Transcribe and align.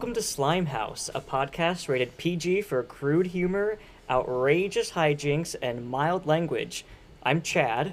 Welcome 0.00 0.14
to 0.14 0.22
Slime 0.22 0.64
House, 0.64 1.10
a 1.14 1.20
podcast 1.20 1.86
rated 1.86 2.16
PG 2.16 2.62
for 2.62 2.82
crude 2.82 3.26
humor, 3.26 3.78
outrageous 4.08 4.92
hijinks, 4.92 5.54
and 5.60 5.90
mild 5.90 6.24
language. 6.24 6.86
I'm 7.22 7.42
Chad, 7.42 7.92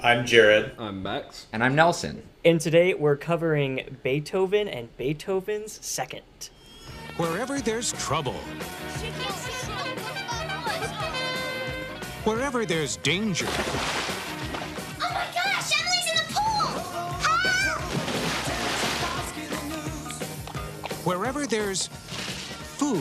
I'm 0.00 0.24
Jared. 0.24 0.70
I'm 0.78 1.02
Max. 1.02 1.48
And 1.52 1.64
I'm 1.64 1.74
Nelson. 1.74 2.22
and 2.44 2.60
today 2.60 2.94
we're 2.94 3.16
covering 3.16 3.96
Beethoven 4.04 4.68
and 4.68 4.96
Beethoven's 4.96 5.84
Second. 5.84 6.50
Wherever 7.16 7.60
there's 7.60 7.90
trouble, 7.94 8.34
wherever 12.22 12.64
there's 12.64 12.98
danger, 12.98 13.48
wherever 21.08 21.46
there's 21.46 21.86
food, 22.76 23.00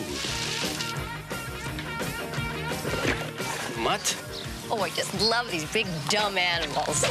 Mutt? 3.84 4.16
Oh, 4.72 4.80
I 4.82 4.90
just 4.92 5.20
love 5.30 5.52
these 5.52 5.70
big 5.74 5.88
dumb 6.08 6.38
animals. 6.38 7.06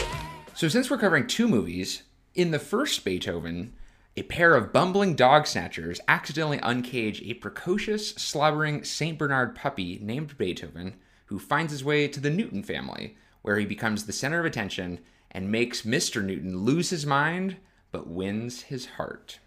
So, 0.55 0.69
since 0.69 0.88
we're 0.88 0.97
covering 0.97 1.27
two 1.27 1.48
movies, 1.48 2.05
in 2.34 2.50
the 2.50 2.58
first 2.58 3.05
Beethoven, 3.05 3.75
a 4.16 4.22
pair 4.22 4.55
of 4.55 4.72
bumbling 4.72 5.14
dog 5.14 5.47
snatchers 5.47 6.00
accidentally 6.08 6.56
uncage 6.61 7.20
a 7.28 7.34
precocious, 7.34 8.12
slobbering 8.12 8.83
St. 8.83 9.19
Bernard 9.19 9.55
puppy 9.55 9.98
named 10.00 10.38
Beethoven, 10.38 10.94
who 11.27 11.38
finds 11.38 11.72
his 11.72 11.84
way 11.84 12.08
to 12.08 12.20
the 12.20 12.31
Newton 12.31 12.62
family, 12.62 13.19
where 13.42 13.58
he 13.58 13.66
becomes 13.66 14.06
the 14.06 14.14
center 14.14 14.41
of 14.41 14.47
attention 14.47 15.00
and 15.31 15.53
makes 15.53 15.83
Mr. 15.83 16.25
Newton 16.25 16.60
lose 16.60 16.88
his 16.88 17.05
mind 17.05 17.56
but 17.92 18.08
wins 18.08 18.62
his 18.62 18.86
heart. 18.86 19.41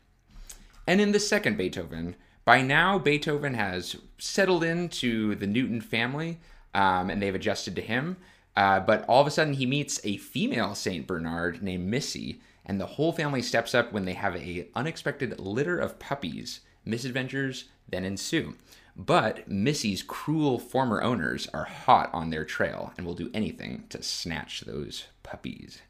And 0.89 0.99
in 0.99 1.11
the 1.11 1.19
second 1.19 1.55
Beethoven, 1.55 2.15
by 2.45 2.63
now 2.63 2.97
Beethoven 2.97 3.53
has 3.53 3.95
settled 4.17 4.63
into 4.63 5.35
the 5.35 5.45
Newton 5.45 5.81
family 5.81 6.39
um, 6.73 7.11
and 7.11 7.21
they've 7.21 7.35
adjusted 7.35 7.75
to 7.75 7.81
him. 7.83 8.17
Uh, 8.57 8.79
but 8.79 9.05
all 9.07 9.21
of 9.21 9.27
a 9.27 9.29
sudden, 9.29 9.53
he 9.53 9.67
meets 9.67 10.03
a 10.03 10.17
female 10.17 10.73
Saint 10.73 11.05
Bernard 11.05 11.61
named 11.61 11.85
Missy, 11.85 12.41
and 12.65 12.81
the 12.81 12.87
whole 12.87 13.11
family 13.11 13.43
steps 13.43 13.75
up 13.75 13.93
when 13.93 14.05
they 14.05 14.15
have 14.15 14.35
a 14.35 14.67
unexpected 14.75 15.39
litter 15.39 15.77
of 15.77 15.99
puppies. 15.99 16.61
Misadventures 16.85 17.65
then 17.87 18.03
ensue. 18.03 18.55
But 18.95 19.47
Missy's 19.47 20.01
cruel 20.01 20.57
former 20.57 21.03
owners 21.03 21.47
are 21.53 21.65
hot 21.65 22.09
on 22.13 22.31
their 22.31 22.45
trail 22.45 22.93
and 22.97 23.05
will 23.05 23.13
do 23.13 23.29
anything 23.31 23.83
to 23.89 24.01
snatch 24.01 24.61
those 24.61 25.05
puppies. 25.21 25.83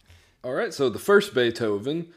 All 0.44 0.55
right, 0.55 0.73
so 0.73 0.89
the 0.89 1.00
first 1.00 1.33
Beethoven, 1.33 2.09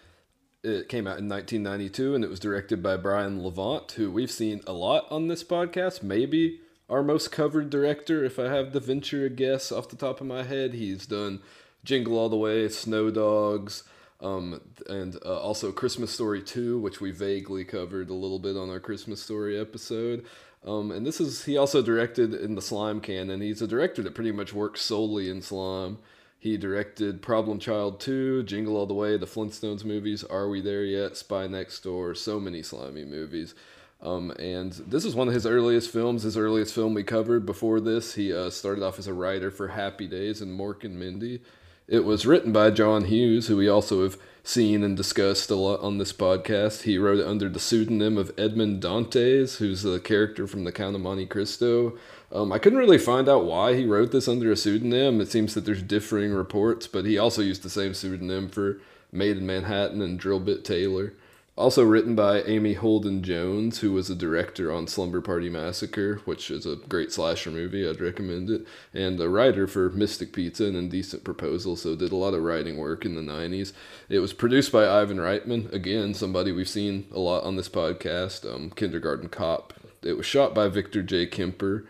it 0.64 0.88
came 0.88 1.06
out 1.06 1.18
in 1.18 1.28
1992 1.28 2.14
and 2.14 2.24
it 2.24 2.30
was 2.30 2.40
directed 2.40 2.82
by 2.82 2.96
Brian 2.96 3.42
Levant, 3.42 3.92
who 3.92 4.10
we've 4.10 4.30
seen 4.30 4.60
a 4.66 4.72
lot 4.72 5.06
on 5.10 5.28
this 5.28 5.42
podcast. 5.42 6.02
Maybe 6.02 6.60
our 6.88 7.02
most 7.02 7.32
covered 7.32 7.70
director, 7.70 8.24
if 8.24 8.38
I 8.38 8.44
have 8.44 8.72
to 8.72 8.80
venture 8.80 9.24
a 9.24 9.30
guess 9.30 9.72
off 9.72 9.88
the 9.88 9.96
top 9.96 10.20
of 10.20 10.26
my 10.26 10.44
head. 10.44 10.74
He's 10.74 11.06
done 11.06 11.40
Jingle 11.84 12.18
All 12.18 12.28
the 12.28 12.36
Way, 12.36 12.68
Snow 12.68 13.10
Dogs, 13.10 13.84
um, 14.20 14.60
and 14.88 15.16
uh, 15.24 15.40
also 15.40 15.72
Christmas 15.72 16.12
Story 16.12 16.42
2, 16.42 16.78
which 16.78 17.00
we 17.00 17.10
vaguely 17.10 17.64
covered 17.64 18.08
a 18.08 18.14
little 18.14 18.38
bit 18.38 18.56
on 18.56 18.70
our 18.70 18.78
Christmas 18.78 19.20
Story 19.20 19.58
episode. 19.58 20.24
Um, 20.64 20.92
and 20.92 21.04
this 21.04 21.20
is, 21.20 21.44
he 21.44 21.56
also 21.56 21.82
directed 21.82 22.34
in 22.34 22.54
the 22.54 22.62
Slime 22.62 23.00
canon. 23.00 23.40
He's 23.40 23.62
a 23.62 23.66
director 23.66 24.00
that 24.02 24.14
pretty 24.14 24.30
much 24.30 24.52
works 24.52 24.80
solely 24.80 25.28
in 25.28 25.42
Slime. 25.42 25.98
He 26.42 26.56
directed 26.56 27.22
Problem 27.22 27.60
Child 27.60 28.00
2, 28.00 28.42
Jingle 28.42 28.76
All 28.76 28.84
the 28.84 28.94
Way, 28.94 29.16
the 29.16 29.26
Flintstones 29.26 29.84
movies, 29.84 30.24
Are 30.24 30.48
We 30.48 30.60
There 30.60 30.82
Yet, 30.82 31.16
Spy 31.16 31.46
Next 31.46 31.84
Door, 31.84 32.16
so 32.16 32.40
many 32.40 32.64
slimy 32.64 33.04
movies. 33.04 33.54
Um, 34.00 34.32
and 34.40 34.72
this 34.72 35.04
is 35.04 35.14
one 35.14 35.28
of 35.28 35.34
his 35.34 35.46
earliest 35.46 35.92
films, 35.92 36.24
his 36.24 36.36
earliest 36.36 36.74
film 36.74 36.94
we 36.94 37.04
covered. 37.04 37.46
Before 37.46 37.78
this, 37.78 38.14
he 38.14 38.34
uh, 38.34 38.50
started 38.50 38.82
off 38.82 38.98
as 38.98 39.06
a 39.06 39.14
writer 39.14 39.52
for 39.52 39.68
Happy 39.68 40.08
Days 40.08 40.40
and 40.40 40.58
Mork 40.58 40.82
and 40.82 40.98
Mindy. 40.98 41.42
It 41.86 42.04
was 42.04 42.26
written 42.26 42.50
by 42.50 42.72
John 42.72 43.04
Hughes, 43.04 43.46
who 43.46 43.56
we 43.56 43.68
also 43.68 44.02
have 44.02 44.18
seen 44.42 44.82
and 44.82 44.96
discussed 44.96 45.48
a 45.48 45.54
lot 45.54 45.78
on 45.80 45.98
this 45.98 46.12
podcast. 46.12 46.82
He 46.82 46.98
wrote 46.98 47.20
it 47.20 47.26
under 47.26 47.48
the 47.48 47.60
pseudonym 47.60 48.18
of 48.18 48.32
Edmond 48.36 48.82
Dantes, 48.82 49.58
who's 49.58 49.82
the 49.82 50.00
character 50.00 50.48
from 50.48 50.64
The 50.64 50.72
Count 50.72 50.96
of 50.96 51.02
Monte 51.02 51.26
Cristo. 51.26 51.96
Um, 52.32 52.50
I 52.50 52.58
couldn't 52.58 52.78
really 52.78 52.98
find 52.98 53.28
out 53.28 53.44
why 53.44 53.74
he 53.74 53.84
wrote 53.84 54.10
this 54.10 54.26
under 54.26 54.50
a 54.50 54.56
pseudonym. 54.56 55.20
It 55.20 55.30
seems 55.30 55.52
that 55.54 55.66
there's 55.66 55.82
differing 55.82 56.32
reports, 56.32 56.86
but 56.86 57.04
he 57.04 57.18
also 57.18 57.42
used 57.42 57.62
the 57.62 57.70
same 57.70 57.92
pseudonym 57.92 58.48
for 58.48 58.80
Maid 59.12 59.36
in 59.36 59.46
Manhattan 59.46 60.00
and 60.00 60.18
Drillbit 60.18 60.64
Taylor. 60.64 61.12
Also 61.54 61.84
written 61.84 62.14
by 62.14 62.40
Amy 62.44 62.72
Holden 62.72 63.22
Jones, 63.22 63.80
who 63.80 63.92
was 63.92 64.08
a 64.08 64.14
director 64.14 64.72
on 64.72 64.86
Slumber 64.86 65.20
Party 65.20 65.50
Massacre, 65.50 66.22
which 66.24 66.50
is 66.50 66.64
a 66.64 66.76
great 66.76 67.12
slasher 67.12 67.50
movie. 67.50 67.86
I'd 67.86 68.00
recommend 68.00 68.48
it. 68.48 68.66
And 68.94 69.20
a 69.20 69.28
writer 69.28 69.66
for 69.66 69.90
Mystic 69.90 70.32
Pizza 70.32 70.64
and 70.64 70.74
Indecent 70.76 71.24
Proposal, 71.24 71.76
so 71.76 71.94
did 71.94 72.10
a 72.10 72.16
lot 72.16 72.32
of 72.32 72.42
writing 72.42 72.78
work 72.78 73.04
in 73.04 73.14
the 73.14 73.20
90s. 73.20 73.74
It 74.08 74.20
was 74.20 74.32
produced 74.32 74.72
by 74.72 74.88
Ivan 74.88 75.18
Reitman, 75.18 75.70
again, 75.74 76.14
somebody 76.14 76.52
we've 76.52 76.66
seen 76.66 77.06
a 77.12 77.18
lot 77.18 77.44
on 77.44 77.56
this 77.56 77.68
podcast, 77.68 78.50
um, 78.50 78.70
Kindergarten 78.70 79.28
Cop. 79.28 79.74
It 80.02 80.16
was 80.16 80.24
shot 80.24 80.54
by 80.54 80.68
Victor 80.68 81.02
J. 81.02 81.26
Kemper, 81.26 81.84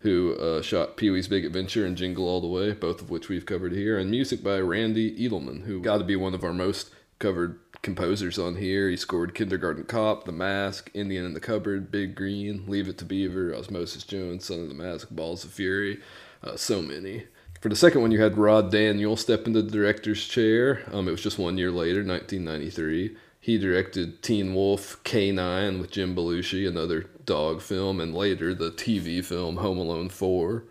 who 0.00 0.34
uh, 0.34 0.62
shot 0.62 0.96
Pee 0.96 1.10
Wee's 1.10 1.28
Big 1.28 1.44
Adventure 1.44 1.84
and 1.84 1.96
Jingle 1.96 2.28
All 2.28 2.40
the 2.40 2.46
Way, 2.46 2.72
both 2.72 3.00
of 3.00 3.10
which 3.10 3.28
we've 3.28 3.46
covered 3.46 3.72
here, 3.72 3.98
and 3.98 4.10
music 4.10 4.42
by 4.42 4.58
Randy 4.58 5.16
Edelman, 5.28 5.64
who 5.64 5.80
got 5.80 5.98
to 5.98 6.04
be 6.04 6.16
one 6.16 6.34
of 6.34 6.44
our 6.44 6.52
most 6.52 6.90
covered 7.18 7.58
composers 7.82 8.38
on 8.38 8.56
here. 8.56 8.88
He 8.88 8.96
scored 8.96 9.34
Kindergarten 9.34 9.84
Cop, 9.84 10.24
The 10.24 10.32
Mask, 10.32 10.90
Indian 10.94 11.24
in 11.24 11.34
the 11.34 11.40
Cupboard, 11.40 11.90
Big 11.90 12.14
Green, 12.14 12.64
Leave 12.66 12.88
It 12.88 12.98
to 12.98 13.04
Beaver, 13.04 13.54
Osmosis 13.54 14.04
Jones, 14.04 14.44
Son 14.44 14.60
of 14.60 14.68
the 14.68 14.74
Mask, 14.74 15.08
Balls 15.10 15.44
of 15.44 15.50
Fury, 15.50 16.00
uh, 16.42 16.56
so 16.56 16.80
many. 16.80 17.24
For 17.60 17.68
the 17.68 17.76
second 17.76 18.02
one, 18.02 18.12
you 18.12 18.22
had 18.22 18.38
Rod 18.38 18.70
Daniel 18.70 19.16
step 19.16 19.46
into 19.46 19.62
the 19.62 19.70
director's 19.70 20.24
chair. 20.24 20.84
Um, 20.92 21.08
it 21.08 21.12
was 21.12 21.22
just 21.22 21.38
one 21.38 21.58
year 21.58 21.72
later, 21.72 22.04
1993. 22.04 23.16
He 23.40 23.58
directed 23.58 24.22
Teen 24.22 24.54
Wolf 24.54 25.02
K9 25.02 25.80
with 25.80 25.90
Jim 25.90 26.14
Belushi, 26.14 26.68
another 26.68 27.06
dog 27.28 27.60
film, 27.60 28.00
and 28.00 28.14
later 28.14 28.54
the 28.54 28.72
TV 28.72 29.24
film 29.24 29.58
Home 29.58 29.78
Alone 29.78 30.08
4. 30.08 30.64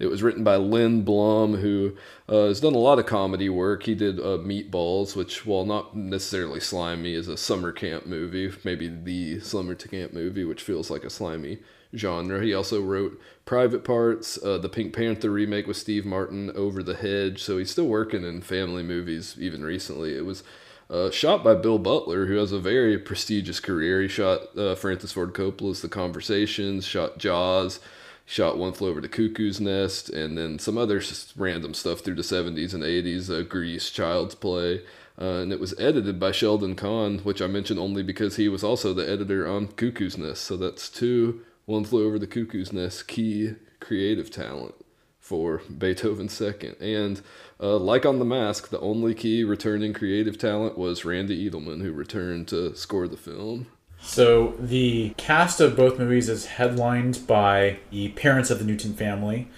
It 0.00 0.06
was 0.06 0.22
written 0.22 0.42
by 0.42 0.56
Len 0.56 1.02
Blum, 1.02 1.56
who 1.56 1.94
uh, 2.26 2.46
has 2.46 2.58
done 2.58 2.74
a 2.74 2.78
lot 2.78 2.98
of 2.98 3.04
comedy 3.04 3.50
work. 3.50 3.82
He 3.82 3.94
did 3.94 4.18
uh, 4.18 4.38
Meatballs, 4.38 5.14
which, 5.14 5.44
while 5.44 5.66
not 5.66 5.94
necessarily 5.94 6.58
slimy, 6.58 7.12
is 7.12 7.28
a 7.28 7.36
summer 7.36 7.70
camp 7.70 8.06
movie, 8.06 8.50
maybe 8.64 8.88
the 8.88 9.40
summer 9.40 9.74
to 9.74 9.88
camp 9.88 10.14
movie, 10.14 10.44
which 10.44 10.62
feels 10.62 10.90
like 10.90 11.04
a 11.04 11.10
slimy 11.10 11.58
genre. 11.94 12.42
He 12.42 12.54
also 12.54 12.80
wrote 12.80 13.20
Private 13.44 13.84
Parts, 13.84 14.42
uh, 14.42 14.56
the 14.56 14.70
Pink 14.70 14.96
Panther 14.96 15.30
remake 15.30 15.66
with 15.66 15.76
Steve 15.76 16.06
Martin, 16.06 16.50
Over 16.56 16.82
the 16.82 16.96
Hedge. 16.96 17.42
So 17.42 17.58
he's 17.58 17.70
still 17.70 17.88
working 17.88 18.24
in 18.24 18.40
family 18.40 18.82
movies 18.82 19.36
even 19.38 19.62
recently. 19.62 20.16
It 20.16 20.24
was 20.24 20.42
uh, 20.90 21.10
shot 21.10 21.44
by 21.44 21.54
Bill 21.54 21.78
Butler, 21.78 22.26
who 22.26 22.36
has 22.36 22.52
a 22.52 22.58
very 22.58 22.98
prestigious 22.98 23.60
career. 23.60 24.02
He 24.02 24.08
shot 24.08 24.56
uh, 24.58 24.74
Francis 24.74 25.12
Ford 25.12 25.32
Coppola's 25.32 25.82
The 25.82 25.88
Conversations, 25.88 26.84
shot 26.84 27.18
Jaws, 27.18 27.78
shot 28.26 28.58
One 28.58 28.72
Flew 28.72 28.90
Over 28.90 29.00
the 29.00 29.08
Cuckoo's 29.08 29.60
Nest, 29.60 30.10
and 30.10 30.36
then 30.36 30.58
some 30.58 30.76
other 30.76 31.00
random 31.36 31.74
stuff 31.74 32.00
through 32.00 32.16
the 32.16 32.22
70s 32.22 32.74
and 32.74 32.82
80s, 32.82 33.30
uh, 33.30 33.42
Grease, 33.42 33.90
Child's 33.90 34.34
Play. 34.34 34.82
Uh, 35.20 35.42
and 35.42 35.52
it 35.52 35.60
was 35.60 35.78
edited 35.78 36.18
by 36.18 36.32
Sheldon 36.32 36.74
Kahn, 36.74 37.18
which 37.20 37.42
I 37.42 37.46
mention 37.46 37.78
only 37.78 38.02
because 38.02 38.36
he 38.36 38.48
was 38.48 38.64
also 38.64 38.92
the 38.92 39.08
editor 39.08 39.46
on 39.46 39.68
Cuckoo's 39.68 40.18
Nest. 40.18 40.42
So 40.42 40.56
that's 40.56 40.88
two 40.88 41.42
One 41.66 41.84
Flew 41.84 42.06
Over 42.06 42.18
the 42.18 42.26
Cuckoo's 42.26 42.72
Nest 42.72 43.06
key 43.06 43.54
creative 43.80 44.30
talent 44.30 44.74
for 45.20 45.62
Beethoven's 45.78 46.32
second. 46.32 46.76
And 46.80 47.20
uh, 47.60 47.76
like 47.76 48.04
on 48.04 48.18
The 48.18 48.24
Mask, 48.24 48.70
the 48.70 48.80
only 48.80 49.14
key 49.14 49.44
returning 49.44 49.92
creative 49.92 50.38
talent 50.38 50.76
was 50.76 51.04
Randy 51.04 51.48
Edelman, 51.48 51.82
who 51.82 51.92
returned 51.92 52.48
to 52.48 52.74
score 52.74 53.06
the 53.06 53.16
film. 53.16 53.66
So 54.02 54.54
the 54.58 55.14
cast 55.18 55.60
of 55.60 55.76
both 55.76 55.98
movies 55.98 56.28
is 56.28 56.46
headlined 56.46 57.26
by 57.26 57.78
the 57.90 58.08
parents 58.10 58.50
of 58.50 58.58
the 58.58 58.64
Newton 58.64 58.94
family, 58.94 59.48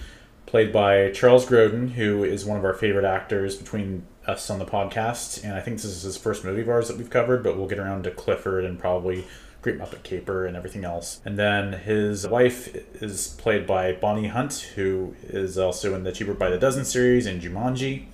played 0.46 0.72
by 0.72 1.12
Charles 1.12 1.46
Grodin, 1.46 1.92
who 1.92 2.24
is 2.24 2.44
one 2.44 2.58
of 2.58 2.64
our 2.64 2.74
favorite 2.74 3.04
actors 3.04 3.56
between 3.56 4.04
us 4.26 4.50
on 4.50 4.58
the 4.58 4.66
podcast. 4.66 5.42
And 5.44 5.54
I 5.54 5.60
think 5.60 5.76
this 5.76 5.84
is 5.84 6.02
his 6.02 6.16
first 6.16 6.44
movie 6.44 6.62
of 6.62 6.68
ours 6.68 6.88
that 6.88 6.98
we've 6.98 7.08
covered, 7.08 7.42
but 7.42 7.56
we'll 7.56 7.68
get 7.68 7.78
around 7.78 8.04
to 8.04 8.10
Clifford 8.10 8.64
and 8.64 8.78
probably 8.78 9.24
Great 9.62 9.78
Muppet 9.78 10.02
Caper 10.02 10.44
and 10.44 10.56
everything 10.56 10.84
else. 10.84 11.20
And 11.24 11.38
then 11.38 11.72
his 11.72 12.26
wife 12.26 12.74
is 13.00 13.28
played 13.38 13.66
by 13.66 13.92
Bonnie 13.92 14.28
Hunt, 14.28 14.72
who 14.74 15.14
is 15.22 15.56
also 15.56 15.94
in 15.94 16.02
the 16.02 16.12
Cheaper 16.12 16.34
by 16.34 16.50
the 16.50 16.58
Dozen 16.58 16.84
series 16.84 17.26
and 17.26 17.40
Jumanji. 17.40 18.06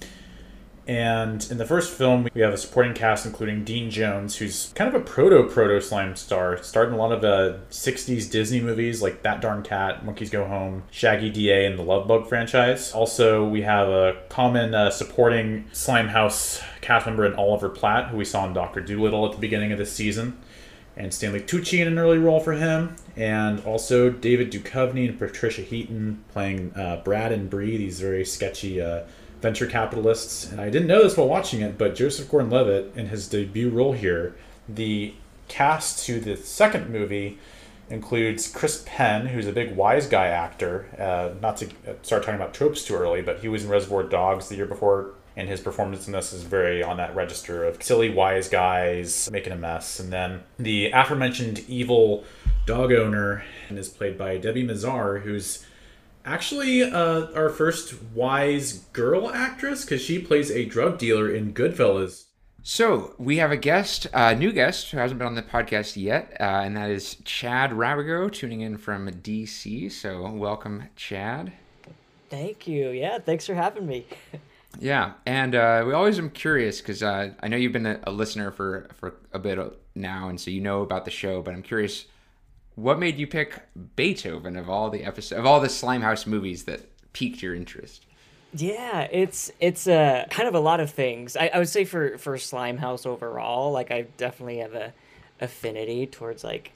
And 0.89 1.47
in 1.50 1.59
the 1.59 1.67
first 1.67 1.93
film, 1.93 2.29
we 2.33 2.41
have 2.41 2.55
a 2.55 2.56
supporting 2.56 2.95
cast 2.95 3.27
including 3.27 3.62
Dean 3.62 3.91
Jones, 3.91 4.37
who's 4.37 4.73
kind 4.75 4.89
of 4.89 4.99
a 4.99 5.05
proto 5.05 5.47
proto 5.47 5.83
slime 5.83 6.17
star. 6.17 6.62
Starred 6.62 6.89
in 6.89 6.95
a 6.95 6.97
lot 6.97 7.12
of 7.12 7.23
uh, 7.23 7.59
60s 7.71 8.31
Disney 8.31 8.62
movies 8.62 9.03
like 9.03 9.23
That 9.23 9.43
Darn 9.43 9.62
Cat, 9.62 10.06
Monkeys 10.06 10.31
Go 10.31 10.47
Home, 10.47 10.85
Shaggy 10.91 11.29
DA, 11.29 11.67
and 11.67 11.79
the 11.79 11.83
Love 11.83 12.09
Bug 12.09 12.27
franchise. 12.27 12.93
Also, 12.93 13.47
we 13.47 13.62
have 13.62 13.89
a 13.89 14.17
common 14.31 14.75
uh, 14.75 14.91
supporting 14.91 15.67
Slime 15.73 16.09
House 16.09 16.62
cast 16.81 17.05
member 17.05 17.27
in 17.27 17.35
Oliver 17.35 17.69
Platt, 17.69 18.09
who 18.09 18.17
we 18.17 18.25
saw 18.25 18.47
in 18.47 18.55
Doctor 18.55 18.81
Dolittle 18.81 19.27
at 19.27 19.33
the 19.33 19.39
beginning 19.39 19.73
of 19.73 19.79
this 19.79 19.93
season. 19.93 20.39
And 20.99 21.15
Stanley 21.15 21.41
Tucci 21.41 21.79
in 21.81 21.87
an 21.87 21.99
early 21.99 22.19
role 22.19 22.41
for 22.41 22.53
him, 22.53 22.97
and 23.17 23.61
also 23.65 24.11
David 24.11 24.50
Duchovny 24.50 25.09
and 25.09 25.19
Patricia 25.19 25.62
Heaton 25.62 26.23
playing 26.33 26.73
uh, 26.75 27.00
Brad 27.05 27.33
and 27.33 27.49
Bree, 27.49 27.77
these 27.77 28.00
very 28.00 28.25
sketchy 28.25 28.83
uh, 28.83 29.05
venture 29.41 29.67
capitalists. 29.67 30.50
And 30.50 30.61
I 30.61 30.71
didn't 30.71 30.89
know 30.89 31.03
this 31.03 31.17
while 31.17 31.29
watching 31.29 31.61
it, 31.61 31.79
but 31.79 31.95
Joseph 31.95 32.29
Gordon-Levitt 32.29 32.93
in 32.97 33.06
his 33.06 33.29
debut 33.29 33.71
role 33.71 33.93
here, 33.93 34.35
the 34.69 35.15
cast 35.47 36.05
to 36.06 36.21
the 36.21 36.37
second 36.37 36.91
movie 36.91 37.39
includes 37.91 38.50
Chris 38.50 38.83
Penn, 38.85 39.27
who's 39.27 39.47
a 39.47 39.53
big 39.53 39.75
wise 39.77 40.06
guy 40.06 40.27
actor. 40.27 40.87
Uh, 40.99 41.39
not 41.41 41.56
to 41.59 41.69
start 42.03 42.23
talking 42.23 42.35
about 42.35 42.53
tropes 42.53 42.85
too 42.85 42.95
early, 42.95 43.23
but 43.23 43.39
he 43.39 43.49
was 43.49 43.65
in 43.65 43.71
Reservoir 43.71 44.03
Dogs 44.03 44.49
the 44.49 44.56
year 44.56 44.67
before, 44.67 45.12
and 45.38 45.49
his 45.49 45.61
performance 45.61 46.08
in 46.08 46.12
this 46.12 46.32
is 46.32 46.43
very 46.43 46.82
on 46.82 46.96
that 46.96 47.14
register 47.14 47.64
of 47.64 47.81
silly 47.81 48.11
wise 48.11 48.49
guys 48.49 49.31
making 49.31 49.52
a 49.52 49.56
mess. 49.56 50.00
And 50.00 50.12
then 50.12 50.43
the 50.58 50.90
aforementioned 50.90 51.61
evil 51.69 52.25
dog 52.67 52.93
owner 52.93 53.44
is 53.70 53.88
played 53.88 54.19
by 54.19 54.37
Debbie 54.38 54.67
Mazar, 54.67 55.23
who's 55.23 55.64
actually 56.25 56.82
uh, 56.82 57.29
our 57.35 57.50
first 57.50 58.02
wise 58.12 58.81
girl 58.93 59.31
actress 59.31 59.85
because 59.85 60.02
she 60.02 60.19
plays 60.19 60.50
a 60.50 60.64
drug 60.64 60.99
dealer 60.99 61.32
in 61.32 61.55
Goodfellas. 61.55 62.25
So 62.64 63.14
we 63.17 63.37
have 63.37 63.52
a 63.52 63.56
guest, 63.56 64.08
a 64.12 64.35
new 64.35 64.50
guest 64.50 64.90
who 64.90 64.99
hasn't 64.99 65.19
been 65.19 65.29
on 65.29 65.37
the 65.37 65.43
podcast 65.43 65.96
yet, 65.96 66.37
uh, 66.40 66.62
and 66.64 66.76
that 66.76 66.90
is 66.90 67.14
Chad 67.25 67.70
Rabigo, 67.70 68.31
tuning 68.31 68.62
in 68.62 68.76
from 68.76 69.08
DC. 69.08 69.90
So 69.93 70.32
welcome, 70.32 70.88
Chad. 70.96 71.52
Thank 72.29 72.67
you. 72.67 72.90
Yeah, 72.90 73.20
thanks 73.20 73.46
for 73.46 73.55
having 73.55 73.87
me. 73.87 74.05
Yeah, 74.78 75.14
and 75.26 75.54
uh, 75.54 75.82
we 75.86 75.92
always 75.92 76.19
am 76.19 76.30
curious 76.30 76.80
because 76.80 77.02
uh, 77.02 77.30
I 77.40 77.48
know 77.48 77.56
you've 77.56 77.72
been 77.72 77.86
a, 77.86 78.10
listener 78.10 78.50
for 78.52 78.88
for 78.94 79.14
a 79.32 79.38
bit 79.38 79.58
now, 79.94 80.28
and 80.28 80.40
so 80.40 80.50
you 80.50 80.60
know 80.60 80.82
about 80.82 81.04
the 81.04 81.10
show. 81.10 81.42
But 81.42 81.54
I'm 81.54 81.62
curious, 81.62 82.06
what 82.76 82.98
made 82.98 83.19
you 83.19 83.26
pick 83.26 83.60
Beethoven 83.96 84.56
of 84.56 84.70
all 84.70 84.88
the 84.88 85.04
episodes 85.04 85.38
of 85.38 85.46
all 85.46 85.60
the 85.60 85.69
Slimehouse 85.69 86.26
movies 86.26 86.64
that 86.64 86.82
piqued 87.12 87.42
your 87.42 87.54
interest? 87.54 88.06
Yeah, 88.54 89.08
it's 89.10 89.50
it's 89.58 89.88
a 89.88 90.22
uh, 90.22 90.26
kind 90.28 90.48
of 90.48 90.54
a 90.54 90.60
lot 90.60 90.78
of 90.78 90.90
things. 90.90 91.36
I, 91.36 91.50
I 91.52 91.58
would 91.58 91.69
say 91.69 91.84
for 91.84 92.16
for 92.16 92.36
Slimehouse 92.36 93.04
overall, 93.04 93.72
like 93.72 93.90
I 93.90 94.02
definitely 94.16 94.58
have 94.58 94.75
a 94.75 94.94
affinity 95.40 96.06
towards 96.06 96.44
like 96.44 96.72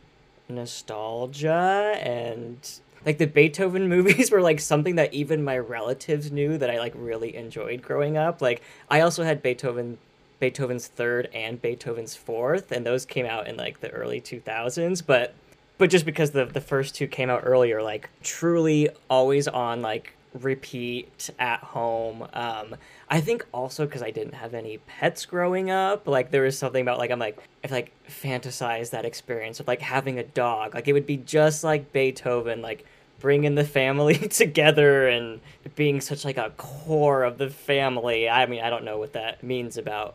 nostalgia 0.48 1.98
and 2.00 2.80
like 3.04 3.18
the 3.18 3.26
Beethoven 3.26 3.88
movies 3.90 4.30
were 4.30 4.42
like 4.42 4.60
something 4.60 4.96
that 4.96 5.12
even 5.12 5.44
my 5.44 5.58
relatives 5.58 6.30
knew 6.30 6.58
that 6.58 6.70
I 6.70 6.78
like 6.78 6.92
really 6.96 7.36
enjoyed 7.36 7.82
growing 7.82 8.16
up. 8.16 8.40
Like 8.40 8.62
I 8.90 9.00
also 9.00 9.24
had 9.24 9.42
Beethoven 9.42 9.98
Beethoven's 10.40 10.88
third 10.88 11.28
and 11.32 11.62
Beethoven's 11.62 12.16
fourth, 12.16 12.72
and 12.72 12.84
those 12.84 13.04
came 13.04 13.26
out 13.26 13.46
in 13.46 13.56
like 13.56 13.80
the 13.80 13.90
early 13.90 14.20
two 14.20 14.40
thousands, 14.40 15.00
but 15.02 15.34
but 15.78 15.90
just 15.90 16.04
because 16.04 16.32
the 16.32 16.44
the 16.44 16.60
first 16.60 16.94
two 16.94 17.06
came 17.06 17.30
out 17.30 17.42
earlier, 17.44 17.82
like 17.82 18.10
truly 18.22 18.88
always 19.08 19.48
on 19.48 19.82
like 19.82 20.14
repeat 20.34 21.30
at 21.38 21.60
home. 21.60 22.26
Um, 22.32 22.76
I 23.08 23.20
think 23.20 23.46
also 23.52 23.86
because 23.86 24.02
I 24.02 24.10
didn't 24.10 24.34
have 24.34 24.54
any 24.54 24.78
pets 24.78 25.26
growing 25.26 25.70
up, 25.70 26.06
like 26.06 26.30
there 26.30 26.42
was 26.42 26.58
something 26.58 26.82
about 26.82 26.98
like 26.98 27.10
I'm 27.10 27.18
like 27.18 27.38
I 27.64 27.68
like 27.68 27.92
fantasize 28.08 28.90
that 28.90 29.04
experience 29.04 29.60
of 29.60 29.68
like 29.68 29.80
having 29.82 30.18
a 30.18 30.24
dog. 30.24 30.74
Like 30.74 30.88
it 30.88 30.92
would 30.92 31.06
be 31.06 31.18
just 31.18 31.64
like 31.64 31.92
Beethoven, 31.92 32.62
like 32.62 32.86
bringing 33.20 33.54
the 33.54 33.64
family 33.64 34.14
together 34.28 35.08
and 35.08 35.40
being 35.76 36.00
such 36.00 36.24
like 36.24 36.38
a 36.38 36.50
core 36.56 37.22
of 37.22 37.38
the 37.38 37.50
family. 37.50 38.28
I 38.28 38.46
mean, 38.46 38.62
I 38.62 38.70
don't 38.70 38.84
know 38.84 38.98
what 38.98 39.12
that 39.12 39.42
means 39.42 39.76
about 39.76 40.14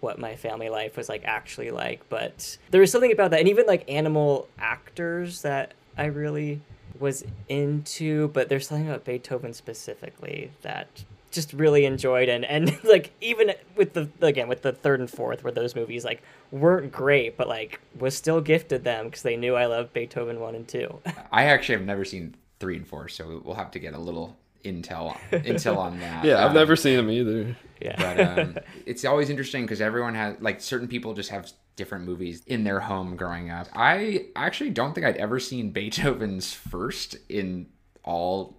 what 0.00 0.18
my 0.18 0.36
family 0.36 0.68
life 0.68 0.96
was 0.96 1.08
like 1.08 1.22
actually 1.24 1.70
like, 1.70 2.08
but 2.08 2.58
there 2.70 2.80
was 2.80 2.92
something 2.92 3.12
about 3.12 3.30
that, 3.32 3.40
and 3.40 3.48
even 3.48 3.66
like 3.66 3.84
animal 3.90 4.46
actors 4.58 5.42
that 5.42 5.72
I 5.96 6.06
really 6.06 6.60
was 7.00 7.24
into, 7.48 8.28
but 8.28 8.48
there's 8.48 8.68
something 8.68 8.88
about 8.88 9.04
Beethoven 9.04 9.52
specifically 9.52 10.50
that 10.62 11.04
just 11.30 11.52
really 11.52 11.84
enjoyed 11.84 12.30
and 12.30 12.44
and 12.46 12.82
like 12.84 13.12
even 13.20 13.52
with 13.76 13.92
the 13.92 14.08
again 14.22 14.48
with 14.48 14.62
the 14.62 14.72
third 14.72 15.00
and 15.00 15.10
fourth 15.10 15.44
where 15.44 15.52
those 15.52 15.74
movies 15.74 16.02
like 16.02 16.22
weren't 16.50 16.90
great 16.90 17.36
but 17.36 17.46
like 17.46 17.78
was 17.98 18.16
still 18.16 18.40
gifted 18.40 18.84
them 18.84 19.06
because 19.06 19.22
they 19.22 19.36
knew 19.36 19.54
I 19.54 19.66
loved 19.66 19.92
Beethoven 19.92 20.40
1 20.40 20.54
and 20.54 20.66
2. 20.66 21.00
I 21.30 21.44
actually 21.44 21.76
have 21.76 21.84
never 21.84 22.04
seen 22.04 22.34
3 22.60 22.76
and 22.76 22.88
4 22.88 23.08
so 23.08 23.42
we'll 23.44 23.56
have 23.56 23.70
to 23.72 23.78
get 23.78 23.92
a 23.92 23.98
little 23.98 24.36
intel 24.66 25.16
intel 25.30 25.78
on 25.78 25.98
that. 26.00 26.24
yeah, 26.24 26.42
I've 26.42 26.50
um, 26.50 26.54
never 26.54 26.76
seen 26.76 26.96
them 26.96 27.10
either. 27.10 27.56
Yeah. 27.80 27.96
But 27.96 28.38
um, 28.38 28.56
it's 28.86 29.04
always 29.04 29.30
interesting 29.30 29.62
because 29.62 29.80
everyone 29.80 30.14
has 30.14 30.36
like 30.40 30.60
certain 30.60 30.88
people 30.88 31.14
just 31.14 31.30
have 31.30 31.50
different 31.76 32.04
movies 32.04 32.42
in 32.46 32.64
their 32.64 32.80
home 32.80 33.16
growing 33.16 33.50
up. 33.50 33.68
I 33.74 34.26
actually 34.34 34.70
don't 34.70 34.94
think 34.94 35.06
I'd 35.06 35.16
ever 35.16 35.38
seen 35.38 35.70
Beethoven's 35.70 36.52
first 36.52 37.16
in 37.28 37.66
all 38.02 38.56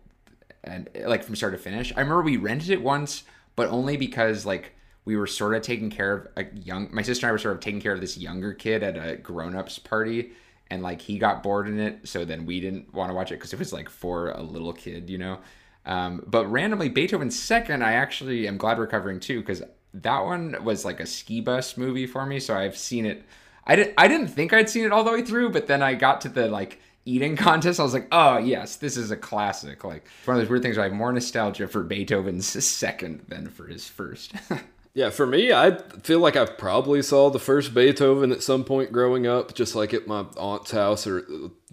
and 0.64 0.90
like 1.06 1.24
from 1.24 1.36
start 1.36 1.54
to 1.54 1.60
finish. 1.60 1.92
I 1.96 2.02
remember 2.02 2.22
we 2.22 2.38
rented 2.38 2.70
it 2.70 2.82
once, 2.82 3.24
but 3.56 3.70
only 3.70 3.98
because 3.98 4.46
like 4.46 4.74
we 5.06 5.16
were 5.16 5.28
sort 5.28 5.56
of 5.56 5.62
taking 5.62 5.90
care 5.90 6.14
of 6.14 6.28
a 6.36 6.56
young 6.56 6.90
my 6.92 7.02
sister 7.02 7.26
and 7.26 7.30
I 7.30 7.32
were 7.32 7.40
sort 7.40 7.56
of 7.56 7.62
taking 7.62 7.82
care 7.82 7.94
of 7.94 8.02
this 8.02 8.18
younger 8.18 8.54
kid 8.54 8.84
at 8.84 8.98
a 8.98 9.16
grown-ups 9.16 9.80
party 9.80 10.32
and 10.70 10.84
like 10.84 11.02
he 11.02 11.18
got 11.18 11.44
bored 11.44 11.68
in 11.68 11.80
it, 11.80 12.08
so 12.08 12.26
then 12.26 12.46
we 12.46 12.60
didn't 12.60 12.94
want 12.94 13.10
to 13.10 13.16
watch 13.16 13.32
it 13.32 13.36
because 13.36 13.54
it 13.54 13.60
was 13.60 13.74
like 13.74 13.90
for 13.90 14.32
a 14.32 14.42
little 14.42 14.74
kid, 14.74 15.10
you 15.10 15.18
know. 15.18 15.40
Um, 15.88 16.22
but 16.28 16.46
randomly, 16.48 16.90
Beethoven's 16.90 17.40
second, 17.40 17.82
I 17.82 17.94
actually 17.94 18.46
am 18.46 18.58
glad 18.58 18.78
we're 18.78 18.88
covering 18.88 19.22
too 19.22 19.40
because 19.40 19.64
that 19.94 20.20
one 20.20 20.56
was 20.64 20.84
like 20.84 21.00
a 21.00 21.06
ski 21.06 21.40
bus 21.40 21.78
movie 21.78 22.06
for 22.06 22.26
me. 22.26 22.42
So 22.42 22.56
I've 22.56 22.78
seen 22.78 23.06
it. 23.06 23.24
I 23.66 23.76
didn't. 23.76 23.94
I 23.98 24.08
didn't 24.08 24.28
think 24.28 24.54
I'd 24.54 24.70
seen 24.70 24.86
it 24.86 24.92
all 24.92 25.06
the 25.06 25.12
way 25.12 25.22
through, 25.24 25.52
but 25.52 25.68
then 25.68 25.82
I 25.82 25.94
got 25.94 26.22
to 26.22 26.30
the 26.30 26.48
like 26.50 26.80
eating 27.06 27.36
contest. 27.38 27.80
I 27.80 27.84
was 27.84 27.94
like, 27.94 28.10
oh 28.12 28.38
yes, 28.38 28.76
this 28.76 28.98
is 28.98 29.12
a 29.12 29.18
classic. 29.18 29.86
Like 29.86 30.06
one 30.26 30.36
of 30.36 30.44
those 30.44 30.50
weird 30.50 30.62
things. 30.62 30.76
Where 30.76 30.86
I 30.86 30.90
have 30.90 30.98
more 30.98 31.14
nostalgia 31.14 31.70
for 31.70 31.84
Beethoven's 31.84 32.48
second 32.66 33.26
than 33.30 33.48
for 33.48 33.68
his 33.68 33.88
first. 33.88 34.34
yeah, 34.94 35.10
for 35.10 35.26
me, 35.26 35.54
I 35.54 35.78
feel 36.04 36.20
like 36.20 36.36
I 36.36 36.46
probably 36.46 37.02
saw 37.02 37.30
the 37.30 37.40
first 37.40 37.74
Beethoven 37.74 38.34
at 38.34 38.44
some 38.44 38.66
point 38.66 38.92
growing 38.92 39.26
up, 39.26 39.54
just 39.54 39.74
like 39.74 39.94
at 39.94 40.06
my 40.06 40.26
aunt's 40.36 40.72
house 40.72 41.08
or 41.08 41.22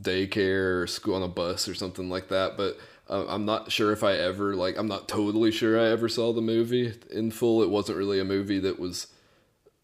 daycare 0.00 0.82
or 0.82 0.86
school 0.86 1.16
on 1.16 1.24
a 1.24 1.28
bus 1.28 1.66
or 1.66 1.74
something 1.74 2.08
like 2.08 2.28
that. 2.28 2.56
But 2.56 2.78
I'm 3.08 3.44
not 3.44 3.70
sure 3.70 3.92
if 3.92 4.02
I 4.02 4.14
ever 4.14 4.56
like 4.56 4.78
I'm 4.78 4.88
not 4.88 5.08
totally 5.08 5.50
sure 5.50 5.78
I 5.78 5.90
ever 5.90 6.08
saw 6.08 6.32
the 6.32 6.40
movie 6.40 6.94
in 7.10 7.30
full. 7.30 7.62
It 7.62 7.70
wasn't 7.70 7.98
really 7.98 8.18
a 8.18 8.24
movie 8.24 8.60
that 8.60 8.78
was 8.78 9.08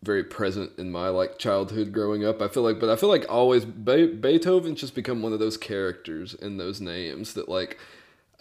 very 0.03 0.25
present 0.25 0.73
in 0.79 0.91
my 0.91 1.09
like 1.09 1.39
childhood 1.39 1.93
growing 1.93 2.25
up. 2.25 2.41
I 2.41 2.49
feel 2.49 2.63
like, 2.63 2.81
but 2.81 2.89
I 2.89 2.97
feel 2.97 3.11
like 3.11 3.27
always 3.29 3.65
Be- 3.65 4.15
Beethoven's 4.15 4.81
just 4.81 4.95
become 4.95 5.21
one 5.21 5.35
of 5.35 5.39
those 5.39 5.59
characters 5.59 6.33
in 6.33 6.57
those 6.57 6.81
names 6.81 7.35
that 7.35 7.49
like 7.49 7.79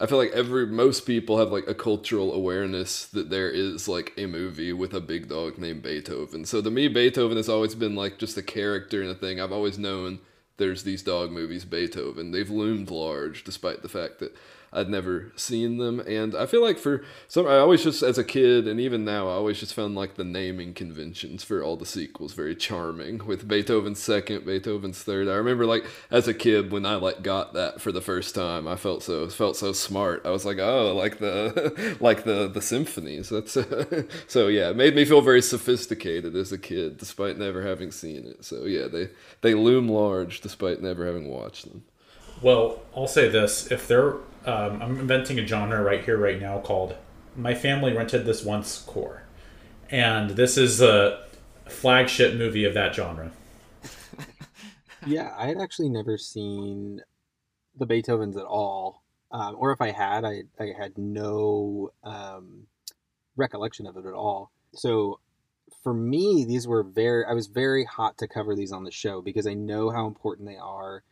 I 0.00 0.06
feel 0.06 0.16
like 0.16 0.32
every 0.32 0.66
most 0.66 1.04
people 1.04 1.36
have 1.38 1.52
like 1.52 1.68
a 1.68 1.74
cultural 1.74 2.32
awareness 2.32 3.04
that 3.04 3.28
there 3.28 3.50
is 3.50 3.86
like 3.86 4.14
a 4.16 4.24
movie 4.24 4.72
with 4.72 4.94
a 4.94 5.00
big 5.00 5.28
dog 5.28 5.58
named 5.58 5.82
Beethoven. 5.82 6.46
So 6.46 6.62
to 6.62 6.70
me, 6.70 6.88
Beethoven 6.88 7.36
has 7.36 7.50
always 7.50 7.74
been 7.74 7.94
like 7.94 8.16
just 8.18 8.38
a 8.38 8.42
character 8.42 9.02
and 9.02 9.10
a 9.10 9.14
thing. 9.14 9.38
I've 9.38 9.52
always 9.52 9.78
known 9.78 10.20
there's 10.56 10.84
these 10.84 11.02
dog 11.02 11.30
movies, 11.30 11.66
Beethoven. 11.66 12.30
They've 12.30 12.48
loomed 12.48 12.90
large, 12.90 13.44
despite 13.44 13.82
the 13.82 13.90
fact 13.90 14.20
that 14.20 14.34
I'd 14.72 14.88
never 14.88 15.32
seen 15.34 15.78
them, 15.78 15.98
and 16.00 16.34
I 16.34 16.46
feel 16.46 16.62
like 16.62 16.78
for 16.78 17.02
some, 17.26 17.46
I 17.46 17.58
always 17.58 17.82
just 17.82 18.02
as 18.02 18.18
a 18.18 18.24
kid, 18.24 18.68
and 18.68 18.78
even 18.78 19.04
now, 19.04 19.28
I 19.28 19.32
always 19.32 19.58
just 19.58 19.74
found 19.74 19.96
like 19.96 20.14
the 20.14 20.24
naming 20.24 20.74
conventions 20.74 21.42
for 21.42 21.60
all 21.60 21.76
the 21.76 21.84
sequels 21.84 22.34
very 22.34 22.54
charming. 22.54 23.26
With 23.26 23.48
Beethoven's 23.48 23.98
second, 24.00 24.46
Beethoven's 24.46 25.02
third, 25.02 25.26
I 25.26 25.34
remember 25.34 25.66
like 25.66 25.84
as 26.10 26.28
a 26.28 26.34
kid 26.34 26.70
when 26.70 26.86
I 26.86 26.94
like 26.94 27.22
got 27.22 27.52
that 27.54 27.80
for 27.80 27.90
the 27.90 28.00
first 28.00 28.32
time, 28.34 28.68
I 28.68 28.76
felt 28.76 29.02
so 29.02 29.28
felt 29.28 29.56
so 29.56 29.72
smart. 29.72 30.22
I 30.24 30.30
was 30.30 30.44
like, 30.44 30.58
oh, 30.58 30.94
like 30.94 31.18
the 31.18 31.96
like 32.00 32.22
the 32.22 32.46
the 32.46 32.62
symphonies. 32.62 33.28
That's 33.28 33.52
so 34.28 34.46
yeah, 34.46 34.70
it 34.70 34.76
made 34.76 34.94
me 34.94 35.04
feel 35.04 35.20
very 35.20 35.42
sophisticated 35.42 36.36
as 36.36 36.52
a 36.52 36.58
kid, 36.58 36.96
despite 36.96 37.38
never 37.38 37.66
having 37.66 37.90
seen 37.90 38.24
it. 38.24 38.44
So 38.44 38.66
yeah, 38.66 38.86
they 38.86 39.08
they 39.40 39.54
loom 39.54 39.88
large 39.88 40.40
despite 40.40 40.80
never 40.80 41.06
having 41.06 41.28
watched 41.28 41.68
them. 41.68 41.82
Well, 42.40 42.80
I'll 42.96 43.08
say 43.08 43.28
this: 43.28 43.70
if 43.70 43.88
there 43.88 44.14
um, 44.44 44.82
I'm 44.82 44.98
inventing 44.98 45.38
a 45.38 45.46
genre 45.46 45.82
right 45.82 46.04
here, 46.04 46.16
right 46.16 46.40
now 46.40 46.58
called 46.60 46.96
"My 47.36 47.54
Family 47.54 47.92
Rented 47.92 48.24
This 48.24 48.44
Once" 48.44 48.78
core, 48.78 49.22
and 49.90 50.30
this 50.30 50.56
is 50.56 50.80
a 50.80 51.24
flagship 51.68 52.34
movie 52.34 52.64
of 52.64 52.74
that 52.74 52.94
genre. 52.94 53.32
yeah, 55.06 55.34
I 55.36 55.46
had 55.46 55.58
actually 55.58 55.90
never 55.90 56.16
seen 56.16 57.00
the 57.76 57.86
Beethovens 57.86 58.36
at 58.36 58.46
all, 58.46 59.02
um, 59.30 59.56
or 59.58 59.72
if 59.72 59.80
I 59.80 59.90
had, 59.90 60.24
I 60.24 60.42
I 60.58 60.72
had 60.78 60.96
no 60.96 61.90
um, 62.02 62.66
recollection 63.36 63.86
of 63.86 63.96
it 63.96 64.06
at 64.06 64.14
all. 64.14 64.50
So 64.74 65.20
for 65.82 65.94
me, 65.94 66.44
these 66.46 66.66
were 66.66 66.82
very. 66.82 67.24
I 67.24 67.32
was 67.32 67.46
very 67.46 67.84
hot 67.84 68.18
to 68.18 68.28
cover 68.28 68.54
these 68.54 68.72
on 68.72 68.84
the 68.84 68.90
show 68.90 69.20
because 69.20 69.46
I 69.46 69.54
know 69.54 69.90
how 69.90 70.06
important 70.06 70.48
they 70.48 70.56
are 70.56 71.02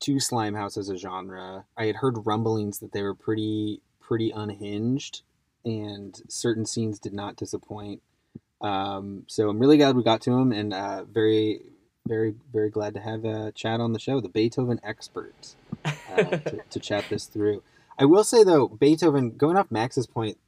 to 0.00 0.16
Slimehouse 0.16 0.76
as 0.76 0.88
a 0.88 0.96
genre. 0.96 1.64
I 1.76 1.86
had 1.86 1.96
heard 1.96 2.26
rumblings 2.26 2.78
that 2.80 2.92
they 2.92 3.02
were 3.02 3.14
pretty 3.14 3.80
pretty 4.00 4.30
unhinged, 4.30 5.22
and 5.64 6.20
certain 6.28 6.66
scenes 6.66 6.98
did 6.98 7.12
not 7.12 7.36
disappoint. 7.36 8.02
Um, 8.60 9.24
so 9.26 9.48
I'm 9.48 9.58
really 9.58 9.78
glad 9.78 9.96
we 9.96 10.04
got 10.04 10.22
to 10.22 10.30
them, 10.30 10.52
and 10.52 10.72
uh, 10.72 11.04
very 11.04 11.60
very 12.06 12.34
very 12.52 12.70
glad 12.70 12.94
to 12.94 13.00
have 13.00 13.24
uh, 13.24 13.50
Chad 13.52 13.80
on 13.80 13.92
the 13.92 13.98
show, 13.98 14.20
the 14.20 14.28
Beethoven 14.28 14.80
experts, 14.82 15.56
uh, 15.84 16.22
to, 16.22 16.60
to 16.70 16.80
chat 16.80 17.04
this 17.10 17.26
through. 17.26 17.62
I 17.98 18.04
will 18.04 18.24
say 18.24 18.44
though, 18.44 18.68
Beethoven, 18.68 19.36
going 19.36 19.56
off 19.56 19.70
Max's 19.70 20.06
point, 20.06 20.38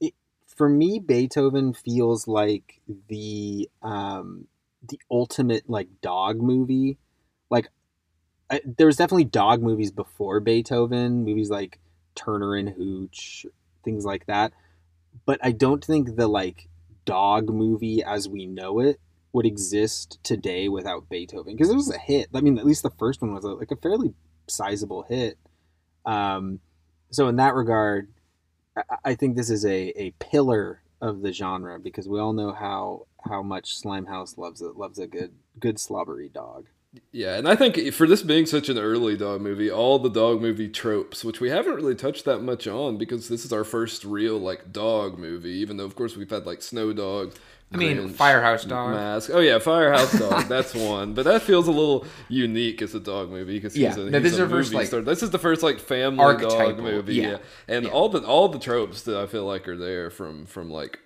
it, 0.00 0.14
for 0.46 0.68
me, 0.68 0.98
Beethoven 0.98 1.72
feels 1.72 2.26
like 2.26 2.80
the 3.08 3.68
um, 3.82 4.46
the 4.86 4.98
ultimate 5.10 5.68
like 5.68 5.88
dog 6.00 6.40
movie. 6.40 6.98
I, 8.50 8.60
there 8.64 8.86
was 8.86 8.96
definitely 8.96 9.24
dog 9.24 9.62
movies 9.62 9.90
before 9.90 10.40
Beethoven, 10.40 11.24
movies 11.24 11.50
like 11.50 11.78
Turner 12.14 12.56
and 12.56 12.68
Hooch, 12.68 13.46
things 13.84 14.04
like 14.04 14.26
that. 14.26 14.52
But 15.24 15.38
I 15.42 15.52
don't 15.52 15.84
think 15.84 16.16
the 16.16 16.26
like 16.26 16.68
dog 17.04 17.48
movie 17.48 18.02
as 18.02 18.28
we 18.28 18.46
know 18.46 18.80
it 18.80 19.00
would 19.32 19.46
exist 19.46 20.18
today 20.22 20.68
without 20.68 21.08
Beethoven 21.08 21.54
because 21.54 21.70
it 21.70 21.76
was 21.76 21.90
a 21.90 21.98
hit. 21.98 22.28
I 22.34 22.40
mean, 22.40 22.58
at 22.58 22.66
least 22.66 22.82
the 22.82 22.90
first 22.90 23.22
one 23.22 23.34
was 23.34 23.44
a, 23.44 23.48
like 23.48 23.70
a 23.70 23.76
fairly 23.76 24.12
sizable 24.48 25.04
hit. 25.08 25.38
Um, 26.04 26.60
so 27.10 27.28
in 27.28 27.36
that 27.36 27.54
regard, 27.54 28.08
I, 28.76 28.82
I 29.04 29.14
think 29.14 29.36
this 29.36 29.50
is 29.50 29.64
a, 29.64 29.92
a 30.00 30.10
pillar 30.18 30.82
of 31.00 31.22
the 31.22 31.32
genre 31.32 31.78
because 31.78 32.08
we 32.08 32.20
all 32.20 32.32
know 32.32 32.52
how 32.52 33.06
how 33.28 33.42
much 33.42 33.80
Slimehouse 33.80 34.36
loves 34.36 34.60
it 34.60 34.76
loves 34.76 34.98
a 34.98 35.06
good 35.06 35.32
good 35.58 35.78
slobbery 35.78 36.28
dog. 36.28 36.66
Yeah, 37.12 37.36
and 37.36 37.48
I 37.48 37.54
think 37.54 37.92
for 37.92 38.06
this 38.06 38.22
being 38.22 38.46
such 38.46 38.68
an 38.68 38.76
early 38.76 39.16
dog 39.16 39.40
movie, 39.40 39.70
all 39.70 40.00
the 40.00 40.10
dog 40.10 40.40
movie 40.40 40.68
tropes, 40.68 41.24
which 41.24 41.40
we 41.40 41.48
haven't 41.48 41.74
really 41.76 41.94
touched 41.94 42.24
that 42.24 42.40
much 42.40 42.66
on 42.66 42.96
because 42.98 43.28
this 43.28 43.44
is 43.44 43.52
our 43.52 43.62
first 43.62 44.04
real 44.04 44.38
like 44.38 44.72
dog 44.72 45.16
movie, 45.18 45.50
even 45.50 45.76
though 45.76 45.84
of 45.84 45.94
course 45.94 46.16
we've 46.16 46.30
had 46.30 46.46
like 46.46 46.62
Snow 46.62 46.92
Dog. 46.92 47.32
I 47.72 47.76
mean, 47.76 47.96
Grinch, 47.98 48.14
Firehouse 48.14 48.64
Dog. 48.64 48.90
Mask. 48.90 49.30
Oh 49.32 49.38
yeah, 49.38 49.60
Firehouse 49.60 50.18
Dog. 50.18 50.48
That's 50.48 50.74
one, 50.74 51.14
but 51.14 51.24
that 51.26 51.42
feels 51.42 51.68
a 51.68 51.70
little 51.70 52.04
unique 52.28 52.82
as 52.82 52.92
a 52.96 53.00
dog 53.00 53.30
movie 53.30 53.58
because 53.58 53.76
Yeah, 53.76 53.90
he's 53.90 53.98
a, 53.98 54.10
no, 54.10 54.18
this 54.18 54.32
is 54.32 54.38
first, 54.50 54.74
like. 54.74 54.90
This 54.90 55.22
is 55.22 55.30
the 55.30 55.38
first 55.38 55.62
like 55.62 55.78
family 55.78 56.16
dog 56.38 56.78
movie. 56.80 57.14
yeah. 57.14 57.28
Yeah, 57.30 57.38
and 57.68 57.84
Yeah. 57.84 57.92
all 57.92 58.08
the 58.08 58.24
all 58.26 58.48
the 58.48 58.58
tropes 58.58 59.02
that 59.02 59.16
I 59.16 59.26
feel 59.26 59.44
like 59.44 59.68
are 59.68 59.76
there 59.76 60.10
from 60.10 60.46
from 60.46 60.70
like 60.70 60.98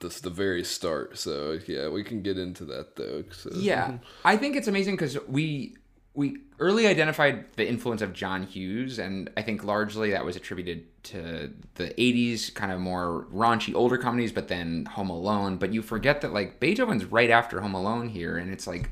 the 0.00 0.08
the 0.22 0.30
very 0.30 0.64
start. 0.64 1.18
So 1.18 1.58
yeah, 1.66 1.88
we 1.88 2.04
can 2.04 2.22
get 2.22 2.38
into 2.38 2.64
that 2.66 2.96
though. 2.96 3.24
So. 3.30 3.50
Uh, 3.50 3.58
yeah, 3.58 3.86
mm-hmm. 3.86 3.96
I 4.24 4.36
think 4.36 4.56
it's 4.56 4.68
amazing 4.68 4.94
because 4.94 5.18
we 5.26 5.76
we 6.14 6.38
early 6.58 6.86
identified 6.86 7.44
the 7.56 7.68
influence 7.68 8.00
of 8.00 8.12
John 8.12 8.42
Hughes, 8.42 8.98
and 8.98 9.30
I 9.36 9.42
think 9.42 9.64
largely 9.64 10.10
that 10.12 10.24
was 10.24 10.36
attributed 10.36 10.84
to 11.04 11.52
the 11.74 11.88
'80s 11.90 12.52
kind 12.54 12.72
of 12.72 12.80
more 12.80 13.26
raunchy 13.32 13.74
older 13.74 13.98
comedies, 13.98 14.32
but 14.32 14.48
then 14.48 14.86
Home 14.86 15.10
Alone. 15.10 15.56
But 15.56 15.72
you 15.72 15.82
forget 15.82 16.22
that 16.22 16.32
like 16.32 16.60
Beethoven's 16.60 17.04
right 17.04 17.30
after 17.30 17.60
Home 17.60 17.74
Alone 17.74 18.08
here, 18.08 18.36
and 18.36 18.52
it's 18.52 18.66
like 18.66 18.90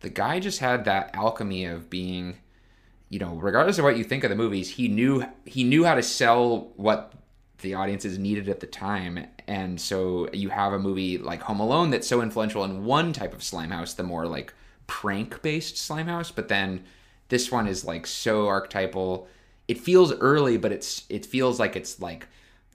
the 0.00 0.10
guy 0.10 0.40
just 0.40 0.60
had 0.60 0.84
that 0.84 1.10
alchemy 1.14 1.64
of 1.64 1.90
being, 1.90 2.36
you 3.08 3.18
know, 3.18 3.34
regardless 3.34 3.78
of 3.78 3.84
what 3.84 3.96
you 3.96 4.04
think 4.04 4.24
of 4.24 4.30
the 4.30 4.36
movies, 4.36 4.70
he 4.70 4.88
knew 4.88 5.24
he 5.44 5.64
knew 5.64 5.84
how 5.84 5.94
to 5.94 6.02
sell 6.02 6.72
what 6.76 7.12
the 7.60 7.74
audiences 7.74 8.18
needed 8.18 8.48
at 8.48 8.60
the 8.60 8.66
time. 8.66 9.26
And 9.46 9.80
so 9.80 10.28
you 10.32 10.48
have 10.50 10.72
a 10.72 10.78
movie 10.78 11.18
like 11.18 11.42
Home 11.42 11.60
Alone 11.60 11.90
that's 11.90 12.06
so 12.06 12.22
influential 12.22 12.64
in 12.64 12.84
one 12.84 13.12
type 13.12 13.34
of 13.34 13.40
Slimehouse, 13.40 13.96
the 13.96 14.02
more 14.02 14.26
like 14.26 14.52
prank 14.86 15.42
based 15.42 15.76
Slimehouse, 15.76 16.32
but 16.34 16.48
then 16.48 16.84
this 17.28 17.52
one 17.52 17.66
is 17.66 17.84
like 17.84 18.06
so 18.06 18.46
archetypal. 18.46 19.28
It 19.66 19.78
feels 19.78 20.12
early, 20.14 20.56
but 20.56 20.72
it's 20.72 21.04
it 21.08 21.26
feels 21.26 21.60
like 21.60 21.76
it's 21.76 22.00
like 22.00 22.26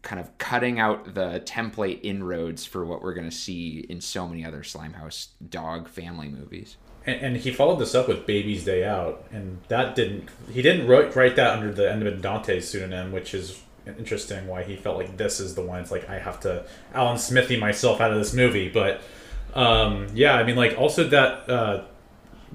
kind 0.04 0.20
of 0.20 0.38
cutting 0.38 0.80
out 0.80 1.16
the 1.16 1.42
template 1.46 2.00
inroads 2.04 2.66
for 2.66 2.86
what 2.86 3.02
we're 3.02 3.14
going 3.14 3.30
to 3.30 3.36
see 3.36 3.86
in 3.90 4.02
so 4.02 4.28
many 4.28 4.46
other 4.46 4.62
Slimehouse 4.62 5.30
dog 5.50 5.88
family 5.88 6.28
movies. 6.28 6.78
And, 7.06 7.22
and 7.22 7.38
he 7.38 7.52
followed 7.52 7.80
this 7.80 7.96
up 7.96 8.08
with 8.08 8.26
Baby's 8.26 8.66
Day 8.66 8.84
Out, 8.84 9.26
and 9.32 9.60
that 9.70 9.96
didn't. 9.96 10.30
He 10.52 10.62
didn't 10.62 10.88
write, 10.88 11.16
write 11.16 11.36
that 11.38 11.58
under 11.58 11.72
the 11.72 11.90
Edmond 11.90 12.22
Dantes 12.22 12.70
pseudonym, 12.70 13.12
which 13.12 13.34
is 13.34 13.63
interesting. 13.86 14.48
Why 14.48 14.64
he 14.64 14.76
felt 14.76 14.98
like 14.98 15.18
this 15.18 15.40
is 15.40 15.56
the 15.56 15.62
one. 15.62 15.82
It's 15.82 15.92
like 15.92 16.10
I 16.10 16.20
have 16.20 16.40
to 16.42 16.66
Alan 16.94 17.18
Smithee 17.18 17.58
myself 17.60 18.02
out 18.02 18.12
of 18.12 18.18
this 18.18 18.34
movie, 18.34 18.70
but 18.70 19.02
um, 19.54 20.08
yeah, 20.14 20.36
I 20.36 20.44
mean, 20.44 20.56
like 20.56 20.78
also 20.78 21.08
that 21.10 21.50
uh, 21.50 21.84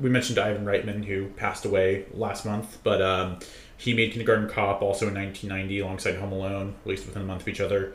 we 0.01 0.11
mentioned 0.11 0.39
Ivan 0.39 0.65
Reitman 0.65 1.05
who 1.05 1.27
passed 1.29 1.65
away 1.65 2.07
last 2.13 2.45
month, 2.45 2.79
but 2.83 3.03
um, 3.03 3.39
he 3.77 3.95
made 3.95 4.13
Kindergarten 4.13 4.49
Cop 4.49 4.83
also 4.83 5.07
in 5.09 5.15
1990 5.15 5.81
alongside 5.81 6.17
Home 6.17 6.33
Alone, 6.33 6.75
released 6.85 7.07
within 7.07 7.23
a 7.23 7.25
month 7.25 7.43
of 7.43 7.49
each 7.49 7.61
other. 7.61 7.95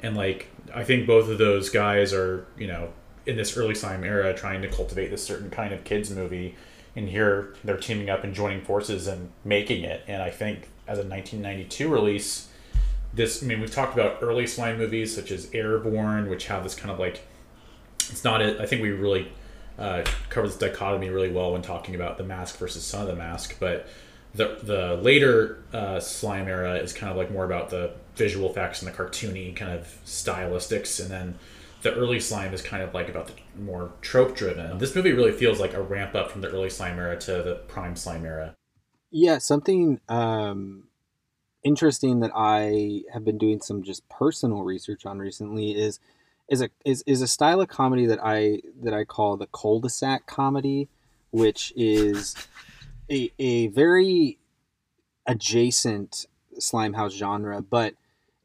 And 0.00 0.16
like 0.16 0.48
I 0.74 0.84
think 0.84 1.06
both 1.06 1.28
of 1.28 1.38
those 1.38 1.70
guys 1.70 2.12
are 2.12 2.46
you 2.56 2.66
know 2.66 2.92
in 3.26 3.36
this 3.36 3.56
early 3.56 3.74
slime 3.74 4.04
era 4.04 4.34
trying 4.34 4.62
to 4.62 4.68
cultivate 4.68 5.10
this 5.10 5.24
certain 5.24 5.50
kind 5.50 5.72
of 5.72 5.84
kids 5.84 6.10
movie, 6.10 6.54
and 6.94 7.08
here 7.08 7.54
they're 7.64 7.76
teaming 7.76 8.10
up 8.10 8.24
and 8.24 8.34
joining 8.34 8.62
forces 8.62 9.06
and 9.06 9.30
making 9.44 9.84
it. 9.84 10.02
And 10.06 10.22
I 10.22 10.30
think 10.30 10.68
as 10.86 10.98
a 10.98 11.02
1992 11.02 11.88
release, 11.88 12.48
this 13.14 13.42
I 13.42 13.46
mean 13.46 13.60
we've 13.60 13.70
talked 13.70 13.94
about 13.94 14.18
early 14.22 14.46
slime 14.46 14.78
movies 14.78 15.14
such 15.14 15.30
as 15.30 15.48
Airborne, 15.52 16.28
which 16.28 16.46
have 16.46 16.62
this 16.62 16.74
kind 16.74 16.90
of 16.90 16.98
like 16.98 17.26
it's 18.10 18.24
not 18.24 18.42
a, 18.42 18.60
I 18.60 18.66
think 18.66 18.82
we 18.82 18.90
really 18.90 19.32
uh, 19.78 20.04
cover 20.28 20.46
this 20.46 20.56
dichotomy 20.56 21.08
really 21.08 21.30
well 21.30 21.52
when 21.52 21.62
talking 21.62 21.94
about 21.94 22.18
the 22.18 22.24
mask 22.24 22.58
versus 22.58 22.84
Son 22.84 23.02
of 23.02 23.08
the 23.08 23.16
Mask, 23.16 23.56
but 23.58 23.86
the 24.34 24.58
the 24.62 24.96
later 25.02 25.62
uh, 25.72 26.00
slime 26.00 26.48
era 26.48 26.76
is 26.76 26.92
kind 26.92 27.10
of 27.10 27.16
like 27.16 27.30
more 27.30 27.44
about 27.44 27.70
the 27.70 27.92
visual 28.16 28.50
effects 28.50 28.82
and 28.82 28.92
the 28.92 28.96
cartoony 28.96 29.54
kind 29.54 29.72
of 29.72 29.86
stylistics, 30.04 31.00
and 31.00 31.10
then 31.10 31.38
the 31.82 31.94
early 31.94 32.20
slime 32.20 32.54
is 32.54 32.62
kind 32.62 32.82
of 32.82 32.94
like 32.94 33.08
about 33.08 33.26
the 33.26 33.34
more 33.60 33.92
trope 34.00 34.34
driven. 34.34 34.78
This 34.78 34.94
movie 34.94 35.12
really 35.12 35.32
feels 35.32 35.60
like 35.60 35.74
a 35.74 35.82
ramp 35.82 36.14
up 36.14 36.30
from 36.30 36.40
the 36.40 36.48
early 36.48 36.70
slime 36.70 36.98
era 36.98 37.18
to 37.20 37.42
the 37.42 37.60
prime 37.68 37.96
slime 37.96 38.24
era. 38.24 38.54
Yeah, 39.10 39.38
something 39.38 40.00
um, 40.08 40.88
interesting 41.64 42.20
that 42.20 42.30
I 42.34 43.02
have 43.12 43.24
been 43.24 43.38
doing 43.38 43.60
some 43.60 43.82
just 43.82 44.08
personal 44.08 44.62
research 44.62 45.06
on 45.06 45.18
recently 45.18 45.72
is 45.72 45.98
is 46.48 46.60
a 46.60 46.68
is, 46.84 47.02
is 47.06 47.22
a 47.22 47.26
style 47.26 47.60
of 47.60 47.68
comedy 47.68 48.06
that 48.06 48.20
I 48.22 48.60
that 48.82 48.94
I 48.94 49.04
call 49.04 49.36
the 49.36 49.46
cul-de-sac 49.46 50.26
comedy, 50.26 50.88
which 51.30 51.72
is 51.74 52.36
a, 53.10 53.30
a 53.38 53.68
very 53.68 54.38
adjacent 55.26 56.26
Slimehouse 56.58 57.12
genre, 57.12 57.62
but 57.62 57.94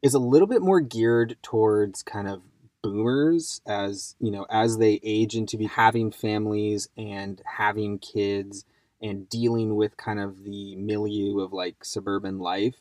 is 0.02 0.14
a 0.14 0.18
little 0.18 0.48
bit 0.48 0.62
more 0.62 0.80
geared 0.80 1.36
towards 1.42 2.02
kind 2.02 2.26
of 2.26 2.40
boomers 2.82 3.60
as 3.66 4.16
you 4.18 4.30
know 4.30 4.46
as 4.48 4.78
they 4.78 4.98
age 5.02 5.36
into 5.36 5.58
be 5.58 5.66
having 5.66 6.10
families 6.10 6.88
and 6.96 7.42
having 7.44 7.98
kids 7.98 8.64
and 9.02 9.28
dealing 9.28 9.76
with 9.76 9.98
kind 9.98 10.18
of 10.18 10.44
the 10.44 10.74
milieu 10.76 11.40
of 11.40 11.52
like 11.52 11.84
suburban 11.84 12.38
life 12.38 12.76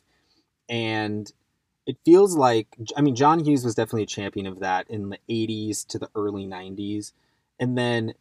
and 0.69 1.33
it 1.85 1.97
feels 2.05 2.35
like 2.35 2.67
i 2.95 3.01
mean 3.01 3.15
john 3.15 3.43
hughes 3.43 3.65
was 3.65 3.75
definitely 3.75 4.03
a 4.03 4.07
champion 4.07 4.45
of 4.45 4.59
that 4.59 4.89
in 4.89 5.09
the 5.09 5.19
80s 5.29 5.85
to 5.87 5.99
the 5.99 6.09
early 6.15 6.45
90s 6.45 7.11
and 7.59 7.77
then 7.77 8.13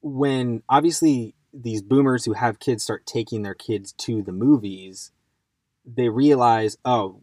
when 0.00 0.62
obviously 0.68 1.34
these 1.52 1.82
boomers 1.82 2.24
who 2.24 2.32
have 2.34 2.58
kids 2.58 2.82
start 2.82 3.06
taking 3.06 3.42
their 3.42 3.54
kids 3.54 3.92
to 3.92 4.22
the 4.22 4.32
movies 4.32 5.12
they 5.84 6.08
realize 6.08 6.76
oh 6.84 7.20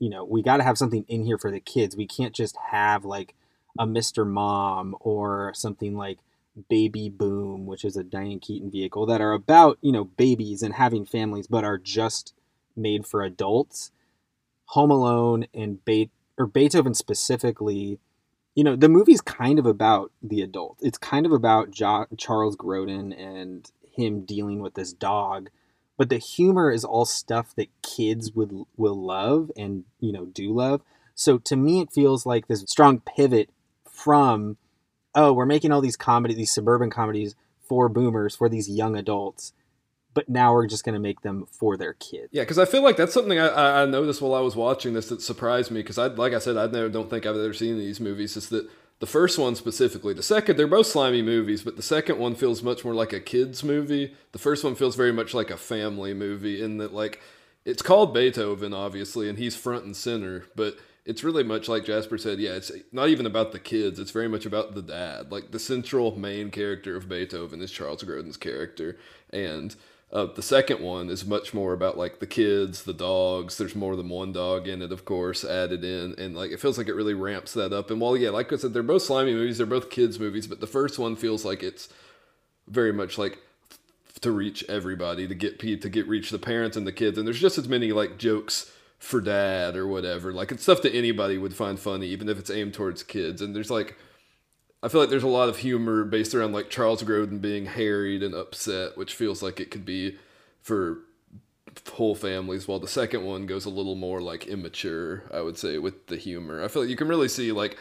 you 0.00 0.08
know 0.08 0.24
we 0.24 0.42
got 0.42 0.56
to 0.56 0.64
have 0.64 0.78
something 0.78 1.04
in 1.06 1.24
here 1.24 1.38
for 1.38 1.52
the 1.52 1.60
kids. 1.60 1.96
We 1.96 2.06
can't 2.06 2.34
just 2.34 2.56
have 2.70 3.04
like 3.04 3.34
a 3.78 3.86
mr 3.86 4.26
mom 4.26 4.96
or 4.98 5.52
something 5.54 5.96
like 5.96 6.18
baby 6.68 7.08
boom 7.08 7.66
which 7.66 7.84
is 7.84 7.96
a 7.96 8.02
diane 8.02 8.40
keaton 8.40 8.70
vehicle 8.70 9.06
that 9.06 9.20
are 9.20 9.32
about 9.32 9.78
you 9.80 9.92
know 9.92 10.04
babies 10.04 10.62
and 10.62 10.74
having 10.74 11.06
families 11.06 11.46
but 11.46 11.62
are 11.62 11.78
just 11.78 12.34
made 12.76 13.06
for 13.06 13.22
adults. 13.22 13.90
Home 14.66 14.90
alone 14.90 15.46
and 15.52 15.84
Be- 15.84 16.10
or 16.38 16.46
beethoven 16.46 16.94
specifically 16.94 17.98
you 18.54 18.64
know 18.64 18.76
the 18.76 18.88
movie's 18.88 19.20
kind 19.20 19.58
of 19.58 19.66
about 19.66 20.10
the 20.22 20.42
adult. 20.42 20.78
It's 20.80 20.98
kind 20.98 21.24
of 21.26 21.32
about 21.32 21.70
jo- 21.70 22.06
charles 22.16 22.56
grodin 22.56 23.12
and 23.18 23.70
him 23.94 24.24
dealing 24.24 24.60
with 24.60 24.74
this 24.74 24.92
dog 24.92 25.50
but 25.96 26.08
the 26.08 26.18
humor 26.18 26.70
is 26.70 26.82
all 26.84 27.04
stuff 27.04 27.54
that 27.56 27.68
kids 27.82 28.32
would 28.32 28.64
will 28.76 28.98
love 28.98 29.50
and 29.56 29.84
you 30.00 30.12
know 30.12 30.24
do 30.26 30.52
love. 30.52 30.82
So 31.14 31.38
to 31.38 31.56
me 31.56 31.80
it 31.80 31.92
feels 31.92 32.24
like 32.24 32.48
this 32.48 32.62
strong 32.62 33.00
pivot 33.00 33.50
from 33.90 34.56
oh 35.14 35.32
we're 35.32 35.46
making 35.46 35.72
all 35.72 35.80
these 35.82 35.96
comedy 35.98 36.34
these 36.34 36.52
suburban 36.52 36.90
comedies 36.90 37.34
for 37.62 37.88
boomers 37.88 38.34
for 38.34 38.48
these 38.48 38.68
young 38.68 38.96
adults 38.96 39.52
but 40.14 40.28
now 40.28 40.52
we're 40.52 40.66
just 40.66 40.84
going 40.84 40.94
to 40.94 41.00
make 41.00 41.22
them 41.22 41.46
for 41.46 41.76
their 41.76 41.94
kids 41.94 42.28
Yeah, 42.32 42.42
because 42.42 42.58
I 42.58 42.64
feel 42.64 42.82
like 42.82 42.96
that's 42.96 43.14
something 43.14 43.38
I, 43.38 43.82
I 43.82 43.86
noticed 43.86 44.20
while 44.20 44.34
I 44.34 44.40
was 44.40 44.56
watching 44.56 44.94
this 44.94 45.08
that 45.08 45.22
surprised 45.22 45.70
me. 45.70 45.80
Because 45.80 45.98
I, 45.98 46.06
like 46.06 46.32
I 46.32 46.38
said, 46.38 46.56
I 46.56 46.66
never 46.66 46.88
don't 46.88 47.08
think 47.10 47.26
I've 47.26 47.36
ever 47.36 47.54
seen 47.54 47.78
these 47.78 48.00
movies. 48.00 48.36
Is 48.36 48.48
that 48.48 48.68
the 48.98 49.06
first 49.06 49.38
one 49.38 49.54
specifically? 49.54 50.14
The 50.14 50.22
second, 50.22 50.56
they're 50.56 50.66
both 50.66 50.86
slimy 50.86 51.22
movies, 51.22 51.62
but 51.62 51.76
the 51.76 51.82
second 51.82 52.18
one 52.18 52.34
feels 52.34 52.62
much 52.62 52.84
more 52.84 52.94
like 52.94 53.12
a 53.12 53.20
kids 53.20 53.62
movie. 53.62 54.14
The 54.32 54.38
first 54.38 54.64
one 54.64 54.74
feels 54.74 54.96
very 54.96 55.12
much 55.12 55.32
like 55.34 55.50
a 55.50 55.56
family 55.56 56.14
movie 56.14 56.62
in 56.62 56.78
that 56.78 56.92
like 56.92 57.20
it's 57.64 57.82
called 57.82 58.14
Beethoven, 58.14 58.72
obviously, 58.74 59.28
and 59.28 59.38
he's 59.38 59.56
front 59.56 59.84
and 59.84 59.96
center, 59.96 60.46
but 60.56 60.76
it's 61.04 61.24
really 61.24 61.42
much 61.42 61.68
like 61.68 61.84
Jasper 61.84 62.18
said. 62.18 62.38
Yeah, 62.38 62.52
it's 62.52 62.70
not 62.92 63.08
even 63.08 63.26
about 63.26 63.52
the 63.52 63.58
kids. 63.58 63.98
It's 63.98 64.10
very 64.10 64.28
much 64.28 64.46
about 64.46 64.74
the 64.74 64.82
dad. 64.82 65.32
Like 65.32 65.50
the 65.50 65.58
central 65.58 66.16
main 66.16 66.50
character 66.50 66.96
of 66.96 67.08
Beethoven 67.08 67.60
is 67.62 67.70
Charles 67.70 68.02
Grodin's 68.02 68.36
character, 68.36 68.98
and 69.30 69.74
uh, 70.12 70.26
the 70.26 70.42
second 70.42 70.80
one 70.80 71.08
is 71.08 71.24
much 71.24 71.54
more 71.54 71.72
about 71.72 71.96
like 71.96 72.18
the 72.18 72.26
kids, 72.26 72.82
the 72.82 72.92
dogs. 72.92 73.58
There's 73.58 73.76
more 73.76 73.94
than 73.94 74.08
one 74.08 74.32
dog 74.32 74.66
in 74.66 74.82
it, 74.82 74.90
of 74.90 75.04
course, 75.04 75.44
added 75.44 75.84
in, 75.84 76.14
and 76.18 76.36
like 76.36 76.50
it 76.50 76.60
feels 76.60 76.78
like 76.78 76.88
it 76.88 76.94
really 76.94 77.14
ramps 77.14 77.52
that 77.54 77.72
up. 77.72 77.90
And 77.90 78.00
while 78.00 78.16
yeah, 78.16 78.30
like 78.30 78.52
I 78.52 78.56
said, 78.56 78.72
they're 78.72 78.82
both 78.82 79.02
slimy 79.02 79.32
movies. 79.32 79.58
They're 79.58 79.66
both 79.66 79.88
kids 79.88 80.18
movies, 80.18 80.48
but 80.48 80.60
the 80.60 80.66
first 80.66 80.98
one 80.98 81.14
feels 81.14 81.44
like 81.44 81.62
it's 81.62 81.88
very 82.66 82.92
much 82.92 83.18
like 83.18 83.38
to 84.20 84.30
reach 84.30 84.64
everybody 84.68 85.26
to 85.26 85.34
get 85.34 85.58
to 85.58 85.88
get 85.88 86.06
reach 86.06 86.30
the 86.30 86.38
parents 86.38 86.76
and 86.76 86.86
the 86.86 86.92
kids 86.92 87.16
and 87.16 87.26
there's 87.26 87.40
just 87.40 87.58
as 87.58 87.68
many 87.68 87.90
like 87.92 88.18
jokes 88.18 88.70
for 88.98 89.20
dad 89.20 89.76
or 89.76 89.86
whatever 89.86 90.32
like 90.32 90.52
it's 90.52 90.62
stuff 90.62 90.82
that 90.82 90.94
anybody 90.94 91.38
would 91.38 91.54
find 91.54 91.80
funny 91.80 92.06
even 92.06 92.28
if 92.28 92.38
it's 92.38 92.50
aimed 92.50 92.74
towards 92.74 93.02
kids 93.02 93.40
and 93.40 93.56
there's 93.56 93.70
like 93.70 93.96
I 94.82 94.88
feel 94.88 95.00
like 95.00 95.10
there's 95.10 95.22
a 95.22 95.28
lot 95.28 95.48
of 95.48 95.58
humor 95.58 96.04
based 96.04 96.34
around 96.34 96.52
like 96.52 96.70
Charles 96.70 97.02
Grodin 97.02 97.40
being 97.40 97.66
harried 97.66 98.22
and 98.22 98.34
upset 98.34 98.96
which 98.96 99.14
feels 99.14 99.42
like 99.42 99.60
it 99.60 99.70
could 99.70 99.84
be 99.84 100.16
for 100.62 100.98
whole 101.92 102.14
families 102.14 102.66
while 102.66 102.78
the 102.80 102.88
second 102.88 103.24
one 103.24 103.46
goes 103.46 103.64
a 103.64 103.70
little 103.70 103.94
more 103.94 104.20
like 104.20 104.46
immature 104.46 105.24
I 105.32 105.40
would 105.40 105.58
say 105.58 105.78
with 105.78 106.06
the 106.06 106.16
humor 106.16 106.64
I 106.64 106.68
feel 106.68 106.82
like 106.82 106.90
you 106.90 106.96
can 106.96 107.08
really 107.08 107.28
see 107.28 107.52
like 107.52 107.78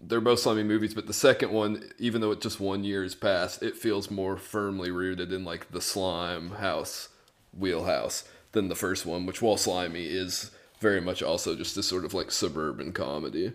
they're 0.00 0.20
both 0.20 0.40
slimy 0.40 0.62
movies, 0.62 0.94
but 0.94 1.06
the 1.06 1.12
second 1.12 1.50
one, 1.50 1.90
even 1.98 2.20
though 2.20 2.30
it 2.30 2.40
just 2.40 2.60
one 2.60 2.84
year 2.84 3.02
has 3.02 3.14
passed, 3.14 3.62
it 3.62 3.76
feels 3.76 4.10
more 4.10 4.36
firmly 4.36 4.90
rooted 4.90 5.32
in 5.32 5.44
like 5.44 5.70
the 5.70 5.80
slime 5.80 6.52
house 6.52 7.08
wheelhouse 7.56 8.24
than 8.52 8.68
the 8.68 8.74
first 8.74 9.06
one, 9.06 9.26
which 9.26 9.42
while 9.42 9.56
slimy 9.56 10.04
is 10.04 10.50
very 10.80 11.00
much 11.00 11.22
also 11.22 11.56
just 11.56 11.74
this 11.74 11.88
sort 11.88 12.04
of 12.04 12.14
like 12.14 12.30
suburban 12.30 12.92
comedy. 12.92 13.52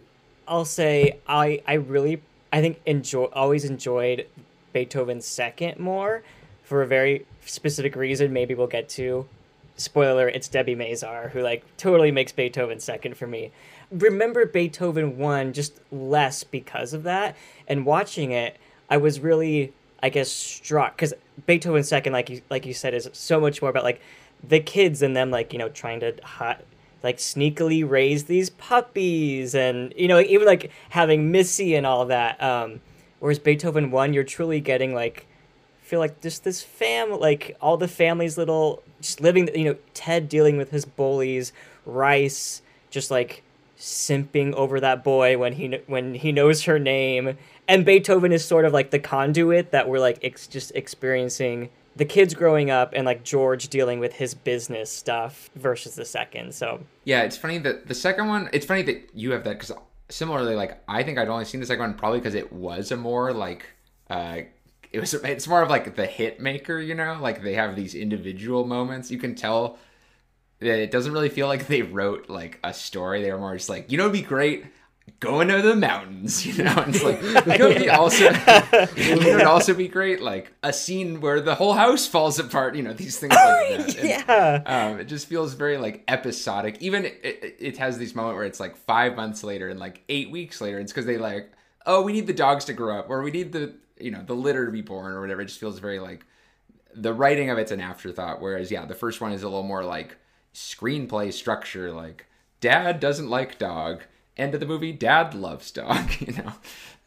I'll 0.48 0.66
say 0.66 1.20
I 1.28 1.62
I 1.66 1.74
really 1.76 2.22
I 2.54 2.62
think 2.62 2.80
enjoy 2.86 3.26
always 3.26 3.66
enjoyed 3.66 4.28
Beethoven's 4.72 5.26
second 5.26 5.78
more 5.78 6.24
for 6.64 6.82
a 6.82 6.88
very 6.88 7.26
specific 7.46 7.98
reason. 7.98 8.32
Maybe 8.32 8.56
we'll 8.56 8.68
get 8.68 8.88
to. 8.90 9.28
Spoiler: 9.76 10.30
It's 10.30 10.48
Debbie 10.48 10.76
Mazar 10.76 11.32
who 11.32 11.42
like 11.42 11.66
totally 11.76 12.12
makes 12.12 12.32
Beethoven 12.32 12.80
second 12.80 13.18
for 13.18 13.28
me 13.28 13.52
remember 13.94 14.46
Beethoven 14.46 15.18
1 15.18 15.54
just 15.54 15.80
less 15.92 16.44
because 16.44 16.94
of 16.94 17.04
that. 17.04 17.36
And 17.68 17.86
watching 17.86 18.32
it, 18.32 18.58
I 18.90 18.98
was 18.98 19.20
really, 19.20 19.74
I 20.02 20.10
guess, 20.10 20.32
struck 20.32 20.96
because 20.96 21.14
Beethoven 21.46 21.84
second, 21.84 22.14
like 22.14 22.30
you 22.30 22.42
like 22.50 22.66
you 22.66 22.74
said, 22.74 22.94
is 22.94 23.10
so 23.14 23.40
much 23.40 23.62
more 23.62 23.70
about 23.70 23.84
like 23.84 24.02
the 24.44 24.60
kids 24.60 25.02
and 25.02 25.16
them 25.16 25.32
like 25.32 25.54
you 25.54 25.60
know 25.60 25.70
trying 25.70 26.00
to 26.02 26.16
hot 26.24 26.62
like 27.04 27.18
sneakily 27.18 27.88
raise 27.88 28.24
these 28.24 28.50
puppies 28.50 29.54
and 29.54 29.94
you 29.96 30.08
know 30.08 30.20
even 30.20 30.48
like 30.48 30.72
having 30.90 31.32
Missy 31.32 31.76
and 31.76 31.86
all 31.86 32.06
that. 32.06 32.42
Um, 32.42 32.82
whereas 33.20 33.40
Beethoven 33.40 33.92
one, 33.92 34.14
you're 34.14 34.24
truly 34.24 34.60
getting 34.60 34.94
like 34.94 35.28
feel 35.82 36.00
like 36.00 36.22
just 36.22 36.44
this 36.44 36.64
fam 36.64 37.12
like 37.20 37.58
all 37.62 37.78
the 37.78 37.88
family's 37.88 38.38
little 38.38 38.82
just 39.02 39.20
living 39.20 39.50
you 39.54 39.66
know 39.66 39.76
Ted 39.94 40.30
dealing 40.30 40.58
with 40.58 40.72
his 40.72 40.86
bullies, 40.86 41.52
Ryce 41.86 42.62
just 42.90 43.12
like 43.12 43.44
simping 43.78 44.54
over 44.54 44.80
that 44.80 45.04
boy 45.04 45.38
when 45.38 45.54
he 45.54 45.68
when 45.88 46.14
he 46.14 46.32
knows 46.32 46.64
her 46.64 46.80
name 46.80 47.38
and 47.68 47.86
beethoven 47.86 48.32
is 48.32 48.46
sort 48.46 48.64
of 48.64 48.72
like 48.72 48.92
the 48.92 49.00
conduit 49.00 49.72
that 49.72 49.90
we're 49.90 50.00
like 50.00 50.20
ex- 50.24 50.48
just 50.48 50.72
experiencing 50.74 51.70
the 51.96 52.06
kids 52.06 52.34
growing 52.34 52.70
up 52.70 52.94
and 52.96 53.06
like 53.06 53.24
george 53.24 53.68
dealing 53.70 54.00
with 54.00 54.14
his 54.14 54.34
business 54.34 54.92
stuff 54.92 55.50
versus 55.56 55.96
the 55.96 56.06
second 56.06 56.54
so. 56.54 56.82
Yeah 57.06 57.22
it's 57.24 57.38
funny 57.38 57.58
that 57.60 57.88
the 57.88 57.96
second 57.96 58.28
one 58.28 58.50
it's 58.54 58.66
funny 58.66 58.82
that 58.84 59.10
you 59.14 59.32
have 59.32 59.44
that 59.44 59.60
because 59.60 59.72
similarly 60.10 60.56
like 60.56 60.82
i 60.88 61.02
think 61.04 61.18
i'd 61.18 61.30
only 61.30 61.46
seen 61.46 61.60
the 61.60 61.66
second 61.66 61.82
one 61.82 61.94
probably 61.94 62.20
because 62.20 62.36
it 62.36 62.52
was 62.52 62.92
a 62.92 62.98
more 62.98 63.34
like 63.34 63.66
uh 64.10 64.42
it 64.94 65.00
was 65.00 65.14
it's 65.16 65.48
more 65.48 65.62
of 65.62 65.70
like 65.70 65.96
the 65.96 66.06
hit 66.06 66.40
maker 66.40 66.80
you 66.80 66.94
know? 66.96 67.18
Like 67.20 67.42
they 67.42 67.56
have 67.56 67.76
these 67.76 67.96
individual 67.96 68.66
moments. 68.66 69.10
You 69.12 69.18
can 69.18 69.36
tell 69.36 69.80
that 70.60 70.80
it 70.80 70.92
doesn't 70.92 71.12
really 71.12 71.30
feel 71.30 71.48
like 71.48 71.68
they 71.68 71.82
wrote 71.82 72.30
like 72.30 72.60
a 72.64 72.74
story. 72.74 73.22
They 73.22 73.32
were 73.32 73.40
more 73.40 73.58
just 73.58 73.70
like, 73.70 73.92
you 73.92 73.98
know, 73.98 74.04
it'd 74.06 74.14
be 74.14 74.22
great 74.22 74.66
going 75.20 75.48
to 75.48 75.62
the 75.62 75.76
mountains, 75.76 76.46
you 76.58 76.64
know. 76.64 76.74
And 76.76 76.94
it's 76.94 77.04
like 77.04 77.20
it 77.24 77.62
would 77.62 77.78
be 77.78 77.90
also 77.90 78.26
it 78.28 79.36
would 79.36 79.44
also 79.44 79.74
be 79.74 79.88
great 79.88 80.22
like 80.22 80.52
a 80.64 80.74
scene 80.74 81.22
where 81.22 81.42
the 81.42 81.56
whole 81.56 81.74
house 81.74 82.06
falls 82.06 82.40
apart. 82.40 82.76
You 82.76 82.84
know, 82.84 82.94
these 82.94 83.18
things 83.18 83.34
like 83.34 83.78
that. 83.78 83.98
And, 83.98 84.10
yeah. 84.10 84.64
Um, 84.66 85.00
it 85.00 85.06
just 85.06 85.28
feels 85.28 85.54
very 85.54 85.78
like 85.78 86.04
episodic. 86.08 86.82
Even 86.82 87.06
it, 87.06 87.56
it, 87.60 87.78
has 87.78 87.98
these 87.98 88.16
moment 88.16 88.36
where 88.36 88.46
it's 88.46 88.60
like 88.60 88.76
five 88.76 89.16
months 89.16 89.44
later 89.44 89.70
and 89.70 89.80
like 89.80 90.02
eight 90.10 90.30
weeks 90.32 90.62
later. 90.62 90.80
It's 90.80 90.92
because 90.92 91.06
they 91.06 91.18
like, 91.18 91.52
oh, 91.86 92.02
we 92.02 92.14
need 92.14 92.28
the 92.28 92.34
dogs 92.34 92.66
to 92.66 92.74
grow 92.74 93.00
up, 93.00 93.10
or 93.10 93.22
we 93.24 93.32
need 93.32 93.52
the 93.52 93.74
you 94.00 94.12
know 94.12 94.24
the 94.24 94.36
litter 94.36 94.66
to 94.66 94.72
be 94.72 94.82
born, 94.82 95.14
or 95.14 95.22
whatever. 95.22 95.42
It 95.42 95.46
just 95.46 95.60
feels 95.60 95.80
very 95.80 96.00
like 96.00 96.26
the 96.96 97.14
writing 97.14 97.50
of 97.50 97.58
it's 97.58 97.72
an 97.72 97.82
afterthought. 97.82 98.42
Whereas 98.42 98.72
yeah, 98.72 98.86
the 98.86 98.96
first 98.96 99.22
one 99.22 99.32
is 99.32 99.44
a 99.44 99.48
little 99.48 99.64
more 99.64 99.84
like 99.84 100.18
screenplay 100.54 101.34
structure 101.34 101.92
like 101.92 102.28
dad 102.62 103.00
doesn't 103.00 103.28
like 103.28 103.58
dog 103.58 104.04
end 104.38 104.54
of 104.54 104.60
the 104.60 104.66
movie 104.66 104.92
dad 104.92 105.34
loves 105.34 105.72
dog 105.72 106.10
you 106.20 106.34
know? 106.34 106.54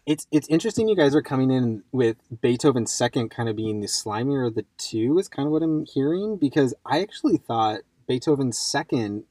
It's 0.06 0.26
it's 0.30 0.48
interesting 0.48 0.88
you 0.88 0.96
guys 0.96 1.14
are 1.14 1.22
coming 1.22 1.50
in 1.50 1.82
with 1.90 2.16
beethoven's 2.40 2.92
second 2.92 3.30
kind 3.30 3.48
of 3.48 3.56
being 3.56 3.80
the 3.80 3.88
slimier 3.88 4.46
of 4.46 4.54
the 4.54 4.64
two 4.78 5.18
is 5.18 5.28
kind 5.28 5.46
of 5.46 5.52
what 5.52 5.62
i'm 5.62 5.84
hearing 5.84 6.36
because 6.36 6.74
i 6.84 7.00
actually 7.00 7.36
thought 7.36 7.80
beethoven's 8.06 8.56
second 8.56 9.24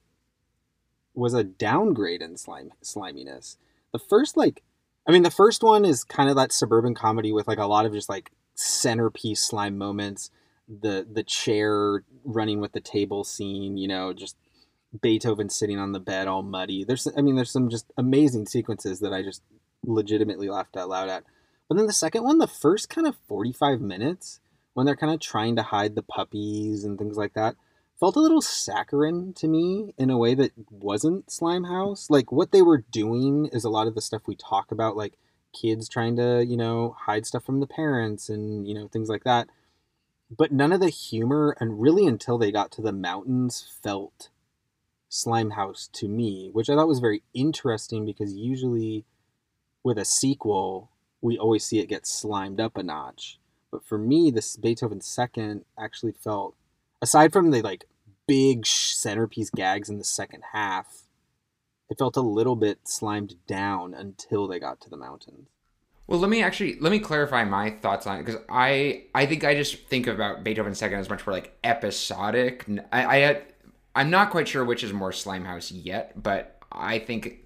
was 1.15 1.33
a 1.33 1.43
downgrade 1.43 2.21
in 2.21 2.37
slime 2.37 2.71
sliminess. 2.83 3.57
The 3.91 3.99
first 3.99 4.35
like 4.37 4.61
i 5.07 5.11
mean 5.11 5.23
the 5.23 5.31
first 5.31 5.63
one 5.63 5.85
is 5.85 6.03
kind 6.03 6.29
of 6.29 6.35
that 6.35 6.51
suburban 6.51 6.93
comedy 6.93 7.31
with 7.31 7.47
like 7.47 7.57
a 7.57 7.65
lot 7.65 7.85
of 7.85 7.93
just 7.93 8.09
like 8.09 8.31
centerpiece 8.55 9.43
slime 9.43 9.77
moments. 9.77 10.29
The 10.67 11.07
the 11.09 11.23
chair 11.23 12.03
running 12.23 12.59
with 12.59 12.73
the 12.73 12.81
table 12.81 13.23
scene, 13.23 13.77
you 13.77 13.87
know, 13.87 14.13
just 14.13 14.35
Beethoven 15.01 15.49
sitting 15.49 15.79
on 15.79 15.91
the 15.91 15.99
bed 15.99 16.27
all 16.27 16.43
muddy. 16.43 16.83
There's 16.83 17.07
I 17.17 17.21
mean 17.21 17.35
there's 17.35 17.51
some 17.51 17.69
just 17.69 17.91
amazing 17.97 18.47
sequences 18.47 18.99
that 18.99 19.13
I 19.13 19.21
just 19.21 19.41
legitimately 19.85 20.49
laughed 20.49 20.77
out 20.77 20.89
loud 20.89 21.09
at. 21.09 21.23
But 21.67 21.77
then 21.77 21.87
the 21.87 21.93
second 21.93 22.23
one, 22.23 22.37
the 22.37 22.47
first 22.47 22.89
kind 22.89 23.07
of 23.07 23.15
45 23.27 23.81
minutes 23.81 24.39
when 24.73 24.85
they're 24.85 24.95
kind 24.95 25.13
of 25.13 25.19
trying 25.19 25.55
to 25.55 25.63
hide 25.63 25.95
the 25.95 26.03
puppies 26.03 26.83
and 26.83 26.97
things 26.97 27.17
like 27.17 27.33
that, 27.33 27.55
felt 27.99 28.17
a 28.17 28.21
little 28.21 28.41
saccharine 28.41 29.33
to 29.33 29.47
me 29.47 29.93
in 29.97 30.09
a 30.09 30.17
way 30.17 30.35
that 30.35 30.51
wasn't 30.69 31.27
Slimehouse. 31.27 32.09
Like 32.09 32.31
what 32.31 32.51
they 32.51 32.61
were 32.61 32.83
doing 32.91 33.49
is 33.53 33.63
a 33.63 33.69
lot 33.69 33.87
of 33.87 33.95
the 33.95 34.01
stuff 34.01 34.23
we 34.27 34.35
talk 34.35 34.71
about 34.71 34.97
like 34.97 35.13
kids 35.59 35.87
trying 35.87 36.17
to, 36.17 36.43
you 36.45 36.57
know, 36.57 36.95
hide 37.05 37.25
stuff 37.25 37.45
from 37.45 37.61
the 37.61 37.67
parents 37.67 38.27
and, 38.29 38.67
you 38.67 38.73
know, 38.73 38.87
things 38.87 39.09
like 39.09 39.23
that 39.23 39.47
but 40.29 40.51
none 40.51 40.71
of 40.71 40.79
the 40.79 40.89
humor 40.89 41.55
and 41.59 41.81
really 41.81 42.05
until 42.05 42.37
they 42.37 42.51
got 42.51 42.71
to 42.71 42.81
the 42.81 42.91
mountains 42.91 43.71
felt 43.83 44.29
Slimehouse 45.15 45.89
to 45.93 46.07
me, 46.07 46.49
which 46.51 46.69
I 46.69 46.75
thought 46.75 46.87
was 46.87 46.99
very 46.99 47.23
interesting 47.33 48.05
because 48.05 48.35
usually 48.35 49.05
with 49.83 49.97
a 49.97 50.05
sequel, 50.05 50.89
we 51.21 51.37
always 51.37 51.63
see 51.63 51.79
it 51.79 51.87
get 51.87 52.05
slimed 52.05 52.59
up 52.59 52.77
a 52.77 52.83
notch. 52.83 53.39
But 53.71 53.85
for 53.85 53.97
me, 53.97 54.29
this 54.29 54.57
Beethoven 54.57 55.01
second 55.01 55.65
actually 55.79 56.11
felt, 56.11 56.55
aside 57.01 57.31
from 57.31 57.51
the 57.51 57.61
like 57.61 57.85
big 58.27 58.65
centerpiece 58.65 59.49
gags 59.49 59.89
in 59.89 59.97
the 59.97 60.03
second 60.03 60.43
half, 60.51 61.03
it 61.89 61.97
felt 61.97 62.17
a 62.17 62.21
little 62.21 62.55
bit 62.55 62.79
slimed 62.83 63.35
down 63.47 63.93
until 63.93 64.47
they 64.47 64.59
got 64.59 64.81
to 64.81 64.89
the 64.89 64.97
mountains. 64.97 65.47
Well, 66.07 66.19
let 66.19 66.29
me 66.29 66.43
actually 66.43 66.77
let 66.79 66.91
me 66.91 66.99
clarify 66.99 67.43
my 67.45 67.71
thoughts 67.71 68.05
on 68.05 68.19
it 68.19 68.25
because 68.25 68.41
I 68.47 69.05
I 69.15 69.25
think 69.25 69.43
I 69.43 69.55
just 69.55 69.87
think 69.87 70.07
about 70.07 70.43
Beethoven's 70.43 70.77
Second 70.77 70.99
as 70.99 71.09
much 71.09 71.25
more 71.25 71.33
like 71.33 71.57
episodic. 71.63 72.65
I, 72.91 73.05
I 73.05 73.41
I'm 73.95 74.09
not 74.09 74.29
quite 74.29 74.47
sure 74.47 74.65
which 74.65 74.83
is 74.83 74.91
more 74.91 75.11
Slimehouse 75.11 75.71
yet, 75.73 76.21
but 76.21 76.59
I 76.71 76.99
think 76.99 77.39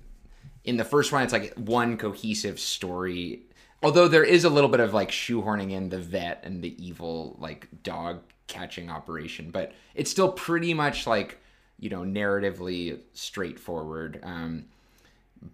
in 0.63 0.77
the 0.77 0.83
first 0.83 1.11
one 1.11 1.23
it's 1.23 1.33
like 1.33 1.53
one 1.53 1.97
cohesive 1.97 2.59
story. 2.59 3.43
Although 3.81 4.07
there 4.07 4.23
is 4.23 4.43
a 4.43 4.49
little 4.49 4.69
bit 4.69 4.79
of 4.79 4.93
like 4.93 5.11
shoehorning 5.11 5.71
in 5.71 5.89
the 5.89 5.99
vet 5.99 6.41
and 6.43 6.61
the 6.61 6.83
evil 6.83 7.37
like 7.39 7.69
dog 7.83 8.21
catching 8.47 8.89
operation, 8.89 9.51
but 9.51 9.73
it's 9.93 10.11
still 10.11 10.31
pretty 10.31 10.73
much 10.73 11.07
like 11.07 11.37
you 11.77 11.89
know 11.89 12.01
narratively 12.01 12.99
straightforward. 13.13 14.19
Um, 14.23 14.65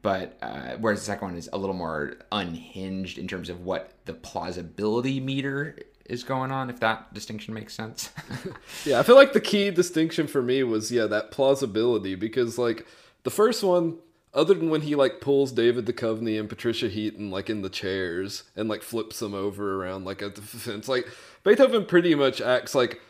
but 0.01 0.37
uh, 0.41 0.77
whereas 0.79 0.99
the 0.99 1.05
second 1.05 1.27
one 1.27 1.37
is 1.37 1.49
a 1.53 1.57
little 1.57 1.75
more 1.75 2.15
unhinged 2.31 3.17
in 3.17 3.27
terms 3.27 3.49
of 3.49 3.61
what 3.61 3.91
the 4.05 4.13
plausibility 4.13 5.19
meter 5.19 5.77
is 6.05 6.23
going 6.23 6.51
on 6.51 6.69
if 6.69 6.79
that 6.79 7.13
distinction 7.13 7.53
makes 7.53 7.73
sense 7.73 8.11
yeah 8.85 8.99
i 8.99 9.03
feel 9.03 9.15
like 9.15 9.33
the 9.33 9.41
key 9.41 9.71
distinction 9.71 10.27
for 10.27 10.41
me 10.41 10.63
was 10.63 10.91
yeah 10.91 11.05
that 11.05 11.31
plausibility 11.31 12.15
because 12.15 12.57
like 12.57 12.85
the 13.23 13.31
first 13.31 13.63
one 13.63 13.97
other 14.33 14.53
than 14.53 14.69
when 14.69 14.81
he 14.81 14.95
like 14.95 15.21
pulls 15.21 15.51
david 15.51 15.85
Duchovny 15.85 16.39
and 16.39 16.49
patricia 16.49 16.89
heaton 16.89 17.31
like 17.31 17.49
in 17.49 17.61
the 17.61 17.69
chairs 17.69 18.43
and 18.55 18.69
like 18.69 18.83
flips 18.83 19.19
them 19.19 19.33
over 19.33 19.81
around 19.81 20.05
like 20.05 20.21
a 20.21 20.29
defense 20.29 20.87
like 20.87 21.07
beethoven 21.43 21.85
pretty 21.85 22.15
much 22.15 22.41
acts 22.41 22.75
like 22.75 23.01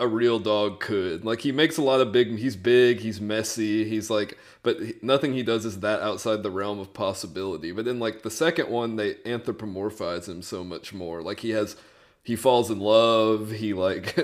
a 0.00 0.08
real 0.08 0.38
dog 0.38 0.80
could. 0.80 1.24
Like 1.26 1.42
he 1.42 1.52
makes 1.52 1.76
a 1.76 1.82
lot 1.82 2.00
of 2.00 2.10
big. 2.10 2.38
He's 2.38 2.56
big. 2.56 3.00
He's 3.00 3.20
messy. 3.20 3.84
He's 3.84 4.08
like, 4.08 4.38
but 4.62 4.78
nothing 5.02 5.34
he 5.34 5.42
does 5.42 5.66
is 5.66 5.80
that 5.80 6.00
outside 6.00 6.42
the 6.42 6.50
realm 6.50 6.80
of 6.80 6.94
possibility. 6.94 7.70
But 7.70 7.84
then 7.84 8.00
like 8.00 8.22
the 8.22 8.30
second 8.30 8.70
one, 8.70 8.96
they 8.96 9.14
anthropomorphize 9.26 10.26
him 10.26 10.40
so 10.40 10.64
much 10.64 10.92
more. 10.92 11.22
Like 11.22 11.40
he 11.40 11.50
has. 11.50 11.76
He 12.22 12.36
falls 12.36 12.70
in 12.70 12.80
love. 12.80 13.50
He 13.50 13.72
like 13.72 14.18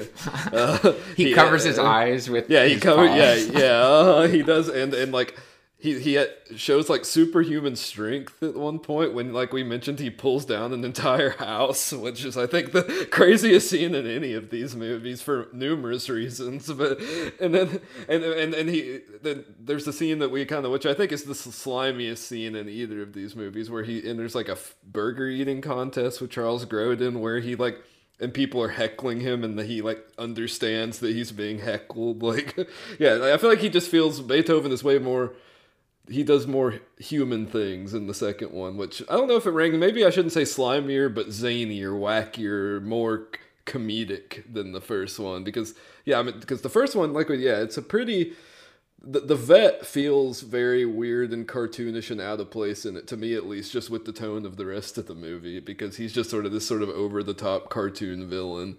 uh, 0.53 0.93
He 1.17 1.33
covers 1.33 1.65
his 1.65 1.79
uh, 1.79 1.85
eyes 1.85 2.29
with 2.29 2.51
yeah. 2.51 2.65
He 2.65 2.79
covers 2.79 3.11
yeah 3.11 3.35
yeah 3.35 3.81
uh, 3.81 4.29
he 4.29 4.43
does 4.43 4.69
and 4.69 4.93
and 4.95 5.13
like 5.13 5.39
he 5.79 6.01
he 6.01 6.25
shows 6.57 6.89
like 6.89 7.05
superhuman 7.05 7.77
strength 7.77 8.43
at 8.43 8.55
one 8.55 8.79
point 8.79 9.13
when 9.13 9.33
like 9.33 9.53
we 9.53 9.63
mentioned 9.63 9.99
he 9.99 10.09
pulls 10.09 10.45
down 10.45 10.73
an 10.73 10.85
entire 10.85 11.31
house 11.39 11.93
which 11.93 12.25
is 12.25 12.37
i 12.37 12.47
think 12.47 12.73
the 12.73 13.07
craziest 13.11 13.69
scene 13.69 13.95
in 13.95 14.07
any 14.07 14.33
of 14.33 14.51
these 14.51 14.75
movies 14.75 15.21
for 15.21 15.49
numerous 15.53 16.09
reasons 16.09 16.73
but 16.73 16.99
and 17.41 17.55
then 17.55 17.81
and 18.09 18.25
and, 18.25 18.55
and 18.55 18.69
he 18.71 19.01
then 19.23 19.45
there's 19.61 19.85
the 19.85 19.93
scene 19.93 20.19
that 20.19 20.31
we 20.31 20.45
kind 20.45 20.65
of 20.65 20.73
which 20.73 20.87
i 20.87 20.95
think 20.95 21.13
is 21.13 21.25
the 21.25 21.35
slimiest 21.35 22.19
scene 22.19 22.57
in 22.57 22.69
either 22.69 23.03
of 23.03 23.13
these 23.13 23.37
movies 23.37 23.71
where 23.71 23.83
he 23.83 24.09
and 24.09 24.19
there's 24.19 24.35
like 24.35 24.49
a 24.49 24.57
burger 24.85 25.29
eating 25.29 25.61
contest 25.61 26.21
with 26.21 26.31
charles 26.31 26.65
grodin 26.65 27.21
where 27.21 27.41
he 27.41 27.55
like 27.55 27.79
and 28.19 28.33
people 28.33 28.63
are 28.63 28.69
heckling 28.69 29.21
him 29.21 29.45
and 29.45 29.61
he 29.61 29.83
like 29.83 30.03
understands 30.17 31.01
that 31.01 31.15
he's 31.15 31.33
being 31.33 31.59
heckled 31.59 32.23
like 32.23 32.57
yeah 32.99 33.31
i 33.31 33.37
feel 33.37 33.51
like 33.51 33.59
he 33.59 33.69
just 33.69 33.91
feels 33.91 34.23
beethoven 34.23 34.73
is 34.73 34.83
way 34.83 34.99
more 34.99 35.35
he 36.09 36.23
does 36.23 36.47
more 36.47 36.81
human 36.99 37.47
things 37.47 37.95
in 37.95 38.07
the 38.07 38.15
second 38.15 38.53
one 38.53 38.77
which 38.77 39.03
i 39.09 39.15
don't 39.15 39.29
know 39.29 39.37
if 39.37 39.47
it 39.47 39.51
rang 39.51 39.79
maybe 39.79 40.05
i 40.05 40.11
shouldn't 40.11 40.33
say 40.33 40.43
slimier 40.43 41.13
but 41.13 41.29
zanier 41.29 41.93
wackier 41.93 42.83
more 42.83 43.29
comedic 43.65 44.45
than 44.53 44.73
the 44.73 44.81
first 44.81 45.19
one 45.19 45.43
because 45.43 45.75
yeah 46.05 46.19
i 46.19 46.23
mean 46.23 46.39
because 46.39 46.63
the 46.63 46.69
first 46.69 46.95
one 46.95 47.13
like 47.13 47.29
yeah 47.31 47.61
it's 47.61 47.77
a 47.77 47.83
pretty 47.83 48.33
the, 49.07 49.21
the 49.21 49.37
vet 49.37 49.87
feels 49.87 50.41
very 50.41 50.85
weird 50.85 51.33
and 51.33 51.47
cartoonish 51.47 52.11
and 52.11 52.21
out 52.21 52.41
of 52.41 52.51
place 52.51 52.85
in 52.85 52.97
it 52.97 53.07
to 53.07 53.17
me 53.17 53.35
at 53.35 53.47
least 53.47 53.73
just 53.73 53.89
with 53.89 54.05
the 54.05 54.13
tone 54.13 54.45
of 54.45 54.57
the 54.57 54.67
rest 54.67 54.99
of 54.99 55.07
the 55.07 55.15
movie 55.15 55.61
because 55.61 55.97
he's 55.97 56.13
just 56.13 56.31
sort 56.31 56.45
of 56.45 56.53
this 56.53 56.67
sort 56.67 56.83
of 56.83 56.89
over 56.89 57.23
the 57.23 57.35
top 57.35 57.71
cartoon 57.71 58.29
villain. 58.29 58.77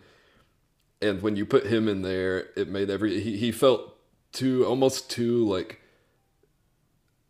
And 1.02 1.22
when 1.22 1.36
you 1.36 1.46
put 1.46 1.68
him 1.68 1.88
in 1.88 2.02
there 2.02 2.48
it 2.56 2.68
made 2.68 2.90
every 2.90 3.22
he, 3.22 3.38
he 3.38 3.52
felt 3.52 3.96
too 4.34 4.66
almost 4.66 5.10
too 5.10 5.48
like 5.48 5.80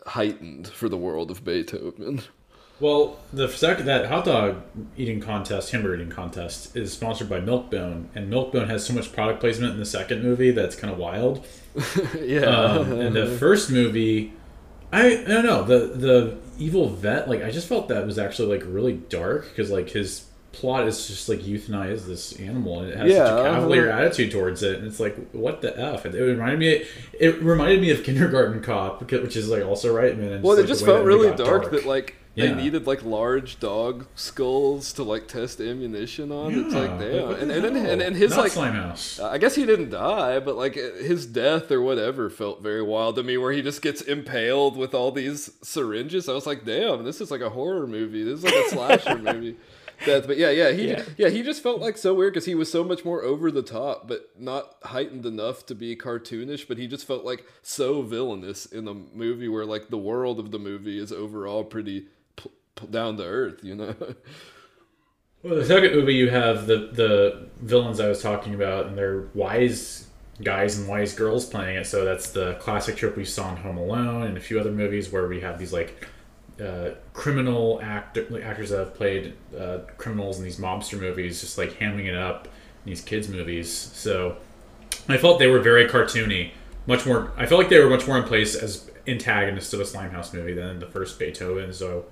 heightened 0.07 0.67
for 0.67 0.89
the 0.89 0.97
world 0.97 1.31
of 1.31 1.43
beethoven 1.43 2.23
Well, 2.79 3.17
the 3.33 3.47
second 3.49 3.85
that 3.87 4.05
hot 4.05 4.25
dog 4.25 4.61
eating 4.95 5.19
contest, 5.19 5.71
hamburger 5.71 5.95
eating 5.95 6.09
contest, 6.11 6.75
is 6.75 6.93
sponsored 6.93 7.27
by 7.27 7.39
Milk-Bone, 7.39 8.09
and 8.13 8.29
Milk-Bone 8.29 8.69
has 8.69 8.85
so 8.85 8.93
much 8.93 9.11
product 9.11 9.39
placement 9.39 9.73
in 9.73 9.79
the 9.79 9.85
second 9.85 10.21
movie 10.23 10.51
that's 10.51 10.75
kind 10.75 10.93
of 10.93 10.99
wild. 10.99 11.43
yeah 12.21 12.41
Um, 12.41 12.93
and 12.93 13.15
the 13.15 13.25
first 13.25 13.71
movie, 13.71 14.33
I, 14.91 15.17
I 15.17 15.23
don't 15.23 15.45
know 15.45 15.63
the 15.63 15.79
the 15.87 16.37
evil 16.57 16.89
vet. 16.89 17.27
Like 17.29 17.43
I 17.43 17.51
just 17.51 17.67
felt 17.67 17.87
that 17.89 18.05
was 18.05 18.19
actually 18.19 18.57
like 18.57 18.65
really 18.67 18.93
dark 18.93 19.49
because 19.49 19.71
like 19.71 19.89
his 19.89 20.26
plot 20.59 20.87
is 20.87 21.07
just 21.07 21.29
like 21.29 21.39
euthanize 21.39 22.05
this 22.05 22.33
animal 22.39 22.81
and 22.81 22.89
it 22.89 22.97
has 22.97 23.11
such 23.11 23.39
a 23.39 23.43
cavalier 23.43 23.91
uh-huh. 23.91 24.01
attitude 24.01 24.31
towards 24.31 24.63
it 24.63 24.79
and 24.79 24.87
it's 24.87 24.99
like 24.99 25.15
what 25.31 25.61
the 25.61 25.79
f 25.79 26.05
it, 26.05 26.15
it 26.15 26.23
reminded 26.23 26.59
me 26.59 26.83
it 27.19 27.41
reminded 27.41 27.79
me 27.79 27.91
of 27.91 28.03
kindergarten 28.03 28.61
cop 28.61 29.01
which 29.11 29.35
is 29.35 29.49
like 29.49 29.63
also 29.63 29.95
right 29.95 30.13
and 30.13 30.23
then 30.23 30.41
well 30.41 30.55
like, 30.55 30.65
it 30.65 30.67
just 30.67 30.81
way 30.81 30.87
felt 30.87 31.05
really 31.05 31.29
got 31.29 31.37
dark, 31.37 31.71
that 31.71 31.85
like 31.85 32.15
Yeah. 32.33 32.47
they 32.47 32.55
needed 32.55 32.87
like 32.87 33.03
large 33.03 33.59
dog 33.59 34.07
skulls 34.15 34.93
to 34.93 35.03
like 35.03 35.27
test 35.27 35.59
ammunition 35.61 36.31
on 36.31 36.53
it's 36.53 36.73
Yeah, 36.73 36.79
like 36.79 36.91
like, 36.91 36.99
damn 36.99 37.31
and, 37.31 37.51
and, 37.51 37.65
and, 37.65 37.77
and, 37.77 38.01
and 38.01 38.15
his 38.15 38.31
Not 38.31 38.39
like 38.39 38.51
Slimehouse. 38.51 39.23
I 39.23 39.37
guess 39.37 39.55
he 39.55 39.65
didn't 39.65 39.89
die, 39.89 40.39
but 40.39 40.55
like 40.55 40.75
his 40.75 41.25
death 41.25 41.71
or 41.71 41.81
whatever 41.81 42.29
felt 42.29 42.61
very 42.61 42.81
wild 42.81 43.15
to 43.17 43.23
me. 43.23 43.37
Where 43.37 43.51
he 43.51 43.61
just 43.61 43.81
gets 43.81 44.01
impaled 44.01 44.77
with 44.77 44.93
all 44.93 45.11
these 45.11 45.51
syringes. 45.61 46.27
I 46.29 46.33
was 46.33 46.45
like, 46.45 46.65
damn, 46.65 47.03
this 47.03 47.21
is 47.21 47.31
like 47.31 47.41
a 47.41 47.49
horror 47.49 47.87
movie. 47.87 48.23
This 48.23 48.39
is 48.39 48.43
like 48.43 48.53
a 48.53 48.69
slasher 48.69 49.17
movie. 49.33 49.57
Death, 50.05 50.27
but 50.27 50.37
yeah, 50.37 50.51
yeah, 50.51 50.71
he 50.71 50.89
Yeah. 50.89 51.03
yeah. 51.17 51.29
he 51.29 51.41
just 51.43 51.63
felt 51.63 51.81
like 51.81 51.97
so 51.97 52.13
weird 52.13 52.33
because 52.33 52.45
he 52.45 52.55
was 52.55 52.71
so 52.71 52.83
much 52.83 53.03
more 53.03 53.23
over 53.23 53.49
the 53.51 53.63
top, 53.63 54.07
but 54.07 54.29
not 54.37 54.75
heightened 54.83 55.25
enough 55.25 55.65
to 55.67 55.75
be 55.75 55.95
cartoonish. 55.95 56.67
But 56.67 56.77
he 56.77 56.87
just 56.87 57.05
felt 57.07 57.25
like 57.25 57.45
so 57.61 58.01
villainous 58.03 58.65
in 58.65 58.87
a 58.87 58.93
movie 58.93 59.47
where 59.47 59.65
like 59.65 59.89
the 59.89 59.97
world 59.97 60.39
of 60.39 60.51
the 60.51 60.59
movie 60.59 60.99
is 60.99 61.11
overall 61.11 61.63
pretty 61.63 62.05
p- 62.35 62.51
p- 62.75 62.87
down 62.87 63.17
to 63.17 63.23
earth, 63.23 63.59
you 63.63 63.75
know. 63.75 63.95
Well, 65.43 65.55
the 65.55 65.65
second 65.65 65.93
movie, 65.93 66.15
you 66.15 66.29
have 66.31 66.65
the 66.65 66.89
the 66.91 67.47
villains 67.61 67.99
I 67.99 68.09
was 68.09 68.21
talking 68.23 68.55
about, 68.55 68.87
and 68.87 68.97
they're 68.97 69.27
wise 69.35 70.07
guys 70.43 70.79
and 70.79 70.87
wise 70.87 71.13
girls 71.13 71.45
playing 71.45 71.77
it. 71.77 71.85
So 71.85 72.03
that's 72.03 72.31
the 72.31 72.55
classic 72.55 72.95
trope 72.95 73.15
we 73.15 73.23
saw 73.23 73.51
in 73.51 73.57
Home 73.57 73.77
Alone 73.77 74.23
and 74.23 74.35
a 74.35 74.39
few 74.39 74.59
other 74.59 74.71
movies 74.71 75.11
where 75.11 75.27
we 75.27 75.39
have 75.41 75.59
these 75.59 75.71
like 75.71 76.07
uh, 76.61 76.91
criminal 77.13 77.79
actor 77.81 78.25
like, 78.29 78.43
actors 78.43 78.69
that 78.69 78.79
have 78.79 78.95
played 78.95 79.33
uh, 79.57 79.79
criminals 79.97 80.37
in 80.37 80.43
these 80.43 80.57
mobster 80.57 80.99
movies, 80.99 81.41
just 81.41 81.57
like 81.57 81.79
hamming 81.79 82.05
it 82.05 82.15
up 82.15 82.45
in 82.85 82.91
these 82.91 83.01
kids 83.01 83.27
movies. 83.29 83.71
So 83.71 84.37
I 85.07 85.17
felt 85.17 85.39
they 85.39 85.47
were 85.47 85.59
very 85.59 85.87
cartoony, 85.87 86.51
much 86.85 87.05
more. 87.05 87.31
I 87.37 87.45
felt 87.45 87.59
like 87.59 87.69
they 87.69 87.79
were 87.79 87.89
much 87.89 88.07
more 88.07 88.17
in 88.17 88.23
place 88.23 88.55
as 88.55 88.89
antagonists 89.07 89.73
of 89.73 89.79
a 89.79 89.83
Slimehouse 89.83 90.33
movie 90.33 90.53
than 90.53 90.79
the 90.79 90.87
first 90.87 91.17
Beethoven. 91.19 91.73
So 91.73 92.05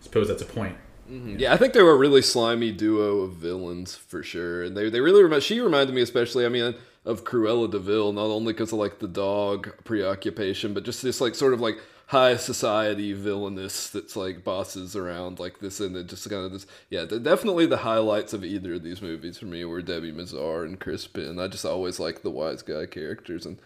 I 0.00 0.02
suppose 0.02 0.28
that's 0.28 0.42
a 0.42 0.46
point. 0.46 0.76
Yeah, 1.08 1.52
I 1.52 1.56
think 1.56 1.72
they 1.72 1.82
were 1.82 1.92
a 1.92 1.96
really 1.96 2.22
slimy 2.22 2.70
duo 2.70 3.22
of 3.22 3.32
villains 3.32 3.96
for 3.96 4.22
sure, 4.22 4.62
and 4.62 4.76
they 4.76 4.88
they 4.88 5.00
really 5.00 5.24
remind. 5.24 5.42
She 5.42 5.60
reminded 5.60 5.92
me 5.92 6.02
especially, 6.02 6.46
I 6.46 6.48
mean, 6.48 6.76
of 7.04 7.24
Cruella 7.24 7.68
de 7.68 7.80
Vil, 7.80 8.12
not 8.12 8.26
only 8.26 8.52
because 8.52 8.72
of 8.72 8.78
like 8.78 9.00
the 9.00 9.08
dog 9.08 9.72
preoccupation, 9.82 10.72
but 10.72 10.84
just 10.84 11.02
this 11.02 11.20
like 11.20 11.34
sort 11.34 11.52
of 11.52 11.60
like 11.60 11.78
high 12.10 12.36
society 12.36 13.12
villainous 13.12 13.88
that's 13.88 14.16
like 14.16 14.42
bosses 14.42 14.96
around 14.96 15.38
like 15.38 15.60
this, 15.60 15.78
and 15.78 15.96
it 15.96 16.08
just 16.08 16.28
kind 16.28 16.44
of 16.44 16.50
this. 16.50 16.66
Yeah, 16.88 17.04
definitely 17.04 17.66
the 17.66 17.78
highlights 17.78 18.32
of 18.32 18.44
either 18.44 18.74
of 18.74 18.82
these 18.82 19.00
movies 19.00 19.38
for 19.38 19.44
me 19.44 19.64
were 19.64 19.80
Debbie 19.80 20.12
Mazar 20.12 20.64
and 20.64 20.80
Chris 20.80 21.06
Penn. 21.06 21.38
I 21.38 21.46
just 21.46 21.64
always 21.64 22.00
like 22.00 22.22
the 22.22 22.30
wise 22.30 22.62
guy 22.62 22.86
characters 22.86 23.46
and 23.46 23.58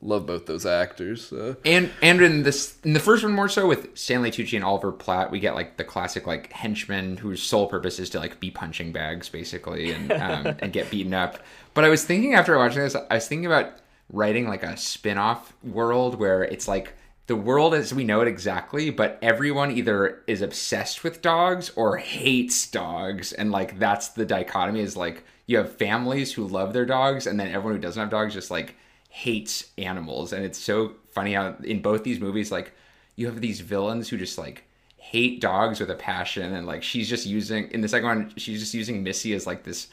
love 0.00 0.26
both 0.26 0.46
those 0.46 0.66
actors. 0.66 1.28
So. 1.28 1.54
And 1.64 1.92
and 2.02 2.20
in 2.20 2.42
this 2.42 2.76
in 2.82 2.92
the 2.92 2.98
first 2.98 3.22
one 3.22 3.34
more 3.34 3.48
so 3.48 3.68
with 3.68 3.96
Stanley 3.96 4.32
Tucci 4.32 4.56
and 4.56 4.64
Oliver 4.64 4.90
Platt, 4.90 5.30
we 5.30 5.38
get 5.38 5.54
like 5.54 5.76
the 5.76 5.84
classic 5.84 6.26
like 6.26 6.52
henchman 6.52 7.18
whose 7.18 7.40
sole 7.40 7.68
purpose 7.68 8.00
is 8.00 8.10
to 8.10 8.18
like 8.18 8.40
be 8.40 8.50
punching 8.50 8.90
bags 8.90 9.28
basically 9.28 9.92
and 9.92 10.10
um, 10.10 10.46
and 10.58 10.72
get 10.72 10.90
beaten 10.90 11.14
up. 11.14 11.38
But 11.72 11.84
I 11.84 11.88
was 11.88 12.04
thinking 12.04 12.34
after 12.34 12.58
watching 12.58 12.82
this, 12.82 12.96
I 12.96 13.14
was 13.14 13.28
thinking 13.28 13.46
about 13.46 13.74
writing 14.10 14.48
like 14.48 14.64
a 14.64 14.76
spin-off 14.76 15.54
world 15.62 16.18
where 16.18 16.42
it's 16.42 16.66
like 16.66 16.94
the 17.26 17.36
world 17.36 17.74
as 17.74 17.94
we 17.94 18.04
know 18.04 18.20
it 18.20 18.28
exactly, 18.28 18.90
but 18.90 19.18
everyone 19.22 19.70
either 19.70 20.22
is 20.26 20.42
obsessed 20.42 21.04
with 21.04 21.22
dogs 21.22 21.70
or 21.76 21.96
hates 21.96 22.66
dogs, 22.66 23.32
and 23.32 23.50
like 23.50 23.78
that's 23.78 24.08
the 24.08 24.26
dichotomy. 24.26 24.80
Is 24.80 24.96
like 24.96 25.24
you 25.46 25.58
have 25.58 25.76
families 25.76 26.32
who 26.32 26.46
love 26.46 26.72
their 26.72 26.86
dogs, 26.86 27.26
and 27.26 27.38
then 27.38 27.48
everyone 27.48 27.74
who 27.74 27.80
doesn't 27.80 28.00
have 28.00 28.10
dogs 28.10 28.34
just 28.34 28.50
like 28.50 28.74
hates 29.12 29.66
animals 29.76 30.32
and 30.32 30.42
it's 30.42 30.58
so 30.58 30.94
funny 31.10 31.34
how 31.34 31.54
in 31.64 31.82
both 31.82 32.02
these 32.02 32.18
movies 32.18 32.50
like 32.50 32.72
you 33.14 33.26
have 33.26 33.42
these 33.42 33.60
villains 33.60 34.08
who 34.08 34.16
just 34.16 34.38
like 34.38 34.64
hate 34.96 35.38
dogs 35.38 35.80
with 35.80 35.90
a 35.90 35.94
passion 35.94 36.54
and 36.54 36.66
like 36.66 36.82
she's 36.82 37.10
just 37.10 37.26
using 37.26 37.70
in 37.72 37.82
the 37.82 37.88
second 37.88 38.06
one 38.06 38.32
she's 38.38 38.58
just 38.58 38.72
using 38.72 39.02
missy 39.02 39.34
as 39.34 39.46
like 39.46 39.64
this 39.64 39.88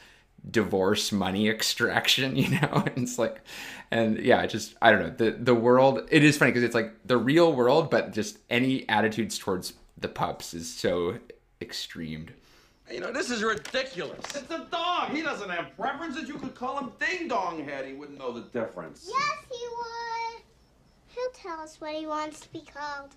divorce 0.48 1.12
money 1.12 1.48
extraction 1.56 2.36
you 2.36 2.48
know 2.48 2.82
and 2.96 3.04
it's 3.04 3.18
like 3.18 3.40
and 3.90 4.18
yeah 4.18 4.42
it 4.42 4.48
just 4.48 4.74
i 4.80 4.90
don't 4.90 5.00
know 5.00 5.10
the 5.10 5.32
the 5.32 5.54
world 5.54 6.06
it 6.10 6.24
is 6.24 6.36
funny 6.38 6.50
because 6.50 6.62
it's 6.62 6.74
like 6.74 6.92
the 7.04 7.16
real 7.16 7.52
world 7.52 7.90
but 7.90 8.12
just 8.12 8.38
any 8.48 8.88
attitudes 8.88 9.38
towards 9.38 9.74
the 9.98 10.08
pups 10.08 10.54
is 10.54 10.72
so 10.72 11.18
extremed 11.60 12.32
You 12.90 13.00
know, 13.00 13.12
this 13.12 13.30
is 13.30 13.42
ridiculous. 13.44 14.24
It's 14.34 14.50
a 14.50 14.66
dog. 14.70 15.10
He 15.10 15.22
doesn't 15.22 15.48
have 15.48 15.76
preferences. 15.76 16.26
You 16.26 16.34
could 16.38 16.56
call 16.56 16.76
him 16.80 16.90
Ding 16.98 17.28
Dong 17.28 17.62
Head. 17.64 17.86
He 17.86 17.92
wouldn't 17.92 18.18
know 18.18 18.32
the 18.32 18.40
difference. 18.50 19.06
Yes, 19.08 19.38
he 19.48 19.64
would. 19.78 20.42
He'll 21.14 21.30
tell 21.30 21.60
us 21.60 21.80
what 21.80 21.94
he 21.94 22.06
wants 22.06 22.40
to 22.40 22.48
be 22.52 22.64
called. 22.74 23.14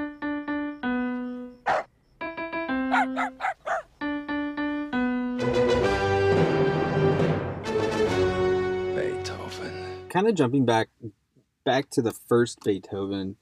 kind 10.10 10.26
of 10.26 10.34
jumping 10.34 10.64
back 10.64 10.88
back 11.64 11.90
to 11.90 12.02
the 12.02 12.12
first 12.12 12.60
Beethoven. 12.64 13.36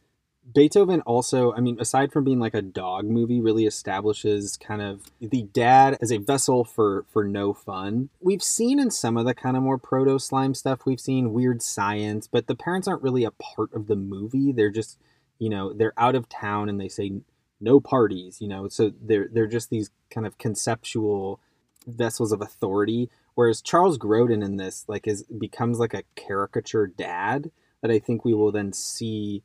Beethoven 0.54 1.02
also, 1.02 1.52
I 1.52 1.60
mean, 1.60 1.78
aside 1.78 2.10
from 2.10 2.24
being 2.24 2.38
like 2.38 2.54
a 2.54 2.62
dog 2.62 3.04
movie, 3.04 3.40
really 3.40 3.66
establishes 3.66 4.56
kind 4.56 4.80
of 4.80 5.10
the 5.20 5.42
dad 5.42 5.98
as 6.00 6.10
a 6.10 6.18
vessel 6.18 6.64
for 6.64 7.04
for 7.12 7.24
no 7.24 7.52
fun. 7.52 8.08
We've 8.20 8.42
seen 8.42 8.78
in 8.78 8.90
some 8.90 9.16
of 9.16 9.26
the 9.26 9.34
kind 9.34 9.56
of 9.56 9.62
more 9.62 9.78
proto 9.78 10.18
slime 10.18 10.54
stuff, 10.54 10.86
we've 10.86 11.00
seen 11.00 11.32
weird 11.32 11.60
science, 11.62 12.26
but 12.26 12.46
the 12.46 12.54
parents 12.54 12.88
aren't 12.88 13.02
really 13.02 13.24
a 13.24 13.30
part 13.30 13.72
of 13.74 13.88
the 13.88 13.96
movie. 13.96 14.52
They're 14.52 14.70
just, 14.70 14.98
you 15.38 15.50
know, 15.50 15.72
they're 15.72 15.98
out 15.98 16.14
of 16.14 16.28
town 16.28 16.68
and 16.68 16.80
they 16.80 16.88
say 16.88 17.12
no 17.60 17.80
parties, 17.80 18.40
you 18.40 18.48
know. 18.48 18.68
So 18.68 18.92
they're 19.00 19.28
they're 19.30 19.46
just 19.46 19.68
these 19.68 19.90
kind 20.10 20.26
of 20.26 20.38
conceptual 20.38 21.40
vessels 21.86 22.32
of 22.32 22.40
authority. 22.40 23.10
Whereas 23.38 23.62
Charles 23.62 23.98
Grodin 23.98 24.44
in 24.44 24.56
this 24.56 24.84
like 24.88 25.06
is 25.06 25.22
becomes 25.22 25.78
like 25.78 25.94
a 25.94 26.02
caricature 26.16 26.88
dad 26.88 27.52
that 27.82 27.90
I 27.92 28.00
think 28.00 28.24
we 28.24 28.34
will 28.34 28.50
then 28.50 28.72
see 28.72 29.44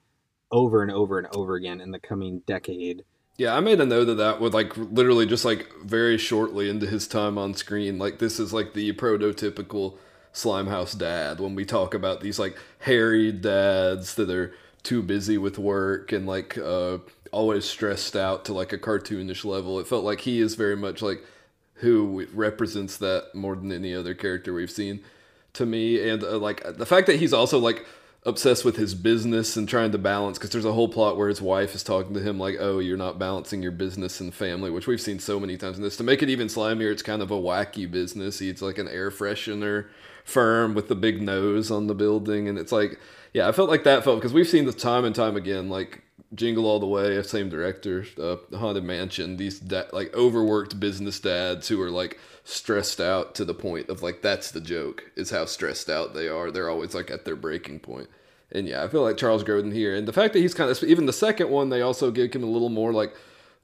over 0.52 0.82
and 0.82 0.92
over 0.92 1.20
and 1.20 1.28
over 1.36 1.54
again 1.54 1.80
in 1.80 1.92
the 1.92 2.00
coming 2.00 2.42
decade. 2.48 3.04
Yeah, 3.38 3.56
I 3.56 3.60
made 3.60 3.80
a 3.80 3.86
note 3.86 4.10
of 4.10 4.18
that 4.18 4.42
with 4.42 4.52
like 4.52 4.76
literally 4.76 5.28
just 5.28 5.46
like 5.46 5.72
very 5.86 6.18
shortly 6.18 6.72
into 6.72 6.88
his 6.88 7.08
time 7.08 7.38
on 7.38 7.54
screen. 7.54 8.00
Like 8.00 8.18
this 8.18 8.40
is 8.40 8.52
like 8.52 8.74
the 8.74 8.94
prototypical 8.94 10.00
Slimehouse 10.34 10.98
dad 10.98 11.40
when 11.40 11.54
we 11.54 11.64
talk 11.64 11.94
about 11.94 12.22
these 12.22 12.40
like 12.40 12.58
hairy 12.80 13.32
dads 13.32 14.16
that 14.16 14.32
are 14.32 14.56
too 14.82 15.04
busy 15.04 15.38
with 15.38 15.60
work 15.60 16.12
and 16.12 16.26
like 16.26 16.58
uh 16.58 16.98
always 17.32 17.66
stressed 17.66 18.16
out 18.16 18.44
to 18.46 18.54
like 18.54 18.74
a 18.74 18.80
cartoonish 18.80 19.46
level. 19.46 19.80
It 19.80 19.86
felt 19.86 20.04
like 20.04 20.22
he 20.22 20.42
is 20.42 20.56
very 20.56 20.76
much 20.76 21.04
like 21.04 21.24
who 21.76 22.28
represents 22.34 22.98
that 22.98 23.34
more 23.34 23.56
than 23.56 23.72
any 23.72 23.94
other 23.94 24.14
character 24.14 24.54
we've 24.54 24.72
seen 24.72 25.02
to 25.54 25.66
me. 25.66 26.10
And 26.10 26.24
uh, 26.24 26.38
like 26.38 26.78
the 26.78 26.86
fact 26.86 27.08
that 27.08 27.18
he's 27.18 27.34
also 27.34 27.60
like 27.60 27.86
obsessed 28.26 28.64
with 28.64 28.78
his 28.78 28.96
business 28.96 29.58
and 29.58 29.68
trying 29.68 29.92
to 29.92 29.98
balance 29.98 30.38
because 30.38 30.50
there's 30.52 30.64
a 30.64 30.72
whole 30.72 30.88
plot 30.88 31.18
where 31.18 31.28
his 31.28 31.42
wife 31.42 31.76
is 31.76 31.84
talking 31.84 32.14
to 32.14 32.22
him 32.22 32.40
like 32.40 32.56
oh 32.58 32.80
you're 32.80 32.96
not 32.96 33.20
balancing 33.20 33.62
your 33.62 33.72
business 33.72 34.22
and 34.22 34.34
family 34.34 34.72
which 34.72 34.88
we've 34.88 35.02
seen 35.02 35.20
so 35.20 35.40
many 35.40 35.58
times 35.58 35.78
in 35.78 35.84
this. 35.84 35.98
To 35.98 36.04
make 36.04 36.24
it 36.24 36.30
even 36.30 36.48
slimier 36.48 36.92
it's 36.92 37.04
kind 37.04 37.22
of 37.22 37.32
a 37.32 37.36
wacky 37.36 37.90
business. 37.90 38.40
He's 38.40 38.62
like 38.62 38.78
an 38.78 38.88
air 38.88 39.12
freshener 39.12 39.88
firm 40.24 40.74
with 40.74 40.88
the 40.88 40.96
big 40.96 41.22
nose 41.22 41.70
on 41.70 41.88
the 41.88 41.96
building. 41.96 42.48
And 42.48 42.58
it's 42.58 42.72
like 42.72 43.00
yeah 43.34 43.48
i 43.48 43.52
felt 43.52 43.70
like 43.70 43.84
that 43.84 44.04
felt 44.04 44.20
because 44.20 44.34
we've 44.34 44.48
seen 44.48 44.66
this 44.66 44.76
time 44.76 45.04
and 45.04 45.16
time 45.16 45.36
again 45.36 45.70
like 45.70 46.03
jingle 46.36 46.66
all 46.66 46.80
the 46.80 46.86
way 46.86 47.22
same 47.24 47.50
director 47.50 48.06
uh, 48.22 48.38
haunted 48.58 48.84
mansion 48.84 49.38
these 49.38 49.60
da- 49.60 49.84
like 49.92 50.14
overworked 50.16 50.80
business 50.80 51.20
dads 51.20 51.68
who 51.68 51.82
are 51.82 51.92
like 51.92 52.20
stressed 52.44 53.00
out 53.00 53.36
to 53.36 53.46
the 53.46 53.54
point 53.54 53.90
of 53.90 54.02
like 54.02 54.22
that's 54.22 54.52
the 54.52 54.62
joke 54.62 55.12
is 55.16 55.30
how 55.30 55.46
stressed 55.46 55.90
out 55.90 56.14
they 56.14 56.28
are. 56.28 56.52
They're 56.52 56.70
always 56.70 56.94
like 56.94 57.10
at 57.10 57.26
their 57.26 57.36
breaking 57.36 57.80
point. 57.80 58.10
And 58.52 58.68
yeah 58.68 58.84
i 58.84 58.88
feel 58.88 59.02
like 59.02 59.18
charles 59.18 59.44
grodin 59.44 59.74
here 59.74 59.96
and 59.96 60.08
the 60.08 60.14
fact 60.14 60.34
that 60.34 60.40
he's 60.40 60.54
kind 60.54 60.70
of 60.70 60.84
even 60.84 61.08
the 61.08 61.14
second 61.14 61.50
one 61.50 61.70
they 61.70 61.82
also 61.82 62.12
give 62.12 62.34
him 62.34 62.44
a 62.44 62.48
little 62.48 62.70
more 62.70 62.94
like 62.94 63.16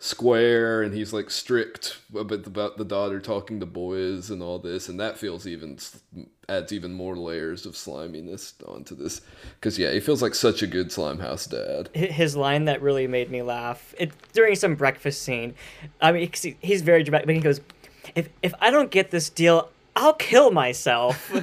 square 0.01 0.81
and 0.81 0.93
he's 0.93 1.11
like 1.11 1.29
strict 1.29 1.97
about, 2.15 2.47
about 2.47 2.77
the 2.77 2.85
daughter 2.85 3.19
talking 3.19 3.59
to 3.59 3.65
boys 3.65 4.29
and 4.29 4.41
all 4.41 4.57
this 4.57 4.87
and 4.87 4.97
that 4.97 5.17
feels 5.17 5.45
even 5.45 5.77
adds 6.47 6.71
even 6.71 6.93
more 6.93 7.17
layers 7.17 7.65
of 7.65 7.75
sliminess 7.75 8.53
onto 8.65 8.95
this. 8.95 9.19
Because 9.55 9.77
yeah 9.77 9.91
he 9.91 9.99
feels 9.99 10.21
like 10.21 10.35
such 10.35 10.61
a 10.61 10.67
good 10.67 10.87
slimehouse 10.87 11.49
dad. 11.49 11.89
His 11.93 12.37
line 12.37 12.63
that 12.65 12.81
really 12.81 13.07
made 13.07 13.29
me 13.29 13.41
laugh 13.41 13.93
it 13.97 14.11
during 14.31 14.55
some 14.55 14.75
breakfast 14.75 15.21
scene 15.21 15.53
i 16.01 16.11
mean 16.11 16.31
he's 16.61 16.81
very 16.81 17.03
dramatic 17.03 17.27
but 17.27 17.35
he 17.35 17.41
goes 17.41 17.59
if 18.15 18.29
if 18.41 18.53
i 18.59 18.71
don't 18.71 18.91
get 18.91 19.11
this 19.11 19.29
deal 19.29 19.69
I'll 19.95 20.13
kill 20.13 20.51
myself. 20.51 21.29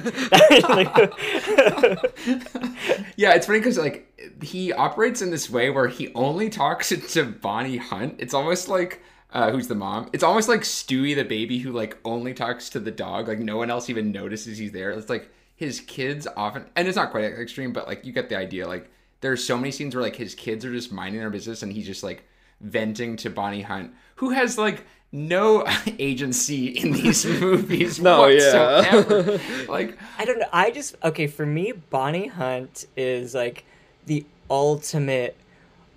yeah, 3.15 3.33
it's 3.33 3.45
funny 3.45 3.59
because 3.59 3.77
like 3.77 4.07
he 4.41 4.73
operates 4.73 5.21
in 5.21 5.31
this 5.31 5.49
way 5.49 5.69
where 5.69 5.87
he 5.87 6.13
only 6.13 6.49
talks 6.49 6.89
to 7.13 7.25
Bonnie 7.25 7.77
Hunt. 7.77 8.15
It's 8.19 8.33
almost 8.33 8.67
like 8.67 9.01
uh, 9.31 9.51
who's 9.51 9.67
the 9.67 9.75
mom? 9.75 10.09
It's 10.13 10.23
almost 10.23 10.47
like 10.47 10.61
Stewie 10.61 11.15
the 11.15 11.23
baby 11.23 11.59
who 11.59 11.71
like 11.71 11.97
only 12.05 12.33
talks 12.33 12.69
to 12.69 12.79
the 12.79 12.91
dog. 12.91 13.27
Like 13.27 13.39
no 13.39 13.57
one 13.57 13.69
else 13.69 13.89
even 13.89 14.11
notices 14.11 14.57
he's 14.57 14.71
there. 14.71 14.91
It's 14.91 15.09
like 15.09 15.29
his 15.55 15.81
kids 15.81 16.27
often, 16.37 16.65
and 16.75 16.87
it's 16.87 16.97
not 16.97 17.11
quite 17.11 17.25
extreme, 17.25 17.73
but 17.73 17.87
like 17.87 18.05
you 18.05 18.13
get 18.13 18.29
the 18.29 18.37
idea. 18.37 18.67
Like 18.67 18.89
there's 19.21 19.43
so 19.43 19.57
many 19.57 19.71
scenes 19.71 19.95
where 19.95 20.03
like 20.03 20.15
his 20.15 20.35
kids 20.35 20.63
are 20.65 20.71
just 20.71 20.91
minding 20.91 21.19
their 21.19 21.29
business 21.29 21.63
and 21.63 21.73
he's 21.73 21.85
just 21.85 22.03
like 22.03 22.23
venting 22.61 23.15
to 23.17 23.29
Bonnie 23.29 23.61
Hunt, 23.61 23.93
who 24.15 24.31
has 24.31 24.57
like 24.57 24.85
no 25.11 25.65
agency 25.99 26.67
in 26.67 26.91
these 26.91 27.25
movies 27.41 27.99
no, 27.99 28.21
whatsoever. 28.21 29.33
Yeah. 29.33 29.65
like 29.69 29.97
I 30.17 30.25
don't 30.25 30.39
know. 30.39 30.49
I 30.51 30.71
just 30.71 30.95
okay 31.03 31.27
for 31.27 31.45
me. 31.45 31.71
Bonnie 31.71 32.27
Hunt 32.27 32.85
is 32.95 33.33
like 33.33 33.65
the 34.05 34.25
ultimate 34.49 35.35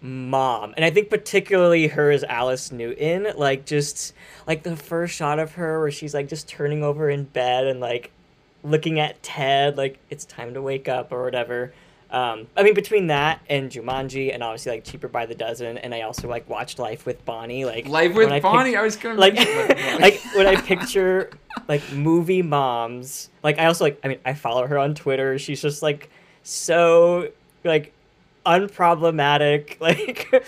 mom, 0.01 0.75
and 0.77 0.85
I 0.85 0.91
think 0.91 1.11
particularly 1.11 1.89
her 1.89 2.11
as 2.11 2.25
Alice 2.25 2.73
Newton. 2.73 3.29
Like 3.37 3.67
just 3.67 4.15
like 4.47 4.63
the 4.63 4.77
first 4.77 5.15
shot 5.15 5.39
of 5.39 5.53
her 5.55 5.81
where 5.81 5.91
she's 5.91 6.15
like 6.15 6.29
just 6.29 6.49
turning 6.49 6.85
over 6.85 7.11
in 7.11 7.25
bed 7.25 7.67
and 7.67 7.81
like 7.81 8.11
looking 8.63 9.01
at 9.01 9.23
Ted, 9.23 9.77
like 9.77 9.99
it's 10.11 10.25
time 10.25 10.55
to 10.55 10.63
wake 10.63 10.89
up 10.89 11.13
or 11.13 11.25
whatever. 11.25 11.73
Um, 12.11 12.49
I 12.57 12.65
mean, 12.65 12.75
between 12.75 13.07
that 13.07 13.41
and 13.49 13.71
Jumanji, 13.71 14.35
and 14.35 14.43
obviously 14.43 14.73
like 14.73 14.85
Cheaper 14.85 15.07
by 15.07 15.27
the 15.27 15.35
Dozen, 15.35 15.79
and 15.79 15.95
I 15.95 16.01
also 16.03 16.29
like 16.29 16.49
watched 16.49 16.79
Life 16.81 17.07
with 17.07 17.25
Bonnie. 17.25 17.65
Like 17.65 17.87
Life 17.87 18.15
with 18.15 18.33
I 18.33 18.41
Bonnie, 18.41 18.71
pic- 18.71 18.79
I 18.79 18.83
was 18.83 18.97
gonna 18.97 19.15
like 19.15 19.37
like 20.01 20.21
when 20.35 20.47
I 20.47 20.61
picture 20.61 21.31
like 21.69 21.93
movie 21.93 22.43
moms. 22.43 23.31
Like 23.45 23.59
I 23.61 23.67
also 23.67 23.85
like 23.85 24.01
I 24.03 24.09
mean 24.09 24.19
I 24.25 24.35
follow 24.35 24.67
her 24.67 24.77
on 24.77 24.95
Twitter. 24.97 25.39
She's 25.39 25.63
just 25.63 25.83
like 25.83 26.11
so 26.43 27.31
like 27.63 27.93
unproblematic. 28.45 29.77
Like 29.81 30.45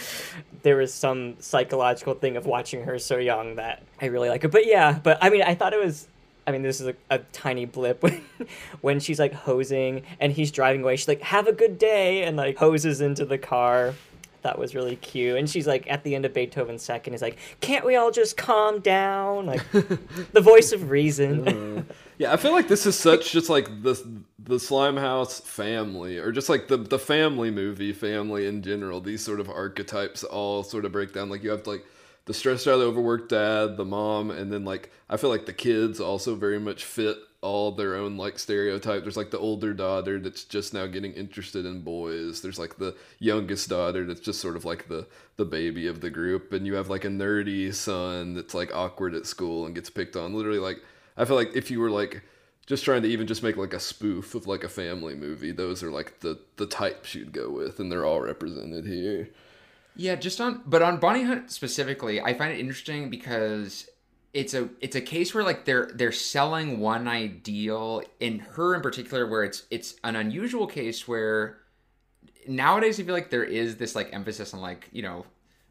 there 0.62 0.76
was 0.76 0.92
some 0.92 1.36
psychological 1.40 2.14
thing 2.14 2.36
of 2.36 2.46
watching 2.46 2.84
her 2.84 2.98
so 2.98 3.18
young 3.18 3.56
that 3.56 3.82
I 4.00 4.06
really 4.06 4.28
like 4.28 4.44
it. 4.44 4.50
But 4.50 4.66
yeah, 4.66 4.98
but 5.02 5.18
I 5.20 5.30
mean 5.30 5.42
I 5.42 5.54
thought 5.54 5.72
it 5.72 5.82
was 5.84 6.08
I 6.46 6.52
mean, 6.52 6.62
this 6.62 6.80
is 6.80 6.88
a, 6.88 6.94
a 7.10 7.18
tiny 7.32 7.64
blip 7.64 8.02
when, 8.02 8.22
when 8.80 9.00
she's 9.00 9.18
like 9.18 9.32
hosing 9.32 10.02
and 10.20 10.32
he's 10.32 10.50
driving 10.50 10.82
away. 10.82 10.96
She's 10.96 11.08
like, 11.08 11.22
"Have 11.22 11.46
a 11.46 11.52
good 11.52 11.78
day," 11.78 12.24
and 12.24 12.36
like 12.36 12.56
hoses 12.56 13.00
into 13.00 13.24
the 13.24 13.38
car. 13.38 13.94
That 14.42 14.58
was 14.58 14.74
really 14.74 14.96
cute. 14.96 15.38
And 15.38 15.48
she's 15.48 15.68
like, 15.68 15.88
at 15.88 16.02
the 16.02 16.16
end 16.16 16.24
of 16.24 16.34
Beethoven's 16.34 16.82
second, 16.82 17.14
is 17.14 17.22
like, 17.22 17.38
"Can't 17.60 17.84
we 17.84 17.94
all 17.94 18.10
just 18.10 18.36
calm 18.36 18.80
down?" 18.80 19.46
Like, 19.46 19.70
the 19.72 20.40
voice 20.40 20.72
of 20.72 20.90
reason. 20.90 21.48
uh, 21.78 21.82
yeah, 22.18 22.32
I 22.32 22.36
feel 22.36 22.52
like 22.52 22.68
this 22.68 22.86
is 22.86 22.98
such 22.98 23.30
just 23.30 23.48
like 23.48 23.82
the 23.82 23.94
the 24.38 24.56
Slimehouse 24.56 25.40
family, 25.42 26.18
or 26.18 26.32
just 26.32 26.48
like 26.48 26.66
the 26.66 26.76
the 26.76 26.98
family 26.98 27.52
movie 27.52 27.92
family 27.92 28.46
in 28.46 28.62
general. 28.62 29.00
These 29.00 29.24
sort 29.24 29.38
of 29.38 29.48
archetypes 29.48 30.24
all 30.24 30.64
sort 30.64 30.84
of 30.84 30.92
break 30.92 31.12
down. 31.12 31.30
Like 31.30 31.44
you 31.44 31.50
have 31.50 31.62
to 31.62 31.70
like 31.70 31.86
the 32.24 32.34
stressed 32.34 32.68
out, 32.68 32.80
overworked 32.80 33.30
dad, 33.30 33.76
the 33.76 33.84
mom, 33.84 34.30
and 34.30 34.52
then 34.52 34.64
like 34.64 34.90
I 35.08 35.16
feel 35.16 35.30
like 35.30 35.46
the 35.46 35.52
kids 35.52 36.00
also 36.00 36.34
very 36.34 36.58
much 36.58 36.84
fit 36.84 37.18
all 37.42 37.72
their 37.72 37.96
own 37.96 38.16
like 38.16 38.38
stereotype. 38.38 39.02
There's 39.02 39.16
like 39.16 39.32
the 39.32 39.38
older 39.38 39.74
daughter 39.74 40.20
that's 40.20 40.44
just 40.44 40.72
now 40.72 40.86
getting 40.86 41.12
interested 41.12 41.66
in 41.66 41.82
boys. 41.82 42.40
There's 42.40 42.58
like 42.58 42.78
the 42.78 42.96
youngest 43.18 43.68
daughter 43.68 44.06
that's 44.06 44.20
just 44.20 44.40
sort 44.40 44.56
of 44.56 44.64
like 44.64 44.88
the 44.88 45.06
the 45.36 45.44
baby 45.44 45.88
of 45.88 46.00
the 46.00 46.10
group, 46.10 46.52
and 46.52 46.66
you 46.66 46.74
have 46.74 46.88
like 46.88 47.04
a 47.04 47.08
nerdy 47.08 47.74
son 47.74 48.34
that's 48.34 48.54
like 48.54 48.74
awkward 48.74 49.14
at 49.14 49.26
school 49.26 49.66
and 49.66 49.74
gets 49.74 49.90
picked 49.90 50.16
on. 50.16 50.34
Literally, 50.34 50.60
like 50.60 50.78
I 51.16 51.24
feel 51.24 51.36
like 51.36 51.56
if 51.56 51.70
you 51.70 51.80
were 51.80 51.90
like 51.90 52.22
just 52.66 52.84
trying 52.84 53.02
to 53.02 53.08
even 53.08 53.26
just 53.26 53.42
make 53.42 53.56
like 53.56 53.74
a 53.74 53.80
spoof 53.80 54.36
of 54.36 54.46
like 54.46 54.62
a 54.62 54.68
family 54.68 55.16
movie, 55.16 55.50
those 55.50 55.82
are 55.82 55.90
like 55.90 56.20
the 56.20 56.38
the 56.56 56.66
types 56.66 57.14
you'd 57.16 57.32
go 57.32 57.50
with, 57.50 57.80
and 57.80 57.90
they're 57.90 58.06
all 58.06 58.20
represented 58.20 58.86
here. 58.86 59.28
Yeah, 59.94 60.14
just 60.14 60.40
on 60.40 60.62
but 60.66 60.82
on 60.82 60.98
Bonnie 60.98 61.24
Hunt 61.24 61.50
specifically, 61.50 62.20
I 62.20 62.34
find 62.34 62.52
it 62.52 62.60
interesting 62.60 63.10
because 63.10 63.88
it's 64.32 64.54
a 64.54 64.70
it's 64.80 64.96
a 64.96 65.00
case 65.00 65.34
where 65.34 65.44
like 65.44 65.64
they're 65.64 65.90
they're 65.94 66.12
selling 66.12 66.80
one 66.80 67.06
ideal 67.06 68.02
in 68.18 68.38
her 68.38 68.74
in 68.74 68.80
particular 68.80 69.26
where 69.26 69.44
it's 69.44 69.64
it's 69.70 69.96
an 70.04 70.16
unusual 70.16 70.66
case 70.66 71.06
where 71.06 71.58
nowadays 72.48 72.98
I 72.98 73.02
feel 73.02 73.14
like 73.14 73.30
there 73.30 73.44
is 73.44 73.76
this 73.76 73.94
like 73.94 74.12
emphasis 74.12 74.54
on 74.54 74.60
like, 74.60 74.88
you 74.92 75.02
know, 75.02 75.26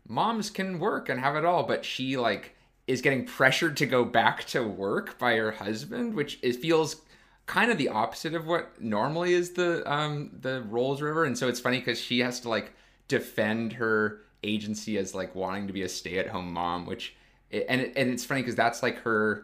moms 0.08 0.50
can 0.50 0.80
work 0.80 1.10
and 1.10 1.20
have 1.20 1.36
it 1.36 1.46
all, 1.46 1.64
but 1.64 1.84
she 1.84 2.18
like 2.18 2.56
is 2.88 3.02
getting 3.02 3.26
pressured 3.26 3.78
to 3.78 3.86
go 3.86 4.04
back 4.04 4.44
to 4.46 4.64
work 4.64 5.18
by 5.18 5.36
her 5.36 5.52
husband, 5.52 6.14
which 6.14 6.40
it 6.42 6.58
feels 6.58 7.02
kind 7.48 7.72
of 7.72 7.78
the 7.78 7.90
opposite 7.90 8.36
of 8.36 8.46
what 8.46 8.80
normally 8.80 9.34
is 9.34 9.54
the 9.54 9.90
um 9.92 10.32
the 10.42 10.62
roles 10.70 11.02
river 11.02 11.26
and 11.26 11.38
so 11.38 11.50
it's 11.50 11.60
funny 11.60 11.80
because 11.80 12.00
she 12.00 12.20
has 12.20 12.40
to 12.40 12.48
like 12.48 12.72
defend 13.08 13.74
her 13.74 14.22
agency 14.44 14.98
as 14.98 15.14
like 15.14 15.36
wanting 15.36 15.68
to 15.68 15.74
be 15.74 15.84
a 15.84 15.90
stay-at-home 15.90 16.52
mom 16.52 16.86
which 16.86 17.16
and 17.52 17.82
and 17.82 18.10
it's 18.10 18.26
funny 18.26 18.42
because 18.42 18.56
that's 18.56 18.82
like 18.82 19.00
her 19.00 19.44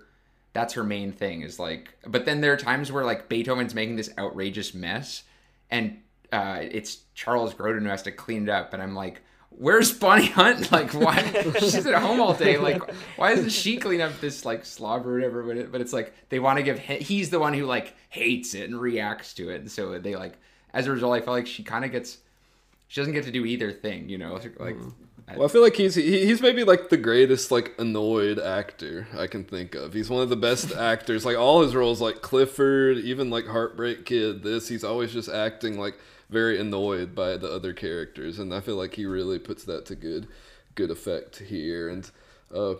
that's 0.53 0.73
her 0.73 0.83
main 0.83 1.11
thing 1.11 1.41
is 1.41 1.59
like 1.59 1.95
but 2.05 2.25
then 2.25 2.41
there 2.41 2.53
are 2.53 2.57
times 2.57 2.91
where 2.91 3.05
like 3.05 3.29
beethoven's 3.29 3.75
making 3.75 3.95
this 3.95 4.09
outrageous 4.17 4.73
mess 4.73 5.23
and 5.69 5.99
uh 6.31 6.59
it's 6.61 6.99
charles 7.13 7.53
grodin 7.53 7.83
who 7.83 7.89
has 7.89 8.01
to 8.01 8.11
clean 8.11 8.43
it 8.43 8.49
up 8.49 8.73
and 8.73 8.81
i'm 8.81 8.95
like 8.95 9.21
where's 9.49 9.91
bonnie 9.91 10.27
hunt? 10.27 10.71
Like 10.71 10.93
why 10.93 11.21
she's 11.59 11.85
at 11.85 11.95
home 11.95 12.19
all 12.19 12.33
day 12.33 12.57
like 12.57 12.81
why 13.17 13.33
doesn't 13.33 13.51
she 13.51 13.77
clean 13.77 14.01
up 14.01 14.19
this 14.19 14.45
like 14.45 14.65
slobber 14.65 15.13
or 15.13 15.15
whatever? 15.15 15.43
But, 15.43 15.57
it, 15.57 15.71
but 15.71 15.81
it's 15.81 15.93
like 15.93 16.13
they 16.29 16.39
want 16.39 16.57
to 16.57 16.63
give 16.63 16.79
he's 16.79 17.29
the 17.29 17.39
one 17.39 17.53
who 17.53 17.65
like 17.65 17.95
hates 18.09 18.53
it 18.53 18.69
and 18.69 18.79
reacts 18.79 19.33
to 19.35 19.49
it 19.49 19.61
and 19.61 19.71
so 19.71 19.97
they 19.99 20.15
like 20.15 20.37
as 20.73 20.87
a 20.87 20.91
result 20.91 21.13
i 21.13 21.21
feel 21.21 21.33
like 21.33 21.47
she 21.47 21.63
kind 21.63 21.85
of 21.85 21.91
gets 21.91 22.17
she 22.87 23.01
doesn't 23.01 23.13
get 23.13 23.25
to 23.25 23.31
do 23.31 23.45
either 23.45 23.71
thing, 23.71 24.09
you 24.09 24.17
know. 24.17 24.33
Like, 24.33 24.77
mm. 24.77 24.93
well, 25.35 25.45
I 25.45 25.47
feel 25.47 25.61
like 25.61 25.75
he's 25.75 25.95
he's 25.95 26.41
maybe 26.41 26.63
like 26.63 26.89
the 26.89 26.97
greatest 26.97 27.51
like 27.51 27.73
annoyed 27.77 28.39
actor 28.39 29.07
I 29.17 29.27
can 29.27 29.43
think 29.43 29.75
of. 29.75 29.93
He's 29.93 30.09
one 30.09 30.23
of 30.23 30.29
the 30.29 30.37
best 30.37 30.71
actors. 30.75 31.25
Like 31.25 31.37
all 31.37 31.61
his 31.61 31.75
roles, 31.75 32.01
like 32.01 32.21
Clifford, 32.21 32.97
even 32.97 33.29
like 33.29 33.45
Heartbreak 33.45 34.05
Kid. 34.05 34.43
This 34.43 34.69
he's 34.69 34.83
always 34.83 35.11
just 35.11 35.29
acting 35.29 35.79
like 35.79 35.95
very 36.29 36.59
annoyed 36.59 37.13
by 37.13 37.37
the 37.37 37.51
other 37.51 37.73
characters, 37.73 38.39
and 38.39 38.53
I 38.53 38.61
feel 38.61 38.75
like 38.75 38.95
he 38.95 39.05
really 39.05 39.39
puts 39.39 39.63
that 39.65 39.85
to 39.87 39.95
good 39.95 40.27
good 40.75 40.91
effect 40.91 41.39
here. 41.39 41.89
And 41.89 42.09
uh, 42.53 42.75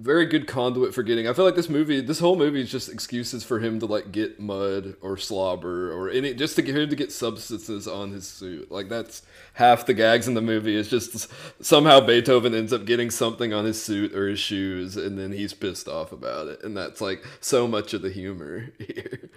very 0.00 0.24
good 0.24 0.46
conduit 0.46 0.94
for 0.94 1.02
getting. 1.02 1.28
I 1.28 1.34
feel 1.34 1.44
like 1.44 1.54
this 1.54 1.68
movie, 1.68 2.00
this 2.00 2.20
whole 2.20 2.36
movie 2.36 2.62
is 2.62 2.70
just 2.70 2.88
excuses 2.88 3.44
for 3.44 3.60
him 3.60 3.78
to 3.80 3.86
like 3.86 4.10
get 4.10 4.40
mud 4.40 4.96
or 5.02 5.18
slobber 5.18 5.92
or 5.92 6.08
any, 6.08 6.32
just 6.32 6.56
to 6.56 6.62
get 6.62 6.76
him 6.76 6.88
to 6.88 6.96
get 6.96 7.12
substances 7.12 7.86
on 7.86 8.10
his 8.10 8.26
suit. 8.26 8.72
Like 8.72 8.88
that's 8.88 9.22
half 9.54 9.84
the 9.84 9.92
gags 9.92 10.26
in 10.26 10.34
the 10.34 10.40
movie. 10.40 10.74
Is 10.74 10.88
just 10.88 11.30
somehow 11.62 12.00
Beethoven 12.00 12.54
ends 12.54 12.72
up 12.72 12.86
getting 12.86 13.10
something 13.10 13.52
on 13.52 13.66
his 13.66 13.82
suit 13.82 14.14
or 14.14 14.26
his 14.28 14.40
shoes, 14.40 14.96
and 14.96 15.18
then 15.18 15.32
he's 15.32 15.52
pissed 15.52 15.86
off 15.86 16.12
about 16.12 16.48
it, 16.48 16.64
and 16.64 16.74
that's 16.74 17.00
like 17.00 17.22
so 17.40 17.68
much 17.68 17.92
of 17.92 18.00
the 18.00 18.10
humor 18.10 18.72
here. 18.78 19.30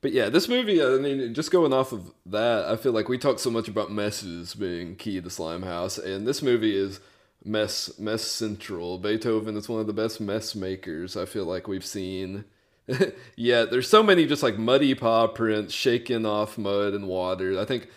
But 0.00 0.12
yeah, 0.12 0.28
this 0.28 0.48
movie, 0.48 0.82
I 0.82 0.98
mean, 0.98 1.32
just 1.32 1.50
going 1.50 1.72
off 1.72 1.92
of 1.92 2.12
that, 2.26 2.66
I 2.66 2.76
feel 2.76 2.92
like 2.92 3.08
we 3.08 3.16
talk 3.16 3.38
so 3.38 3.50
much 3.50 3.68
about 3.68 3.90
messes 3.90 4.54
being 4.54 4.96
key 4.96 5.18
to 5.20 5.30
Slime 5.30 5.62
House, 5.62 5.96
and 5.96 6.26
this 6.26 6.42
movie 6.42 6.76
is 6.76 7.00
mess 7.44 7.98
mess 7.98 8.22
central. 8.22 8.98
Beethoven 8.98 9.56
is 9.56 9.68
one 9.68 9.80
of 9.80 9.86
the 9.86 9.92
best 9.92 10.20
mess 10.20 10.54
makers 10.54 11.16
I 11.16 11.26
feel 11.26 11.44
like 11.44 11.68
we've 11.68 11.84
seen. 11.84 12.44
yeah, 13.36 13.64
there's 13.64 13.88
so 13.88 14.02
many 14.02 14.26
just 14.26 14.42
like 14.42 14.58
muddy 14.58 14.94
paw 14.94 15.26
prints 15.26 15.72
shaking 15.72 16.26
off 16.26 16.58
mud 16.58 16.94
and 16.94 17.06
water. 17.06 17.58
I 17.58 17.64
think 17.64 17.88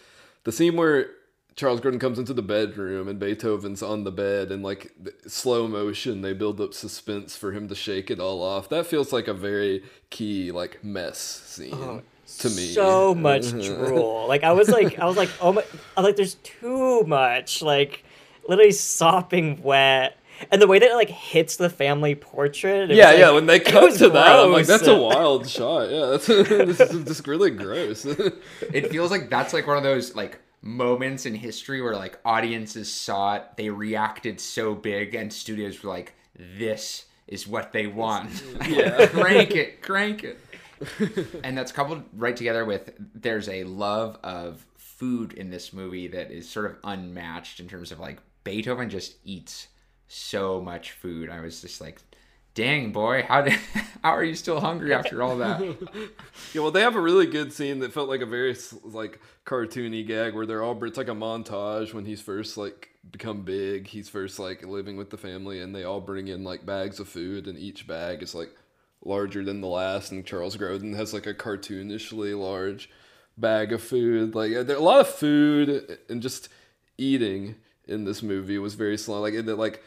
the 0.43 0.51
scene 0.51 0.75
where 0.75 1.11
Charles 1.57 1.81
Grodin 1.81 1.99
comes 1.99 2.19
into 2.19 2.33
the 2.33 2.43
bedroom 2.43 3.07
and 3.07 3.19
Beethoven's 3.19 3.81
on 3.81 4.03
the 4.03 4.11
bed 4.11 4.51
and 4.51 4.63
like 4.63 4.91
slow 5.25 5.67
motion 5.67 6.21
they 6.21 6.33
build 6.33 6.61
up 6.61 6.73
suspense 6.73 7.35
for 7.35 7.51
him 7.51 7.67
to 7.67 7.75
shake 7.75 8.11
it 8.11 8.19
all 8.19 8.43
off. 8.43 8.69
That 8.69 8.85
feels 8.85 9.11
like 9.11 9.27
a 9.27 9.33
very 9.33 9.83
key 10.09 10.51
like 10.51 10.83
mess 10.83 11.19
scene. 11.19 11.73
Oh, 11.73 12.01
to 12.39 12.49
me, 12.49 12.73
so 12.73 13.15
much 13.15 13.51
drool. 13.65 14.27
Like 14.27 14.43
I 14.43 14.51
was 14.51 14.69
like, 14.69 14.99
I 14.99 15.05
was 15.05 15.17
like, 15.17 15.29
oh 15.41 15.53
my! 15.53 15.63
I 15.95 16.01
was 16.01 16.05
like, 16.05 16.15
there's 16.15 16.35
too 16.35 17.03
much. 17.03 17.61
Like, 17.61 18.03
literally 18.47 18.71
sopping 18.71 19.61
wet, 19.63 20.17
and 20.51 20.61
the 20.61 20.67
way 20.67 20.79
that 20.79 20.89
it 20.91 20.95
like 20.95 21.09
hits 21.09 21.57
the 21.57 21.69
family 21.69 22.15
portrait. 22.15 22.89
Yeah, 22.89 23.11
was, 23.11 23.19
yeah. 23.19 23.25
like- 23.27 23.33
When 23.35 23.45
they 23.47 23.55
it 23.61 23.65
cut 23.65 23.83
was 23.83 23.97
to 23.99 24.09
that, 24.09 24.39
I'm 24.39 24.51
like, 24.51 24.65
that's 24.67 24.87
a 24.87 24.95
wild 24.97 25.47
shot. 25.49 25.89
Yeah, 25.89 26.05
that's 26.07 26.27
this 26.27 26.79
is 26.79 27.05
just 27.05 27.27
really 27.27 27.51
gross. 27.51 28.05
It 28.05 28.89
feels 28.91 29.11
like 29.11 29.29
that's 29.29 29.53
like 29.53 29.67
one 29.67 29.77
of 29.77 29.83
those 29.83 30.15
like 30.15 30.39
moments 30.61 31.25
in 31.25 31.35
history 31.35 31.81
where 31.81 31.95
like 31.95 32.19
audiences 32.25 32.91
saw 32.91 33.35
it, 33.35 33.43
they 33.57 33.69
reacted 33.69 34.39
so 34.39 34.75
big, 34.75 35.15
and 35.15 35.31
studios 35.31 35.81
were 35.83 35.89
like, 35.89 36.13
"This 36.57 37.05
is 37.27 37.47
what 37.47 37.73
they 37.73 37.87
want. 37.87 38.29
Yeah. 38.67 39.07
crank 39.07 39.55
it, 39.55 39.81
crank 39.81 40.23
it." 40.23 40.39
and 41.43 41.57
that's 41.57 41.71
coupled 41.71 42.03
right 42.13 42.35
together 42.37 42.63
with 42.63 42.91
there's 43.15 43.49
a 43.49 43.63
love 43.63 44.17
of 44.23 44.63
food 44.77 45.33
in 45.33 45.49
this 45.49 45.73
movie 45.73 46.07
that 46.07 46.29
is 46.31 46.47
sort 46.47 46.67
of 46.67 46.77
unmatched 46.83 47.59
in 47.59 47.67
terms 47.67 47.91
of 47.91 47.99
like 47.99 48.19
Beethoven 48.47 48.89
just 48.89 49.17
eats 49.25 49.67
so 50.07 50.61
much 50.61 50.93
food. 50.93 51.29
I 51.29 51.41
was 51.41 51.59
just 51.59 51.81
like, 51.81 51.99
"Dang 52.53 52.93
boy, 52.93 53.23
how 53.27 53.41
did 53.41 53.51
how 54.03 54.11
are 54.11 54.23
you 54.23 54.35
still 54.35 54.61
hungry 54.61 54.93
after 54.93 55.21
all 55.21 55.37
that?" 55.39 55.59
Yeah, 56.53 56.61
well, 56.61 56.71
they 56.71 56.79
have 56.79 56.95
a 56.95 57.01
really 57.01 57.25
good 57.25 57.51
scene 57.51 57.79
that 57.79 57.91
felt 57.91 58.07
like 58.07 58.21
a 58.21 58.25
very 58.25 58.55
like 58.83 59.19
cartoony 59.45 60.07
gag 60.07 60.33
where 60.33 60.45
they're 60.45 60.63
all. 60.63 60.81
It's 60.85 60.97
like 60.97 61.09
a 61.09 61.11
montage 61.11 61.93
when 61.93 62.05
he's 62.05 62.21
first 62.21 62.55
like 62.55 62.91
become 63.11 63.43
big. 63.43 63.87
He's 63.87 64.07
first 64.07 64.39
like 64.39 64.65
living 64.65 64.95
with 64.95 65.09
the 65.09 65.17
family, 65.17 65.61
and 65.61 65.75
they 65.75 65.83
all 65.83 65.99
bring 65.99 66.29
in 66.29 66.45
like 66.45 66.65
bags 66.65 67.01
of 67.01 67.09
food, 67.09 67.47
and 67.47 67.59
each 67.59 67.85
bag 67.85 68.23
is 68.23 68.33
like 68.33 68.55
larger 69.03 69.43
than 69.43 69.59
the 69.59 69.67
last. 69.67 70.13
And 70.13 70.25
Charles 70.25 70.55
Grodin 70.55 70.95
has 70.95 71.13
like 71.13 71.27
a 71.27 71.33
cartoonishly 71.33 72.39
large 72.39 72.89
bag 73.37 73.73
of 73.73 73.83
food. 73.83 74.35
Like 74.35 74.55
uh, 74.55 74.63
there 74.63 74.77
a 74.77 74.79
lot 74.79 75.01
of 75.01 75.09
food 75.09 75.99
and 76.07 76.21
just 76.21 76.47
eating 76.97 77.55
in 77.87 78.05
this 78.05 78.21
movie 78.21 78.57
was 78.57 78.75
very 78.75 78.97
slow. 78.97 79.21
Like 79.21 79.33
like 79.45 79.83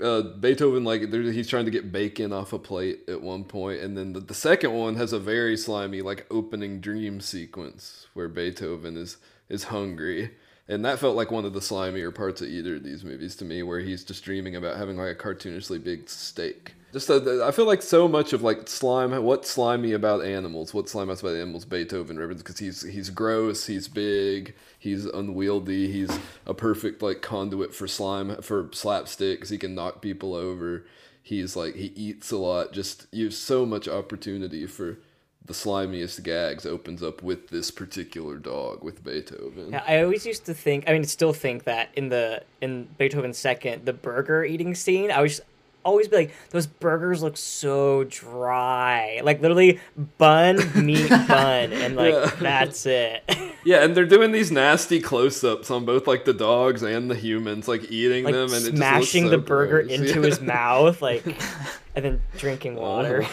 uh, 0.00 0.22
Beethoven 0.22 0.84
like 0.84 1.12
he's 1.12 1.48
trying 1.48 1.64
to 1.64 1.70
get 1.70 1.92
bacon 1.92 2.32
off 2.32 2.52
a 2.52 2.58
plate 2.58 3.00
at 3.08 3.22
one 3.22 3.44
point, 3.44 3.80
and 3.80 3.96
then 3.96 4.12
the, 4.12 4.20
the 4.20 4.34
second 4.34 4.72
one 4.72 4.96
has 4.96 5.12
a 5.12 5.18
very 5.18 5.56
slimy 5.56 6.02
like 6.02 6.26
opening 6.30 6.80
dream 6.80 7.20
sequence 7.20 8.06
where 8.14 8.28
Beethoven 8.28 8.96
is 8.96 9.16
is 9.48 9.64
hungry, 9.64 10.32
and 10.68 10.84
that 10.84 10.98
felt 10.98 11.16
like 11.16 11.30
one 11.30 11.44
of 11.44 11.52
the 11.52 11.60
slimier 11.60 12.14
parts 12.14 12.40
of 12.40 12.48
either 12.48 12.76
of 12.76 12.84
these 12.84 13.04
movies 13.04 13.34
to 13.36 13.44
me, 13.44 13.62
where 13.62 13.80
he's 13.80 14.04
just 14.04 14.24
dreaming 14.24 14.56
about 14.56 14.76
having 14.76 14.96
like 14.96 15.12
a 15.12 15.22
cartoonishly 15.22 15.82
big 15.82 16.08
steak. 16.08 16.74
Just 16.92 17.10
uh, 17.10 17.46
I 17.46 17.50
feel 17.50 17.66
like 17.66 17.82
so 17.82 18.08
much 18.08 18.32
of 18.32 18.42
like 18.42 18.68
slime. 18.68 19.22
What's 19.22 19.50
slimy 19.50 19.92
about 19.92 20.24
animals? 20.24 20.72
What's 20.72 20.92
slimy 20.92 21.12
about 21.12 21.34
animals? 21.34 21.64
Beethoven 21.64 22.18
reference 22.18 22.42
because 22.42 22.58
he's 22.58 22.82
he's 22.82 23.10
gross, 23.10 23.66
he's 23.66 23.88
big, 23.88 24.54
he's 24.78 25.04
unwieldy, 25.04 25.92
he's 25.92 26.10
a 26.46 26.54
perfect 26.54 27.02
like 27.02 27.20
conduit 27.20 27.74
for 27.74 27.86
slime 27.86 28.40
for 28.40 28.70
slapstick 28.72 29.40
'cause 29.40 29.50
he 29.50 29.58
can 29.58 29.74
knock 29.74 30.00
people 30.00 30.34
over. 30.34 30.84
He's 31.22 31.54
like 31.56 31.74
he 31.74 31.92
eats 31.94 32.30
a 32.30 32.38
lot. 32.38 32.72
Just 32.72 33.06
you 33.12 33.26
have 33.26 33.34
so 33.34 33.66
much 33.66 33.86
opportunity 33.86 34.66
for 34.66 34.96
the 35.44 35.52
slimiest 35.52 36.22
gags 36.22 36.64
opens 36.64 37.02
up 37.02 37.22
with 37.22 37.48
this 37.48 37.70
particular 37.70 38.36
dog 38.36 38.82
with 38.82 39.04
Beethoven. 39.04 39.72
Yeah, 39.72 39.82
I 39.86 40.02
always 40.02 40.24
used 40.24 40.44
to 40.46 40.54
think. 40.54 40.84
I 40.86 40.92
mean, 40.92 41.04
still 41.04 41.32
think 41.34 41.64
that 41.64 41.90
in 41.96 42.08
the 42.08 42.42
in 42.62 42.88
Beethoven's 42.96 43.36
second, 43.36 43.84
the 43.84 43.92
burger 43.92 44.42
eating 44.42 44.74
scene, 44.74 45.10
I 45.10 45.20
was 45.20 45.42
always 45.88 46.08
be 46.08 46.16
like, 46.16 46.34
those 46.50 46.66
burgers 46.66 47.22
look 47.22 47.36
so 47.36 48.04
dry. 48.04 49.20
Like 49.24 49.40
literally 49.40 49.80
bun, 50.18 50.58
meat, 50.84 51.08
bun, 51.28 51.72
and 51.72 51.96
like 51.96 52.12
Yeah. 52.12 52.30
that's 52.40 52.86
it. 52.86 53.22
Yeah, 53.64 53.84
and 53.84 53.94
they're 53.94 54.06
doing 54.06 54.32
these 54.32 54.50
nasty 54.50 54.98
close-ups 54.98 55.70
on 55.70 55.84
both 55.84 56.06
like 56.06 56.24
the 56.24 56.32
dogs 56.32 56.82
and 56.82 57.10
the 57.10 57.14
humans, 57.14 57.68
like 57.68 57.90
eating 57.90 58.24
like 58.24 58.32
them 58.32 58.44
and 58.44 58.52
it 58.52 58.54
just 58.54 58.64
looks 58.66 58.78
smashing 58.78 59.24
so 59.24 59.30
the 59.30 59.38
burger 59.38 59.82
gross. 59.82 59.92
into 59.98 60.20
Yeah. 60.22 60.26
his 60.26 60.40
mouth, 60.40 61.02
like, 61.02 61.26
and 61.94 62.04
then 62.04 62.22
drinking 62.38 62.78
oh. 62.78 62.82
water. 62.82 63.26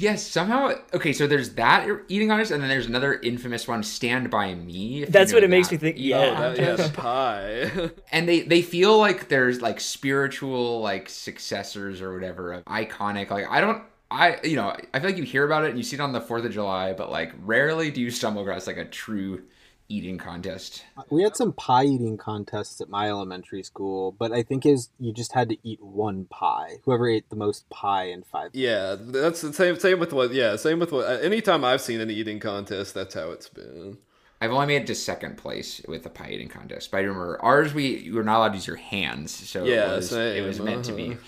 Yes, 0.00 0.26
somehow. 0.26 0.72
Okay, 0.94 1.12
so 1.12 1.26
there's 1.26 1.50
that 1.50 1.86
eating 2.08 2.30
artist, 2.30 2.50
and 2.50 2.62
then 2.62 2.70
there's 2.70 2.86
another 2.86 3.20
infamous 3.20 3.68
one, 3.68 3.82
Stand 3.82 4.30
by 4.30 4.54
Me. 4.54 5.02
if 5.02 5.08
you 5.08 5.12
That's 5.12 5.30
know 5.32 5.36
what 5.36 5.44
it 5.44 5.50
makes 5.50 5.70
me 5.70 5.76
think. 5.76 5.96
Oh, 5.96 6.00
Yeah, 6.00 6.52
that, 6.52 6.58
yeah, 6.58 6.88
pie. 6.94 7.90
And 8.10 8.26
they 8.26 8.40
they 8.40 8.62
feel 8.62 8.96
like 8.96 9.28
there's 9.28 9.60
like 9.60 9.78
spiritual 9.78 10.80
like 10.80 11.10
successors 11.10 12.00
or 12.00 12.14
whatever, 12.14 12.54
of 12.54 12.64
iconic. 12.64 13.28
Like 13.30 13.46
I 13.50 13.60
don't. 13.60 13.82
I 14.10 14.38
you 14.42 14.56
know 14.56 14.74
I 14.92 15.00
feel 15.00 15.10
like 15.10 15.18
you 15.18 15.22
hear 15.24 15.44
about 15.44 15.64
it 15.64 15.68
and 15.70 15.78
you 15.78 15.84
see 15.84 15.96
it 15.96 16.00
on 16.00 16.12
the 16.12 16.20
Fourth 16.20 16.44
of 16.46 16.52
July, 16.52 16.94
but 16.94 17.10
like 17.10 17.32
rarely 17.44 17.90
do 17.90 18.00
you 18.00 18.10
stumble 18.10 18.42
across 18.42 18.66
like 18.66 18.78
a 18.78 18.86
true 18.86 19.42
eating 19.90 20.16
contest. 20.16 20.84
We 21.10 21.22
had 21.22 21.36
some 21.36 21.52
pie 21.52 21.84
eating 21.84 22.16
contests 22.16 22.80
at 22.80 22.88
my 22.88 23.08
elementary 23.08 23.62
school, 23.62 24.12
but 24.12 24.32
I 24.32 24.42
think 24.42 24.64
is 24.64 24.88
you 24.98 25.12
just 25.12 25.32
had 25.32 25.48
to 25.50 25.56
eat 25.62 25.82
one 25.82 26.26
pie. 26.26 26.76
Whoever 26.84 27.08
ate 27.08 27.28
the 27.28 27.36
most 27.36 27.68
pie 27.68 28.04
in 28.04 28.22
five. 28.22 28.50
yeah, 28.54 28.96
that's 28.98 29.40
the 29.42 29.52
same. 29.52 29.78
Same 29.78 29.98
with 29.98 30.12
what. 30.12 30.32
Yeah, 30.32 30.56
same 30.56 30.78
with 30.78 30.92
what. 30.92 31.06
Uh, 31.06 31.18
anytime 31.18 31.64
I've 31.64 31.80
seen 31.80 32.00
an 32.00 32.10
eating 32.10 32.38
contest, 32.40 32.94
that's 32.94 33.14
how 33.14 33.30
it's 33.32 33.48
been. 33.48 33.98
I've 34.40 34.52
only 34.52 34.68
made 34.68 34.82
it 34.82 34.86
to 34.86 34.94
second 34.94 35.36
place 35.36 35.82
with 35.86 36.02
the 36.02 36.08
pie 36.08 36.30
eating 36.30 36.48
contest, 36.48 36.90
but 36.90 36.98
I 36.98 37.00
remember 37.00 37.38
ours. 37.42 37.74
We 37.74 37.98
you 37.98 38.14
were 38.14 38.24
not 38.24 38.38
allowed 38.38 38.48
to 38.50 38.54
use 38.54 38.66
your 38.66 38.76
hands, 38.76 39.32
so 39.32 39.64
Yeah, 39.64 39.92
it 39.92 39.96
was, 39.96 40.12
it 40.12 40.46
was 40.46 40.56
same, 40.56 40.64
meant 40.64 40.84
to 40.86 40.92
be. 40.92 41.10
Uh-huh. 41.10 41.20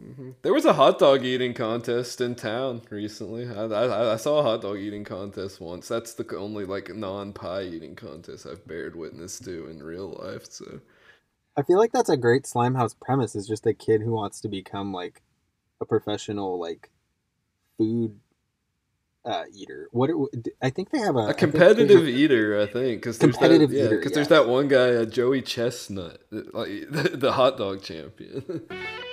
Uh-huh. 0.00 0.32
There 0.42 0.54
was 0.54 0.64
a 0.64 0.72
hot 0.74 0.98
dog 0.98 1.24
eating 1.24 1.54
contest 1.54 2.20
in 2.20 2.34
town 2.36 2.82
recently. 2.90 3.48
I, 3.48 3.64
I, 3.64 4.12
I 4.12 4.16
saw 4.16 4.38
a 4.38 4.42
hot 4.42 4.62
dog 4.62 4.78
eating 4.78 5.04
contest 5.04 5.60
once. 5.60 5.88
That's 5.88 6.14
the 6.14 6.36
only 6.36 6.64
like 6.64 6.94
non 6.94 7.32
pie 7.32 7.62
eating 7.62 7.96
contest 7.96 8.46
I've 8.46 8.66
bared 8.66 8.94
witness 8.94 9.38
to 9.40 9.66
in 9.66 9.82
real 9.82 10.16
life. 10.22 10.46
So 10.50 10.80
I 11.56 11.62
feel 11.62 11.78
like 11.78 11.92
that's 11.92 12.08
a 12.08 12.16
great 12.16 12.44
Slimehouse 12.44 12.94
premise. 13.00 13.34
Is 13.34 13.48
just 13.48 13.66
a 13.66 13.74
kid 13.74 14.00
who 14.02 14.12
wants 14.12 14.40
to 14.42 14.48
become 14.48 14.92
like 14.92 15.22
a 15.80 15.84
professional 15.84 16.60
like 16.60 16.90
food 17.76 18.20
uh, 19.24 19.44
eater. 19.52 19.88
What 19.90 20.10
I 20.62 20.70
think 20.70 20.90
they 20.90 20.98
have 20.98 21.16
a, 21.16 21.26
there's 21.26 21.36
competitive 21.36 22.04
a- 22.04 22.08
eater, 22.08 22.60
I 22.60 22.66
think, 22.66 23.00
because 23.02 23.18
Competitive 23.18 23.70
there's 23.70 23.70
that, 23.70 23.76
yeah, 23.76 23.86
eater, 23.86 24.02
'cause 24.02 24.12
there's 24.12 24.28
that 24.28 24.48
one 24.48 24.68
guy, 24.68 24.94
uh, 24.94 25.04
Joey 25.04 25.42
Chestnut, 25.42 26.22
like 26.30 26.88
the, 26.90 27.10
the 27.14 27.32
hot 27.32 27.58
dog 27.58 27.82
champion. 27.82 28.62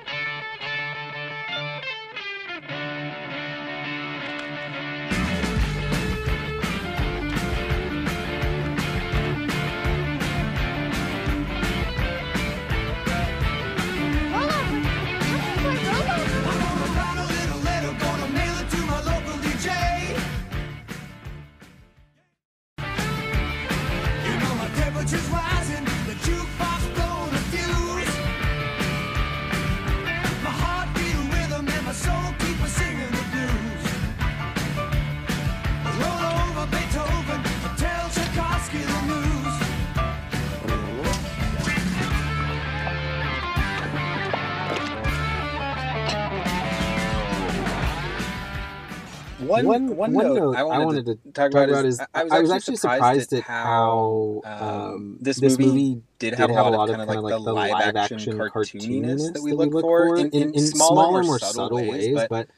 one, 49.65 49.95
one, 49.95 50.13
one, 50.13 50.27
note, 50.27 50.35
note 50.35 50.55
I 50.55 50.63
wanted, 50.63 51.05
to 51.05 51.15
to 51.15 51.21
talk 51.31 51.51
talk 51.51 51.63
about 51.67 51.85
is 51.85 51.99
is 51.99 52.07
I 52.13 52.23
was, 52.23 52.33
I 52.33 52.39
was 52.39 52.51
actually 52.51 52.77
surprised, 52.77 53.29
surprised 53.29 53.33
at 53.33 53.43
how 53.43 54.41
um, 54.45 54.69
um, 54.69 55.17
this, 55.21 55.39
this 55.39 55.57
movie, 55.57 55.65
movie 55.65 56.01
did 56.19 56.29
did 56.31 56.39
have 56.39 56.49
a 56.49 56.53
lot 56.53 56.89
of 56.89 56.97
kind 56.97 57.09
of 57.09 57.23
like, 57.23 57.33
the 57.33 57.39
the 57.39 57.53
live 57.53 57.95
action 57.95 58.37
cartooniness 58.37 59.33
that 59.33 59.41
we 59.41 59.51
look 59.51 59.71
for 59.71 60.17
in, 60.17 60.29
in, 60.31 60.59
smaller, 60.59 61.23
more 61.23 61.39
subtle 61.39 61.87
ways. 61.87 62.19
But 62.29 62.49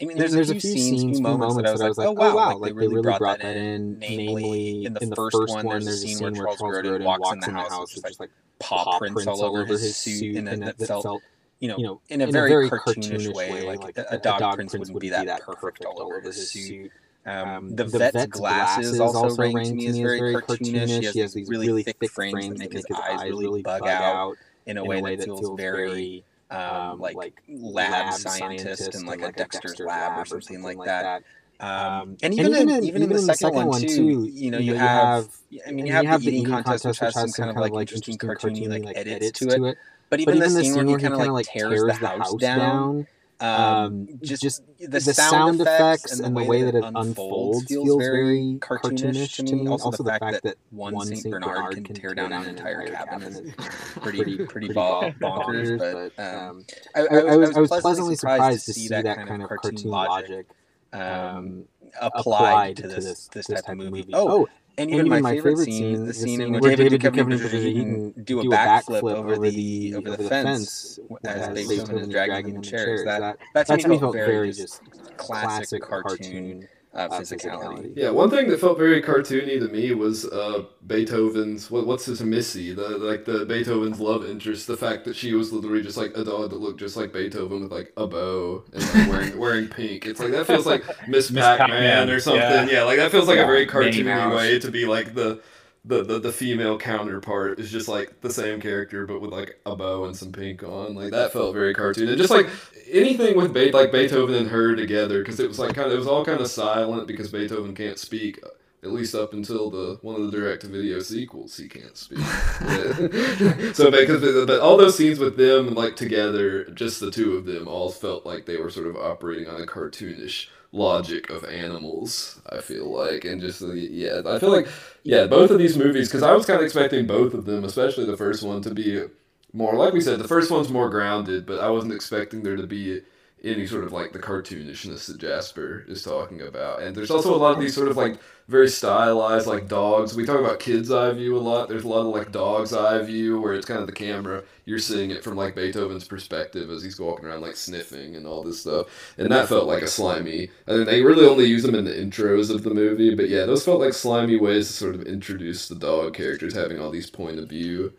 I 0.00 0.04
mean, 0.04 0.18
there's, 0.18 0.32
there's 0.32 0.50
a 0.50 0.54
few 0.54 0.60
scenes, 0.60 1.18
few 1.18 1.22
moments 1.22 1.56
that 1.56 1.66
I 1.66 1.88
was 1.88 1.98
like, 1.98 2.08
oh 2.08 2.12
wow, 2.12 2.56
like 2.56 2.74
they 2.74 2.78
really 2.78 3.02
brought 3.02 3.20
that 3.20 3.56
in. 3.56 3.98
Namely, 3.98 4.86
in 4.86 4.94
the 4.94 5.14
first 5.14 5.54
one, 5.54 5.68
there's 5.68 5.86
a 5.86 5.96
scene 5.96 6.20
where 6.20 6.32
Charles 6.32 6.58
Grodin 6.58 7.04
walks 7.04 7.32
in 7.32 7.40
the 7.40 7.50
house, 7.50 7.94
with 7.94 8.04
just 8.04 8.20
like 8.20 8.30
paw 8.58 8.98
prints 8.98 9.26
all 9.26 9.44
over 9.44 9.64
his 9.66 9.96
suit, 9.96 10.36
and 10.36 10.62
that 10.62 10.78
felt 10.78 11.22
you 11.62 11.68
know, 11.68 11.76
you 11.78 11.84
know 11.84 12.00
in 12.08 12.20
a 12.20 12.26
very 12.26 12.68
cartoonish 12.68 13.32
way, 13.32 13.62
like 13.62 13.96
a 13.96 14.18
dog 14.18 14.56
prints 14.56 14.74
wouldn't 14.74 14.98
be 14.98 15.10
that 15.10 15.40
perfect 15.42 15.84
all 15.84 16.02
over 16.02 16.20
his 16.20 16.50
suit. 16.50 16.90
Um, 17.24 17.76
the, 17.76 17.84
the 17.84 17.98
vet's, 17.98 18.14
vet's 18.14 18.32
glasses, 18.32 18.96
glasses 18.96 19.00
also 19.00 19.36
to 19.36 19.74
me 19.74 19.86
as 19.86 19.96
very 19.96 20.34
cartoonish. 20.34 21.12
He 21.12 21.20
has 21.20 21.32
these 21.32 21.48
really 21.48 21.84
thick 21.84 22.10
frames 22.10 22.48
that 22.48 22.58
make 22.58 22.72
his 22.72 22.84
eyes 22.90 23.22
really 23.30 23.62
bug 23.62 23.86
out 23.86 24.34
in 24.66 24.76
a 24.76 24.84
way 24.84 25.00
that 25.00 25.24
feels 25.24 25.56
very 25.56 26.24
um, 26.50 26.98
like, 26.98 27.14
like 27.14 27.40
lab 27.48 28.12
scientist 28.14 28.94
and 28.96 29.06
like 29.06 29.22
a 29.22 29.30
Dexter's 29.30 29.78
lab 29.78 30.20
or 30.20 30.26
something 30.26 30.62
like 30.62 30.84
that. 30.84 31.22
Um, 31.60 32.16
and 32.24 32.34
even, 32.34 32.46
and 32.46 32.54
even, 32.56 32.68
in, 32.70 32.84
even 32.84 33.02
in 33.02 33.08
the 33.10 33.20
second, 33.20 33.66
one 33.66 33.80
too, 33.82 34.28
you 34.28 34.50
know, 34.50 34.58
you, 34.58 34.74
have, 34.74 35.28
I 35.64 35.70
mean, 35.70 35.86
you 35.86 35.92
have, 35.92 36.22
the 36.22 36.28
eating 36.28 36.46
contest, 36.46 36.84
which 36.84 36.98
has 36.98 37.14
some 37.14 37.30
kind 37.30 37.50
of 37.50 37.56
like 37.56 37.72
interesting 37.72 38.18
cartoony 38.18 38.68
like 38.68 38.96
edits 38.96 39.38
to 39.38 39.66
it. 39.66 39.78
But 40.12 40.20
even, 40.20 40.34
but 40.34 40.44
even 40.44 40.54
the 40.54 40.62
scene 40.62 40.74
where 40.74 40.98
he 40.98 41.02
kind 41.02 41.14
of 41.14 41.28
like 41.28 41.46
tears 41.46 41.82
the 41.84 41.94
house 41.94 42.34
down, 42.34 43.06
um, 43.40 44.06
just, 44.22 44.42
just 44.42 44.62
the, 44.78 44.88
the 44.88 45.00
sound, 45.00 45.58
effects 45.58 46.20
and 46.20 46.36
the 46.36 46.44
way 46.44 46.64
that 46.64 46.74
it 46.74 46.84
unfolds 46.84 47.64
feels 47.64 47.96
very 47.96 48.58
cartoonish 48.60 49.36
to 49.36 49.56
me. 49.56 49.66
Also, 49.68 49.90
the 49.90 50.04
fact 50.04 50.42
that 50.42 50.56
one 50.68 51.00
Saint 51.06 51.30
Bernard 51.30 51.82
can 51.82 51.94
tear 51.94 52.12
down 52.14 52.30
an 52.30 52.46
entire 52.46 52.86
cabin 52.88 53.22
is 53.22 53.40
pretty 54.02 54.44
pretty 54.44 54.68
bonkers. 54.68 55.78
But 55.78 56.22
um, 56.22 56.66
I 56.94 57.34
was 57.36 57.56
I 57.56 57.60
was 57.60 57.70
pleasantly 57.70 58.16
surprised 58.16 58.66
to 58.66 58.74
see 58.74 58.88
that 58.88 59.26
kind 59.26 59.42
of 59.42 59.48
cartoon 59.48 59.90
logic 59.90 60.46
um, 60.92 61.64
applied 62.02 62.76
to 62.76 62.86
this 62.86 63.28
this 63.28 63.46
type 63.46 63.66
of 63.66 63.78
movie. 63.78 64.10
Oh, 64.12 64.46
and 64.78 64.90
even, 64.90 65.00
and 65.00 65.06
even 65.08 65.22
my, 65.22 65.32
my, 65.32 65.36
favorite, 65.36 65.64
scene, 65.64 65.94
is 65.94 66.06
the 66.06 66.14
scene 66.14 66.40
in 66.40 66.52
which 66.52 66.62
David 66.62 67.00
Duchovny 67.00 67.72
can 67.74 68.24
do 68.24 68.40
a 68.40 68.44
backflip 68.44 69.02
over 69.02 69.38
the 69.38 69.94
over 69.96 70.16
the 70.16 70.28
fence 70.28 70.98
as 71.24 71.68
Beethoven 71.68 71.98
is 71.98 72.08
dragging 72.08 72.54
the 72.54 72.66
chair. 72.66 73.04
That 73.04 73.38
that 73.54 73.80
to 73.80 73.88
me 73.88 73.98
felt 73.98 74.14
very 74.14 74.52
just 74.52 74.80
classic 75.16 75.82
cartoon 75.82 76.68
uh, 76.94 77.08
physicality. 77.08 77.92
Yeah, 77.96 78.10
one 78.10 78.30
thing 78.30 78.48
that 78.48 78.60
felt 78.60 78.78
very 78.78 79.02
cartoony 79.02 79.58
to 79.58 79.68
me 79.68 79.94
was 79.94 80.26
uh, 80.26 80.64
Beethoven's 80.86 81.70
what, 81.70 81.86
what's 81.86 82.04
his 82.04 82.22
Missy, 82.22 82.74
the 82.74 82.98
like 82.98 83.24
the 83.24 83.46
Beethoven's 83.46 84.00
love 84.00 84.24
interest. 84.24 84.66
The 84.66 84.76
fact 84.76 85.04
that 85.04 85.16
she 85.16 85.34
was 85.34 85.52
literally 85.52 85.82
just 85.82 85.96
like 85.96 86.16
a 86.16 86.24
dog 86.24 86.50
that 86.50 86.56
looked 86.56 86.80
just 86.80 86.96
like 86.96 87.12
Beethoven 87.12 87.62
with 87.62 87.72
like 87.72 87.92
a 87.96 88.06
bow 88.06 88.64
and 88.72 88.82
like 88.82 89.08
wearing 89.08 89.38
wearing 89.38 89.68
pink. 89.68 90.06
It's 90.06 90.20
like 90.20 90.32
that 90.32 90.46
feels 90.46 90.66
like 90.66 90.84
Miss 91.08 91.30
Pac-Man 91.30 92.10
or 92.10 92.20
something. 92.20 92.40
Yeah. 92.40 92.66
yeah. 92.66 92.82
like 92.82 92.98
that 92.98 93.10
feels 93.10 93.28
like 93.28 93.36
yeah, 93.36 93.44
a 93.44 93.46
very 93.46 93.66
cartoony 93.66 94.36
way 94.36 94.58
to 94.58 94.70
be 94.70 94.84
like 94.84 95.14
the 95.14 95.40
the, 95.84 96.04
the 96.04 96.18
the 96.20 96.32
female 96.32 96.78
counterpart 96.78 97.58
is 97.58 97.70
just 97.70 97.88
like 97.88 98.20
the 98.20 98.30
same 98.30 98.60
character 98.60 99.04
but 99.04 99.20
with 99.20 99.32
like 99.32 99.58
a 99.66 99.74
bow 99.74 100.04
and 100.04 100.16
some 100.16 100.30
pink 100.30 100.62
on. 100.62 100.94
Like 100.94 101.10
that 101.10 101.32
felt 101.32 101.54
very 101.54 101.74
cartoon. 101.74 102.08
And 102.08 102.18
just 102.18 102.30
like 102.30 102.48
anything 102.90 103.36
with 103.36 103.52
Be- 103.52 103.72
like 103.72 103.90
beethoven 103.90 104.34
and 104.36 104.48
her 104.48 104.76
together 104.76 105.22
because 105.22 105.40
it 105.40 105.48
was 105.48 105.58
like 105.58 105.74
kind 105.74 105.88
of 105.88 105.94
it 105.94 105.98
was 105.98 106.06
all 106.06 106.24
kind 106.24 106.40
of 106.40 106.46
silent 106.48 107.08
because 107.08 107.32
beethoven 107.32 107.74
can't 107.74 107.98
speak 107.98 108.38
at 108.84 108.90
least 108.90 109.14
up 109.14 109.32
until 109.32 109.70
the 109.70 109.98
one 110.02 110.14
of 110.20 110.30
the 110.30 110.36
direct 110.36 110.62
video 110.64 111.00
sequels 111.00 111.56
he 111.56 111.68
can't 111.68 111.96
speak. 111.96 112.18
So 113.74 113.90
because 113.90 114.46
but 114.46 114.60
all 114.60 114.76
those 114.76 114.96
scenes 114.96 115.18
with 115.18 115.36
them 115.36 115.74
like 115.74 115.96
together 115.96 116.64
just 116.66 117.00
the 117.00 117.10
two 117.10 117.36
of 117.36 117.44
them 117.44 117.66
all 117.66 117.90
felt 117.90 118.24
like 118.24 118.46
they 118.46 118.56
were 118.56 118.70
sort 118.70 118.86
of 118.86 118.96
operating 118.96 119.48
on 119.48 119.60
a 119.60 119.66
cartoonish 119.66 120.48
logic 120.72 121.30
of 121.30 121.44
animals. 121.44 122.40
I 122.50 122.60
feel 122.60 122.90
like, 122.90 123.24
and 123.24 123.40
just 123.40 123.60
yeah, 123.60 124.22
I 124.26 124.38
feel 124.38 124.50
like 124.50 124.68
yeah, 125.04 125.26
both 125.26 125.50
of 125.50 125.58
these 125.58 125.76
movies 125.76 126.08
because 126.08 126.22
I 126.22 126.32
was 126.32 126.46
kind 126.46 126.58
of 126.58 126.64
expecting 126.64 127.06
both 127.06 127.34
of 127.34 127.44
them, 127.44 127.64
especially 127.64 128.06
the 128.06 128.16
first 128.16 128.42
one, 128.42 128.62
to 128.62 128.74
be 128.74 129.04
more 129.52 129.74
like 129.74 129.92
we 129.92 130.00
said. 130.00 130.18
The 130.18 130.28
first 130.28 130.50
one's 130.50 130.70
more 130.70 130.88
grounded, 130.88 131.46
but 131.46 131.60
I 131.60 131.70
wasn't 131.70 131.92
expecting 131.92 132.42
there 132.42 132.56
to 132.56 132.66
be 132.66 133.02
any 133.44 133.66
sort 133.66 133.84
of 133.84 133.92
like 133.92 134.12
the 134.12 134.18
cartoonishness 134.18 135.06
that 135.06 135.18
Jasper 135.18 135.84
is 135.88 136.02
talking 136.02 136.40
about. 136.40 136.82
And 136.82 136.94
there's 136.94 137.10
also 137.10 137.34
a 137.34 137.36
lot 137.36 137.54
of 137.54 137.60
these 137.60 137.74
sort 137.74 137.88
of 137.88 137.96
like 137.96 138.18
very 138.48 138.68
stylized 138.68 139.46
like 139.46 139.68
dogs. 139.68 140.14
We 140.14 140.24
talk 140.24 140.38
about 140.38 140.60
kids' 140.60 140.92
eye 140.92 141.12
view 141.12 141.36
a 141.36 141.40
lot. 141.40 141.68
There's 141.68 141.84
a 141.84 141.88
lot 141.88 142.00
of 142.00 142.06
like 142.06 142.30
dog's 142.30 142.72
eye 142.72 143.02
view 143.02 143.40
where 143.40 143.54
it's 143.54 143.66
kind 143.66 143.80
of 143.80 143.86
the 143.86 143.92
camera. 143.92 144.44
You're 144.64 144.78
seeing 144.78 145.10
it 145.10 145.24
from 145.24 145.36
like 145.36 145.56
Beethoven's 145.56 146.06
perspective 146.06 146.70
as 146.70 146.82
he's 146.82 147.00
walking 147.00 147.26
around 147.26 147.40
like 147.40 147.56
sniffing 147.56 148.14
and 148.14 148.26
all 148.26 148.42
this 148.44 148.60
stuff. 148.60 148.86
And 149.18 149.30
that 149.32 149.48
felt 149.48 149.66
like 149.66 149.82
a 149.82 149.88
slimy. 149.88 150.50
I 150.68 150.72
mean, 150.72 150.86
they 150.86 151.02
really 151.02 151.26
only 151.26 151.46
use 151.46 151.64
them 151.64 151.74
in 151.74 151.84
the 151.84 151.92
intros 151.92 152.54
of 152.54 152.62
the 152.62 152.74
movie, 152.74 153.14
but 153.14 153.28
yeah, 153.28 153.44
those 153.44 153.64
felt 153.64 153.80
like 153.80 153.94
slimy 153.94 154.38
ways 154.38 154.68
to 154.68 154.72
sort 154.72 154.94
of 154.94 155.02
introduce 155.02 155.68
the 155.68 155.74
dog 155.74 156.14
characters 156.14 156.54
having 156.54 156.78
all 156.78 156.90
these 156.90 157.10
point 157.10 157.38
of 157.38 157.48
view 157.48 157.92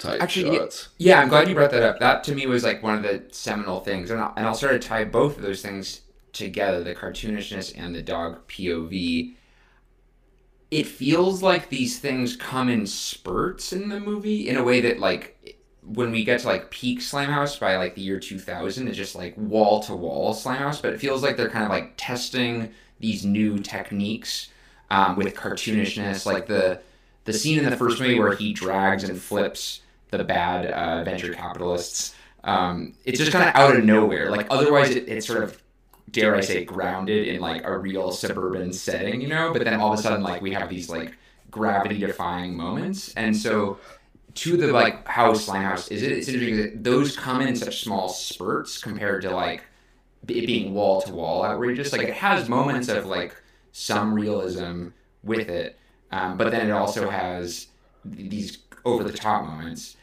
type 0.00 0.22
Actually, 0.22 0.56
shots. 0.56 0.88
Yeah, 0.98 1.20
I'm 1.20 1.28
glad 1.28 1.48
you 1.48 1.54
brought 1.54 1.70
that 1.70 1.82
up. 1.82 2.00
That 2.00 2.24
to 2.24 2.34
me 2.34 2.46
was 2.46 2.64
like 2.64 2.82
one 2.82 2.96
of 2.96 3.02
the 3.02 3.22
seminal 3.30 3.80
things, 3.80 4.10
and 4.10 4.20
I'll, 4.20 4.32
and 4.36 4.46
I'll 4.46 4.54
sort 4.54 4.74
of 4.74 4.80
tie 4.80 5.04
both 5.04 5.36
of 5.36 5.42
those 5.42 5.62
things 5.62 6.00
together: 6.32 6.82
the 6.82 6.94
cartoonishness 6.94 7.74
and 7.76 7.94
the 7.94 8.02
dog 8.02 8.46
POV. 8.48 9.34
It 10.70 10.86
feels 10.86 11.42
like 11.42 11.68
these 11.68 11.98
things 11.98 12.36
come 12.36 12.68
in 12.68 12.86
spurts 12.86 13.72
in 13.72 13.88
the 13.88 13.98
movie 13.98 14.48
in 14.48 14.56
a 14.56 14.62
way 14.62 14.80
that 14.80 15.00
like 15.00 15.58
when 15.82 16.12
we 16.12 16.24
get 16.24 16.40
to 16.40 16.46
like 16.46 16.70
peak 16.70 17.00
Slimehouse 17.00 17.58
by 17.58 17.76
like 17.76 17.94
the 17.96 18.02
year 18.02 18.20
2000, 18.20 18.86
it's 18.86 18.96
just 18.96 19.16
like 19.16 19.34
wall 19.36 19.80
to 19.80 19.96
wall 19.96 20.32
Slimehouse, 20.32 20.80
but 20.80 20.92
it 20.92 21.00
feels 21.00 21.22
like 21.22 21.36
they're 21.36 21.50
kind 21.50 21.64
of 21.64 21.70
like 21.70 21.94
testing 21.96 22.70
these 23.00 23.24
new 23.24 23.58
techniques 23.58 24.50
um, 24.90 25.16
with 25.16 25.34
cartoonishness, 25.34 26.26
like 26.26 26.46
the 26.46 26.80
the 27.24 27.32
scene 27.32 27.58
in 27.58 27.68
the 27.68 27.76
first 27.76 28.00
movie 28.00 28.18
where 28.18 28.34
he 28.34 28.52
drags 28.52 29.04
and 29.04 29.20
flips 29.20 29.80
the 30.18 30.24
bad 30.24 30.66
uh, 30.66 31.04
venture 31.04 31.32
capitalists. 31.32 32.14
Um, 32.44 32.94
it's 33.04 33.18
just 33.18 33.32
kind 33.32 33.48
of 33.48 33.54
out 33.54 33.76
of 33.76 33.84
nowhere. 33.84 34.30
Like 34.30 34.46
otherwise, 34.50 34.90
it, 34.90 35.08
it's 35.08 35.26
sort 35.26 35.42
of 35.42 35.60
dare 36.10 36.34
I 36.34 36.40
say 36.40 36.64
grounded 36.64 37.28
in 37.28 37.40
like 37.40 37.64
a 37.64 37.76
real 37.76 38.10
suburban 38.10 38.72
setting, 38.72 39.20
you 39.20 39.28
know. 39.28 39.52
But 39.52 39.64
then 39.64 39.80
all 39.80 39.92
of 39.92 39.98
a 39.98 40.02
sudden, 40.02 40.22
like 40.22 40.42
we 40.42 40.52
have 40.52 40.68
these 40.68 40.88
like 40.88 41.14
gravity 41.50 41.98
defying 41.98 42.56
moments, 42.56 43.12
and 43.14 43.36
so 43.36 43.78
to 44.34 44.56
the 44.56 44.68
like 44.68 45.06
how 45.06 45.32
Slimehouse 45.32 45.90
is 45.90 46.02
it? 46.02 46.12
It's 46.12 46.28
interesting 46.28 46.56
that 46.56 46.84
those 46.84 47.16
come 47.16 47.40
in 47.40 47.56
such 47.56 47.82
small 47.82 48.08
spurts 48.08 48.78
compared 48.78 49.22
to 49.22 49.30
like 49.30 49.64
it 50.28 50.46
being 50.46 50.74
wall 50.74 51.00
to 51.02 51.12
wall 51.12 51.44
outrageous. 51.44 51.92
Like 51.92 52.02
it 52.02 52.14
has 52.14 52.48
moments 52.48 52.88
of 52.88 53.06
like 53.06 53.34
some 53.72 54.14
realism 54.14 54.88
with 55.22 55.48
it, 55.48 55.78
um, 56.10 56.36
but 56.36 56.50
then 56.50 56.68
it 56.68 56.72
also 56.72 57.10
has 57.10 57.68
these 58.04 58.58
over 58.84 59.04
the 59.04 59.12
top 59.12 59.44
moments. 59.44 59.96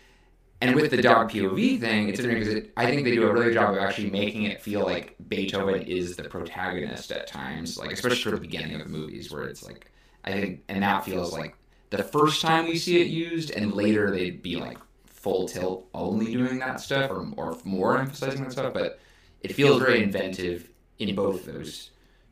And 0.60 0.76
with 0.76 0.89
the 0.89 1.01
dog 1.01 1.30
POV 1.30 1.80
thing, 1.80 2.10
it's 2.10 2.20
interesting 2.20 2.39
because 2.39 2.64
it, 2.66 2.74
I 2.76 2.86
think 2.86 3.03
they 3.03 3.12
do 3.12 3.28
a 3.28 3.32
really 3.32 3.45
good 3.45 3.53
job 3.53 3.76
of 3.76 3.78
actually 3.78 4.10
making 4.10 4.43
it 4.43 4.62
feel 4.62 4.84
like 4.84 5.16
Beethoven 5.28 5.84
is 5.84 6.16
the 6.16 6.24
protagonist 6.24 7.12
at 7.12 7.28
times, 7.28 7.78
like 7.78 7.91
especially 7.91 8.24
for 8.24 8.32
the 8.32 8.41
beginning 8.41 8.74
of 8.74 8.80
the 8.80 8.89
movies 8.89 9.32
where 9.32 9.43
it's 9.43 9.64
like 9.64 9.91
I 10.24 10.32
think, 10.32 10.64
and 10.68 10.82
that 10.82 11.05
feels 11.05 11.32
like 11.32 11.55
the 11.91 12.03
first 12.03 12.41
time 12.41 12.66
we 12.66 12.78
see 12.78 12.99
it 13.01 13.08
used, 13.08 13.51
and 13.51 13.74
later 13.74 14.10
they'd 14.10 14.41
be 14.41 14.55
like 14.55 14.78
full 15.05 15.47
tilt 15.47 15.88
only 15.93 16.34
doing 16.34 16.60
that 16.60 16.80
stuff 16.80 17.12
or 17.12 17.28
or 17.38 17.58
more 17.64 17.97
emphasizing 17.99 18.43
that 18.43 18.51
stuff, 18.51 18.74
but 18.74 18.99
it 19.41 19.53
feels 19.53 19.80
very 19.80 20.01
inventive 20.01 20.70
in 20.97 21.14
both 21.16 21.45
those 21.45 21.91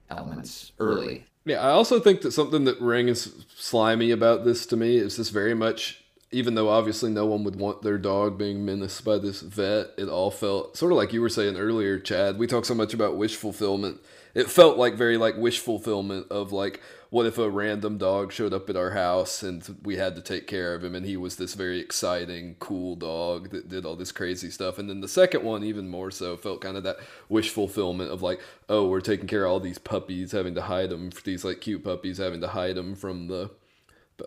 elements 0.10 0.72
early. 0.80 1.26
Yeah, 1.46 1.62
I 1.62 1.70
also 1.70 2.00
think 2.00 2.22
that 2.22 2.32
something 2.32 2.66
that 2.66 2.82
rings 2.82 3.46
slimy 3.56 4.10
about 4.10 4.46
this 4.46 4.66
to 4.68 4.76
me 4.76 4.98
is 4.98 5.18
this 5.18 5.30
very 5.30 5.54
much 5.54 6.05
even 6.36 6.54
though 6.54 6.68
obviously 6.68 7.10
no 7.10 7.26
one 7.26 7.46
would 7.46 7.56
want 7.56 7.82
their 7.82 7.98
dog 7.98 8.38
being 8.38 8.66
menaced 8.66 9.06
by 9.06 9.18
this 9.18 9.40
vet, 9.40 9.92
it 9.98 10.10
all 10.10 10.30
felt 10.30 10.76
sort 10.76 10.92
of 10.92 10.98
like 10.98 11.14
you 11.14 11.22
were 11.22 11.30
saying 11.30 11.56
earlier, 11.56 11.98
Chad. 11.98 12.38
We 12.38 12.46
talk 12.46 12.66
so 12.66 12.76
much 12.76 12.94
about 12.94 13.16
wish 13.16 13.38
fulfillment. 13.38 14.02
It 14.34 14.52
felt 14.52 14.78
like 14.78 14.96
very 14.96 15.16
like 15.16 15.38
wish 15.38 15.60
fulfillment 15.60 16.30
of 16.30 16.52
like 16.52 16.82
what 17.10 17.26
if 17.26 17.38
a 17.38 17.50
random 17.50 17.98
dog 17.98 18.34
showed 18.34 18.54
up 18.54 18.70
at 18.70 18.76
our 18.76 18.92
house 18.92 19.44
and 19.44 19.78
we 19.84 19.96
had 19.96 20.14
to 20.18 20.22
take 20.22 20.46
care 20.46 20.76
of 20.76 20.84
him 20.84 20.94
and 20.94 21.06
he 21.06 21.16
was 21.16 21.38
this 21.38 21.54
very 21.54 21.80
exciting, 21.80 22.58
cool 22.60 22.98
dog 22.98 23.52
that 23.52 23.70
did 23.70 23.86
all 23.86 23.96
this 23.96 24.12
crazy 24.12 24.50
stuff. 24.50 24.78
And 24.78 24.90
then 24.90 25.00
the 25.00 25.08
second 25.08 25.42
one, 25.42 25.64
even 25.64 25.88
more 25.88 26.12
so, 26.12 26.36
felt 26.36 26.60
kind 26.60 26.76
of 26.76 26.84
that 26.84 26.98
wish 27.30 27.50
fulfillment 27.50 28.12
of 28.12 28.22
like, 28.22 28.42
oh, 28.68 28.90
we're 28.90 29.00
taking 29.00 29.28
care 29.28 29.46
of 29.46 29.52
all 29.52 29.60
these 29.62 29.78
puppies, 29.78 30.34
having 30.34 30.56
to 30.56 30.64
hide 30.64 30.90
them, 30.90 31.12
these 31.24 31.46
like 31.46 31.62
cute 31.62 31.86
puppies, 31.86 32.18
having 32.18 32.42
to 32.42 32.50
hide 32.50 32.76
them 32.76 32.94
from 32.94 33.28
the 33.28 33.52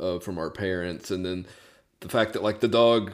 uh, 0.00 0.18
from 0.18 0.38
our 0.38 0.50
parents, 0.50 1.10
and 1.10 1.24
then 1.24 1.46
the 2.00 2.08
fact 2.08 2.32
that 2.32 2.42
like 2.42 2.60
the 2.60 2.68
dog 2.68 3.12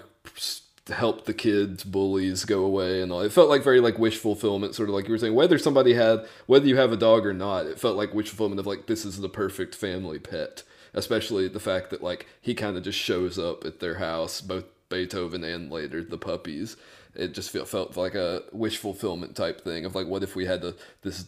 helped 0.88 1.24
the 1.24 1.32
kids 1.32 1.82
bullies 1.82 2.44
go 2.44 2.62
away 2.62 3.00
and 3.00 3.10
all 3.10 3.22
it 3.22 3.32
felt 3.32 3.48
like 3.48 3.62
very 3.62 3.80
like 3.80 3.98
wish 3.98 4.18
fulfillment 4.18 4.74
sort 4.74 4.88
of 4.88 4.94
like 4.94 5.06
you 5.06 5.12
were 5.12 5.18
saying 5.18 5.34
whether 5.34 5.58
somebody 5.58 5.94
had 5.94 6.26
whether 6.44 6.66
you 6.66 6.76
have 6.76 6.92
a 6.92 6.96
dog 6.96 7.24
or 7.24 7.32
not 7.32 7.64
it 7.64 7.80
felt 7.80 7.96
like 7.96 8.12
wish 8.12 8.28
fulfillment 8.28 8.60
of 8.60 8.66
like 8.66 8.86
this 8.86 9.06
is 9.06 9.18
the 9.18 9.28
perfect 9.28 9.74
family 9.74 10.18
pet 10.18 10.62
especially 10.92 11.48
the 11.48 11.58
fact 11.58 11.88
that 11.88 12.02
like 12.02 12.26
he 12.42 12.54
kind 12.54 12.76
of 12.76 12.82
just 12.82 12.98
shows 12.98 13.38
up 13.38 13.64
at 13.64 13.80
their 13.80 13.94
house 13.94 14.42
both 14.42 14.64
beethoven 14.88 15.44
and 15.44 15.70
later 15.70 16.02
the 16.02 16.18
puppies. 16.18 16.76
It 17.14 17.34
just 17.34 17.50
felt, 17.50 17.68
felt 17.68 17.96
like 17.96 18.14
a 18.14 18.42
wish 18.52 18.78
fulfillment 18.78 19.36
type 19.36 19.62
thing 19.62 19.84
of 19.84 19.94
like 19.94 20.06
what 20.06 20.22
if 20.22 20.34
we 20.34 20.46
had 20.46 20.64
a, 20.64 20.74
this 21.02 21.26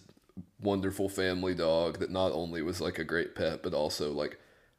wonderful 0.61 1.09
family 1.09 1.55
dog 1.55 1.99
that 1.99 2.11
not 2.11 2.33
only 2.33 2.63
was 2.63 2.81
like 2.81 2.99
a 2.99 3.05
great 3.05 3.35
pet 3.35 3.63
but 3.63 3.73
also 3.73 4.13
like 4.13 4.39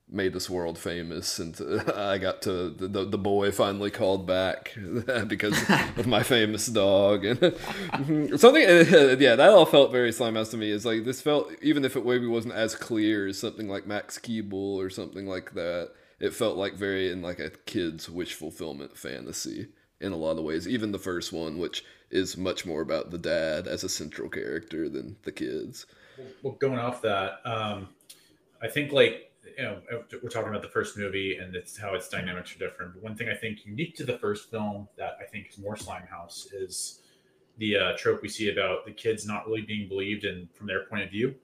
made 0.10 0.32
this 0.32 0.50
world 0.50 0.78
famous 0.78 1.38
and 1.38 1.60
I 1.94 2.18
got 2.18 2.42
to 2.44 2.70
the, 2.70 3.06
the 3.06 3.18
boy 3.18 3.52
finally 3.52 3.92
called 3.92 4.26
back 4.26 4.74
because 5.28 5.58
of 5.98 6.08
my 6.08 6.24
famous 6.24 6.68
dog 6.68 7.26
and 7.26 7.40
something 8.40 8.64
yeah 9.20 9.36
that 9.36 9.50
all 9.50 9.66
felt 9.66 9.92
very 9.92 10.12
Slimehouse 10.12 10.52
to 10.52 10.58
me. 10.58 10.72
Is 10.72 10.86
like 10.86 11.04
this 11.04 11.22
felt 11.22 11.52
even 11.62 11.84
if 11.84 11.98
it 11.98 12.06
maybe 12.06 12.26
wasn't 12.26 12.54
as 12.54 12.74
clear 12.74 13.28
as 13.28 13.38
something 13.38 13.68
like 13.68 13.86
Max 13.86 14.18
Keeble 14.18 14.54
or 14.54 14.90
something 14.90 15.28
like 15.28 15.54
that 15.56 15.92
it 16.20 16.34
felt 16.34 16.56
like 16.58 16.76
very 16.76 17.12
in 17.12 17.22
like 17.22 17.40
a 17.40 17.50
kid's 17.50 18.10
wish 18.10 18.34
fulfillment 18.34 18.98
fantasy 18.98 19.68
in 20.00 20.14
a 20.14 20.18
lot 20.18 20.38
of 20.38 20.46
ways. 20.46 20.68
Even 20.68 20.94
the 20.94 21.00
first 21.00 21.34
one 21.34 21.58
which 21.58 21.84
is 22.10 22.38
much 22.38 22.66
more 22.66 22.80
about 22.80 23.12
the 23.12 23.18
dad 23.18 23.68
as 23.68 23.84
a 23.84 23.90
central 23.90 24.30
character 24.30 24.88
than 24.88 25.18
the 25.24 25.34
kids. 25.34 25.86
Well 26.42 26.54
going 26.54 26.80
off 26.80 27.02
that 27.02 27.42
um 27.44 27.90
I 28.62 28.70
think 28.70 28.94
like 28.94 29.27
you 29.58 29.64
know, 29.64 29.82
we're 30.24 30.30
talking 30.30 30.50
about 30.50 30.62
the 30.62 30.70
first 30.70 30.98
movie 30.98 31.38
and 31.38 31.56
it's 31.56 31.78
how 31.78 31.94
its 31.94 32.10
dynamics 32.10 32.56
are 32.56 32.60
different. 32.60 32.94
But 32.94 33.04
one 33.04 33.16
thing 33.16 33.30
I 33.30 33.36
think 33.36 33.66
unique 33.66 33.96
to 33.98 34.04
the 34.04 34.18
first 34.18 34.50
film 34.50 34.88
that 34.98 35.18
I 35.22 35.26
think 35.26 35.48
is 35.50 35.58
more 35.58 35.76
Slimehouse 35.76 36.48
is 36.54 37.02
the 37.58 37.78
uh, 37.78 37.98
trope 37.98 38.22
we 38.22 38.30
see 38.30 38.52
about 38.52 38.86
the 38.86 38.92
kids 38.92 39.26
not 39.26 39.48
really 39.48 39.62
being 39.62 39.88
believed 39.88 40.26
and 40.26 40.48
from 40.54 40.68
their 40.68 40.86
point 40.86 41.04
of 41.04 41.10
view. 41.10 41.36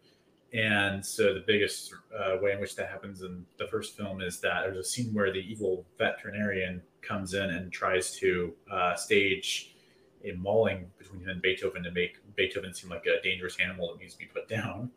And 0.53 1.03
so 1.03 1.33
the 1.33 1.43
biggest 1.45 1.93
uh, 2.15 2.37
way 2.39 2.51
in 2.51 2.59
which 2.59 2.75
that 2.75 2.89
happens 2.89 3.23
in 3.23 3.43
the 3.57 3.67
first 3.67 3.97
film 3.97 4.21
is 4.21 4.39
that 4.41 4.61
there's 4.63 4.77
a 4.77 4.83
scene 4.83 5.11
where 5.11 5.31
the 5.31 5.39
evil 5.39 5.85
veterinarian 5.97 6.81
comes 7.01 7.33
in 7.33 7.49
and 7.49 7.71
tries 7.71 8.15
to 8.17 8.53
uh, 8.71 8.95
stage 8.95 9.75
a 10.23 10.33
mauling 10.33 10.89
between 10.97 11.21
him 11.21 11.29
and 11.29 11.41
Beethoven 11.41 11.83
to 11.83 11.91
make 11.91 12.17
Beethoven 12.35 12.73
seem 12.73 12.91
like 12.91 13.05
a 13.05 13.21
dangerous 13.23 13.57
animal 13.59 13.91
that 13.91 13.99
needs 13.99 14.13
to 14.13 14.19
be 14.19 14.25
put 14.25 14.47
down. 14.47 14.91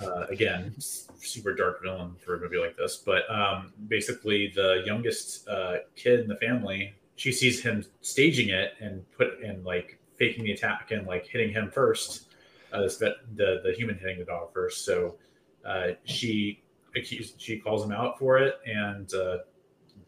Uh, 0.00 0.26
again, 0.28 0.74
super 0.78 1.54
dark 1.54 1.82
villain 1.82 2.14
for 2.24 2.36
a 2.36 2.40
movie 2.40 2.58
like 2.58 2.76
this. 2.76 2.96
But 2.96 3.28
um, 3.30 3.72
basically, 3.88 4.52
the 4.54 4.82
youngest 4.84 5.48
uh, 5.48 5.78
kid 5.96 6.20
in 6.20 6.28
the 6.28 6.36
family, 6.36 6.94
she 7.16 7.32
sees 7.32 7.62
him 7.62 7.84
staging 8.00 8.50
it 8.50 8.74
and 8.80 9.04
put 9.12 9.40
in 9.40 9.62
like 9.64 9.98
faking 10.16 10.44
the 10.44 10.52
attack 10.52 10.90
and 10.90 11.06
like 11.06 11.26
hitting 11.26 11.52
him 11.52 11.70
first. 11.70 12.26
Uh, 12.72 12.82
this 12.82 12.96
the 12.96 13.14
the 13.36 13.74
human 13.76 13.98
hitting 13.98 14.18
the 14.18 14.24
dog 14.24 14.52
first. 14.52 14.84
So 14.84 15.16
uh, 15.64 15.88
she 16.04 16.62
accused, 16.96 17.40
she 17.40 17.58
calls 17.58 17.84
him 17.84 17.92
out 17.92 18.18
for 18.18 18.38
it, 18.38 18.58
and 18.66 19.12
uh, 19.14 19.38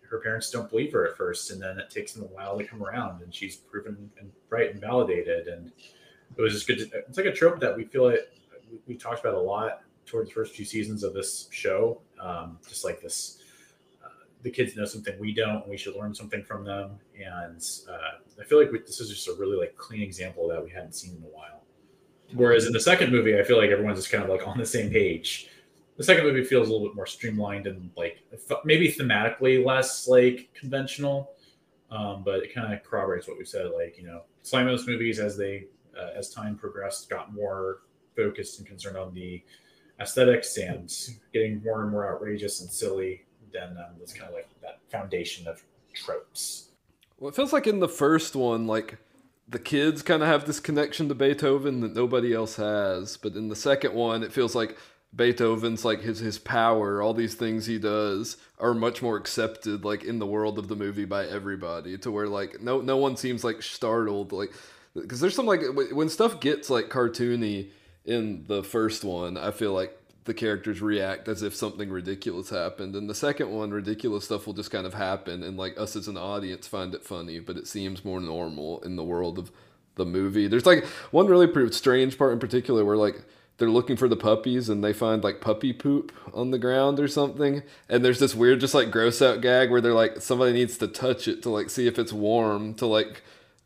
her 0.09 0.19
parents 0.19 0.51
don't 0.51 0.69
believe 0.71 0.93
her 0.93 1.07
at 1.09 1.17
first, 1.17 1.51
and 1.51 1.61
then 1.61 1.79
it 1.79 1.91
takes 1.91 2.13
them 2.13 2.25
a 2.25 2.27
while 2.27 2.57
to 2.59 2.65
come 2.65 2.83
around, 2.83 3.23
and 3.23 3.35
she's 3.35 3.57
proven 3.57 4.11
and 4.19 4.31
right 4.51 4.71
and 4.71 4.81
validated, 4.81 5.49
and 5.49 5.73
it 6.37 6.41
was 6.41 6.53
just 6.53 6.67
good. 6.67 6.79
To, 6.79 6.99
it's 6.99 7.17
like 7.17 7.27
a 7.27 7.33
trope 7.33 7.61
that 7.61 7.77
we 7.77 7.85
feel 7.85 8.09
it 8.09 8.33
we 8.87 8.97
talked 8.97 9.21
about 9.21 9.35
a 9.35 9.41
lot 9.41 9.81
towards 10.07 10.29
the 10.29 10.35
first 10.35 10.55
few 10.55 10.65
seasons 10.65 11.03
of 11.03 11.15
this 11.15 11.49
show. 11.51 12.01
Um, 12.21 12.59
just 12.69 12.85
like 12.85 13.01
this, 13.01 13.39
uh, 14.05 14.09
the 14.43 14.51
kids 14.51 14.77
know 14.77 14.85
something 14.85 15.19
we 15.19 15.35
don't, 15.35 15.67
we 15.69 15.77
should 15.77 15.97
learn 15.97 16.15
something 16.15 16.43
from 16.43 16.65
them. 16.65 16.93
And 17.15 17.65
uh, 17.91 18.41
I 18.41 18.45
feel 18.45 18.61
like 18.61 18.71
we, 18.71 18.81
this 18.81 19.01
is 19.01 19.09
just 19.09 19.29
a 19.29 19.35
really 19.35 19.57
like 19.57 19.77
clean 19.77 20.03
example 20.03 20.49
that 20.49 20.63
we 20.63 20.71
hadn't 20.71 20.95
seen 20.95 21.17
in 21.17 21.23
a 21.23 21.27
while. 21.27 21.63
Whereas 22.33 22.67
in 22.67 22.73
the 22.73 22.81
second 22.81 23.13
movie, 23.13 23.39
I 23.39 23.45
feel 23.45 23.59
like 23.59 23.71
everyone's 23.71 23.99
just 23.99 24.11
kind 24.11 24.25
of 24.25 24.31
like 24.31 24.47
on 24.47 24.59
the 24.59 24.67
same 24.67 24.91
page. 24.91 25.51
The 25.97 26.03
second 26.03 26.25
movie 26.25 26.43
feels 26.43 26.69
a 26.69 26.73
little 26.73 26.89
bit 26.89 26.97
more 26.97 27.07
streamlined 27.07 27.67
and 27.67 27.91
like 27.97 28.19
maybe 28.65 28.91
thematically 28.91 29.65
less 29.65 30.09
like 30.09 30.49
conventional, 30.53 31.31
um, 31.91 32.23
but 32.25 32.43
it 32.43 32.53
kind 32.53 32.73
of 32.73 32.83
corroborates 32.83 33.29
what 33.29 33.39
we 33.39 33.45
said. 33.45 33.71
Like 33.71 33.97
you 33.97 34.05
know, 34.05 34.23
Slimehouse 34.43 34.89
movies 34.89 35.21
as 35.21 35.37
they 35.37 35.69
uh, 35.97 36.11
as 36.17 36.31
time 36.31 36.57
progressed 36.57 37.09
got 37.09 37.33
more 37.33 37.83
focused 38.17 38.59
and 38.59 38.67
concerned 38.67 38.97
on 38.97 39.15
the 39.15 39.43
aesthetics 40.01 40.57
and 40.57 40.93
getting 41.33 41.63
more 41.63 41.83
and 41.83 41.91
more 41.91 42.13
outrageous 42.13 42.61
and 42.61 42.71
silly 42.71 43.25
than 43.53 43.77
um, 43.79 43.95
this 44.01 44.13
kind 44.13 44.29
of 44.29 44.35
like 44.35 44.49
that 44.63 44.81
foundation 44.91 45.47
of 45.47 45.63
tropes. 45.95 46.69
Well, 47.19 47.29
it 47.29 47.37
feels 47.37 47.53
like 47.53 47.67
in 47.67 47.81
the 47.81 47.89
first 47.89 48.35
one, 48.35 48.67
like 48.67 48.99
the 49.49 49.59
kids 49.59 50.03
kind 50.03 50.23
of 50.23 50.29
have 50.29 50.47
this 50.47 50.61
connection 50.61 51.09
to 51.09 51.15
Beethoven 51.15 51.81
that 51.81 51.95
nobody 51.95 52.35
else 52.35 52.57
has, 52.57 53.17
but 53.17 53.35
in 53.35 53.49
the 53.49 53.57
second 53.57 53.95
one, 53.95 54.23
it 54.23 54.33
feels 54.33 54.55
like 54.55 54.77
Beethoven's 55.15 55.85
like 55.85 56.01
his 56.01 56.19
his 56.19 56.39
power, 56.39 57.01
all 57.01 57.15
these 57.15 57.35
things 57.35 57.67
he 57.67 57.79
does 57.79 58.37
are 58.59 58.75
much 58.75 59.01
more 59.01 59.17
accepted 59.17 59.85
like 59.85 60.03
in 60.03 60.19
the 60.19 60.27
world 60.27 60.59
of 60.59 60.69
the 60.69 60.75
movie 60.75 61.05
by 61.05 61.25
everybody 61.27 61.97
to 61.99 62.11
where 62.11 62.27
like 62.27 62.61
no 62.61 62.81
no 62.81 62.97
one 62.97 63.17
seems 63.17 63.45
like 63.45 63.63
startled 63.63 64.33
like 64.33 64.53
because 64.95 65.21
there's 65.21 65.35
some 65.35 65.47
like 65.47 65.61
when 65.93 66.09
stuff 66.09 66.41
gets 66.41 66.69
like 66.69 66.89
cartoony 66.89 67.69
in 68.05 68.45
the 68.47 68.63
first 68.63 69.05
one, 69.05 69.37
I 69.37 69.51
feel 69.51 69.73
like 69.73 69.99
the 70.25 70.35
characters 70.35 70.81
react 70.81 71.29
as 71.29 71.43
if 71.43 71.55
something 71.55 71.91
ridiculous 71.91 72.51
happened. 72.51 72.97
And 72.97 73.09
the 73.09 73.15
second 73.15 73.51
one, 73.51 73.71
ridiculous 73.71 74.25
stuff 74.25 74.47
will 74.47 74.55
just 74.55 74.71
kind 74.71 74.87
of 74.87 74.95
happen, 74.95 75.43
and 75.43 75.57
like 75.57 75.79
us 75.79 75.97
as 75.97 76.09
an 76.09 76.17
audience 76.17 76.67
find 76.67 76.95
it 76.95 77.05
funny, 77.05 77.39
but 77.39 77.57
it 77.57 77.67
seems 77.67 78.05
more 78.05 78.21
normal 78.21 78.81
in 78.83 78.97
the 78.97 79.05
world 79.05 79.39
of 79.39 79.51
the 79.97 80.05
movie. 80.05 80.49
There's 80.49 80.67
like 80.67 80.85
one 81.11 81.27
really 81.27 81.71
strange 81.73 82.19
part 82.19 82.33
in 82.33 82.39
particular 82.39 82.85
where 82.85 82.97
like 82.97 83.23
they're 83.59 83.71
looking 83.71 83.97
for 83.97 84.09
the 84.09 84.17
puppies 84.17 84.69
and 84.69 84.83
they 84.83 84.93
find 84.93 85.23
like 85.23 85.41
puppy 85.41 85.73
poop 85.73 86.13
on 86.33 86.51
the 86.51 86.59
ground 86.59 86.99
or 86.99 87.07
something. 87.07 87.63
And 87.89 88.05
there's 88.05 88.19
this 88.19 88.35
weird, 88.35 88.61
just 88.61 88.75
like 88.75 88.91
gross 88.91 89.23
out 89.23 89.41
gag 89.41 89.71
where 89.71 89.81
they're 89.81 89.95
like 89.95 90.21
somebody 90.21 90.53
needs 90.53 90.77
to 90.79 90.89
touch 90.89 91.29
it 91.29 91.43
to 91.43 91.51
like 91.51 91.71
see 91.71 91.87
if 91.87 91.99
it's 91.99 92.13
warm 92.13 92.75
to 92.75 92.87
like 92.87 93.23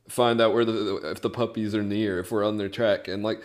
find 0.09 0.41
out 0.41 0.55
where 0.55 0.64
the 0.64 0.97
if 1.05 1.20
the 1.20 1.30
puppies 1.30 1.74
are 1.74 1.82
near 1.82 2.18
if 2.18 2.32
we're 2.32 2.45
on 2.45 2.57
their 2.57 2.70
track 2.70 3.09
and 3.09 3.22
like 3.22 3.43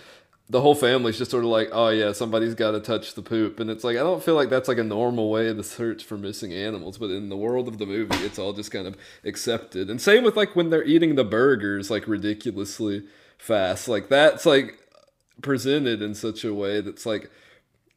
the 0.50 0.62
whole 0.62 0.76
family's 0.76 1.18
just 1.18 1.32
sort 1.32 1.44
of 1.44 1.50
like, 1.50 1.70
oh 1.72 1.90
yeah, 1.90 2.12
somebody's 2.12 2.54
got 2.54 2.72
to 2.72 2.80
touch 2.80 3.14
the 3.14 3.22
poop, 3.22 3.60
and 3.60 3.70
it's 3.70 3.84
like 3.84 3.96
I 3.96 4.02
don't 4.02 4.24
feel 4.24 4.36
like 4.36 4.50
that's 4.50 4.68
like 4.68 4.78
a 4.78 4.84
normal 4.84 5.30
way 5.30 5.54
to 5.54 5.64
search 5.64 6.04
for 6.04 6.18
missing 6.18 6.54
animals, 6.54 6.98
but 6.98 7.10
in 7.10 7.30
the 7.30 7.38
world 7.38 7.68
of 7.68 7.78
the 7.78 7.86
movie, 7.86 8.18
it's 8.26 8.40
all 8.40 8.54
just 8.54 8.72
kind 8.72 8.88
of 8.88 8.98
accepted. 9.24 9.90
And 9.90 10.02
same 10.02 10.24
with 10.24 10.36
like 10.36 10.56
when 10.56 10.70
they're 10.70 10.84
eating 10.84 11.16
the 11.16 11.24
burgers 11.24 11.90
like 11.90 12.08
ridiculously 12.08 13.04
fast, 13.38 13.88
like 13.88 14.10
that's 14.10 14.46
like 14.46 14.78
presented 15.42 16.02
in 16.02 16.14
such 16.14 16.44
a 16.44 16.54
way 16.54 16.82
that's 16.82 17.06
like, 17.06 17.32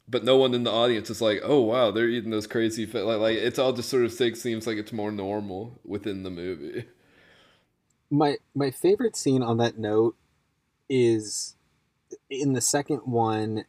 but 0.07 0.23
no 0.23 0.37
one 0.37 0.53
in 0.53 0.63
the 0.63 0.71
audience 0.71 1.09
is 1.09 1.21
like, 1.21 1.41
oh 1.43 1.59
wow, 1.59 1.91
they're 1.91 2.07
eating 2.07 2.31
those 2.31 2.47
crazy 2.47 2.85
fa-. 2.85 2.99
like 2.99 3.19
like 3.19 3.37
it's 3.37 3.59
all 3.59 3.73
just 3.73 3.89
sort 3.89 4.05
of 4.05 4.13
seems 4.13 4.65
like 4.65 4.77
it's 4.77 4.93
more 4.93 5.11
normal 5.11 5.81
within 5.83 6.23
the 6.23 6.29
movie. 6.29 6.85
My 8.09 8.37
my 8.55 8.71
favorite 8.71 9.17
scene 9.17 9.43
on 9.43 9.57
that 9.57 9.77
note 9.77 10.15
is 10.89 11.56
in 12.29 12.53
the 12.53 12.61
second 12.61 12.99
one, 13.05 13.65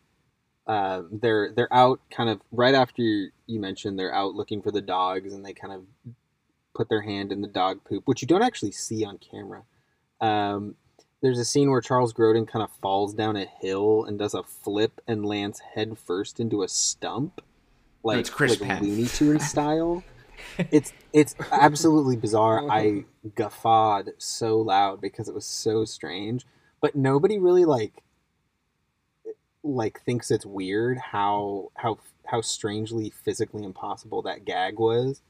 uh, 0.66 1.02
they're 1.10 1.52
they're 1.54 1.72
out 1.72 2.00
kind 2.10 2.28
of 2.28 2.40
right 2.52 2.74
after 2.74 3.02
you, 3.02 3.30
you 3.46 3.58
mentioned 3.60 3.98
they're 3.98 4.14
out 4.14 4.34
looking 4.34 4.62
for 4.62 4.70
the 4.70 4.82
dogs, 4.82 5.32
and 5.32 5.44
they 5.44 5.54
kind 5.54 5.72
of 5.72 5.84
put 6.74 6.88
their 6.88 7.02
hand 7.02 7.32
in 7.32 7.40
the 7.40 7.48
dog 7.48 7.82
poop, 7.84 8.02
which 8.06 8.22
you 8.22 8.28
don't 8.28 8.42
actually 8.42 8.72
see 8.72 9.04
on 9.04 9.18
camera. 9.18 9.62
Um, 10.20 10.76
there's 11.20 11.38
a 11.38 11.44
scene 11.44 11.70
where 11.70 11.80
Charles 11.80 12.12
Grodin 12.12 12.46
kind 12.46 12.62
of 12.62 12.70
falls 12.80 13.12
down 13.12 13.36
a 13.36 13.46
hill 13.60 14.04
and 14.04 14.18
does 14.18 14.34
a 14.34 14.42
flip 14.42 15.00
and 15.08 15.26
lands 15.26 15.60
head 15.74 15.98
first 15.98 16.38
into 16.38 16.62
a 16.62 16.68
stump, 16.68 17.40
like, 18.02 18.18
it's 18.18 18.30
Chris 18.30 18.60
like 18.60 18.80
Looney 18.80 19.06
Tunes 19.06 19.46
style. 19.50 20.04
it's 20.70 20.92
it's 21.12 21.34
absolutely 21.50 22.16
bizarre. 22.16 22.70
I 22.70 23.04
guffawed 23.34 24.10
so 24.18 24.58
loud 24.58 25.00
because 25.00 25.28
it 25.28 25.34
was 25.34 25.46
so 25.46 25.84
strange, 25.84 26.46
but 26.80 26.94
nobody 26.94 27.38
really 27.38 27.64
like 27.64 28.02
like 29.74 30.00
thinks 30.02 30.30
it's 30.30 30.46
weird 30.46 30.98
how 30.98 31.70
how 31.74 31.98
how 32.26 32.40
strangely 32.40 33.10
physically 33.10 33.64
impossible 33.64 34.22
that 34.22 34.44
gag 34.44 34.78
was. 34.78 35.22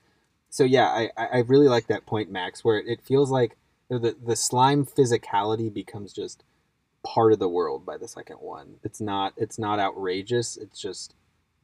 So 0.50 0.64
yeah, 0.64 0.88
I 0.88 1.10
I 1.16 1.38
really 1.40 1.68
like 1.68 1.86
that 1.88 2.06
point, 2.06 2.30
Max, 2.30 2.64
where 2.64 2.78
it 2.78 3.02
feels 3.02 3.30
like 3.30 3.56
the 3.88 4.16
the 4.22 4.36
slime 4.36 4.86
physicality 4.86 5.72
becomes 5.72 6.12
just 6.12 6.44
part 7.04 7.32
of 7.32 7.38
the 7.38 7.48
world 7.48 7.86
by 7.86 7.96
the 7.96 8.08
second 8.08 8.36
one. 8.36 8.76
It's 8.82 9.00
not 9.00 9.34
it's 9.36 9.58
not 9.58 9.78
outrageous. 9.78 10.56
It's 10.56 10.80
just 10.80 11.14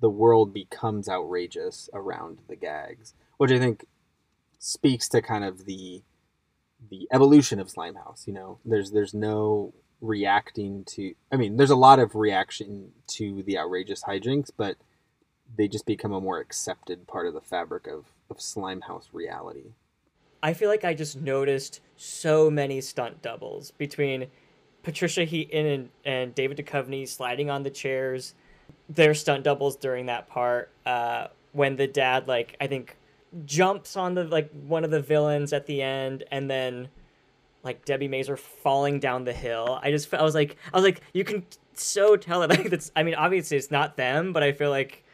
the 0.01 0.11
world 0.11 0.53
becomes 0.53 1.09
outrageous 1.09 1.89
around 1.93 2.41
the 2.49 2.57
gags, 2.57 3.15
which 3.37 3.51
I 3.51 3.59
think 3.59 3.87
speaks 4.59 5.09
to 5.11 5.23
kind 5.23 5.45
of 5.45 5.67
the 5.67 6.03
the 6.91 7.09
evolution 7.13 7.61
of 7.61 7.69
Slimehouse. 7.69 8.27
You 8.27 8.35
know, 8.35 8.59
there's 8.65 8.91
there's 8.91 9.15
no 9.15 9.73
reacting 10.05 10.85
to 10.85 11.15
i 11.33 11.37
mean 11.37 11.57
there's 11.57 11.71
a 11.71 11.77
lot 11.77 11.99
of 11.99 12.15
reaction 12.15 12.91
to 13.07 13.43
the 13.45 13.59
outrageous 13.59 14.05
hijinks 14.05 14.51
but 14.57 14.77
they 15.57 15.69
just 15.69 15.87
become 15.87 16.13
a 16.13 16.21
more 16.21 16.41
accepted 16.41 17.07
part 17.07 17.27
of 17.27 17.35
the 17.35 17.41
fabric 17.41 17.87
of, 17.87 18.07
of 18.31 18.39
slimehouse 18.39 19.09
reality 19.13 19.73
I 20.45 20.53
feel 20.53 20.69
like 20.69 20.85
I 20.85 20.93
just 20.93 21.19
noticed 21.19 21.81
so 21.97 22.51
many 22.51 22.83
stunt 22.83 23.23
doubles 23.23 23.71
between 23.71 24.27
Patricia 24.83 25.25
Heaton 25.25 25.65
and, 25.65 25.89
and 26.05 26.35
David 26.35 26.59
Duchovny 26.59 27.09
sliding 27.09 27.49
on 27.49 27.63
the 27.63 27.71
chairs. 27.71 28.35
Their 28.91 29.15
stunt 29.15 29.45
doubles 29.45 29.75
during 29.75 30.05
that 30.05 30.29
part. 30.29 30.71
Uh, 30.85 31.29
when 31.53 31.77
the 31.77 31.87
dad, 31.87 32.29
like, 32.29 32.59
I 32.61 32.67
think 32.67 32.99
jumps 33.47 33.97
on 33.97 34.15
the 34.15 34.25
like 34.25 34.51
one 34.67 34.85
of 34.85 34.91
the 34.91 35.01
villains 35.01 35.53
at 35.53 35.67
the 35.67 35.83
end 35.83 36.23
and 36.31 36.49
then 36.49 36.89
like 37.65 37.85
Debbie 37.85 38.09
Mazar 38.09 38.39
falling 38.39 39.01
down 39.01 39.25
the 39.25 39.33
hill. 39.33 39.79
I 39.83 39.91
just 39.91 40.13
I 40.15 40.23
was 40.23 40.35
like 40.35 40.57
I 40.73 40.77
was 40.77 40.85
like 40.85 41.01
you 41.13 41.25
can 41.25 41.45
so 41.75 42.17
tell 42.17 42.41
that 42.41 42.51
like 42.59 42.71
that's 42.71 42.93
I 42.95 43.03
mean 43.03 43.15
obviously 43.15 43.57
it's 43.57 43.71
not 43.71 43.97
them, 43.97 44.33
but 44.33 44.43
I 44.43 44.53
feel 44.53 44.71
like 44.71 45.05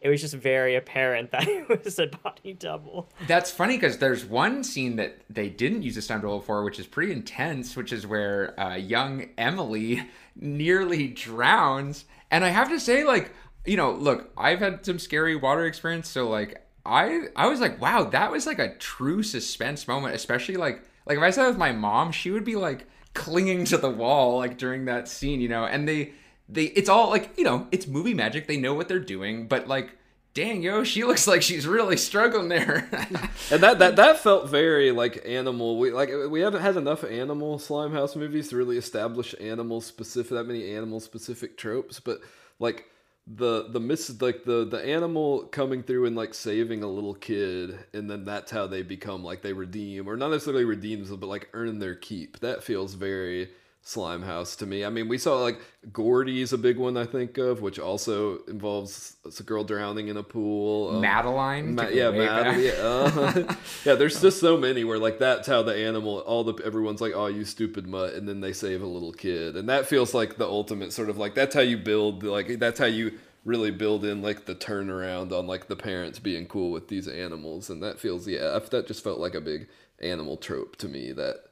it 0.00 0.08
was 0.08 0.20
just 0.20 0.34
very 0.34 0.76
apparent 0.76 1.30
that 1.32 1.48
it 1.48 1.84
was 1.84 1.98
a 1.98 2.06
body 2.06 2.52
double. 2.52 3.08
That's 3.26 3.50
funny 3.50 3.76
because 3.76 3.98
there's 3.98 4.24
one 4.24 4.62
scene 4.62 4.96
that 4.96 5.20
they 5.28 5.48
didn't 5.48 5.82
use 5.82 5.96
a 5.96 6.02
stunt 6.02 6.22
double 6.22 6.40
for, 6.40 6.62
which 6.62 6.78
is 6.78 6.86
pretty 6.86 7.12
intense, 7.12 7.76
which 7.76 7.92
is 7.92 8.06
where 8.06 8.58
uh, 8.60 8.76
young 8.76 9.30
Emily 9.36 10.08
nearly 10.36 11.08
drowns. 11.08 12.04
And 12.30 12.44
I 12.44 12.48
have 12.48 12.68
to 12.68 12.80
say, 12.80 13.04
like, 13.04 13.32
you 13.64 13.76
know, 13.76 13.92
look, 13.92 14.30
I've 14.36 14.60
had 14.60 14.84
some 14.84 14.98
scary 14.98 15.34
water 15.34 15.64
experience, 15.64 16.08
so 16.08 16.28
like, 16.28 16.62
I 16.84 17.22
I 17.34 17.48
was 17.48 17.58
like, 17.58 17.80
wow, 17.80 18.04
that 18.04 18.30
was 18.30 18.46
like 18.46 18.60
a 18.60 18.76
true 18.76 19.24
suspense 19.24 19.88
moment, 19.88 20.14
especially 20.14 20.56
like 20.56 20.84
like 21.06 21.16
if 21.18 21.22
I 21.22 21.30
said 21.30 21.46
with 21.46 21.56
my 21.58 21.72
mom, 21.72 22.12
she 22.12 22.30
would 22.30 22.44
be 22.44 22.56
like 22.56 22.86
clinging 23.14 23.64
to 23.66 23.78
the 23.78 23.90
wall 23.90 24.38
like 24.38 24.58
during 24.58 24.84
that 24.86 25.08
scene, 25.08 25.40
you 25.40 25.48
know, 25.48 25.64
and 25.64 25.88
they 25.88 26.12
they 26.48 26.64
it's 26.64 26.88
all 26.88 27.10
like 27.10 27.30
you 27.36 27.44
know 27.44 27.66
it's 27.72 27.86
movie 27.86 28.14
magic. 28.14 28.46
They 28.46 28.56
know 28.56 28.74
what 28.74 28.88
they're 28.88 28.98
doing. 28.98 29.48
But 29.48 29.68
like 29.68 29.96
dang 30.34 30.62
yo 30.62 30.84
she 30.84 31.02
looks 31.08 31.26
like 31.26 31.42
she's 31.42 31.66
really 31.66 31.96
struggling 31.96 32.48
there. 32.48 32.88
And 33.48 33.62
that 33.62 33.78
that 33.78 33.94
that 33.96 34.18
felt 34.18 34.48
very 34.48 34.90
like 34.90 35.22
animal. 35.24 35.78
We 35.78 35.92
like 35.92 36.10
we 36.28 36.40
haven't 36.40 36.62
had 36.62 36.76
enough 36.76 37.04
animal 37.04 37.60
slime 37.60 37.92
house 37.92 38.16
movies 38.16 38.48
to 38.48 38.56
really 38.56 38.76
establish 38.76 39.36
animal 39.40 39.80
specific 39.80 40.30
that 40.30 40.44
many 40.44 40.74
animal 40.74 40.98
specific 40.98 41.56
tropes. 41.56 42.00
But 42.00 42.18
like 42.58 42.86
the 43.26 43.66
the 43.70 43.80
miss 43.80 44.20
like 44.22 44.44
the 44.44 44.64
the 44.64 44.84
animal 44.84 45.42
coming 45.46 45.82
through 45.82 46.06
and 46.06 46.14
like 46.14 46.32
saving 46.32 46.84
a 46.84 46.86
little 46.86 47.14
kid 47.14 47.76
and 47.92 48.08
then 48.08 48.24
that's 48.24 48.52
how 48.52 48.68
they 48.68 48.82
become 48.82 49.24
like 49.24 49.42
they 49.42 49.52
redeem 49.52 50.08
or 50.08 50.16
not 50.16 50.30
necessarily 50.30 50.64
redeem 50.64 51.04
them, 51.04 51.18
but 51.18 51.26
like 51.26 51.48
earn 51.52 51.80
their 51.80 51.96
keep. 51.96 52.38
That 52.38 52.62
feels 52.62 52.94
very 52.94 53.50
slime 53.86 54.22
house 54.22 54.56
to 54.56 54.66
me. 54.66 54.84
I 54.84 54.90
mean, 54.90 55.06
we 55.06 55.16
saw 55.16 55.40
like 55.40 55.60
Gordy's 55.92 56.52
a 56.52 56.58
big 56.58 56.76
one 56.76 56.96
I 56.96 57.04
think 57.04 57.38
of, 57.38 57.62
which 57.62 57.78
also 57.78 58.38
involves 58.46 59.16
a 59.38 59.42
girl 59.44 59.62
drowning 59.62 60.08
in 60.08 60.16
a 60.16 60.24
pool. 60.24 60.96
Um, 60.96 61.00
Madeline, 61.00 61.76
Ma- 61.76 61.86
yeah, 61.86 62.10
Madeline, 62.10 62.64
yeah, 62.64 62.72
uh, 62.72 63.54
yeah. 63.84 63.94
There's 63.94 64.20
just 64.20 64.40
so 64.40 64.56
many 64.56 64.82
where 64.82 64.98
like 64.98 65.20
that's 65.20 65.46
how 65.46 65.62
the 65.62 65.74
animal, 65.74 66.18
all 66.18 66.42
the 66.42 66.54
everyone's 66.64 67.00
like, 67.00 67.12
oh, 67.14 67.26
you 67.26 67.44
stupid 67.44 67.86
mutt, 67.86 68.14
and 68.14 68.28
then 68.28 68.40
they 68.40 68.52
save 68.52 68.82
a 68.82 68.86
little 68.86 69.12
kid, 69.12 69.56
and 69.56 69.68
that 69.68 69.86
feels 69.86 70.12
like 70.12 70.36
the 70.36 70.46
ultimate 70.46 70.92
sort 70.92 71.08
of 71.08 71.16
like 71.16 71.36
that's 71.36 71.54
how 71.54 71.60
you 71.60 71.78
build 71.78 72.24
like 72.24 72.58
that's 72.58 72.80
how 72.80 72.86
you 72.86 73.16
really 73.44 73.70
build 73.70 74.04
in 74.04 74.20
like 74.20 74.46
the 74.46 74.54
turnaround 74.56 75.30
on 75.30 75.46
like 75.46 75.68
the 75.68 75.76
parents 75.76 76.18
being 76.18 76.46
cool 76.46 76.72
with 76.72 76.88
these 76.88 77.06
animals, 77.06 77.70
and 77.70 77.80
that 77.84 78.00
feels 78.00 78.26
yeah, 78.26 78.58
that 78.70 78.88
just 78.88 79.04
felt 79.04 79.20
like 79.20 79.36
a 79.36 79.40
big 79.40 79.68
animal 80.00 80.36
trope 80.36 80.76
to 80.76 80.88
me 80.88 81.12
that 81.12 81.45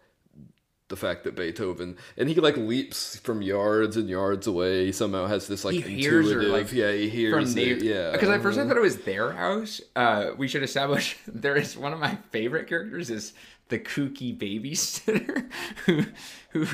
the 0.89 0.97
fact 0.97 1.25
that 1.25 1.35
Beethoven 1.35 1.97
and 2.17 2.29
he 2.29 2.35
like 2.35 2.57
leaps 2.57 3.17
from 3.17 3.41
yards 3.41 3.97
and 3.97 4.09
yards 4.09 4.47
away. 4.47 4.87
He 4.87 4.93
somehow 4.93 5.27
has 5.27 5.49
this 5.49 5.65
like 5.65 5.75
he 5.75 6.05
intuitive, 6.05 6.43
her, 6.43 6.49
like, 6.49 6.73
yeah, 6.73 6.93
he 6.93 7.09
hears 7.09 7.57
it, 7.57 7.83
yeah. 7.83 8.13
Because 8.13 8.29
at 8.29 8.43
first 8.43 8.59
I 8.59 8.67
thought 8.67 8.77
it 8.77 8.81
was 8.81 8.99
their 8.99 9.33
house. 9.33 9.81
Uh, 9.97 10.31
we 10.37 10.47
should 10.47 10.63
establish 10.63 11.17
there 11.27 11.57
is 11.57 11.77
one 11.77 11.93
of 11.93 11.99
my 11.99 12.17
favorite 12.31 12.69
characters 12.69 13.11
is 13.11 13.33
the 13.69 13.79
kooky 13.79 14.37
babysitter 14.37 15.51
who 15.87 16.05
who 16.51 16.67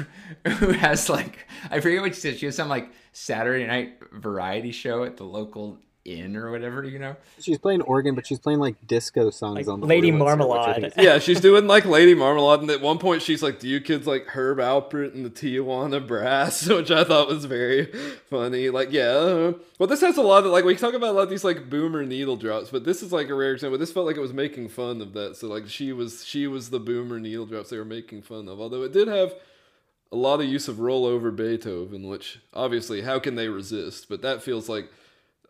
who 0.48 0.72
has 0.72 1.08
like 1.08 1.46
I 1.70 1.80
forget 1.80 2.00
what 2.02 2.14
she 2.14 2.20
said. 2.20 2.38
She 2.38 2.46
has 2.46 2.56
some 2.56 2.68
like 2.68 2.90
Saturday 3.12 3.66
night 3.66 3.98
variety 4.12 4.72
show 4.72 5.04
at 5.04 5.16
the 5.16 5.24
local 5.24 5.78
inn 6.05 6.36
or 6.36 6.51
whatever, 6.51 6.82
you 6.84 6.98
know. 6.98 7.16
She's 7.40 7.59
playing 7.59 7.82
organ, 7.82 8.14
but 8.14 8.26
she's 8.26 8.38
playing 8.38 8.59
like 8.59 8.86
disco 8.86 9.30
songs 9.30 9.57
like 9.57 9.68
on 9.68 9.80
the 9.80 9.86
Lady 9.86 10.11
Marmalade. 10.11 10.92
yeah, 10.96 11.18
she's 11.18 11.40
doing 11.40 11.66
like 11.66 11.84
Lady 11.84 12.14
Marmalade, 12.14 12.61
and 12.61 12.70
at 12.70 12.80
one 12.80 12.98
point 12.98 13.22
she's 13.22 13.42
like, 13.42 13.61
"Do 13.61 13.68
you 13.68 13.80
kids 13.80 14.07
like 14.07 14.26
Herb 14.28 14.59
Alpert 14.59 15.14
and 15.14 15.24
the 15.24 15.30
Tijuana 15.30 16.07
Brass?" 16.07 16.66
Which 16.68 16.90
I 16.90 17.05
thought 17.05 17.28
was 17.28 17.44
very 17.44 17.86
funny. 18.30 18.70
Like, 18.70 18.92
yeah, 18.92 19.53
well, 19.78 19.86
this 19.86 20.01
has 20.01 20.16
a 20.16 20.22
lot 20.22 20.44
of 20.44 20.53
like 20.53 20.64
we 20.64 20.76
talk 20.76 20.94
about 20.94 21.11
a 21.11 21.12
lot 21.12 21.22
of 21.22 21.30
these 21.30 21.44
like 21.44 21.68
boomer 21.68 22.05
needle 22.05 22.36
drops, 22.36 22.70
but 22.70 22.84
this 22.84 23.03
is 23.03 23.12
like 23.12 23.28
a 23.28 23.34
rare 23.34 23.53
example. 23.53 23.78
This 23.78 23.92
felt 23.92 24.07
like 24.07 24.16
it 24.16 24.20
was 24.20 24.32
making 24.32 24.68
fun 24.68 25.01
of 25.01 25.12
that. 25.14 25.36
So 25.36 25.48
like 25.48 25.68
she 25.68 25.92
was 25.92 26.24
she 26.24 26.46
was 26.46 26.70
the 26.70 26.80
boomer 26.80 27.20
needle 27.20 27.46
drops 27.46 27.70
they 27.70 27.78
were 27.78 27.84
making 27.84 28.22
fun 28.22 28.48
of. 28.48 28.61
Although 28.61 28.82
it 28.82 28.92
did 28.92 29.09
have 29.09 29.34
a 30.12 30.16
lot 30.16 30.40
of 30.40 30.46
use 30.46 30.66
of 30.66 30.76
rollover 30.76 31.34
Beethoven, 31.34 32.09
which 32.09 32.40
obviously 32.53 33.03
how 33.03 33.18
can 33.18 33.36
they 33.36 33.48
resist? 33.48 34.09
But 34.09 34.22
that 34.22 34.42
feels 34.42 34.68
like 34.68 34.90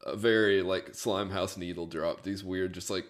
a 0.04 0.16
very 0.16 0.62
like 0.62 0.92
Slimehouse 0.92 1.56
needle 1.56 1.86
drop. 1.86 2.22
These 2.22 2.44
weird, 2.44 2.72
just 2.72 2.90
like 2.90 3.06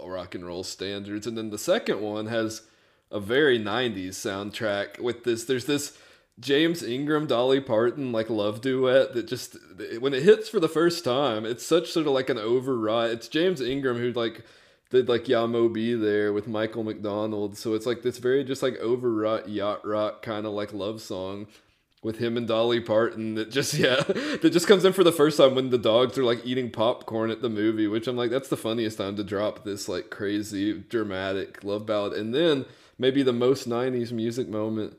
rock 0.00 0.34
and 0.34 0.46
roll 0.46 0.64
standards. 0.64 1.26
And 1.26 1.36
then 1.36 1.50
the 1.50 1.58
second 1.58 2.00
one 2.00 2.26
has 2.26 2.62
a 3.10 3.20
very 3.20 3.58
'90s 3.58 4.10
soundtrack 4.10 4.98
with 5.00 5.24
this. 5.24 5.44
There's 5.44 5.66
this 5.66 5.96
James 6.40 6.82
Ingram, 6.82 7.26
Dolly 7.26 7.60
Parton 7.60 8.12
like 8.12 8.30
love 8.30 8.60
duet 8.60 9.12
that 9.12 9.26
just 9.26 9.56
when 10.00 10.14
it 10.14 10.22
hits 10.22 10.48
for 10.48 10.60
the 10.60 10.68
first 10.68 11.04
time, 11.04 11.44
it's 11.44 11.66
such 11.66 11.90
sort 11.90 12.06
of 12.06 12.12
like 12.12 12.30
an 12.30 12.38
override. 12.38 13.10
It's 13.10 13.28
James 13.28 13.60
Ingram 13.60 13.98
who 13.98 14.12
like 14.12 14.44
did 14.90 15.08
like 15.08 15.28
Yah 15.28 15.46
Mo 15.46 15.68
B 15.68 15.94
There 15.94 16.32
with 16.32 16.48
Michael 16.48 16.84
McDonald. 16.84 17.56
So 17.56 17.74
it's 17.74 17.86
like 17.86 18.02
this 18.02 18.18
very 18.18 18.44
just 18.44 18.62
like 18.62 18.78
overwrought 18.78 19.48
yacht 19.48 19.86
rock 19.86 20.22
kind 20.22 20.46
of 20.46 20.52
like 20.52 20.72
love 20.72 21.00
song 21.00 21.46
with 22.02 22.18
him 22.18 22.36
and 22.36 22.48
Dolly 22.48 22.80
Parton 22.80 23.36
that 23.36 23.50
just 23.50 23.74
yeah 23.78 24.02
that 24.02 24.50
just 24.52 24.66
comes 24.66 24.84
in 24.84 24.92
for 24.92 25.04
the 25.04 25.12
first 25.12 25.38
time 25.38 25.54
when 25.54 25.70
the 25.70 25.78
dogs 25.78 26.18
are 26.18 26.24
like 26.24 26.44
eating 26.44 26.70
popcorn 26.70 27.30
at 27.30 27.42
the 27.42 27.48
movie, 27.48 27.86
which 27.86 28.06
I'm 28.06 28.16
like 28.16 28.30
that's 28.30 28.48
the 28.48 28.56
funniest 28.56 28.98
time 28.98 29.16
to 29.16 29.24
drop 29.24 29.64
this 29.64 29.88
like 29.88 30.10
crazy 30.10 30.72
dramatic 30.88 31.62
love 31.64 31.86
ballad, 31.86 32.12
and 32.14 32.34
then 32.34 32.66
maybe 32.98 33.22
the 33.22 33.32
most 33.32 33.68
'90s 33.68 34.12
music 34.12 34.48
moment 34.48 34.96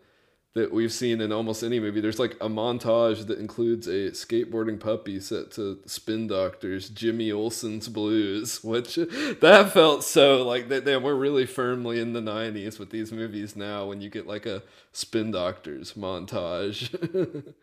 that 0.53 0.71
we've 0.71 0.93
seen 0.93 1.19
in 1.19 1.31
almost 1.31 1.63
any 1.63 1.79
movie. 1.79 1.99
There's 1.99 2.19
like 2.19 2.35
a 2.35 2.47
montage 2.47 3.25
that 3.25 3.39
includes 3.39 3.87
a 3.87 4.11
skateboarding 4.11 4.79
puppy 4.79 5.19
set 5.19 5.51
to 5.53 5.79
Spin 5.87 6.27
Doctors 6.27 6.89
Jimmy 6.89 7.31
Olsen's 7.31 7.87
Blues, 7.89 8.63
which 8.63 8.95
that 8.95 9.71
felt 9.73 10.03
so 10.03 10.43
like 10.43 10.69
that. 10.69 10.85
Damn, 10.85 11.03
we're 11.03 11.15
really 11.15 11.45
firmly 11.45 11.99
in 11.99 12.13
the 12.13 12.21
'90s 12.21 12.77
with 12.77 12.91
these 12.91 13.11
movies 13.11 13.55
now. 13.55 13.85
When 13.85 14.01
you 14.01 14.09
get 14.09 14.27
like 14.27 14.45
a 14.45 14.61
Spin 14.91 15.31
Doctors 15.31 15.93
montage. 15.93 16.93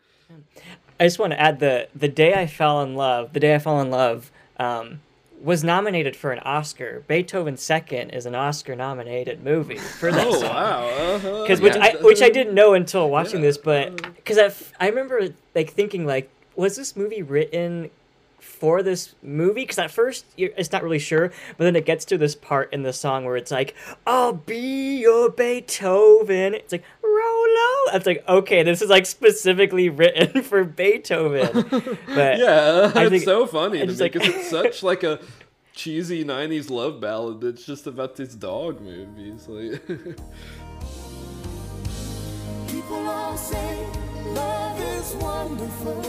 I 1.01 1.05
just 1.05 1.19
want 1.19 1.33
to 1.33 1.41
add 1.41 1.61
the 1.61 1.89
the 1.95 2.09
day 2.09 2.35
I 2.35 2.47
fell 2.47 2.83
in 2.83 2.95
love. 2.95 3.33
The 3.33 3.41
day 3.41 3.55
I 3.55 3.59
fell 3.59 3.81
in 3.81 3.91
love. 3.91 4.31
Um, 4.59 5.01
was 5.43 5.65
nominated 5.65 6.17
for 6.17 6.33
an 6.33 6.39
Oscar. 6.41 7.03
Beethoven 7.09 7.57
Second 7.57 8.11
is 8.11 8.27
an 8.27 8.35
Oscar-nominated 8.35 9.43
movie 9.43 9.79
for 9.79 10.13
that 10.13 10.27
oh, 10.27 10.41
song. 10.41 10.55
wow! 10.55 11.19
Because 11.43 11.61
uh-huh. 11.61 11.63
which 11.63 11.77
I 11.77 11.97
which 12.03 12.23
I 12.23 12.29
didn't 12.29 12.55
know 12.55 12.75
until 12.75 13.09
watching 13.09 13.41
yeah. 13.41 13.47
this, 13.47 13.59
but 13.59 14.03
because 14.17 14.39
I, 14.39 14.85
I 14.85 14.89
remember 14.89 15.29
like 15.55 15.73
thinking 15.73 16.07
like, 16.07 16.31
was 16.57 16.77
this 16.77 16.97
movie 16.97 17.23
written 17.23 17.91
for 18.39 18.83
this 18.83 19.15
movie? 19.23 19.63
Because 19.63 19.79
at 19.79 19.91
first 19.91 20.27
it's 20.37 20.73
not 20.73 20.83
really 20.83 20.99
sure, 20.99 21.33
but 21.57 21.65
then 21.65 21.77
it 21.77 21.87
gets 21.87 22.05
to 22.07 22.19
this 22.19 22.35
part 22.35 22.73
in 22.73 22.83
the 22.83 22.93
song 22.93 23.25
where 23.25 23.37
it's 23.37 23.51
like, 23.51 23.75
"I'll 24.07 24.35
be 24.35 24.99
your 24.99 25.31
Beethoven." 25.31 26.55
It's 26.55 26.73
like 26.73 26.85
Rolo. 27.11 27.97
It's 27.97 28.07
like 28.07 28.25
okay, 28.29 28.63
this 28.63 28.83
is 28.83 28.89
like 28.89 29.07
specifically 29.07 29.89
written 29.89 30.43
for 30.51 30.65
Beethoven. 30.65 31.67
But 32.07 32.39
yeah, 32.39 32.93
I 32.95 33.07
it's 33.07 33.25
so 33.25 33.47
funny 33.47 33.81
to 33.81 33.87
me 33.87 33.93
because 33.93 34.01
like... 34.01 34.17
it's 34.17 34.51
such 34.51 34.83
like 34.91 35.03
a 35.03 35.21
cheesy 35.75 36.25
'90s 36.25 36.71
love 36.71 37.01
ballad 37.01 37.41
that's 37.41 37.65
just 37.65 37.87
about 37.87 38.17
these 38.17 38.35
dog 38.35 38.81
movies. 38.81 39.49
Like 39.49 39.87
people 42.69 43.09
all 43.09 43.37
say 43.37 43.87
love 44.35 44.81
is 44.81 45.15
wonderful 45.15 46.03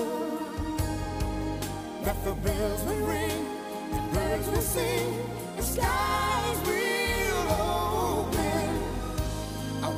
that 2.03 2.23
the 2.23 2.33
bells 2.33 2.83
will 2.83 3.05
ring, 3.05 3.45
the 3.91 4.01
birds 4.13 4.47
will 4.47 4.61
sing, 4.61 5.19
the 5.55 5.63
skies 5.63 6.57
will 6.67 7.51
open. 7.51 7.90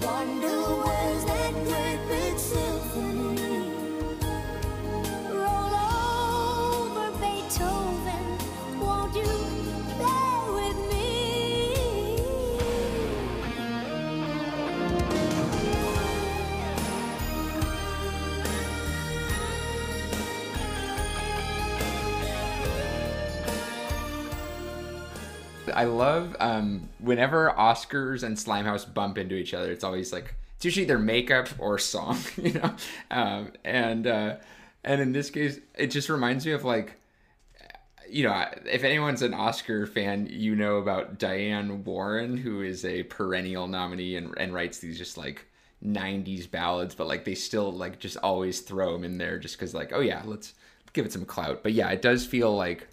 Wonder 0.06 0.48
where's 0.84 1.26
that 1.26 1.54
great 1.66 2.00
big 2.10 2.38
symphony? 2.38 2.83
I 25.74 25.86
love 25.86 26.36
um, 26.40 26.90
whenever 27.00 27.54
Oscars 27.58 28.24
and 28.24 28.38
Slimehouse 28.38 28.92
bump 28.92 29.18
into 29.18 29.36
each 29.36 29.54
other. 29.54 29.72
It's 29.72 29.84
always 29.84 30.14
like 30.14 30.36
it's 30.56 30.66
usually 30.66 30.86
their 30.86 31.00
makeup 31.00 31.50
or 31.58 31.78
song, 31.78 32.20
you 32.38 32.54
know. 32.54 32.76
Um, 33.12 33.52
and 33.64 34.08
uh, 34.08 34.36
and 34.84 35.02
in 35.02 35.12
this 35.12 35.30
case, 35.30 35.60
it 35.76 35.88
just 35.88 36.10
reminds 36.10 36.46
me 36.46 36.54
of 36.54 36.64
like, 36.64 37.00
you 38.10 38.24
know, 38.24 38.46
if 38.66 38.84
anyone's 38.84 39.22
an 39.22 39.34
Oscar 39.34 39.86
fan, 39.86 40.28
you 40.30 40.56
know 40.56 40.78
about 40.78 41.20
Diane 41.20 41.84
Warren, 41.84 42.38
who 42.38 42.62
is 42.62 42.86
a 42.86 43.04
perennial 43.04 43.68
nominee 43.68 44.16
and 44.16 44.34
and 44.38 44.54
writes 44.54 44.80
these 44.80 44.98
just 44.98 45.18
like 45.18 45.46
90s 45.86 46.50
ballads, 46.50 46.96
but 46.96 47.08
like 47.08 47.26
they 47.26 47.36
still 47.36 47.72
like 47.72 48.00
just 48.00 48.18
always 48.18 48.62
throw 48.62 48.94
them 48.94 49.04
in 49.04 49.18
there 49.18 49.38
just 49.40 49.58
because 49.58 49.74
like 49.74 49.92
oh 49.94 50.00
yeah, 50.02 50.22
let's 50.26 50.54
give 50.94 51.06
it 51.06 51.12
some 51.12 51.26
clout. 51.26 51.64
But 51.64 51.74
yeah, 51.74 51.90
it 51.90 52.02
does 52.02 52.26
feel 52.26 52.56
like 52.56 52.88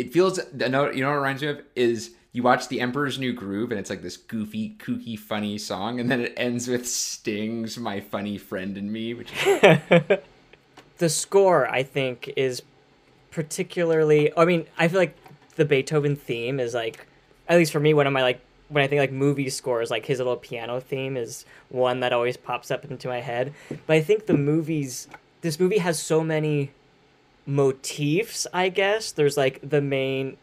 it 0.00 0.14
feels 0.14 0.38
you 0.38 0.68
know 0.68 0.82
what 0.82 0.96
it 0.96 1.02
reminds 1.02 1.42
me 1.42 1.48
of 1.48 1.60
is 1.76 2.12
you 2.32 2.42
watch 2.42 2.68
The 2.68 2.80
Emperor's 2.80 3.18
New 3.18 3.34
Groove 3.34 3.70
and 3.70 3.78
it's 3.78 3.90
like 3.90 4.02
this 4.02 4.16
goofy, 4.16 4.76
kooky, 4.78 5.18
funny 5.18 5.58
song, 5.58 6.00
and 6.00 6.10
then 6.10 6.22
it 6.22 6.32
ends 6.38 6.68
with 6.68 6.88
Sting's 6.88 7.76
"My 7.76 8.00
Funny 8.00 8.38
Friend 8.38 8.78
and 8.78 8.90
Me," 8.90 9.12
which 9.12 9.30
the 10.98 11.08
score 11.08 11.68
I 11.68 11.82
think 11.82 12.32
is 12.34 12.62
particularly. 13.30 14.32
I 14.36 14.46
mean, 14.46 14.66
I 14.78 14.88
feel 14.88 15.00
like 15.00 15.16
the 15.56 15.66
Beethoven 15.66 16.16
theme 16.16 16.60
is 16.60 16.72
like, 16.72 17.06
at 17.46 17.58
least 17.58 17.70
for 17.70 17.80
me, 17.80 17.92
one 17.92 18.06
of 18.06 18.14
my 18.14 18.22
like 18.22 18.40
when 18.70 18.82
I 18.82 18.86
think 18.86 19.00
like 19.00 19.12
movie 19.12 19.50
scores, 19.50 19.90
like 19.90 20.06
his 20.06 20.18
little 20.18 20.36
piano 20.36 20.80
theme 20.80 21.18
is 21.18 21.44
one 21.68 22.00
that 22.00 22.14
always 22.14 22.38
pops 22.38 22.70
up 22.70 22.86
into 22.86 23.06
my 23.06 23.20
head. 23.20 23.52
But 23.68 23.96
I 23.96 24.00
think 24.00 24.24
the 24.24 24.34
movies, 24.34 25.08
this 25.42 25.60
movie 25.60 25.78
has 25.78 26.00
so 26.00 26.24
many 26.24 26.70
motifs, 27.50 28.46
I 28.52 28.68
guess. 28.68 29.12
There's 29.12 29.36
like 29.36 29.58
the 29.68 29.80
main 29.80 30.36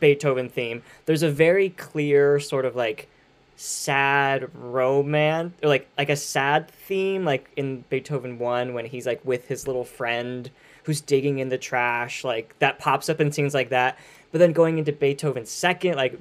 Beethoven 0.00 0.48
theme. 0.48 0.82
There's 1.06 1.22
a 1.22 1.30
very 1.30 1.70
clear 1.70 2.40
sort 2.40 2.64
of 2.64 2.74
like 2.74 3.08
sad 3.56 4.50
romance 4.54 5.54
or 5.62 5.68
like 5.68 5.88
like 5.96 6.08
a 6.08 6.16
sad 6.16 6.68
theme 6.68 7.24
like 7.24 7.48
in 7.56 7.84
Beethoven 7.88 8.38
1 8.38 8.74
when 8.74 8.84
he's 8.84 9.06
like 9.06 9.24
with 9.24 9.46
his 9.46 9.68
little 9.68 9.84
friend 9.84 10.50
who's 10.82 11.00
digging 11.00 11.38
in 11.38 11.50
the 11.50 11.56
trash 11.58 12.24
like 12.24 12.58
that 12.58 12.80
pops 12.80 13.08
up 13.08 13.20
in 13.20 13.30
scenes 13.30 13.54
like 13.54 13.68
that 13.68 13.96
but 14.32 14.40
then 14.40 14.52
going 14.52 14.78
into 14.78 14.92
Beethoven 14.92 15.46
second 15.46 15.94
like 15.94 16.18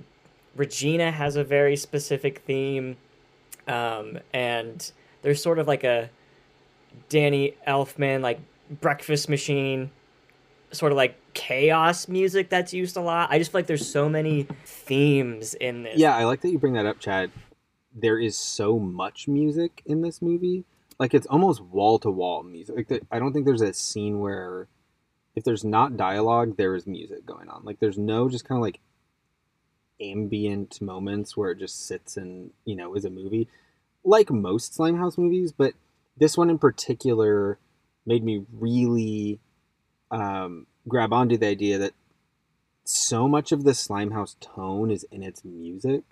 Regina 0.56 1.10
has 1.10 1.36
a 1.36 1.44
very 1.44 1.76
specific 1.76 2.44
theme 2.46 2.98
um 3.68 4.20
and 4.32 4.92
there's 5.24 5.42
sort 5.42 5.58
of 5.58 5.68
like 5.68 5.84
a 5.84 6.12
Danny 7.10 7.56
Elfman 7.68 8.22
like 8.22 8.40
breakfast 8.80 9.28
machine 9.28 9.90
sort 10.74 10.92
of 10.92 10.96
like 10.96 11.18
chaos 11.34 12.08
music 12.08 12.50
that's 12.50 12.74
used 12.74 12.98
a 12.98 13.02
lot. 13.02 13.30
I 13.32 13.38
just 13.38 13.52
feel 13.52 13.60
like 13.60 13.68
there's 13.68 13.88
so 13.88 14.10
many 14.10 14.48
themes 14.66 15.54
in 15.54 15.84
this. 15.84 15.98
Yeah, 15.98 16.16
I 16.16 16.26
like 16.26 16.42
that 16.42 16.50
you 16.50 16.60
bring 16.60 16.74
that 16.74 16.86
up, 16.86 17.00
Chad. 17.00 17.32
There 17.96 18.20
is 18.20 18.36
so 18.36 18.80
much 18.80 19.28
music 19.28 19.82
in 19.86 20.02
this 20.02 20.22
movie. 20.22 20.66
Like 21.00 21.14
it's 21.14 21.28
almost 21.28 21.62
wall 21.62 22.00
to 22.00 22.10
wall 22.10 22.44
music. 22.44 22.90
Like 22.90 23.04
I 23.12 23.20
don't 23.20 23.34
think 23.34 23.46
there's 23.46 23.62
a 23.62 23.74
scene 23.74 24.20
where 24.20 24.68
if 25.36 25.44
there's 25.44 25.64
not 25.64 25.98
dialogue, 25.98 26.58
there 26.58 26.76
is 26.76 26.86
music 26.86 27.26
going 27.26 27.50
on. 27.50 27.64
Like 27.64 27.80
there's 27.80 27.98
no 27.98 28.30
just 28.30 28.48
kind 28.48 28.58
of 28.58 28.62
like 28.62 28.80
ambient 30.02 30.82
moments 30.82 31.38
where 31.38 31.52
it 31.52 31.60
just 31.60 31.88
sits 31.88 32.18
and, 32.18 32.52
you 32.66 32.76
know, 32.76 32.96
is 32.96 33.06
a 33.06 33.10
movie. 33.10 33.48
Like 34.04 34.30
most 34.30 34.78
Slimehouse 34.78 35.18
movies, 35.18 35.52
but 35.52 35.74
this 36.18 36.38
one 36.38 36.50
in 36.50 36.58
particular 36.58 37.58
made 38.06 38.24
me 38.24 38.46
really 38.52 39.40
um, 40.14 40.68
grab 40.88 41.12
onto 41.12 41.38
the 41.38 41.48
idea 41.48 41.78
that 41.80 41.94
so 42.86 43.28
much 43.28 43.52
of 43.52 43.64
the 43.64 43.72
Slimehouse 43.72 44.40
tone 44.40 44.92
is 44.92 45.06
in 45.12 45.24
its 45.24 45.44
music, 45.44 46.04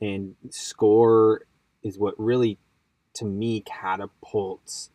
and 0.00 0.36
score 0.50 1.42
is 1.82 1.98
what 1.98 2.14
really, 2.16 2.58
to 3.14 3.24
me, 3.24 3.60
catapults 3.60 4.90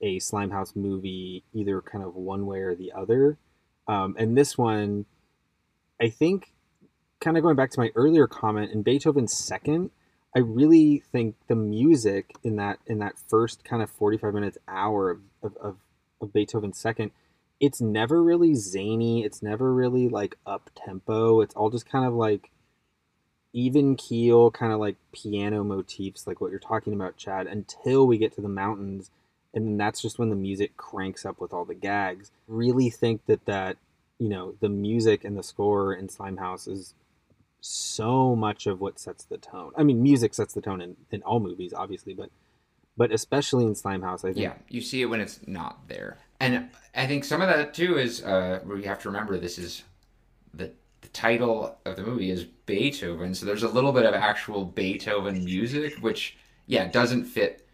a 0.00 0.18
Slimehouse 0.18 0.74
movie 0.74 1.44
either 1.52 1.80
kind 1.80 2.02
of 2.02 2.14
one 2.14 2.46
way 2.46 2.60
or 2.60 2.74
the 2.74 2.92
other. 2.92 3.38
Um, 3.86 4.16
and 4.18 4.36
this 4.36 4.56
one, 4.56 5.06
I 6.00 6.08
think, 6.08 6.52
kind 7.20 7.36
of 7.36 7.42
going 7.42 7.56
back 7.56 7.70
to 7.72 7.80
my 7.80 7.90
earlier 7.94 8.26
comment 8.26 8.72
in 8.72 8.82
Beethoven's 8.82 9.36
second, 9.36 9.90
I 10.34 10.40
really 10.40 11.02
think 11.12 11.36
the 11.48 11.54
music 11.54 12.34
in 12.42 12.56
that 12.56 12.78
in 12.86 12.98
that 12.98 13.14
first 13.28 13.64
kind 13.64 13.82
of 13.82 13.90
forty 13.90 14.18
five 14.18 14.34
minutes 14.34 14.58
hour 14.66 15.10
of, 15.10 15.20
of, 15.42 15.56
of, 15.58 15.76
of 16.20 16.32
Beethoven's 16.32 16.78
second 16.78 17.12
it's 17.64 17.80
never 17.80 18.22
really 18.22 18.54
zany. 18.54 19.24
It's 19.24 19.42
never 19.42 19.72
really 19.72 20.08
like 20.08 20.36
up 20.46 20.70
tempo. 20.74 21.40
It's 21.40 21.54
all 21.54 21.70
just 21.70 21.88
kind 21.88 22.04
of 22.04 22.12
like 22.12 22.50
even 23.54 23.96
keel, 23.96 24.50
kind 24.50 24.72
of 24.72 24.80
like 24.80 24.96
piano 25.12 25.64
motifs, 25.64 26.26
like 26.26 26.40
what 26.40 26.50
you're 26.50 26.60
talking 26.60 26.92
about, 26.92 27.16
Chad, 27.16 27.46
until 27.46 28.06
we 28.06 28.18
get 28.18 28.34
to 28.34 28.42
the 28.42 28.48
mountains. 28.48 29.10
And 29.54 29.66
then 29.66 29.76
that's 29.78 30.02
just 30.02 30.18
when 30.18 30.28
the 30.28 30.36
music 30.36 30.76
cranks 30.76 31.24
up 31.24 31.40
with 31.40 31.52
all 31.52 31.64
the 31.64 31.74
gags. 31.74 32.30
Really 32.48 32.90
think 32.90 33.24
that 33.26 33.46
that, 33.46 33.78
you 34.18 34.28
know, 34.28 34.54
the 34.60 34.68
music 34.68 35.24
and 35.24 35.38
the 35.38 35.42
score 35.42 35.94
in 35.94 36.08
Slimehouse 36.08 36.68
is 36.68 36.92
so 37.60 38.36
much 38.36 38.66
of 38.66 38.80
what 38.80 38.98
sets 38.98 39.24
the 39.24 39.38
tone. 39.38 39.72
I 39.76 39.84
mean, 39.84 40.02
music 40.02 40.34
sets 40.34 40.52
the 40.52 40.60
tone 40.60 40.82
in, 40.82 40.96
in 41.10 41.22
all 41.22 41.40
movies, 41.40 41.72
obviously, 41.72 42.12
but 42.12 42.28
but 42.96 43.10
especially 43.10 43.64
in 43.64 43.74
Slimehouse, 43.74 44.20
I 44.20 44.32
think. 44.32 44.38
Yeah, 44.38 44.54
you 44.68 44.80
see 44.80 45.02
it 45.02 45.06
when 45.06 45.20
it's 45.20 45.40
not 45.46 45.88
there. 45.88 46.18
And 46.44 46.70
I 46.94 47.06
think 47.06 47.24
some 47.24 47.40
of 47.40 47.48
that 47.48 47.74
too 47.74 47.98
is 47.98 48.22
uh, 48.22 48.60
we 48.64 48.84
have 48.84 49.00
to 49.00 49.08
remember 49.08 49.38
this 49.38 49.58
is 49.58 49.82
the, 50.52 50.72
the 51.00 51.08
title 51.08 51.76
of 51.84 51.96
the 51.96 52.02
movie 52.02 52.30
is 52.30 52.44
Beethoven, 52.44 53.34
so 53.34 53.46
there's 53.46 53.62
a 53.62 53.68
little 53.68 53.92
bit 53.92 54.04
of 54.04 54.14
actual 54.14 54.64
Beethoven 54.64 55.44
music, 55.44 55.96
which 56.00 56.36
yeah 56.66 56.86
doesn't 56.88 57.24
fit. 57.24 57.66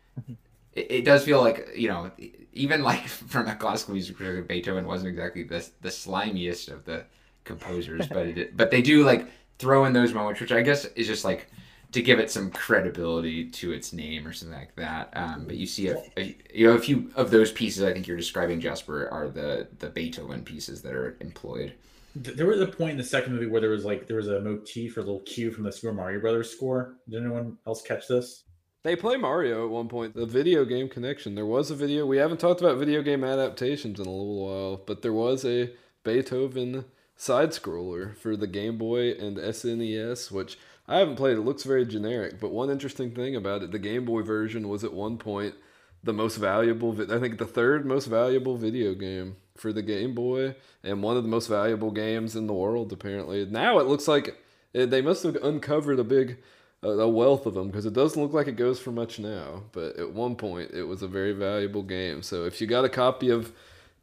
It, 0.73 0.87
it 0.91 1.05
does 1.05 1.25
feel 1.25 1.41
like 1.41 1.68
you 1.77 1.89
know 1.89 2.11
even 2.53 2.83
like 2.83 3.07
from 3.07 3.49
a 3.49 3.57
classical 3.57 3.95
music 3.95 4.16
perspective, 4.16 4.49
Beethoven 4.49 4.87
wasn't 4.87 5.11
exactly 5.11 5.43
the 5.43 5.68
the 5.81 5.91
slimiest 5.91 6.71
of 6.71 6.85
the 6.85 7.05
composers, 7.45 8.07
but 8.09 8.27
it 8.27 8.57
but 8.57 8.71
they 8.71 8.83
do 8.83 9.05
like 9.05 9.27
throw 9.59 9.85
in 9.85 9.93
those 9.93 10.14
moments, 10.14 10.41
which 10.41 10.53
I 10.53 10.62
guess 10.62 10.87
is 10.87 11.07
just 11.07 11.25
like 11.25 11.49
to 11.93 12.03
give 12.03 12.18
it 12.18 12.30
some 12.30 12.51
credibility 12.51 13.49
to 13.51 13.72
its 13.72 13.93
name 13.93 14.26
or 14.26 14.32
something 14.32 14.57
like 14.57 14.74
that. 14.76 15.11
Um, 15.14 15.45
but 15.47 15.57
you 15.57 15.66
see 15.66 15.88
a, 15.88 16.03
a, 16.16 16.36
you 16.55 16.66
know 16.66 16.74
a 16.74 16.78
few 16.78 17.11
of 17.16 17.30
those 17.30 17.51
pieces 17.51 17.82
I 17.82 17.93
think 17.93 18.07
you're 18.07 18.16
describing 18.16 18.61
Jasper, 18.61 19.09
are 19.11 19.28
the 19.28 19.68
the 19.78 19.88
Beethoven 19.88 20.45
pieces 20.45 20.82
that 20.82 20.95
are 20.95 21.16
employed. 21.20 21.74
There 22.16 22.47
was 22.47 22.61
a 22.61 22.66
point 22.66 22.93
in 22.93 22.97
the 22.99 23.05
second 23.05 23.34
movie 23.34 23.47
where 23.47 23.61
there 23.61 23.70
was 23.70 23.84
like 23.84 24.07
there 24.07 24.16
was 24.16 24.28
a 24.28 24.41
motif 24.41 24.97
or 24.97 25.01
a 25.01 25.05
little 25.05 25.20
cue 25.20 25.51
from 25.51 25.64
the 25.64 25.72
Super 25.72 25.93
Mario 25.93 26.20
Brothers 26.20 26.51
score. 26.51 26.97
Did 27.09 27.22
anyone 27.22 27.57
else 27.66 27.82
catch 27.82 28.09
this? 28.09 28.45
They 28.82 28.97
play 28.97 29.16
Mario 29.16 29.64
at 29.64 29.70
one 29.70 29.88
point. 29.88 30.14
The 30.14 30.26
video 30.26 30.64
game 30.64 30.88
connection. 30.88 31.34
There 31.34 31.47
was 31.47 31.70
a 31.70 31.74
video. 31.74 32.07
We 32.07 32.16
haven't 32.16 32.41
talked 32.41 32.61
about 32.61 32.78
video 32.78 33.03
game 33.03 33.22
adaptations 33.22 34.01
in 34.01 34.07
a 34.07 34.11
little 34.11 34.47
while, 34.47 34.82
but 34.86 35.03
there 35.03 35.12
was 35.12 35.45
a 35.45 35.70
Beethoven 36.03 36.86
side 37.14 37.51
scroller 37.51 38.16
for 38.16 38.36
the 38.36 38.47
Game 38.47 38.78
Boy 38.78 39.11
and 39.11 39.36
SNES, 39.36 40.30
which 40.30 40.59
I 40.89 40.99
haven't 40.99 41.16
played 41.16 41.37
it. 41.37 41.43
looks 41.43 41.62
very 41.62 41.87
generic, 41.87 42.41
but 42.41 42.51
one 42.51 42.70
interesting 42.70 43.12
thing 43.12 43.37
about 43.37 43.62
it, 43.62 43.70
the 43.70 43.78
Game 43.78 44.05
Boy 44.05 44.22
version 44.22 44.68
was 44.68 44.83
at 44.83 44.93
one 44.93 45.18
point 45.18 45.55
the 46.03 46.12
most 46.12 46.37
valuable, 46.37 46.93
I 47.12 47.18
think 47.20 47.39
the 47.39 47.47
third 47.47 47.87
most 47.87 48.07
valuable 48.07 48.57
video 48.57 48.95
game 48.95 49.37
for 49.57 49.72
the 49.72 49.83
Game 49.83 50.14
Boy 50.14 50.57
and 50.83 51.03
one 51.03 51.16
of 51.16 51.22
the 51.22 51.28
most 51.28 51.47
valuable 51.47 51.91
games 51.91 52.35
in 52.35 52.47
the 52.47 52.55
world 52.55 52.93
apparently. 52.93 53.45
Now 53.45 53.78
it 53.78 53.87
looks 53.87 54.09
like 54.09 54.37
it, 54.72 54.91
they 54.91 55.03
must 55.03 55.22
have 55.22 55.37
uncovered 55.37 55.99
a 55.99 56.05
big 56.05 56.39
a 56.83 57.09
wealth 57.09 57.45
of 57.45 57.53
them 57.53 57.66
because 57.66 57.85
it 57.85 57.93
doesn't 57.93 58.20
look 58.20 58.33
like 58.33 58.47
it 58.47 58.57
goes 58.57 58.81
for 58.81 58.91
much 58.91 59.18
now, 59.18 59.64
but 59.72 59.97
at 59.97 60.12
one 60.12 60.35
point 60.35 60.70
it 60.72 60.85
was 60.85 61.03
a 61.03 61.09
very 61.09 61.33
valuable 61.33 61.83
game. 61.83 62.22
So 62.22 62.45
if 62.45 62.61
you 62.61 62.66
got 62.66 62.87
a 62.87 62.89
copy 62.89 63.28
of 63.28 63.53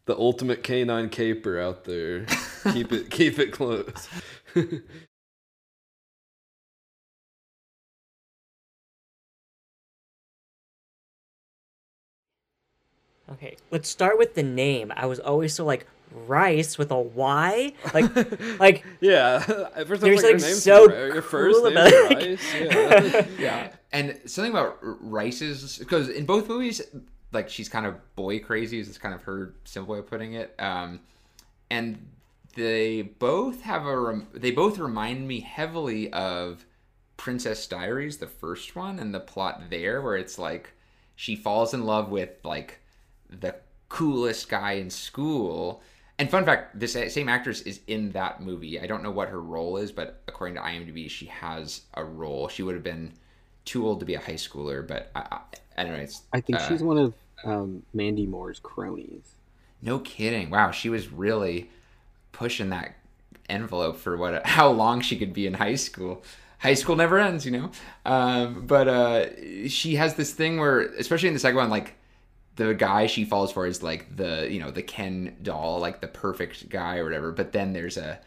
the 0.06 0.16
Ultimate 0.16 0.62
Canine 0.62 1.10
Caper 1.10 1.60
out 1.60 1.86
there, 1.86 2.26
keep 2.72 2.92
it 2.92 3.10
keep 3.10 3.40
it 3.40 3.52
close. 3.52 4.08
Okay, 13.32 13.58
let's 13.72 13.90
start 13.90 14.18
with 14.18 14.36
the 14.36 14.44
name. 14.44 14.94
I 14.96 15.06
was 15.06 15.20
always 15.20 15.54
so 15.54 15.66
like 15.66 15.86
rice 16.12 16.78
with 16.78 16.92
a 16.92 17.00
Y, 17.00 17.74
like 17.94 18.60
like 18.60 18.86
yeah. 19.02 19.40
First 19.86 20.02
there's 20.02 20.24
like, 20.24 20.34
like 20.34 20.40
so 20.40 20.92
your 20.92 21.22
first 21.22 21.60
cool 21.60 21.68
about 21.68 21.92
rice. 21.92 22.42
Yeah. 22.56 23.28
yeah, 23.38 23.72
and 23.92 24.20
something 24.26 24.52
about 24.52 24.78
Ryce's 24.82 25.78
because 25.78 26.10
in 26.10 26.26
both 26.26 26.48
movies, 26.48 26.82
like 27.32 27.50
she's 27.50 27.70
kind 27.70 27.86
of 27.86 28.16
boy 28.16 28.40
crazy 28.40 28.80
is 28.80 28.98
kind 28.98 29.14
of 29.14 29.24
her 29.24 29.54
simple 29.66 29.94
way 29.94 30.00
of 30.00 30.08
putting 30.08 30.34
it. 30.34 30.56
Um, 30.60 31.02
and 31.70 32.08
they 32.56 33.02
both 33.02 33.62
have 33.62 33.86
a 33.86 34.00
rem- 34.00 34.28
they 34.34 34.52
both 34.52 34.80
remind 34.80 35.28
me 35.28 35.42
heavily 35.42 36.12
of 36.14 36.66
Princess 37.18 37.68
Diaries, 37.68 38.18
the 38.18 38.28
first 38.28 38.76
one, 38.76 39.00
and 39.00 39.14
the 39.14 39.20
plot 39.20 39.64
there 39.70 40.02
where 40.02 40.16
it's 40.16 40.40
like 40.40 40.72
she 41.16 41.36
falls 41.36 41.74
in 41.74 41.86
love 41.86 42.10
with 42.10 42.30
like 42.44 42.80
the 43.30 43.56
coolest 43.90 44.50
guy 44.50 44.74
in 44.74 44.90
school 44.90 45.82
And 46.20 46.30
fun 46.30 46.46
fact, 46.46 46.80
this 46.80 46.94
same 46.94 47.30
actress 47.30 47.62
is 47.62 47.80
in 47.86 48.12
that 48.12 48.42
movie. 48.42 48.80
I 48.80 48.88
don't 48.88 49.04
know 49.04 49.12
what 49.12 49.30
her 49.30 49.40
role 49.40 49.78
is, 49.78 49.92
but 49.92 50.22
according 50.28 50.56
to 50.56 50.62
IMDb, 50.62 51.08
she 51.10 51.28
has 51.28 51.82
a 51.94 52.04
role. 52.04 52.48
She 52.48 52.64
would 52.64 52.74
have 52.74 52.84
been 52.84 53.14
too 53.66 53.86
old 53.86 54.00
to 54.00 54.06
be 54.06 54.16
a 54.16 54.20
high 54.20 54.34
schooler, 54.34 54.88
but 54.88 55.12
I, 55.16 55.40
I, 55.78 55.84
I. 55.84 55.84
It's, 55.84 56.24
I 56.34 56.42
think 56.42 56.60
uh, 56.60 56.68
she's 56.68 56.82
one 56.82 56.98
of 56.98 57.14
um, 57.44 57.84
Mandy 57.94 58.26
Moore's 58.26 58.60
cronies. 58.60 59.36
No 59.82 60.00
kidding! 60.00 60.50
Wow, 60.50 60.72
she 60.72 60.90
was 60.90 61.12
really 61.12 61.70
pushing 62.32 62.70
that 62.70 62.96
envelope 63.48 63.98
for 63.98 64.18
what 64.18 64.46
how 64.58 64.70
long 64.70 65.02
she 65.02 65.18
could 65.18 65.34
be 65.34 65.46
in 65.46 65.54
high 65.54 65.76
school. 65.76 66.24
High 66.60 66.74
school 66.74 66.96
never 66.96 67.20
ends, 67.20 67.46
you 67.46 67.52
know. 67.52 67.72
Um, 68.06 68.66
but 68.66 68.88
uh, 68.88 69.68
she 69.68 69.98
has 69.98 70.16
this 70.16 70.34
thing 70.34 70.58
where, 70.58 70.80
especially 70.80 71.28
in 71.28 71.36
the 71.36 71.40
second 71.40 71.58
one, 71.58 71.70
like 71.70 71.94
the 72.58 72.74
guy 72.74 73.08
she 73.08 73.24
falls 73.24 73.52
for 73.52 73.66
is 73.66 73.82
like 73.82 74.16
the 74.18 74.48
you 74.52 74.60
know 74.60 74.72
the 74.72 74.84
Ken 74.84 75.38
doll, 75.42 75.80
like 75.80 76.02
the 76.02 76.08
perfect 76.08 76.70
guy 76.70 76.98
or 76.98 77.06
whatever. 77.06 77.32
But 77.32 77.54
then 77.54 77.72
there's 77.72 77.98
a 77.98 78.20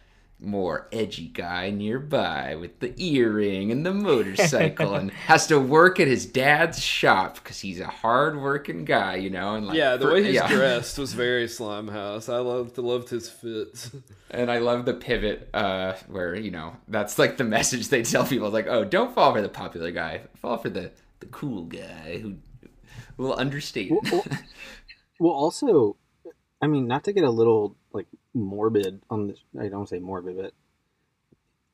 more 0.42 0.88
edgy 0.90 1.26
guy 1.26 1.70
nearby 1.70 2.54
with 2.54 2.80
the 2.80 2.94
earring 2.96 3.70
and 3.70 3.84
the 3.84 3.92
motorcycle 3.92 4.94
and 4.94 5.10
has 5.26 5.46
to 5.48 5.60
work 5.60 6.00
at 6.00 6.08
his 6.08 6.24
dad's 6.24 6.82
shop 6.82 7.34
because 7.34 7.60
he's 7.60 7.78
a 7.78 7.86
hard-working 7.86 8.86
guy, 8.86 9.16
you 9.16 9.28
know. 9.28 9.56
And 9.56 9.66
like, 9.66 9.76
yeah, 9.76 9.96
the 9.96 10.06
for, 10.06 10.14
way 10.14 10.24
he's 10.24 10.34
yeah. 10.36 10.48
dressed 10.48 10.98
was 10.98 11.12
very 11.14 11.46
Slimehouse. 11.46 12.32
I 12.32 12.38
loved 12.38 12.78
loved 12.78 13.10
his 13.10 13.28
fits, 13.28 13.90
and 14.30 14.50
I 14.50 14.58
love 14.58 14.84
the 14.84 14.94
pivot 14.94 15.50
uh, 15.52 15.94
where 16.08 16.34
you 16.34 16.50
know 16.50 16.76
that's 16.88 17.18
like 17.18 17.36
the 17.36 17.44
message 17.44 17.88
they 17.88 18.02
tell 18.02 18.24
people 18.24 18.48
like, 18.50 18.68
oh, 18.68 18.84
don't 18.84 19.14
fall 19.14 19.32
for 19.34 19.42
the 19.42 19.48
popular 19.48 19.90
guy, 19.90 20.22
fall 20.40 20.56
for 20.56 20.70
the 20.70 20.92
the 21.20 21.26
cool 21.26 21.64
guy 21.64 22.18
who 22.18 22.36
will 23.20 23.34
understand. 23.34 23.90
Well, 23.90 24.00
well, 24.10 24.24
well, 25.20 25.32
also, 25.32 25.96
I 26.60 26.66
mean, 26.66 26.86
not 26.86 27.04
to 27.04 27.12
get 27.12 27.24
a 27.24 27.30
little 27.30 27.76
like 27.92 28.06
morbid 28.34 29.02
on 29.10 29.28
this. 29.28 29.38
I 29.60 29.68
don't 29.68 29.88
say 29.88 29.98
morbid, 29.98 30.36
but 30.36 30.52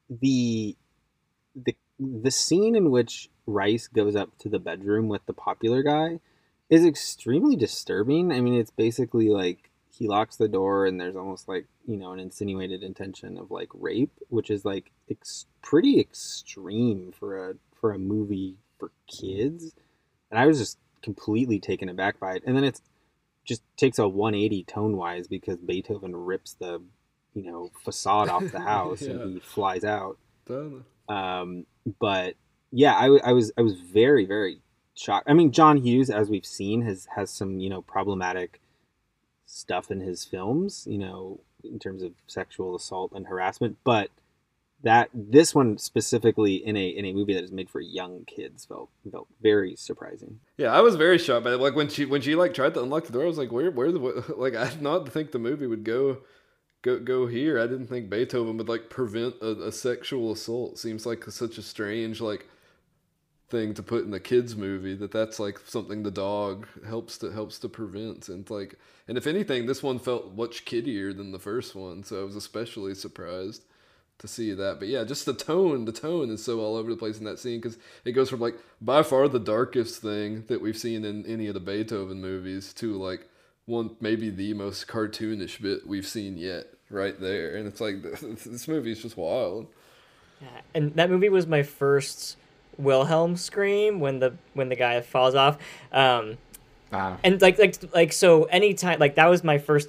the 0.09 0.77
the 1.55 1.77
the 1.99 2.31
scene 2.31 2.77
in 2.77 2.91
which 2.91 3.31
Ryce 3.47 3.89
goes 3.89 4.17
up 4.17 4.37
to 4.39 4.49
the 4.49 4.59
bedroom 4.59 5.09
with 5.09 5.25
the 5.27 5.33
popular 5.33 5.83
guy 5.83 6.21
is 6.69 6.85
extremely 6.85 7.57
disturbing. 7.57 8.33
I 8.33 8.41
mean, 8.41 8.55
it's 8.55 8.71
basically 8.71 9.29
like 9.29 9.71
he 9.91 10.09
locks 10.09 10.37
the 10.37 10.49
door 10.49 10.85
and 10.85 11.01
there's 11.01 11.17
almost 11.17 11.49
like 11.49 11.67
you 11.87 11.97
know 11.97 12.13
an 12.13 12.21
insinuated 12.21 12.83
intention 12.83 13.39
of 13.39 13.51
like 13.51 13.69
rape, 13.73 14.13
which 14.29 14.51
is 14.51 14.65
like 14.65 14.91
ex- 15.11 15.47
pretty 15.63 16.01
extreme 16.01 17.13
for 17.13 17.51
a 17.51 17.55
for 17.81 17.93
a 17.93 17.99
movie 17.99 18.57
for 18.79 18.91
kids. 19.07 19.75
And 20.31 20.41
I 20.41 20.47
was 20.47 20.59
just 20.59 20.79
completely 21.07 21.61
taken 21.61 21.89
aback 21.89 22.19
by 22.19 22.35
it. 22.35 22.43
And 22.45 22.57
then 22.57 22.65
it's 22.65 22.83
just 23.45 23.63
takes 23.77 24.01
a 24.01 24.09
180 24.09 24.65
tone 24.65 24.97
wise 24.97 25.29
because 25.29 25.57
Beethoven 25.59 26.17
rips 26.17 26.55
the 26.55 26.83
you 27.33 27.45
know 27.45 27.71
facade 27.85 28.29
off 28.29 28.51
the 28.51 28.61
house 28.75 29.03
yeah. 29.03 29.13
and 29.13 29.35
he 29.35 29.39
flies 29.39 29.85
out. 29.85 30.19
Um, 31.09 31.65
but 32.01 32.35
yeah, 32.73 32.95
I, 32.95 33.07
I 33.25 33.33
was 33.33 33.53
I 33.57 33.63
was 33.63 33.75
very 33.75 34.27
very 34.27 34.59
shocked. 34.97 35.31
I 35.31 35.33
mean, 35.33 35.53
John 35.53 35.77
Hughes, 35.77 36.11
as 36.11 36.29
we've 36.29 36.45
seen, 36.45 36.83
has 36.83 37.07
has 37.15 37.31
some 37.31 37.61
you 37.61 37.71
know 37.71 37.83
problematic 37.83 38.61
stuff 39.47 39.93
in 39.93 40.01
his 40.01 40.25
films, 40.25 40.89
you 40.91 40.99
know, 40.99 41.39
in 41.63 41.79
terms 41.79 42.03
of 42.03 42.13
sexual 42.27 42.75
assault 42.75 43.13
and 43.15 43.29
harassment, 43.29 43.77
but 43.85 44.11
that 44.83 45.09
this 45.15 45.55
one 45.55 45.79
specifically 45.79 46.55
in 46.55 46.77
a 46.77 46.89
in 46.89 47.05
a 47.05 47.13
movie 47.13 47.35
that 47.35 47.45
is 47.45 47.53
made 47.53 47.71
for 47.71 47.81
young 47.81 48.25
kids 48.27 48.65
felt 48.65 48.91
felt 49.11 49.29
very 49.43 49.75
surprising. 49.77 50.41
Yeah, 50.57 50.73
I 50.73 50.81
was 50.81 50.97
very 50.97 51.19
shocked 51.19 51.45
by 51.45 51.53
it. 51.53 51.61
Like 51.61 51.75
when 51.75 51.89
she 51.89 52.05
when 52.05 52.21
she 52.21 52.35
like 52.35 52.55
tried 52.55 52.75
to 52.75 52.83
unlock 52.83 53.07
the 53.07 53.13
door, 53.13 53.25
I 53.25 53.27
was 53.27 53.39
like, 53.39 53.53
where 53.53 53.71
where 53.71 53.91
the 53.91 53.99
like 54.37 54.55
I 54.55 54.71
did 54.71 54.83
not 54.83 55.09
think 55.09 55.33
the 55.33 55.39
movie 55.39 55.67
would 55.67 55.85
go 55.85 56.19
go 56.83 56.99
go 56.99 57.27
here. 57.27 57.59
I 57.59 57.67
didn't 57.67 57.89
think 57.89 58.11
Beethoven 58.11 58.57
would 58.59 58.69
like 58.69 58.91
prevent 58.91 59.37
a, 59.41 59.67
a 59.67 59.73
sexual 59.73 60.33
assault. 60.33 60.79
Seems 60.79 61.07
like 61.07 61.25
such 61.25 61.59
a 61.59 61.63
strange 61.63 62.21
like 62.21 62.47
thing 63.49 63.75
to 63.75 63.83
put 63.83 64.05
in 64.05 64.13
a 64.13 64.21
kids 64.21 64.57
movie 64.57 64.95
that 64.97 65.13
that's 65.13 65.39
like 65.39 65.59
something 65.65 66.03
the 66.03 66.11
dog 66.11 66.67
helps 66.87 67.17
to 67.19 67.31
helps 67.31 67.61
to 67.61 67.69
prevent 67.69 68.29
and 68.29 68.51
like 68.51 68.77
and 69.07 69.17
if 69.17 69.27
anything 69.27 69.67
this 69.67 69.85
one 69.85 70.01
felt 70.01 70.35
much 70.35 70.65
kiddier 70.65 71.13
than 71.13 71.31
the 71.31 71.39
first 71.39 71.77
one 71.77 72.03
so 72.03 72.21
i 72.21 72.25
was 72.25 72.35
especially 72.35 72.93
surprised 72.93 73.65
to 74.19 74.29
see 74.29 74.53
that. 74.55 74.79
But 74.79 74.89
yeah, 74.89 75.05
just 75.05 75.27
the 75.27 75.35
tone, 75.35 75.85
the 75.85 75.93
tone 75.93 76.31
is 76.31 76.43
so 76.43 76.61
all 76.61 76.77
over 76.77 76.91
the 76.91 76.97
place 76.97 77.19
in 77.19 77.25
that 77.25 77.39
scene 77.39 77.61
because 77.61 77.79
it 78.05 78.13
goes 78.13 78.31
from 78.31 78.41
like 78.41 78.57
by 78.81 79.03
far 79.03 79.29
the 79.29 79.39
darkest 79.39 80.01
thing 80.01 80.45
that 80.49 80.61
we've 80.61 80.77
seen 80.77 81.05
in 81.05 81.27
any 81.27 81.47
of 81.47 81.55
the 81.55 81.61
Beethoven 81.61 82.21
movies 82.21 82.73
to 82.75 82.95
like 82.97 83.29
one 83.67 83.97
maybe 84.01 84.31
the 84.31 84.55
most 84.55 84.87
cartoonish 84.87 85.61
bit 85.61 85.87
we've 85.87 86.07
seen 86.07 86.39
yet, 86.39 86.67
right 86.91 87.21
there. 87.21 87.57
And 87.57 87.67
it's 87.67 87.81
like 87.81 88.03
this 88.21 88.69
movie 88.69 88.93
is 88.93 89.03
just 89.03 89.17
wild. 89.17 89.67
Yeah, 90.41 90.49
and 90.75 90.95
that 90.95 91.11
movie 91.11 91.29
was 91.29 91.47
my 91.47 91.63
first 91.63 92.37
Wilhelm 92.79 93.37
scream 93.37 94.01
when 94.01 94.19
the 94.19 94.35
when 94.55 94.69
the 94.69 94.77
guy 94.77 95.01
falls 95.01 95.35
off. 95.35 95.59
Um, 95.93 96.39
wow. 96.93 97.19
And 97.25 97.41
like 97.41 97.59
like 97.59 97.77
like 97.95 98.13
so 98.13 98.45
anytime 98.45 98.99
like 98.99 99.17
that 99.17 99.27
was 99.27 99.43
my 99.43 99.59
first 99.59 99.89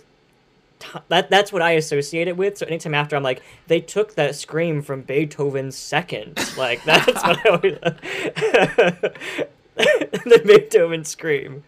that 1.09 1.29
that's 1.29 1.51
what 1.51 1.61
I 1.61 1.71
associate 1.71 2.27
it 2.27 2.37
with. 2.37 2.57
So 2.57 2.65
anytime 2.65 2.93
after, 2.93 3.15
I'm 3.15 3.23
like, 3.23 3.41
they 3.67 3.81
took 3.81 4.15
that 4.15 4.35
scream 4.35 4.81
from 4.81 5.01
Beethoven's 5.01 5.77
second. 5.77 6.39
Like 6.57 6.83
that's 6.83 7.23
what 7.23 7.45
I 7.45 7.49
always. 7.49 7.77
the 9.75 10.41
Beethoven 10.45 11.03
scream. 11.03 11.63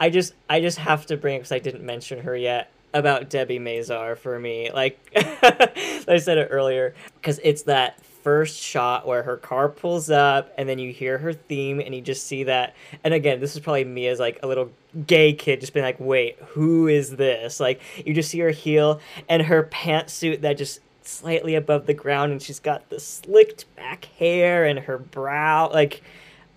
I 0.00 0.10
just 0.10 0.34
I 0.48 0.60
just 0.60 0.78
have 0.78 1.06
to 1.06 1.16
bring 1.16 1.38
because 1.38 1.52
I 1.52 1.58
didn't 1.58 1.84
mention 1.84 2.20
her 2.20 2.36
yet 2.36 2.70
about 2.92 3.30
Debbie 3.30 3.58
Mazar 3.58 4.16
for 4.16 4.38
me. 4.38 4.70
Like 4.70 4.98
I 5.16 6.18
said 6.18 6.38
it 6.38 6.48
earlier 6.50 6.94
because 7.14 7.40
it's 7.42 7.62
that 7.62 7.98
first 8.22 8.60
shot 8.60 9.06
where 9.06 9.22
her 9.22 9.36
car 9.36 9.68
pulls 9.68 10.10
up 10.10 10.52
and 10.58 10.68
then 10.68 10.78
you 10.78 10.92
hear 10.92 11.18
her 11.18 11.32
theme 11.32 11.80
and 11.80 11.94
you 11.94 12.00
just 12.00 12.26
see 12.26 12.44
that 12.44 12.74
and 13.04 13.14
again 13.14 13.40
this 13.40 13.54
is 13.54 13.60
probably 13.60 13.84
me 13.84 14.06
as 14.06 14.18
like 14.18 14.38
a 14.42 14.46
little 14.46 14.70
gay 15.06 15.32
kid 15.32 15.60
just 15.60 15.72
being 15.72 15.84
like 15.84 15.98
wait 16.00 16.36
who 16.48 16.88
is 16.88 17.16
this? 17.16 17.60
Like 17.60 17.80
you 18.04 18.14
just 18.14 18.30
see 18.30 18.40
her 18.40 18.50
heel 18.50 19.00
and 19.28 19.42
her 19.42 19.64
pantsuit 19.64 20.40
that 20.42 20.58
just 20.58 20.80
slightly 21.02 21.54
above 21.54 21.86
the 21.86 21.94
ground 21.94 22.32
and 22.32 22.42
she's 22.42 22.60
got 22.60 22.88
the 22.90 23.00
slicked 23.00 23.64
back 23.76 24.06
hair 24.18 24.64
and 24.64 24.80
her 24.80 24.98
brow 24.98 25.70
like 25.72 26.02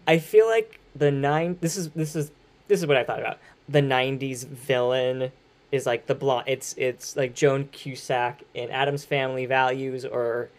i 0.07 0.17
feel 0.17 0.45
like 0.47 0.79
the 0.95 1.09
nine 1.09 1.57
this 1.61 1.77
is 1.77 1.89
this 1.91 2.15
is 2.15 2.31
this 2.67 2.81
is 2.81 2.87
what 2.87 2.97
i 2.97 3.03
thought 3.03 3.19
about. 3.19 3.39
The 3.69 3.79
90s 3.81 4.45
villain 4.45 5.31
is 5.71 5.85
like 5.85 6.05
the 6.07 6.15
blonde 6.15 6.47
it's 6.47 6.73
it's 6.77 7.15
like 7.15 7.33
joan 7.33 7.67
cusack 7.71 8.43
in 8.53 8.69
Addams 8.69 9.05
Family 9.05 9.45
Values 9.45 10.05
or 10.05 10.49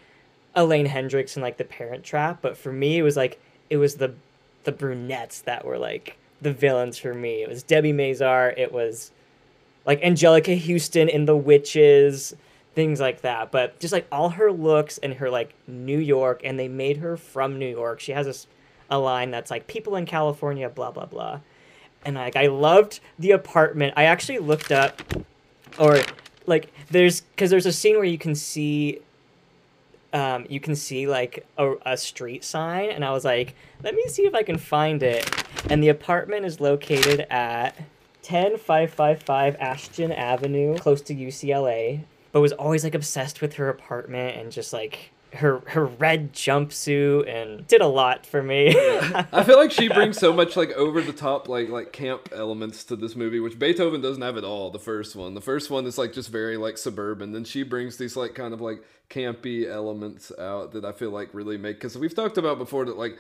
Elaine 0.56 0.86
Hendrix 0.86 1.36
and 1.36 1.42
like 1.42 1.56
the 1.56 1.64
Parent 1.64 2.04
Trap, 2.04 2.38
but 2.40 2.56
for 2.56 2.72
me 2.72 2.98
it 2.98 3.02
was 3.02 3.16
like 3.16 3.40
it 3.70 3.76
was 3.76 3.96
the 3.96 4.14
the 4.64 4.72
brunettes 4.72 5.40
that 5.42 5.64
were 5.64 5.78
like 5.78 6.16
the 6.40 6.52
villains 6.52 6.98
for 6.98 7.14
me. 7.14 7.42
It 7.42 7.48
was 7.48 7.62
Debbie 7.62 7.92
Mazar, 7.92 8.56
it 8.56 8.72
was 8.72 9.10
like 9.86 10.00
Anjelica 10.02 10.58
Huston 10.58 11.08
in 11.08 11.26
The 11.26 11.36
Witches, 11.36 12.34
things 12.74 13.00
like 13.00 13.20
that. 13.22 13.50
But 13.50 13.78
just 13.80 13.92
like 13.92 14.06
all 14.10 14.30
her 14.30 14.50
looks 14.52 14.98
and 14.98 15.14
her 15.14 15.30
like 15.30 15.54
New 15.66 15.98
York, 15.98 16.40
and 16.44 16.58
they 16.58 16.68
made 16.68 16.98
her 16.98 17.16
from 17.16 17.58
New 17.58 17.68
York. 17.68 18.00
She 18.00 18.12
has 18.12 18.26
this 18.26 18.46
a 18.90 18.98
line 18.98 19.30
that's 19.30 19.50
like 19.50 19.66
people 19.66 19.96
in 19.96 20.06
California, 20.06 20.68
blah 20.68 20.90
blah 20.90 21.06
blah. 21.06 21.40
And 22.04 22.16
like 22.16 22.36
I 22.36 22.46
loved 22.48 23.00
the 23.18 23.30
apartment. 23.30 23.94
I 23.96 24.04
actually 24.04 24.38
looked 24.38 24.72
up, 24.72 25.02
or 25.78 26.00
like 26.46 26.70
there's 26.90 27.22
because 27.22 27.50
there's 27.50 27.66
a 27.66 27.72
scene 27.72 27.96
where 27.96 28.04
you 28.04 28.18
can 28.18 28.34
see 28.34 29.00
um, 30.14 30.46
you 30.48 30.60
can 30.60 30.76
see 30.76 31.06
like 31.08 31.44
a, 31.58 31.74
a 31.84 31.96
street 31.96 32.44
sign, 32.44 32.90
and 32.90 33.04
I 33.04 33.10
was 33.10 33.24
like, 33.24 33.54
let 33.82 33.94
me 33.94 34.06
see 34.06 34.22
if 34.22 34.34
I 34.34 34.44
can 34.44 34.56
find 34.56 35.02
it. 35.02 35.28
And 35.68 35.82
the 35.82 35.88
apartment 35.88 36.46
is 36.46 36.60
located 36.60 37.26
at 37.30 37.76
10555 38.22 39.56
Ashton 39.58 40.12
Avenue, 40.12 40.78
close 40.78 41.02
to 41.02 41.14
UCLA. 41.14 42.04
But 42.30 42.40
was 42.40 42.52
always 42.52 42.84
like 42.84 42.94
obsessed 42.94 43.40
with 43.40 43.54
her 43.54 43.68
apartment 43.68 44.36
and 44.36 44.50
just 44.50 44.72
like 44.72 45.10
her 45.34 45.62
her 45.66 45.86
red 45.86 46.32
jumpsuit 46.32 47.28
and 47.28 47.66
did 47.66 47.80
a 47.80 47.86
lot 47.86 48.24
for 48.24 48.42
me. 48.42 48.74
I 49.32 49.42
feel 49.44 49.58
like 49.58 49.70
she 49.70 49.88
brings 49.88 50.18
so 50.18 50.32
much 50.34 50.56
like 50.56 50.70
over 50.72 51.00
the 51.00 51.12
top 51.12 51.48
like 51.48 51.68
like 51.68 51.92
camp 51.92 52.28
elements 52.32 52.84
to 52.84 52.96
this 52.96 53.16
movie, 53.16 53.40
which 53.40 53.58
Beethoven 53.58 54.00
doesn't 54.00 54.22
have 54.22 54.36
at 54.36 54.44
all. 54.44 54.70
The 54.70 54.78
first 54.78 55.16
one, 55.16 55.34
the 55.34 55.40
first 55.40 55.70
one 55.70 55.86
is 55.86 55.98
like 55.98 56.12
just 56.12 56.30
very 56.30 56.56
like 56.56 56.78
suburban. 56.78 57.32
Then 57.32 57.44
she 57.44 57.62
brings 57.62 57.96
these 57.96 58.16
like 58.16 58.34
kind 58.34 58.54
of 58.54 58.60
like 58.60 58.82
campy 59.10 59.68
elements 59.68 60.32
out 60.38 60.72
that 60.72 60.84
I 60.84 60.92
feel 60.92 61.10
like 61.10 61.34
really 61.34 61.56
make 61.56 61.76
because 61.76 61.96
we've 61.98 62.14
talked 62.14 62.38
about 62.38 62.58
before 62.58 62.84
that 62.86 62.96
like 62.96 63.18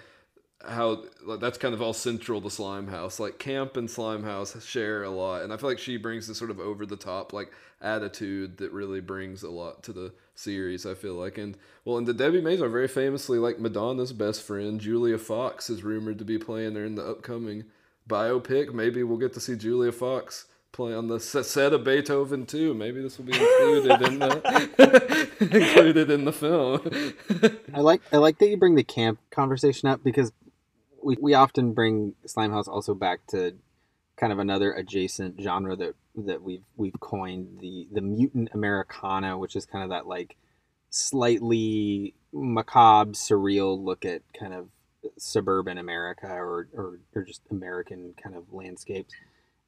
how 0.66 1.02
that's 1.38 1.58
kind 1.58 1.74
of 1.74 1.82
all 1.82 1.92
central 1.92 2.40
to 2.40 2.48
Slimehouse. 2.48 3.18
Like 3.18 3.38
Camp 3.38 3.76
and 3.76 3.88
Slimehouse 3.88 4.66
share 4.66 5.02
a 5.02 5.10
lot, 5.10 5.42
and 5.42 5.52
I 5.52 5.56
feel 5.56 5.68
like 5.68 5.78
she 5.78 5.96
brings 5.96 6.26
this 6.28 6.38
sort 6.38 6.50
of 6.50 6.60
over 6.60 6.86
the 6.86 6.96
top 6.96 7.32
like 7.32 7.50
attitude 7.80 8.58
that 8.58 8.72
really 8.72 9.00
brings 9.00 9.42
a 9.42 9.50
lot 9.50 9.82
to 9.84 9.92
the 9.92 10.12
series. 10.34 10.86
I 10.86 10.94
feel 10.94 11.14
like, 11.14 11.38
and 11.38 11.56
well, 11.84 11.98
and 11.98 12.06
the 12.06 12.14
Debbie 12.14 12.42
Mazar 12.42 12.70
very 12.70 12.88
famously 12.88 13.38
like 13.38 13.58
Madonna's 13.58 14.12
best 14.12 14.42
friend 14.42 14.80
Julia 14.80 15.18
Fox 15.18 15.70
is 15.70 15.84
rumored 15.84 16.18
to 16.18 16.24
be 16.24 16.38
playing 16.38 16.74
her 16.74 16.84
in 16.84 16.94
the 16.94 17.06
upcoming 17.06 17.64
biopic. 18.08 18.72
Maybe 18.72 19.02
we'll 19.02 19.18
get 19.18 19.32
to 19.34 19.40
see 19.40 19.56
Julia 19.56 19.92
Fox 19.92 20.46
play 20.72 20.92
on 20.92 21.06
the 21.06 21.20
set 21.20 21.72
of 21.72 21.84
Beethoven 21.84 22.46
too. 22.46 22.74
Maybe 22.74 23.00
this 23.00 23.16
will 23.16 23.26
be 23.26 23.32
included 23.32 24.02
in 24.02 24.18
the 24.18 25.28
included 25.40 26.10
in 26.10 26.24
the 26.24 26.32
film. 26.32 27.14
I 27.72 27.80
like 27.80 28.02
I 28.12 28.18
like 28.18 28.38
that 28.38 28.48
you 28.48 28.56
bring 28.56 28.74
the 28.74 28.84
camp 28.84 29.20
conversation 29.30 29.88
up 29.88 30.02
because 30.04 30.32
we 31.02 31.16
we 31.20 31.34
often 31.34 31.72
bring 31.72 32.14
Slimehouse 32.26 32.68
also 32.68 32.94
back 32.94 33.26
to 33.28 33.54
kind 34.16 34.32
of 34.32 34.38
another 34.38 34.72
adjacent 34.72 35.40
genre 35.40 35.76
that 35.76 35.94
that 36.26 36.42
we've 36.42 36.64
we've 36.76 36.98
coined 37.00 37.58
the 37.60 37.88
the 37.92 38.00
mutant 38.02 38.50
Americana, 38.54 39.38
which 39.38 39.56
is 39.56 39.66
kind 39.66 39.84
of 39.84 39.90
that 39.90 40.06
like 40.06 40.36
slightly 40.90 42.14
macabre, 42.32 43.12
surreal 43.12 43.82
look 43.82 44.04
at 44.04 44.22
kind 44.38 44.54
of 44.54 44.68
suburban 45.18 45.78
America 45.78 46.28
or, 46.28 46.68
or, 46.74 46.98
or 47.14 47.24
just 47.24 47.42
American 47.50 48.14
kind 48.22 48.36
of 48.36 48.44
landscapes 48.52 49.12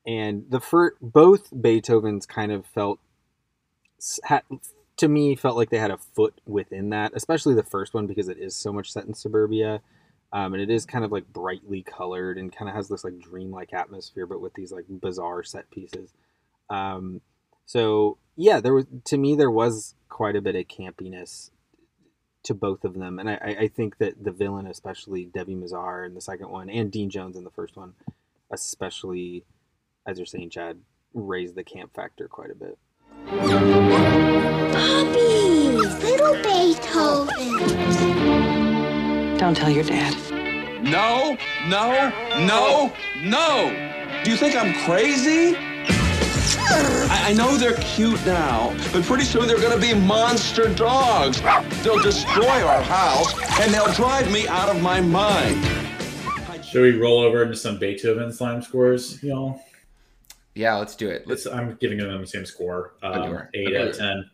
and 0.06 0.44
the 0.50 0.60
first 0.60 0.96
both 1.00 1.50
Beethovens 1.50 2.26
kind 2.26 2.52
of 2.52 2.64
felt 2.66 3.00
had, 4.24 4.42
to 4.96 5.08
me 5.08 5.34
felt 5.34 5.56
like 5.56 5.70
they 5.70 5.78
had 5.78 5.90
a 5.90 5.98
foot 5.98 6.40
within 6.46 6.90
that, 6.90 7.12
especially 7.14 7.54
the 7.54 7.62
first 7.62 7.94
one 7.94 8.06
because 8.06 8.28
it 8.28 8.38
is 8.38 8.56
so 8.56 8.72
much 8.72 8.92
set 8.92 9.06
in 9.06 9.14
suburbia. 9.14 9.80
Um, 10.36 10.52
and 10.52 10.62
it 10.62 10.68
is 10.68 10.84
kind 10.84 11.02
of 11.02 11.10
like 11.10 11.32
brightly 11.32 11.82
colored 11.82 12.36
and 12.36 12.54
kind 12.54 12.68
of 12.68 12.74
has 12.74 12.90
this 12.90 13.04
like 13.04 13.18
dreamlike 13.18 13.72
atmosphere, 13.72 14.26
but 14.26 14.42
with 14.42 14.52
these 14.52 14.70
like 14.70 14.84
bizarre 14.86 15.42
set 15.42 15.70
pieces. 15.70 16.12
Um, 16.68 17.22
so 17.64 18.18
yeah, 18.36 18.60
there 18.60 18.74
was 18.74 18.84
to 19.06 19.16
me 19.16 19.34
there 19.34 19.50
was 19.50 19.94
quite 20.10 20.36
a 20.36 20.42
bit 20.42 20.54
of 20.54 20.68
campiness 20.68 21.48
to 22.42 22.52
both 22.52 22.84
of 22.84 22.92
them, 22.92 23.18
and 23.18 23.30
I, 23.30 23.56
I 23.60 23.68
think 23.68 23.96
that 23.96 24.22
the 24.22 24.30
villain, 24.30 24.66
especially 24.66 25.24
Debbie 25.24 25.56
Mazar 25.56 26.04
in 26.04 26.12
the 26.12 26.20
second 26.20 26.50
one, 26.50 26.68
and 26.68 26.92
Dean 26.92 27.08
Jones 27.08 27.38
in 27.38 27.44
the 27.44 27.50
first 27.50 27.74
one, 27.74 27.94
especially 28.50 29.42
as 30.06 30.18
you're 30.18 30.26
saying, 30.26 30.50
Chad, 30.50 30.76
raised 31.14 31.54
the 31.54 31.64
camp 31.64 31.94
factor 31.94 32.28
quite 32.28 32.50
a 32.50 32.54
bit. 32.54 32.76
Don't 39.46 39.54
tell 39.54 39.70
your 39.70 39.84
dad. 39.84 40.12
No, 40.82 41.38
no, 41.68 42.12
no, 42.44 42.92
no. 43.22 44.22
Do 44.24 44.30
you 44.32 44.36
think 44.36 44.56
I'm 44.56 44.74
crazy? 44.84 45.54
I, 45.56 47.26
I 47.28 47.32
know 47.32 47.56
they're 47.56 47.76
cute 47.76 48.26
now, 48.26 48.76
but 48.92 49.04
pretty 49.04 49.22
soon 49.22 49.46
they're 49.46 49.60
gonna 49.60 49.80
be 49.80 49.94
monster 49.94 50.68
dogs. 50.74 51.40
They'll 51.84 52.02
destroy 52.02 52.64
our 52.64 52.82
house 52.82 53.32
and 53.60 53.72
they'll 53.72 53.92
drive 53.92 54.32
me 54.32 54.48
out 54.48 54.68
of 54.68 54.82
my 54.82 55.00
mind. 55.00 55.64
Should 56.64 56.82
we 56.82 57.00
roll 57.00 57.20
over 57.20 57.44
into 57.44 57.54
some 57.54 57.78
Beethoven 57.78 58.32
slime 58.32 58.62
scores, 58.62 59.22
y'all? 59.22 59.62
Yeah, 60.56 60.74
let's 60.74 60.96
do 60.96 61.08
it. 61.08 61.24
Let's. 61.28 61.46
I'm 61.46 61.76
giving 61.76 61.98
them 61.98 62.20
the 62.20 62.26
same 62.26 62.46
score, 62.46 62.94
um, 63.00 63.42
eight 63.54 63.68
okay. 63.68 63.76
out 63.76 63.86
of 63.86 63.96
ten. 63.96 64.28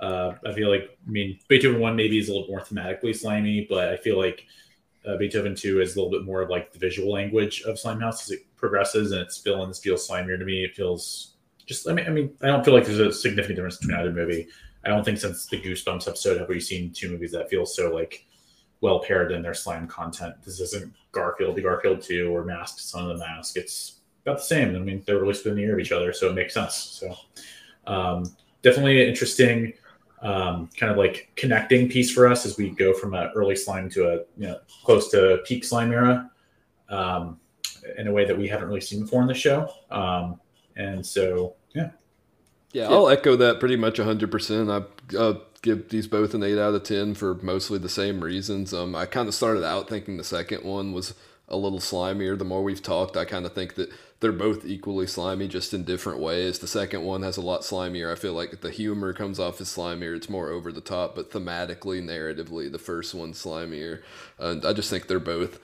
Uh, 0.00 0.32
I 0.44 0.52
feel 0.52 0.68
like, 0.68 0.98
I 1.06 1.10
mean, 1.10 1.38
Beethoven 1.48 1.80
one 1.80 1.96
maybe 1.96 2.18
is 2.18 2.28
a 2.28 2.32
little 2.32 2.48
more 2.48 2.60
thematically 2.60 3.14
slimy, 3.16 3.66
but 3.68 3.88
I 3.88 3.96
feel 3.96 4.18
like 4.18 4.44
uh, 5.06 5.16
Beethoven 5.16 5.54
two 5.54 5.80
is 5.80 5.94
a 5.94 5.98
little 5.98 6.10
bit 6.10 6.24
more 6.24 6.42
of 6.42 6.50
like 6.50 6.72
the 6.72 6.78
visual 6.78 7.12
language 7.12 7.62
of 7.62 7.76
Slimehouse 7.76 8.22
as 8.22 8.30
it 8.32 8.40
progresses, 8.56 9.12
and 9.12 9.20
it's 9.20 9.38
feeling 9.38 9.68
this 9.68 9.78
feels 9.78 10.08
slimier 10.08 10.38
to 10.38 10.44
me. 10.44 10.64
It 10.64 10.74
feels 10.74 11.34
just. 11.66 11.88
I 11.88 11.92
mean, 11.92 12.06
I 12.06 12.10
mean, 12.10 12.32
I 12.42 12.46
don't 12.46 12.64
feel 12.64 12.74
like 12.74 12.86
there's 12.86 12.98
a 12.98 13.12
significant 13.12 13.56
difference 13.56 13.76
between 13.76 13.98
either 13.98 14.12
movie. 14.12 14.48
I 14.84 14.88
don't 14.88 15.04
think 15.04 15.18
since 15.18 15.46
the 15.46 15.60
Goosebumps 15.60 16.08
episode 16.08 16.38
have 16.38 16.48
we 16.48 16.60
seen 16.60 16.90
two 16.90 17.10
movies 17.10 17.32
that 17.32 17.48
feel 17.48 17.64
so 17.64 17.94
like 17.94 18.26
well 18.80 19.00
paired 19.00 19.32
in 19.32 19.42
their 19.42 19.54
slime 19.54 19.86
content. 19.86 20.34
This 20.44 20.60
isn't 20.60 20.92
Garfield, 21.12 21.56
the 21.56 21.62
Garfield 21.62 22.02
two, 22.02 22.34
or 22.34 22.44
Mask, 22.44 22.78
Son 22.80 23.10
of 23.10 23.18
the 23.18 23.24
Mask. 23.24 23.56
It's 23.56 24.00
about 24.22 24.38
the 24.38 24.44
same. 24.44 24.74
I 24.74 24.78
mean, 24.78 25.02
they're 25.06 25.18
released 25.18 25.44
within 25.44 25.56
the 25.56 25.62
year 25.62 25.74
of 25.74 25.80
each 25.80 25.92
other, 25.92 26.12
so 26.12 26.28
it 26.28 26.34
makes 26.34 26.54
sense. 26.54 26.74
So 26.74 27.14
um, 27.86 28.34
definitely 28.62 29.06
interesting 29.06 29.74
um, 30.24 30.70
kind 30.76 30.90
of 30.90 30.98
like 30.98 31.30
connecting 31.36 31.88
piece 31.88 32.10
for 32.10 32.26
us 32.26 32.46
as 32.46 32.56
we 32.56 32.70
go 32.70 32.94
from 32.94 33.14
an 33.14 33.30
early 33.36 33.54
slime 33.54 33.88
to 33.90 34.08
a 34.08 34.14
you 34.36 34.48
know 34.48 34.58
close 34.82 35.10
to 35.10 35.40
peak 35.44 35.64
slime 35.64 35.92
era 35.92 36.30
um, 36.88 37.38
in 37.98 38.08
a 38.08 38.12
way 38.12 38.24
that 38.24 38.36
we 38.36 38.48
haven't 38.48 38.66
really 38.66 38.80
seen 38.80 39.02
before 39.02 39.20
in 39.20 39.28
the 39.28 39.34
show. 39.34 39.70
Um, 39.90 40.40
and 40.76 41.04
so 41.04 41.54
yeah. 41.74 41.90
Yeah, 42.72 42.88
I'll 42.88 43.08
echo 43.08 43.36
that 43.36 43.60
pretty 43.60 43.76
much 43.76 43.98
100%. 43.98 44.68
I 45.12 45.16
uh, 45.16 45.38
give 45.62 45.90
these 45.90 46.08
both 46.08 46.34
an 46.34 46.42
8 46.42 46.58
out 46.58 46.74
of 46.74 46.82
10 46.82 47.14
for 47.14 47.36
mostly 47.36 47.78
the 47.78 47.88
same 47.88 48.20
reasons. 48.20 48.74
Um, 48.74 48.96
I 48.96 49.06
kind 49.06 49.28
of 49.28 49.34
started 49.34 49.62
out 49.62 49.88
thinking 49.88 50.16
the 50.16 50.24
second 50.24 50.64
one 50.64 50.92
was 50.92 51.14
a 51.48 51.56
little 51.56 51.78
slimier. 51.78 52.36
The 52.36 52.44
more 52.44 52.64
we've 52.64 52.82
talked, 52.82 53.16
I 53.16 53.26
kind 53.26 53.46
of 53.46 53.52
think 53.52 53.76
that 53.76 53.90
they're 54.24 54.32
both 54.32 54.64
equally 54.64 55.06
slimy, 55.06 55.46
just 55.46 55.74
in 55.74 55.84
different 55.84 56.18
ways. 56.18 56.58
The 56.58 56.66
second 56.66 57.04
one 57.04 57.20
has 57.20 57.36
a 57.36 57.42
lot 57.42 57.60
slimier. 57.60 58.10
I 58.10 58.14
feel 58.14 58.32
like 58.32 58.62
the 58.62 58.70
humor 58.70 59.12
comes 59.12 59.38
off 59.38 59.60
as 59.60 59.68
slimier. 59.68 60.16
It's 60.16 60.30
more 60.30 60.48
over 60.48 60.72
the 60.72 60.80
top, 60.80 61.14
but 61.14 61.30
thematically, 61.30 62.02
narratively, 62.02 62.72
the 62.72 62.78
first 62.78 63.14
one's 63.14 63.44
slimier. 63.44 64.00
And 64.38 64.64
I 64.64 64.72
just 64.72 64.88
think 64.88 65.08
they're 65.08 65.20
both 65.20 65.60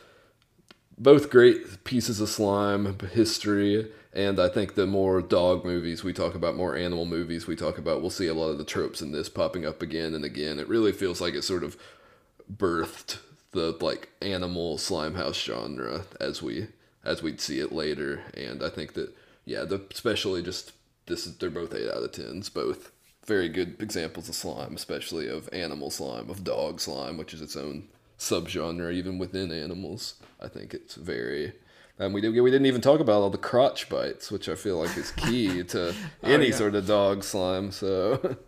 both 0.99 1.31
great 1.31 1.85
pieces 1.85 2.21
of 2.21 2.29
slime 2.29 2.99
history. 3.15 3.91
And 4.13 4.39
I 4.39 4.51
think 4.51 4.75
the 4.75 4.87
more 4.87 5.23
dog 5.23 5.65
movies 5.65 6.05
we 6.05 6.13
talk 6.13 6.35
about, 6.35 6.55
more 6.55 6.77
animal 6.77 7.07
movies 7.07 7.47
we 7.47 7.57
talk 7.57 7.79
about, 7.79 8.03
we'll 8.03 8.11
see 8.11 8.27
a 8.27 8.35
lot 8.35 8.51
of 8.51 8.59
the 8.59 8.65
tropes 8.65 9.01
in 9.01 9.11
this 9.11 9.31
popping 9.31 9.65
up 9.65 9.81
again 9.81 10.13
and 10.13 10.23
again. 10.23 10.59
It 10.59 10.69
really 10.69 10.93
feels 10.93 11.19
like 11.19 11.33
it 11.33 11.45
sort 11.45 11.65
of 11.65 11.79
birthed 12.55 13.21
the 13.53 13.75
like 13.81 14.11
animal 14.21 14.77
slime 14.77 15.15
house 15.15 15.41
genre 15.41 16.05
as 16.21 16.43
we 16.43 16.67
as 17.05 17.23
we'd 17.23 17.41
see 17.41 17.61
it 17.61 17.73
later. 17.73 18.23
And 18.35 18.63
I 18.63 18.69
think 18.69 18.95
that 18.95 19.15
yeah, 19.45 19.65
the 19.65 19.81
especially 19.91 20.43
just 20.43 20.73
this 21.07 21.27
is 21.27 21.37
they're 21.37 21.51
both 21.51 21.75
eight 21.75 21.89
out 21.89 22.03
of 22.03 22.13
tens, 22.13 22.49
both 22.49 22.93
very 23.27 23.49
good 23.49 23.77
examples 23.81 24.29
of 24.29 24.35
slime, 24.35 24.75
especially 24.75 25.29
of 25.29 25.49
animal 25.53 25.91
slime, 25.91 26.31
of 26.31 26.45
dog 26.45 26.81
slime, 26.81 27.17
which 27.17 27.35
is 27.35 27.41
its 27.41 27.57
own 27.57 27.89
subgenre 28.19 28.93
even 28.93 29.19
within 29.19 29.53
animals. 29.53 30.15
I 30.41 30.49
think 30.49 30.75
it's 30.75 30.95
very 30.95 31.53
and 32.01 32.15
we, 32.15 32.23
did, 32.23 32.31
we 32.31 32.51
didn't 32.51 32.67
even 32.67 32.81
talk 32.81 32.99
about 32.99 33.21
all 33.21 33.29
the 33.29 33.37
crotch 33.37 33.91
bites, 33.91 34.31
which 34.31 34.49
I 34.49 34.55
feel 34.55 34.79
like 34.79 34.97
is 34.97 35.11
key 35.17 35.63
to 35.65 35.91
oh, 35.91 35.95
any 36.23 36.49
yeah. 36.49 36.55
sort 36.55 36.75
of 36.75 36.87
dog 36.87 37.23
slime. 37.23 37.71
So, 37.71 38.39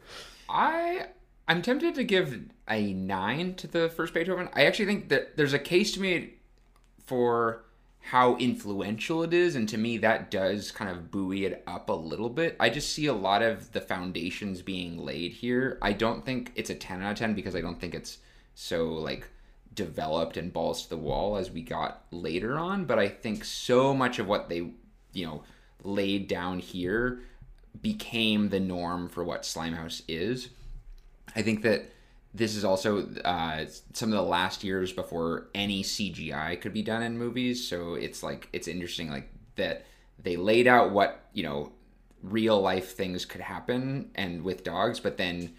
I 0.49 1.09
I'm 1.47 1.61
tempted 1.61 1.95
to 1.97 2.05
give 2.05 2.49
a 2.69 2.95
nine 2.95 3.55
to 3.57 3.67
the 3.67 3.91
first 3.91 4.15
Beethoven. 4.15 4.49
I 4.55 4.65
actually 4.65 4.87
think 4.87 5.11
that 5.11 5.37
there's 5.37 5.53
a 5.53 5.59
case 5.59 5.93
to 5.93 6.01
me 6.01 6.35
for 7.05 7.65
how 8.03 8.37
influential 8.37 9.23
it 9.23 9.33
is, 9.33 9.55
and 9.55 9.69
to 9.69 9.79
me 9.79 9.97
that 9.99 10.31
does 10.31 10.73
kind 10.73 10.91
of 10.91 11.11
buoy 11.11 11.45
it 11.45 11.63
up 11.67 11.89
a 11.89 11.95
little 11.95 12.29
bit. 12.29 12.57
I 12.59 12.69
just 12.69 12.93
see 12.93 13.07
a 13.07 13.13
lot 13.13 13.43
of 13.43 13.73
the 13.73 13.81
foundations 13.81 14.61
being 14.61 14.99
laid 14.99 15.33
here. 15.33 15.79
I 15.81 15.93
don't 15.93 16.25
think 16.25 16.53
it's 16.57 16.71
a 16.71 16.75
ten 16.75 17.01
out 17.01 17.13
of 17.13 17.19
ten 17.19 17.35
because 17.35 17.55
I 17.55 17.61
don't 17.61 17.81
think 17.81 17.95
it's 17.95 18.19
so 18.55 18.89
like 18.89 19.29
developed 19.75 20.37
and 20.37 20.53
balls 20.53 20.83
to 20.83 20.91
the 20.91 20.97
wall 20.97 21.37
as 21.37 21.51
we 21.51 21.63
got 21.63 22.05
later 22.11 22.59
on. 22.59 22.85
But 22.85 22.99
I 22.99 23.09
think 23.09 23.45
so 23.45 23.95
much 23.95 24.19
of 24.19 24.27
what 24.27 24.49
they 24.49 24.73
you 25.13 25.27
know 25.27 25.45
laid 25.85 26.29
down 26.29 26.59
here 26.59 27.21
became 27.81 28.49
the 28.49 28.61
norm 28.61 29.09
for 29.09 29.25
what 29.25 29.43
Slimehouse 29.43 30.03
is. 30.09 30.49
I 31.35 31.43
think 31.43 31.63
that 31.63 31.91
this 32.35 32.57
is 32.57 32.65
also 32.65 33.07
uh, 33.25 33.67
some 33.93 34.11
of 34.11 34.17
the 34.17 34.23
last 34.23 34.65
years 34.65 34.93
before 34.93 35.49
any 35.55 35.83
CGI 35.83 36.61
could 36.61 36.73
be 36.73 36.83
done 36.83 37.03
in 37.03 37.19
movies. 37.19 37.69
So 37.69 37.95
it's 37.95 38.23
like 38.23 38.49
it's 38.53 38.69
interesting 38.69 39.11
like 39.11 39.31
that 39.57 39.85
they 40.23 40.37
laid 40.37 40.67
out 40.67 40.93
what 40.93 41.27
you 41.35 41.43
know 41.43 41.73
real 42.23 42.61
life 42.61 42.95
things 42.95 43.25
could 43.25 43.41
happen 43.41 44.11
and 44.15 44.43
with 44.43 44.65
dogs, 44.65 44.99
but 44.99 45.19
then 45.19 45.53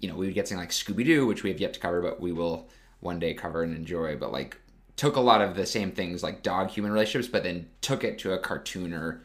you 0.00 0.08
know 0.08 0.16
we 0.16 0.26
would 0.26 0.34
get 0.34 0.48
something 0.48 0.62
like 0.62 0.70
Scooby 0.70 1.04
Doo, 1.04 1.26
which 1.26 1.42
we 1.42 1.50
have 1.50 1.60
yet 1.60 1.72
to 1.74 1.80
cover, 1.80 2.02
but 2.02 2.20
we 2.20 2.32
will 2.32 2.68
one 3.00 3.18
day 3.18 3.32
cover 3.32 3.62
and 3.62 3.74
enjoy. 3.74 4.16
But 4.16 4.32
like 4.32 4.58
took 4.96 5.16
a 5.16 5.20
lot 5.20 5.40
of 5.40 5.54
the 5.54 5.64
same 5.64 5.92
things 5.92 6.22
like 6.22 6.42
dog 6.42 6.68
human 6.68 6.92
relationships, 6.92 7.30
but 7.30 7.42
then 7.42 7.68
took 7.80 8.04
it 8.04 8.18
to 8.18 8.32
a 8.32 8.38
cartoon 8.38 8.92
or 8.92 9.22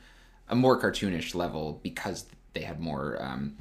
a 0.47 0.55
more 0.55 0.79
cartoonish 0.79 1.35
level 1.35 1.79
because 1.83 2.27
they 2.53 2.61
had 2.61 2.79
more 2.79 3.21
um, 3.21 3.57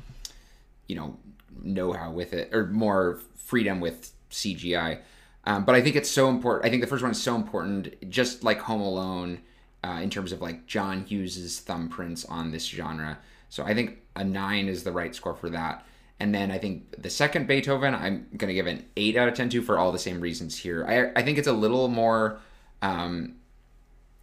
you 0.87 0.95
know 0.95 1.17
know-how 1.61 2.13
with 2.13 2.33
it 2.33 2.55
or 2.55 2.67
more 2.67 3.21
freedom 3.35 3.81
with 3.81 4.13
CGI. 4.31 5.01
Um, 5.45 5.65
but 5.65 5.75
I 5.75 5.83
think 5.83 5.97
it's 5.97 6.11
so 6.11 6.29
important. 6.29 6.67
I 6.67 6.71
think 6.71 6.83
the 6.83 6.89
first 6.89 7.03
one 7.03 7.13
is 7.13 7.23
so 7.23 7.35
important, 7.35 8.11
just 8.11 8.45
like 8.45 8.61
Home 8.61 8.81
Alone, 8.81 9.41
uh, 9.85 10.01
in 10.03 10.11
terms 10.11 10.33
of 10.33 10.41
like 10.41 10.67
John 10.67 11.05
Hughes's 11.05 11.61
thumbprints 11.67 12.25
on 12.31 12.53
this 12.53 12.67
genre. 12.67 13.19
So 13.49 13.65
I 13.65 13.75
think 13.75 13.99
a 14.15 14.25
nine 14.25 14.69
is 14.69 14.85
the 14.85 14.93
right 14.93 15.15
score 15.15 15.35
for 15.35 15.51
that. 15.51 15.85
And 16.21 16.33
then 16.33 16.53
I 16.53 16.59
think 16.59 17.03
the 17.03 17.11
second 17.11 17.49
Beethoven, 17.49 17.95
I'm 17.95 18.29
to 18.39 18.55
give 18.55 18.69
an 18.69 18.85
eight 18.97 19.17
out 19.17 19.29
of 19.29 19.35
10 19.35 19.49
to 19.51 19.63
for 19.63 19.79
all 19.79 19.91
the 19.91 19.99
same 19.99 20.21
reasons 20.21 20.57
here. 20.57 20.87
I, 20.87 21.21
I 21.21 21.25
think 21.25 21.37
it's 21.37 21.49
a 21.49 21.53
little 21.53 21.89
more, 21.89 22.39
um, 22.81 23.35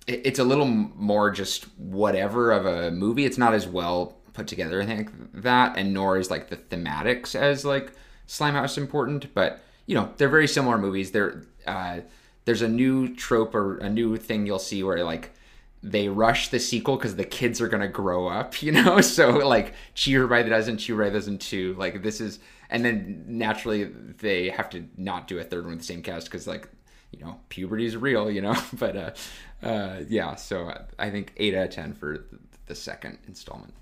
it, 0.08 0.22
it's 0.24 0.40
a 0.40 0.44
little 0.46 0.66
more 0.66 1.30
just 1.30 1.66
whatever 1.78 2.52
of 2.52 2.66
a 2.66 2.92
movie. 2.92 3.26
It's 3.26 3.38
not 3.38 3.54
as 3.54 3.68
well 3.68 4.19
put 4.40 4.48
together. 4.48 4.82
I 4.82 4.86
think 4.86 5.12
that, 5.42 5.78
and 5.78 5.94
nor 5.94 6.18
is 6.18 6.32
like 6.32 6.50
the 6.50 6.56
thematics 6.58 7.36
as 7.36 7.66
like 7.66 7.92
Slimehouse 8.28 8.78
important, 8.78 9.34
but 9.34 9.60
you 9.86 9.96
know 9.96 10.14
they're 10.18 10.30
very 10.30 10.48
similar 10.48 10.78
movies. 10.78 11.12
They're 11.12 11.44
uh, 11.68 12.00
there's 12.46 12.62
a 12.62 12.68
new 12.70 13.14
trope 13.16 13.54
or 13.54 13.78
a 13.80 13.90
new 13.90 14.16
thing 14.18 14.46
you'll 14.46 14.60
see 14.60 14.82
where 14.82 15.04
like 15.04 15.32
they 15.84 16.10
rush 16.10 16.50
the 16.50 16.60
sequel 16.60 16.96
because 16.96 17.16
the 17.16 17.24
kids 17.24 17.60
are 17.62 17.68
gonna 17.68 17.88
grow 17.88 18.28
up, 18.28 18.62
you 18.62 18.72
know. 18.72 19.02
So 19.02 19.30
like 19.30 19.74
Cheaper 19.94 20.28
by 20.28 20.44
the 20.44 20.50
dozen, 20.50 20.78
Cheaper 20.78 21.04
by 21.04 21.10
the 21.10 21.18
dozen 21.18 21.38
two. 21.38 21.76
Like 21.78 22.02
this 22.02 22.22
is, 22.22 22.40
and 22.70 22.84
then 22.86 23.26
naturally 23.28 23.84
they 23.84 24.50
have 24.50 24.70
to 24.72 24.88
not 24.98 25.28
do 25.28 25.40
a 25.40 25.44
third 25.44 25.66
one 25.66 25.72
with 25.72 25.80
the 25.80 25.86
same 25.86 26.02
cast 26.02 26.28
because 26.28 26.48
like 26.48 26.70
you 27.12 27.20
know 27.20 27.40
puberty 27.50 27.86
is 27.86 27.98
real, 27.98 28.32
you 28.32 28.42
know. 28.42 28.56
but 28.74 28.96
uh, 28.96 29.12
uh, 29.66 30.00
yeah, 30.08 30.36
so 30.36 30.72
I 30.98 31.10
think 31.10 31.34
eight 31.36 31.54
out 31.56 31.66
of 31.66 31.72
ten 31.72 31.94
for 31.94 32.26
the 32.68 32.76
second 32.76 33.18
installment. 33.28 33.74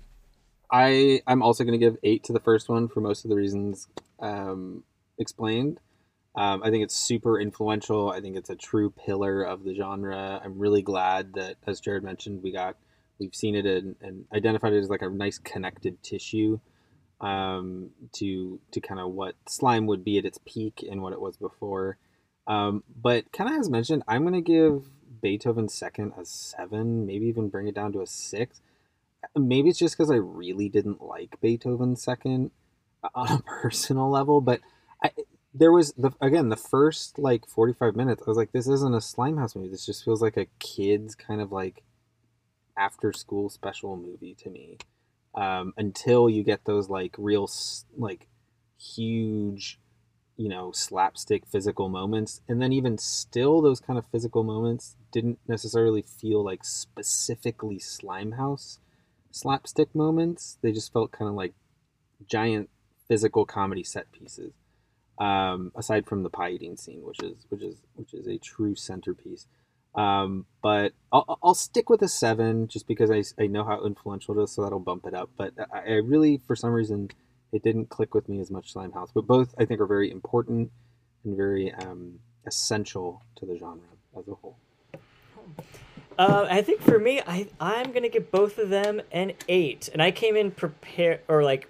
I 0.70 1.22
I'm 1.26 1.42
also 1.42 1.64
gonna 1.64 1.78
give 1.78 1.96
eight 2.02 2.24
to 2.24 2.32
the 2.32 2.40
first 2.40 2.68
one 2.68 2.88
for 2.88 3.00
most 3.00 3.24
of 3.24 3.30
the 3.30 3.36
reasons 3.36 3.88
um, 4.20 4.84
explained. 5.18 5.80
Um, 6.36 6.62
I 6.62 6.70
think 6.70 6.84
it's 6.84 6.94
super 6.94 7.40
influential. 7.40 8.10
I 8.10 8.20
think 8.20 8.36
it's 8.36 8.50
a 8.50 8.56
true 8.56 8.90
pillar 8.90 9.42
of 9.42 9.64
the 9.64 9.74
genre. 9.74 10.40
I'm 10.44 10.58
really 10.58 10.82
glad 10.82 11.34
that, 11.34 11.56
as 11.66 11.80
Jared 11.80 12.04
mentioned, 12.04 12.42
we 12.42 12.52
got 12.52 12.76
we've 13.18 13.34
seen 13.34 13.54
it 13.54 13.66
and, 13.66 13.96
and 14.00 14.24
identified 14.32 14.72
it 14.72 14.78
as 14.78 14.90
like 14.90 15.02
a 15.02 15.08
nice 15.08 15.38
connected 15.38 16.02
tissue 16.02 16.60
um, 17.20 17.90
to 18.12 18.60
to 18.70 18.80
kind 18.80 19.00
of 19.00 19.10
what 19.12 19.34
slime 19.48 19.86
would 19.86 20.04
be 20.04 20.18
at 20.18 20.24
its 20.24 20.38
peak 20.46 20.84
and 20.88 21.02
what 21.02 21.12
it 21.12 21.20
was 21.20 21.36
before. 21.36 21.96
Um, 22.46 22.84
but 23.00 23.32
kind 23.32 23.50
of 23.50 23.58
as 23.58 23.68
mentioned, 23.70 24.02
I'm 24.06 24.24
gonna 24.24 24.40
give 24.40 24.84
Beethoven 25.20 25.68
second 25.68 26.12
a 26.16 26.24
seven, 26.24 27.06
maybe 27.06 27.26
even 27.26 27.48
bring 27.48 27.68
it 27.68 27.74
down 27.74 27.92
to 27.92 28.02
a 28.02 28.06
six. 28.06 28.60
Maybe 29.36 29.68
it's 29.68 29.78
just 29.78 29.96
because 29.96 30.10
I 30.10 30.16
really 30.16 30.68
didn't 30.68 31.02
like 31.02 31.40
Beethoven 31.40 31.96
second 31.96 32.50
on 33.14 33.28
a 33.30 33.42
personal 33.42 34.10
level, 34.10 34.40
but 34.40 34.60
I 35.02 35.10
there 35.54 35.72
was 35.72 35.92
the 35.94 36.12
again 36.20 36.50
the 36.50 36.56
first 36.56 37.18
like 37.18 37.48
45 37.48 37.96
minutes 37.96 38.22
i 38.24 38.30
was 38.30 38.36
like 38.36 38.52
this 38.52 38.68
isn't 38.68 38.94
a 38.94 38.98
slimehouse 38.98 39.56
movie. 39.56 39.68
This 39.68 39.86
just 39.86 40.04
feels 40.04 40.22
like 40.22 40.36
a 40.36 40.46
kids 40.58 41.14
kind 41.14 41.40
of 41.40 41.50
like 41.50 41.82
after 42.76 43.12
school 43.12 43.48
special 43.50 43.96
movie 43.96 44.34
to 44.34 44.50
me 44.50 44.78
um, 45.34 45.72
until 45.76 46.30
you 46.30 46.42
get 46.44 46.64
those 46.64 46.88
like 46.88 47.14
real 47.18 47.50
like 47.96 48.28
huge 48.78 49.80
you 50.36 50.48
know 50.48 50.70
slapstick 50.70 51.44
physical 51.46 51.88
moments 51.88 52.40
and 52.48 52.62
then 52.62 52.72
even 52.72 52.96
still 52.96 53.60
those 53.60 53.80
kind 53.80 53.98
of 53.98 54.06
physical 54.06 54.44
moments 54.44 54.96
didn't 55.10 55.38
necessarily 55.48 56.02
feel 56.02 56.44
like 56.44 56.64
specifically 56.64 57.78
slimehouse 57.78 58.78
slapstick 59.30 59.94
moments 59.94 60.58
they 60.62 60.72
just 60.72 60.92
felt 60.92 61.12
kind 61.12 61.28
of 61.28 61.34
like 61.34 61.52
giant 62.26 62.68
physical 63.06 63.44
comedy 63.44 63.82
set 63.82 64.10
pieces 64.12 64.52
um, 65.18 65.72
aside 65.74 66.06
from 66.06 66.22
the 66.22 66.30
pie 66.30 66.50
eating 66.50 66.76
scene, 66.76 67.02
which 67.02 67.22
is 67.22 67.46
which 67.48 67.62
is 67.62 67.82
which 67.94 68.14
is 68.14 68.26
a 68.26 68.38
true 68.38 68.74
centerpiece. 68.74 69.46
Um, 69.94 70.46
but 70.62 70.92
I'll, 71.12 71.38
I'll 71.42 71.54
stick 71.54 71.90
with 71.90 72.02
a 72.02 72.08
seven 72.08 72.68
just 72.68 72.86
because 72.86 73.10
I, 73.10 73.24
I 73.42 73.46
know 73.46 73.64
how 73.64 73.84
influential 73.84 74.38
it 74.38 74.44
is, 74.44 74.52
so 74.52 74.62
that'll 74.62 74.78
bump 74.78 75.06
it 75.06 75.14
up. 75.14 75.30
But 75.36 75.54
I, 75.72 75.78
I 75.78 75.92
really, 75.94 76.40
for 76.46 76.54
some 76.54 76.70
reason, 76.70 77.10
it 77.52 77.62
didn't 77.62 77.88
click 77.88 78.14
with 78.14 78.28
me 78.28 78.40
as 78.40 78.50
much 78.50 78.72
Slimehouse. 78.72 79.10
But 79.12 79.26
both 79.26 79.54
I 79.58 79.64
think 79.64 79.80
are 79.80 79.86
very 79.86 80.10
important 80.10 80.70
and 81.24 81.36
very 81.36 81.72
um, 81.74 82.20
essential 82.46 83.22
to 83.36 83.46
the 83.46 83.56
genre 83.56 83.88
as 84.16 84.28
a 84.28 84.34
whole. 84.34 84.56
Uh, 86.18 86.46
I 86.50 86.62
think 86.62 86.82
for 86.82 86.98
me, 86.98 87.22
I 87.26 87.48
I'm 87.60 87.92
gonna 87.92 88.08
give 88.08 88.32
both 88.32 88.58
of 88.58 88.70
them 88.70 89.00
an 89.12 89.34
eight, 89.48 89.88
and 89.92 90.02
I 90.02 90.10
came 90.10 90.36
in 90.36 90.50
prepared 90.50 91.20
or 91.28 91.44
like 91.44 91.68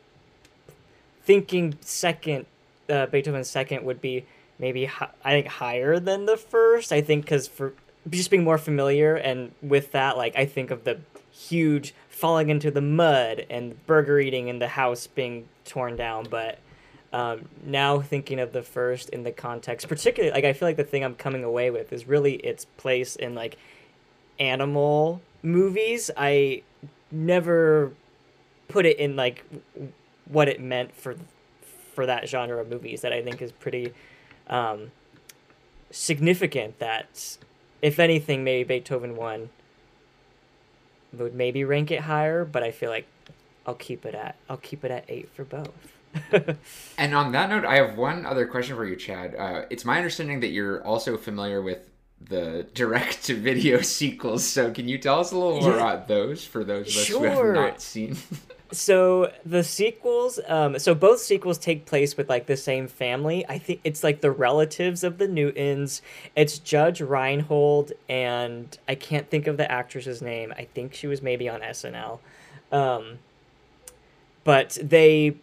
thinking 1.23 1.77
second 1.83 2.47
uh, 2.89 3.07
Beethoven's 3.07 3.51
second 3.51 3.85
would 3.85 4.01
be 4.01 4.25
maybe 4.59 4.87
hi- 4.87 5.11
I 5.23 5.33
think 5.33 5.47
higher 5.47 6.01
than 6.01 6.25
the 6.25 6.39
first. 6.39 6.93
I 6.93 7.03
think 7.03 7.25
because 7.25 7.47
for 7.47 7.75
just 8.09 8.31
being 8.31 8.43
more 8.43 8.57
familiar 8.57 9.15
and 9.15 9.53
with 9.61 9.93
that, 9.93 10.17
like 10.17 10.35
I 10.35 10.47
think 10.47 10.71
of 10.71 10.85
the 10.85 11.01
huge 11.31 11.93
falling 12.09 12.49
into 12.49 12.71
the 12.71 12.81
mud 12.81 13.45
and 13.51 13.87
burger 13.87 14.19
eating 14.19 14.49
and 14.49 14.63
the 14.63 14.69
house 14.69 15.07
being 15.07 15.49
torn 15.65 15.97
down, 15.97 16.27
but. 16.31 16.59
Um, 17.11 17.49
now 17.65 18.01
thinking 18.01 18.39
of 18.39 18.53
the 18.53 18.61
first 18.61 19.09
in 19.09 19.23
the 19.23 19.33
context, 19.33 19.89
particularly 19.89 20.31
like 20.31 20.45
I 20.45 20.53
feel 20.53 20.69
like 20.69 20.77
the 20.77 20.85
thing 20.85 21.03
I'm 21.03 21.15
coming 21.15 21.43
away 21.43 21.71
with 21.71 21.91
is 21.91 22.07
really 22.07 22.35
its 22.35 22.67
place 22.67 23.17
in 23.17 23.35
like 23.35 23.57
animal 24.39 25.21
movies. 25.43 26.11
I 26.17 26.63
never 27.11 27.93
put 28.69 28.87
it 28.87 28.99
in 28.99 29.17
like 29.17 29.45
what 30.27 30.49
it 30.49 30.61
meant 30.61 30.95
for 30.95 31.17
for 31.95 32.07
that 32.07 32.29
genre 32.29 32.61
of 32.61 32.69
movies 32.69 33.01
that 33.01 33.13
I 33.13 33.23
think 33.23 33.43
is 33.43 33.53
pretty 33.53 33.93
um, 34.49 34.93
significant. 35.91 36.79
That 36.79 37.39
if 37.83 37.99
anything, 37.99 38.45
maybe 38.45 38.79
Beethoven 38.79 39.17
one 39.17 39.51
would 41.13 41.35
maybe 41.35 41.65
rank 41.65 41.91
it 41.91 42.03
higher, 42.03 42.45
but 42.45 42.63
I 42.63 42.71
feel 42.71 42.91
like 42.91 43.07
I'll 43.67 43.75
keep 43.75 44.05
it 44.07 44.15
at 44.15 44.37
I'll 44.49 44.59
keep 44.59 44.85
it 44.85 44.91
at 44.91 45.05
eight 45.09 45.29
for 45.35 45.45
both. 45.45 45.93
and 46.99 47.15
on 47.15 47.33
that 47.33 47.51
note, 47.51 47.65
I 47.65 47.77
have 47.77 47.97
one 47.97 48.25
other 48.25 48.47
question 48.47 48.77
for 48.77 48.85
you, 48.85 48.97
Chad. 48.97 49.35
Uh, 49.37 49.63
it's 49.71 49.85
my 49.85 49.99
understanding 49.99 50.41
that 50.41 50.49
you're 50.49 50.85
also 50.85 51.17
familiar 51.17 51.61
with 51.61 51.88
the 52.21 52.67
direct 52.75 53.25
to 53.25 53.35
video 53.35 53.81
sequels. 53.83 54.45
So 54.45 54.71
can 54.73 54.89
you 54.89 54.99
tell 54.99 55.21
us 55.21 55.33
a 55.33 55.37
little 55.37 55.61
more 55.61 55.71
yeah. 55.71 55.77
about 55.77 56.09
those 56.09 56.45
for 56.45 56.65
those 56.65 56.89
of 56.89 57.01
us 57.01 57.05
sure. 57.05 57.31
who 57.31 57.47
have 57.47 57.55
not 57.55 57.81
seen? 57.81 58.17
so 58.71 59.33
the 59.47 59.65
sequels 59.65 60.39
um 60.47 60.79
so 60.79 60.95
both 60.95 61.21
sequels 61.21 61.57
take 61.57 61.87
place 61.87 62.17
with 62.17 62.29
like 62.29 62.47
the 62.47 62.57
same 62.57 62.87
family 62.87 63.47
i 63.49 63.57
think 63.57 63.81
it's 63.83 64.05
like 64.05 64.21
the 64.21 64.31
relatives 64.31 65.03
of 65.03 65.17
the 65.17 65.27
newtons 65.27 66.03
it's 66.37 66.59
judge 66.59 67.01
reinhold 67.01 67.93
and 68.11 68.79
i 68.87 68.95
can't 68.95 69.31
think 69.31 69.47
of 69.47 69.57
the 69.57 69.71
actress's 69.73 70.21
name 70.21 70.53
i 70.59 70.65
think 70.65 70.93
she 70.93 71.07
was 71.07 71.23
maybe 71.23 71.49
on 71.49 71.61
snl 71.61 72.19
um 72.71 73.19
but 74.45 74.77
they 74.83 75.35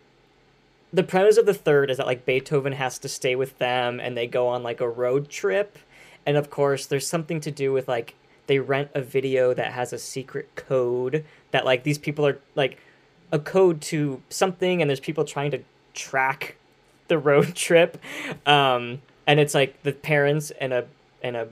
the 0.93 1.03
premise 1.03 1.37
of 1.37 1.47
the 1.47 1.53
third 1.53 1.89
is 1.89 1.97
that 1.97 2.05
like 2.05 2.25
beethoven 2.25 2.73
has 2.73 2.99
to 2.99 3.09
stay 3.09 3.35
with 3.35 3.57
them 3.57 3.99
and 3.99 4.15
they 4.15 4.27
go 4.27 4.47
on 4.47 4.61
like 4.61 4.79
a 4.81 4.87
road 4.87 5.29
trip 5.29 5.79
and 6.25 6.37
of 6.37 6.49
course 6.49 6.85
there's 6.85 7.07
something 7.07 7.39
to 7.41 7.51
do 7.51 7.71
with 7.71 7.87
like 7.87 8.15
they 8.47 8.59
rent 8.59 8.89
a 8.93 9.01
video 9.01 9.53
that 9.53 9.71
has 9.73 9.93
a 9.93 9.97
secret 9.97 10.49
code 10.55 11.25
that 11.51 11.65
like 11.65 11.83
these 11.83 11.97
people 11.97 12.25
are 12.25 12.39
like 12.55 12.79
a 13.31 13.39
code 13.39 13.81
to 13.81 14.21
something 14.29 14.81
and 14.81 14.89
there's 14.89 14.99
people 14.99 15.25
trying 15.25 15.51
to 15.51 15.59
track 15.93 16.55
the 17.07 17.17
road 17.17 17.55
trip. 17.55 17.97
Um, 18.45 19.01
and 19.27 19.39
it's 19.39 19.53
like 19.53 19.81
the 19.83 19.91
parents 19.91 20.51
and 20.51 20.73
a 20.73 20.85
and 21.23 21.35
a 21.35 21.47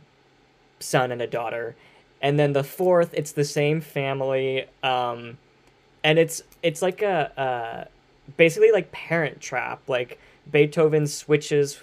son 0.80 1.12
and 1.12 1.22
a 1.22 1.28
daughter. 1.28 1.76
And 2.22 2.40
then 2.40 2.54
the 2.54 2.64
fourth 2.64 3.14
it's 3.14 3.32
the 3.32 3.44
same 3.44 3.82
family 3.82 4.66
um, 4.82 5.38
and 6.04 6.20
it's 6.20 6.44
it's 6.62 6.82
like 6.82 7.02
a 7.02 7.40
uh, 7.40 7.86
basically 8.38 8.72
like 8.72 8.92
parent 8.92 9.42
trap. 9.42 9.82
Like 9.88 10.20
beethoven 10.50 11.08
switches 11.08 11.82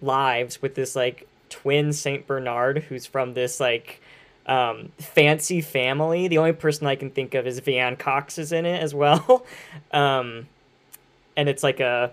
lives 0.00 0.62
with 0.62 0.74
this 0.74 0.94
like 0.94 1.26
twin 1.54 1.92
saint 1.92 2.26
bernard 2.26 2.78
who's 2.78 3.06
from 3.06 3.34
this 3.34 3.60
like 3.60 4.00
um, 4.46 4.90
fancy 4.98 5.60
family. 5.60 6.28
The 6.28 6.38
only 6.38 6.52
person 6.52 6.86
I 6.86 6.96
can 6.96 7.10
think 7.10 7.34
of 7.34 7.46
is 7.46 7.60
Veanne 7.60 7.98
Cox 7.98 8.38
is 8.38 8.52
in 8.52 8.66
it 8.66 8.82
as 8.82 8.94
well, 8.94 9.46
um, 9.92 10.48
and 11.36 11.48
it's 11.48 11.62
like 11.62 11.80
a 11.80 12.12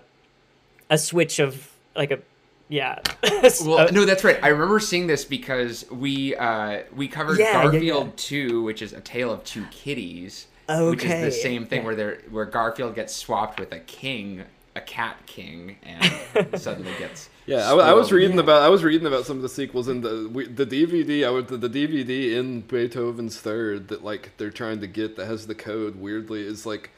a 0.88 0.98
switch 0.98 1.38
of 1.38 1.70
like 1.96 2.10
a 2.10 2.20
yeah. 2.68 3.00
well, 3.64 3.92
no, 3.92 4.06
that's 4.06 4.24
right. 4.24 4.38
I 4.42 4.48
remember 4.48 4.80
seeing 4.80 5.06
this 5.06 5.24
because 5.24 5.84
we 5.90 6.34
uh, 6.36 6.84
we 6.94 7.08
covered 7.08 7.38
yeah, 7.38 7.64
Garfield 7.64 7.82
yeah, 7.82 8.04
yeah. 8.04 8.10
Two, 8.16 8.62
which 8.62 8.80
is 8.80 8.92
a 8.92 9.00
tale 9.00 9.32
of 9.32 9.44
two 9.44 9.66
kitties. 9.70 10.46
Okay. 10.68 10.90
Which 10.90 11.04
is 11.04 11.34
the 11.34 11.42
same 11.42 11.66
thing 11.66 11.84
where 11.84 11.94
they 11.94 12.16
where 12.30 12.46
Garfield 12.46 12.94
gets 12.94 13.14
swapped 13.14 13.60
with 13.60 13.72
a 13.72 13.80
king, 13.80 14.44
a 14.74 14.80
cat 14.80 15.18
king, 15.26 15.76
and 15.82 16.60
suddenly 16.60 16.92
gets 16.98 17.28
yeah, 17.46 17.70
I, 17.70 17.90
I, 17.90 17.92
was 17.92 18.12
reading 18.12 18.36
yeah. 18.36 18.42
about 18.42 18.62
I 18.62 18.68
was 18.68 18.84
reading 18.84 19.06
about 19.06 19.26
some 19.26 19.36
of 19.36 19.42
the 19.42 19.48
sequels 19.48 19.88
in 19.88 20.00
the 20.00 20.30
we, 20.32 20.46
the 20.46 20.66
DVD. 20.66 21.26
I 21.26 21.30
would 21.30 21.48
the, 21.48 21.56
the 21.56 21.68
DVD 21.68 22.36
in 22.36 22.62
Beethoven's 22.62 23.40
Third 23.40 23.88
that 23.88 24.02
like 24.04 24.32
they're 24.38 24.50
trying 24.50 24.80
to 24.80 24.86
get 24.86 25.16
that 25.16 25.26
has 25.26 25.46
the 25.46 25.54
code. 25.54 25.96
Weirdly, 25.96 26.40
is 26.40 26.64
like 26.64 26.90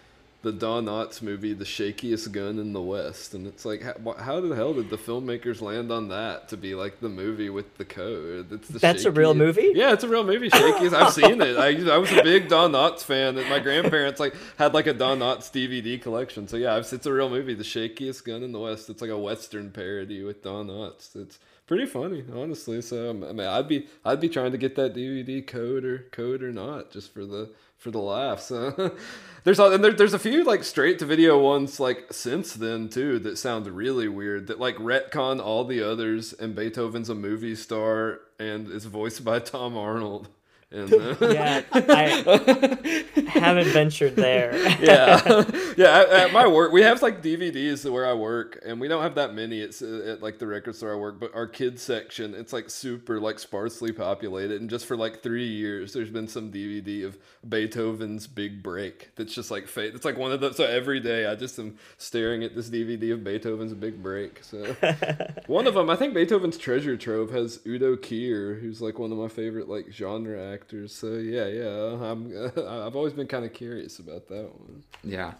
the 0.44 0.52
Don 0.52 0.84
Knotts 0.84 1.22
movie, 1.22 1.54
The 1.54 1.64
Shakiest 1.64 2.30
Gun 2.30 2.58
in 2.60 2.72
the 2.72 2.80
West, 2.82 3.34
and 3.34 3.46
it's 3.46 3.64
like, 3.64 3.82
how, 3.82 4.12
how 4.18 4.40
the 4.40 4.54
hell 4.54 4.74
did 4.74 4.90
the 4.90 4.96
filmmakers 4.98 5.60
land 5.60 5.90
on 5.90 6.08
that 6.08 6.48
to 6.50 6.56
be 6.56 6.74
like 6.74 7.00
the 7.00 7.08
movie 7.08 7.50
with 7.50 7.76
the 7.78 7.84
code? 7.84 8.52
It's 8.52 8.68
the 8.68 8.78
That's 8.78 9.02
shakiest. 9.02 9.06
a 9.06 9.10
real 9.10 9.34
movie. 9.34 9.72
Yeah, 9.74 9.92
it's 9.92 10.04
a 10.04 10.08
real 10.08 10.22
movie. 10.22 10.50
Shakiest. 10.50 10.92
I've 10.92 11.12
seen 11.12 11.40
it. 11.40 11.56
I, 11.56 11.92
I 11.92 11.98
was 11.98 12.12
a 12.12 12.22
big 12.22 12.48
Don 12.48 12.72
Knotts 12.72 13.02
fan. 13.02 13.34
That 13.34 13.48
my 13.48 13.58
grandparents 13.58 14.20
like 14.20 14.34
had 14.58 14.74
like 14.74 14.86
a 14.86 14.92
Don 14.94 15.18
Knotts 15.18 15.50
DVD 15.50 16.00
collection. 16.00 16.46
So 16.46 16.56
yeah, 16.56 16.76
it's 16.76 16.92
a 17.06 17.12
real 17.12 17.30
movie, 17.30 17.54
The 17.54 17.64
Shakiest 17.64 18.22
Gun 18.24 18.42
in 18.44 18.52
the 18.52 18.60
West. 18.60 18.88
It's 18.90 19.02
like 19.02 19.10
a 19.10 19.18
western 19.18 19.70
parody 19.70 20.22
with 20.22 20.42
Don 20.42 20.68
Knotts. 20.68 21.16
It's 21.16 21.38
pretty 21.66 21.86
funny, 21.86 22.22
honestly. 22.32 22.82
So 22.82 23.10
um, 23.10 23.24
I 23.24 23.32
mean, 23.32 23.46
I'd 23.46 23.66
be 23.66 23.88
I'd 24.04 24.20
be 24.20 24.28
trying 24.28 24.52
to 24.52 24.58
get 24.58 24.76
that 24.76 24.94
DVD 24.94 25.44
code 25.46 25.84
or 25.84 25.98
code 26.12 26.42
or 26.42 26.52
not 26.52 26.90
just 26.90 27.12
for 27.14 27.24
the 27.24 27.50
for 27.84 27.90
the 27.90 27.98
laughs. 27.98 28.48
there's 29.44 29.58
a, 29.58 29.64
and 29.64 29.84
there, 29.84 29.92
there's 29.92 30.14
a 30.14 30.18
few 30.18 30.42
like 30.42 30.64
straight 30.64 30.98
to 30.98 31.04
video 31.04 31.38
ones 31.38 31.78
like 31.78 32.06
since 32.10 32.54
then 32.54 32.88
too 32.88 33.18
that 33.18 33.36
sound 33.36 33.66
really 33.66 34.08
weird 34.08 34.46
that 34.46 34.58
like 34.58 34.76
retcon 34.76 35.38
all 35.38 35.64
the 35.66 35.82
others 35.82 36.32
and 36.32 36.56
Beethoven's 36.56 37.10
a 37.10 37.14
movie 37.14 37.54
star 37.54 38.20
and 38.38 38.70
is 38.70 38.86
voiced 38.86 39.22
by 39.22 39.38
Tom 39.38 39.76
Arnold 39.76 40.28
And, 40.74 40.92
uh, 40.92 41.16
yeah, 41.32 41.62
I 41.72 43.04
haven't 43.28 43.68
ventured 43.68 44.16
there. 44.16 44.56
yeah, 44.82 45.44
yeah. 45.76 46.00
At, 46.00 46.08
at, 46.08 46.32
my 46.32 46.48
work, 46.48 46.72
we 46.72 46.82
have 46.82 47.00
like 47.00 47.22
DVDs 47.22 47.88
where 47.88 48.04
I 48.04 48.14
work, 48.14 48.60
and 48.66 48.80
we 48.80 48.88
don't 48.88 49.02
have 49.02 49.14
that 49.14 49.34
many. 49.34 49.60
It's 49.60 49.82
at 49.82 50.20
like 50.20 50.40
the 50.40 50.48
record 50.48 50.74
store 50.74 50.92
I 50.92 50.96
work, 50.96 51.20
but 51.20 51.32
our 51.32 51.46
kids 51.46 51.80
section, 51.80 52.34
it's 52.34 52.52
like 52.52 52.70
super 52.70 53.20
like 53.20 53.38
sparsely 53.38 53.92
populated. 53.92 54.60
And 54.60 54.68
just 54.68 54.86
for 54.86 54.96
like 54.96 55.22
three 55.22 55.46
years, 55.46 55.92
there's 55.92 56.10
been 56.10 56.26
some 56.26 56.50
DVD 56.50 57.04
of 57.04 57.18
Beethoven's 57.48 58.26
Big 58.26 58.60
Break. 58.60 59.10
That's 59.14 59.32
just 59.32 59.52
like 59.52 59.68
fate. 59.68 59.94
It's 59.94 60.04
like 60.04 60.18
one 60.18 60.32
of 60.32 60.40
those. 60.40 60.56
So 60.56 60.64
every 60.64 60.98
day, 60.98 61.26
I 61.26 61.36
just 61.36 61.56
am 61.60 61.78
staring 61.98 62.42
at 62.42 62.56
this 62.56 62.68
DVD 62.68 63.12
of 63.12 63.22
Beethoven's 63.22 63.74
Big 63.74 64.02
Break. 64.02 64.42
So 64.42 64.74
one 65.46 65.68
of 65.68 65.74
them, 65.74 65.88
I 65.88 65.94
think 65.94 66.14
Beethoven's 66.14 66.58
Treasure 66.58 66.96
Trove 66.96 67.30
has 67.30 67.60
Udo 67.64 67.94
Kier, 67.94 68.60
who's 68.60 68.82
like 68.82 68.98
one 68.98 69.12
of 69.12 69.18
my 69.18 69.28
favorite 69.28 69.68
like 69.68 69.92
genre 69.92 70.52
actors. 70.52 70.63
So 70.86 71.14
yeah, 71.14 71.46
yeah, 71.46 72.10
I'm 72.10 72.52
I've 72.56 72.96
always 72.96 73.12
been 73.12 73.26
kind 73.26 73.44
of 73.44 73.52
curious 73.52 73.98
about 73.98 74.28
that 74.28 74.50
one. 74.58 74.82
Yeah. 75.02 75.34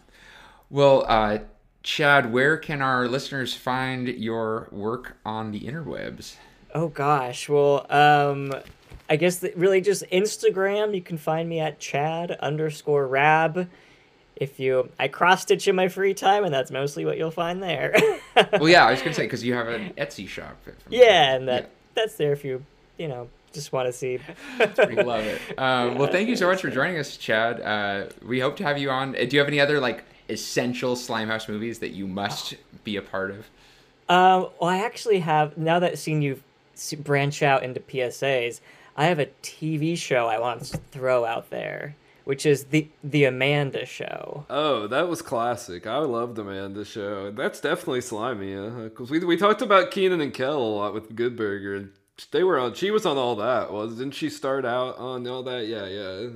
Well, 0.69 1.05
uh, 1.07 1.39
Chad, 1.83 2.33
where 2.33 2.57
can 2.57 2.81
our 2.81 3.07
listeners 3.07 3.53
find 3.53 4.07
your 4.07 4.67
work 4.71 5.17
on 5.25 5.51
the 5.51 5.61
interwebs? 5.61 6.35
Oh 6.73 6.87
gosh, 6.87 7.47
well, 7.47 7.85
um, 7.91 8.51
I 9.09 9.15
guess 9.15 9.43
really 9.55 9.81
just 9.81 10.03
Instagram. 10.11 10.95
You 10.95 11.01
can 11.01 11.17
find 11.17 11.47
me 11.47 11.59
at 11.59 11.79
Chad 11.79 12.31
underscore 12.31 13.07
Rab. 13.07 13.69
If 14.35 14.59
you, 14.59 14.89
I 14.99 15.07
cross 15.07 15.43
stitch 15.43 15.67
in 15.67 15.75
my 15.75 15.87
free 15.87 16.13
time, 16.13 16.43
and 16.43 16.53
that's 16.53 16.71
mostly 16.71 17.05
what 17.05 17.17
you'll 17.17 17.31
find 17.31 17.63
there. 17.63 17.95
well, 18.53 18.67
yeah, 18.67 18.85
I 18.85 18.91
was 18.91 19.01
gonna 19.01 19.13
say 19.13 19.23
because 19.23 19.43
you 19.43 19.53
have 19.53 19.67
an 19.67 19.93
Etsy 19.97 20.27
shop. 20.27 20.57
Yeah, 20.89 21.35
and 21.35 21.47
that 21.47 21.63
yeah. 21.63 21.69
that's 21.93 22.15
there 22.15 22.33
if 22.33 22.43
you, 22.43 22.65
you 22.97 23.07
know, 23.07 23.29
just 23.55 23.71
want 23.71 23.87
to 23.87 23.93
see. 23.93 24.19
we 24.87 25.01
love 25.01 25.23
it. 25.23 25.41
Um, 25.57 25.97
well, 25.97 26.11
thank 26.11 26.29
you 26.29 26.35
so 26.35 26.47
much 26.47 26.61
for 26.61 26.69
joining 26.69 26.99
us, 26.99 27.17
Chad. 27.17 27.61
Uh, 27.61 28.09
we 28.23 28.39
hope 28.39 28.55
to 28.57 28.63
have 28.63 28.77
you 28.77 28.91
on. 28.91 29.15
Uh, 29.15 29.25
do 29.25 29.35
you 29.35 29.39
have 29.39 29.47
any 29.47 29.59
other 29.59 29.79
like 29.79 30.03
essential 30.29 30.95
Slimehouse 30.95 31.49
movies 31.49 31.79
that 31.79 31.91
you 31.91 32.05
must 32.05 32.55
be 32.83 32.97
a 32.97 33.01
part 33.01 33.31
of? 33.31 33.37
Um, 34.07 34.49
well, 34.59 34.69
I 34.69 34.83
actually 34.83 35.19
have. 35.19 35.57
Now 35.57 35.79
that 35.79 35.97
seeing 35.97 36.21
you 36.21 36.41
branch 36.99 37.41
out 37.41 37.63
into 37.63 37.79
PSAs, 37.79 38.59
I 38.97 39.05
have 39.05 39.19
a 39.19 39.27
TV 39.41 39.97
show 39.97 40.27
I 40.27 40.39
want 40.39 40.63
to 40.65 40.77
throw 40.77 41.25
out 41.25 41.49
there, 41.49 41.95
which 42.25 42.45
is 42.45 42.65
the 42.65 42.87
the 43.03 43.23
Amanda 43.23 43.85
Show. 43.85 44.45
Oh, 44.49 44.87
that 44.87 45.07
was 45.07 45.21
classic. 45.21 45.87
I 45.87 45.97
loved 45.97 46.37
Amanda 46.37 46.85
Show. 46.85 47.31
That's 47.31 47.59
definitely 47.59 48.01
slimy, 48.01 48.55
because 48.83 49.09
we 49.09 49.19
we 49.19 49.37
talked 49.37 49.61
about 49.61 49.91
Kenan 49.91 50.21
and 50.21 50.33
Kel 50.33 50.57
a 50.57 50.59
lot 50.59 50.93
with 50.93 51.15
Good 51.15 51.35
Burger, 51.35 51.75
and 51.75 51.91
they 52.31 52.43
were 52.43 52.59
on. 52.59 52.73
She 52.73 52.91
was 52.91 53.05
on 53.05 53.17
all 53.17 53.35
that. 53.37 53.71
Was 53.71 53.97
didn't 53.97 54.13
she 54.13 54.29
start 54.29 54.65
out 54.65 54.97
on 54.97 55.27
all 55.27 55.43
that? 55.43 55.67
Yeah, 55.67 55.85
yeah. 55.85 56.29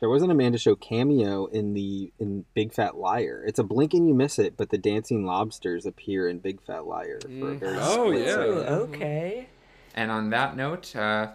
There 0.00 0.10
was 0.10 0.22
an 0.22 0.30
Amanda 0.30 0.58
Show 0.58 0.76
cameo 0.76 1.46
in 1.46 1.74
the 1.74 2.12
in 2.18 2.44
Big 2.54 2.72
Fat 2.72 2.96
Liar. 2.96 3.44
It's 3.46 3.58
a 3.58 3.64
blink 3.64 3.94
and 3.94 4.06
you 4.06 4.14
miss 4.14 4.38
it, 4.38 4.56
but 4.56 4.70
the 4.70 4.78
dancing 4.78 5.24
lobsters 5.24 5.86
appear 5.86 6.28
in 6.28 6.38
Big 6.38 6.62
Fat 6.62 6.86
Liar 6.86 7.18
for 7.22 7.52
a 7.52 7.54
very 7.54 7.78
oh 7.80 8.10
yeah, 8.10 8.36
okay. 8.36 9.48
And 9.94 10.10
on 10.10 10.30
that 10.30 10.56
note, 10.56 10.94
uh, 10.94 11.28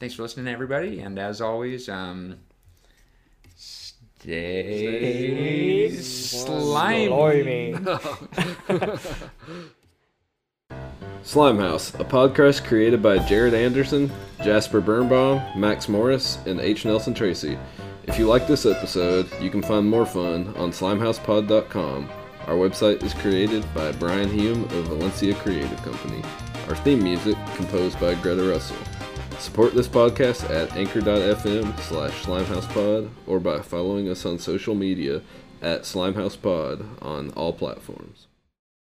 thanks 0.00 0.16
for 0.16 0.22
listening, 0.22 0.52
everybody. 0.52 1.00
And 1.00 1.18
as 1.18 1.40
always, 1.40 1.88
um, 1.88 2.40
stay, 3.54 5.90
stay 5.90 5.96
slimy. 5.96 7.74
Slimehouse, 11.22 11.98
a 11.98 12.04
podcast 12.04 12.64
created 12.64 13.02
by 13.02 13.18
Jared 13.18 13.52
Anderson, 13.52 14.10
Jasper 14.42 14.80
Birnbaum, 14.80 15.42
Max 15.60 15.88
Morris, 15.88 16.38
and 16.46 16.60
H. 16.60 16.84
Nelson 16.84 17.12
Tracy. 17.12 17.58
If 18.04 18.18
you 18.18 18.26
like 18.26 18.46
this 18.46 18.64
episode, 18.64 19.28
you 19.40 19.50
can 19.50 19.60
find 19.60 19.86
more 19.86 20.06
fun 20.06 20.54
on 20.56 20.70
slimehousepod.com. 20.70 22.08
Our 22.46 22.54
website 22.54 23.02
is 23.02 23.12
created 23.14 23.66
by 23.74 23.92
Brian 23.92 24.30
Hume 24.30 24.64
of 24.64 24.86
Valencia 24.86 25.34
Creative 25.34 25.82
Company. 25.82 26.22
Our 26.68 26.76
theme 26.76 27.02
music 27.02 27.36
composed 27.56 28.00
by 28.00 28.14
Greta 28.14 28.48
Russell. 28.48 28.78
Support 29.38 29.74
this 29.74 29.88
podcast 29.88 30.48
at 30.48 30.74
anchor.fm 30.76 31.78
slash 31.80 32.22
slimehousepod 32.22 33.10
or 33.26 33.38
by 33.38 33.60
following 33.60 34.08
us 34.08 34.24
on 34.24 34.38
social 34.38 34.74
media 34.74 35.20
at 35.60 35.82
slimehousepod 35.82 37.02
on 37.02 37.30
all 37.32 37.52
platforms. 37.52 38.27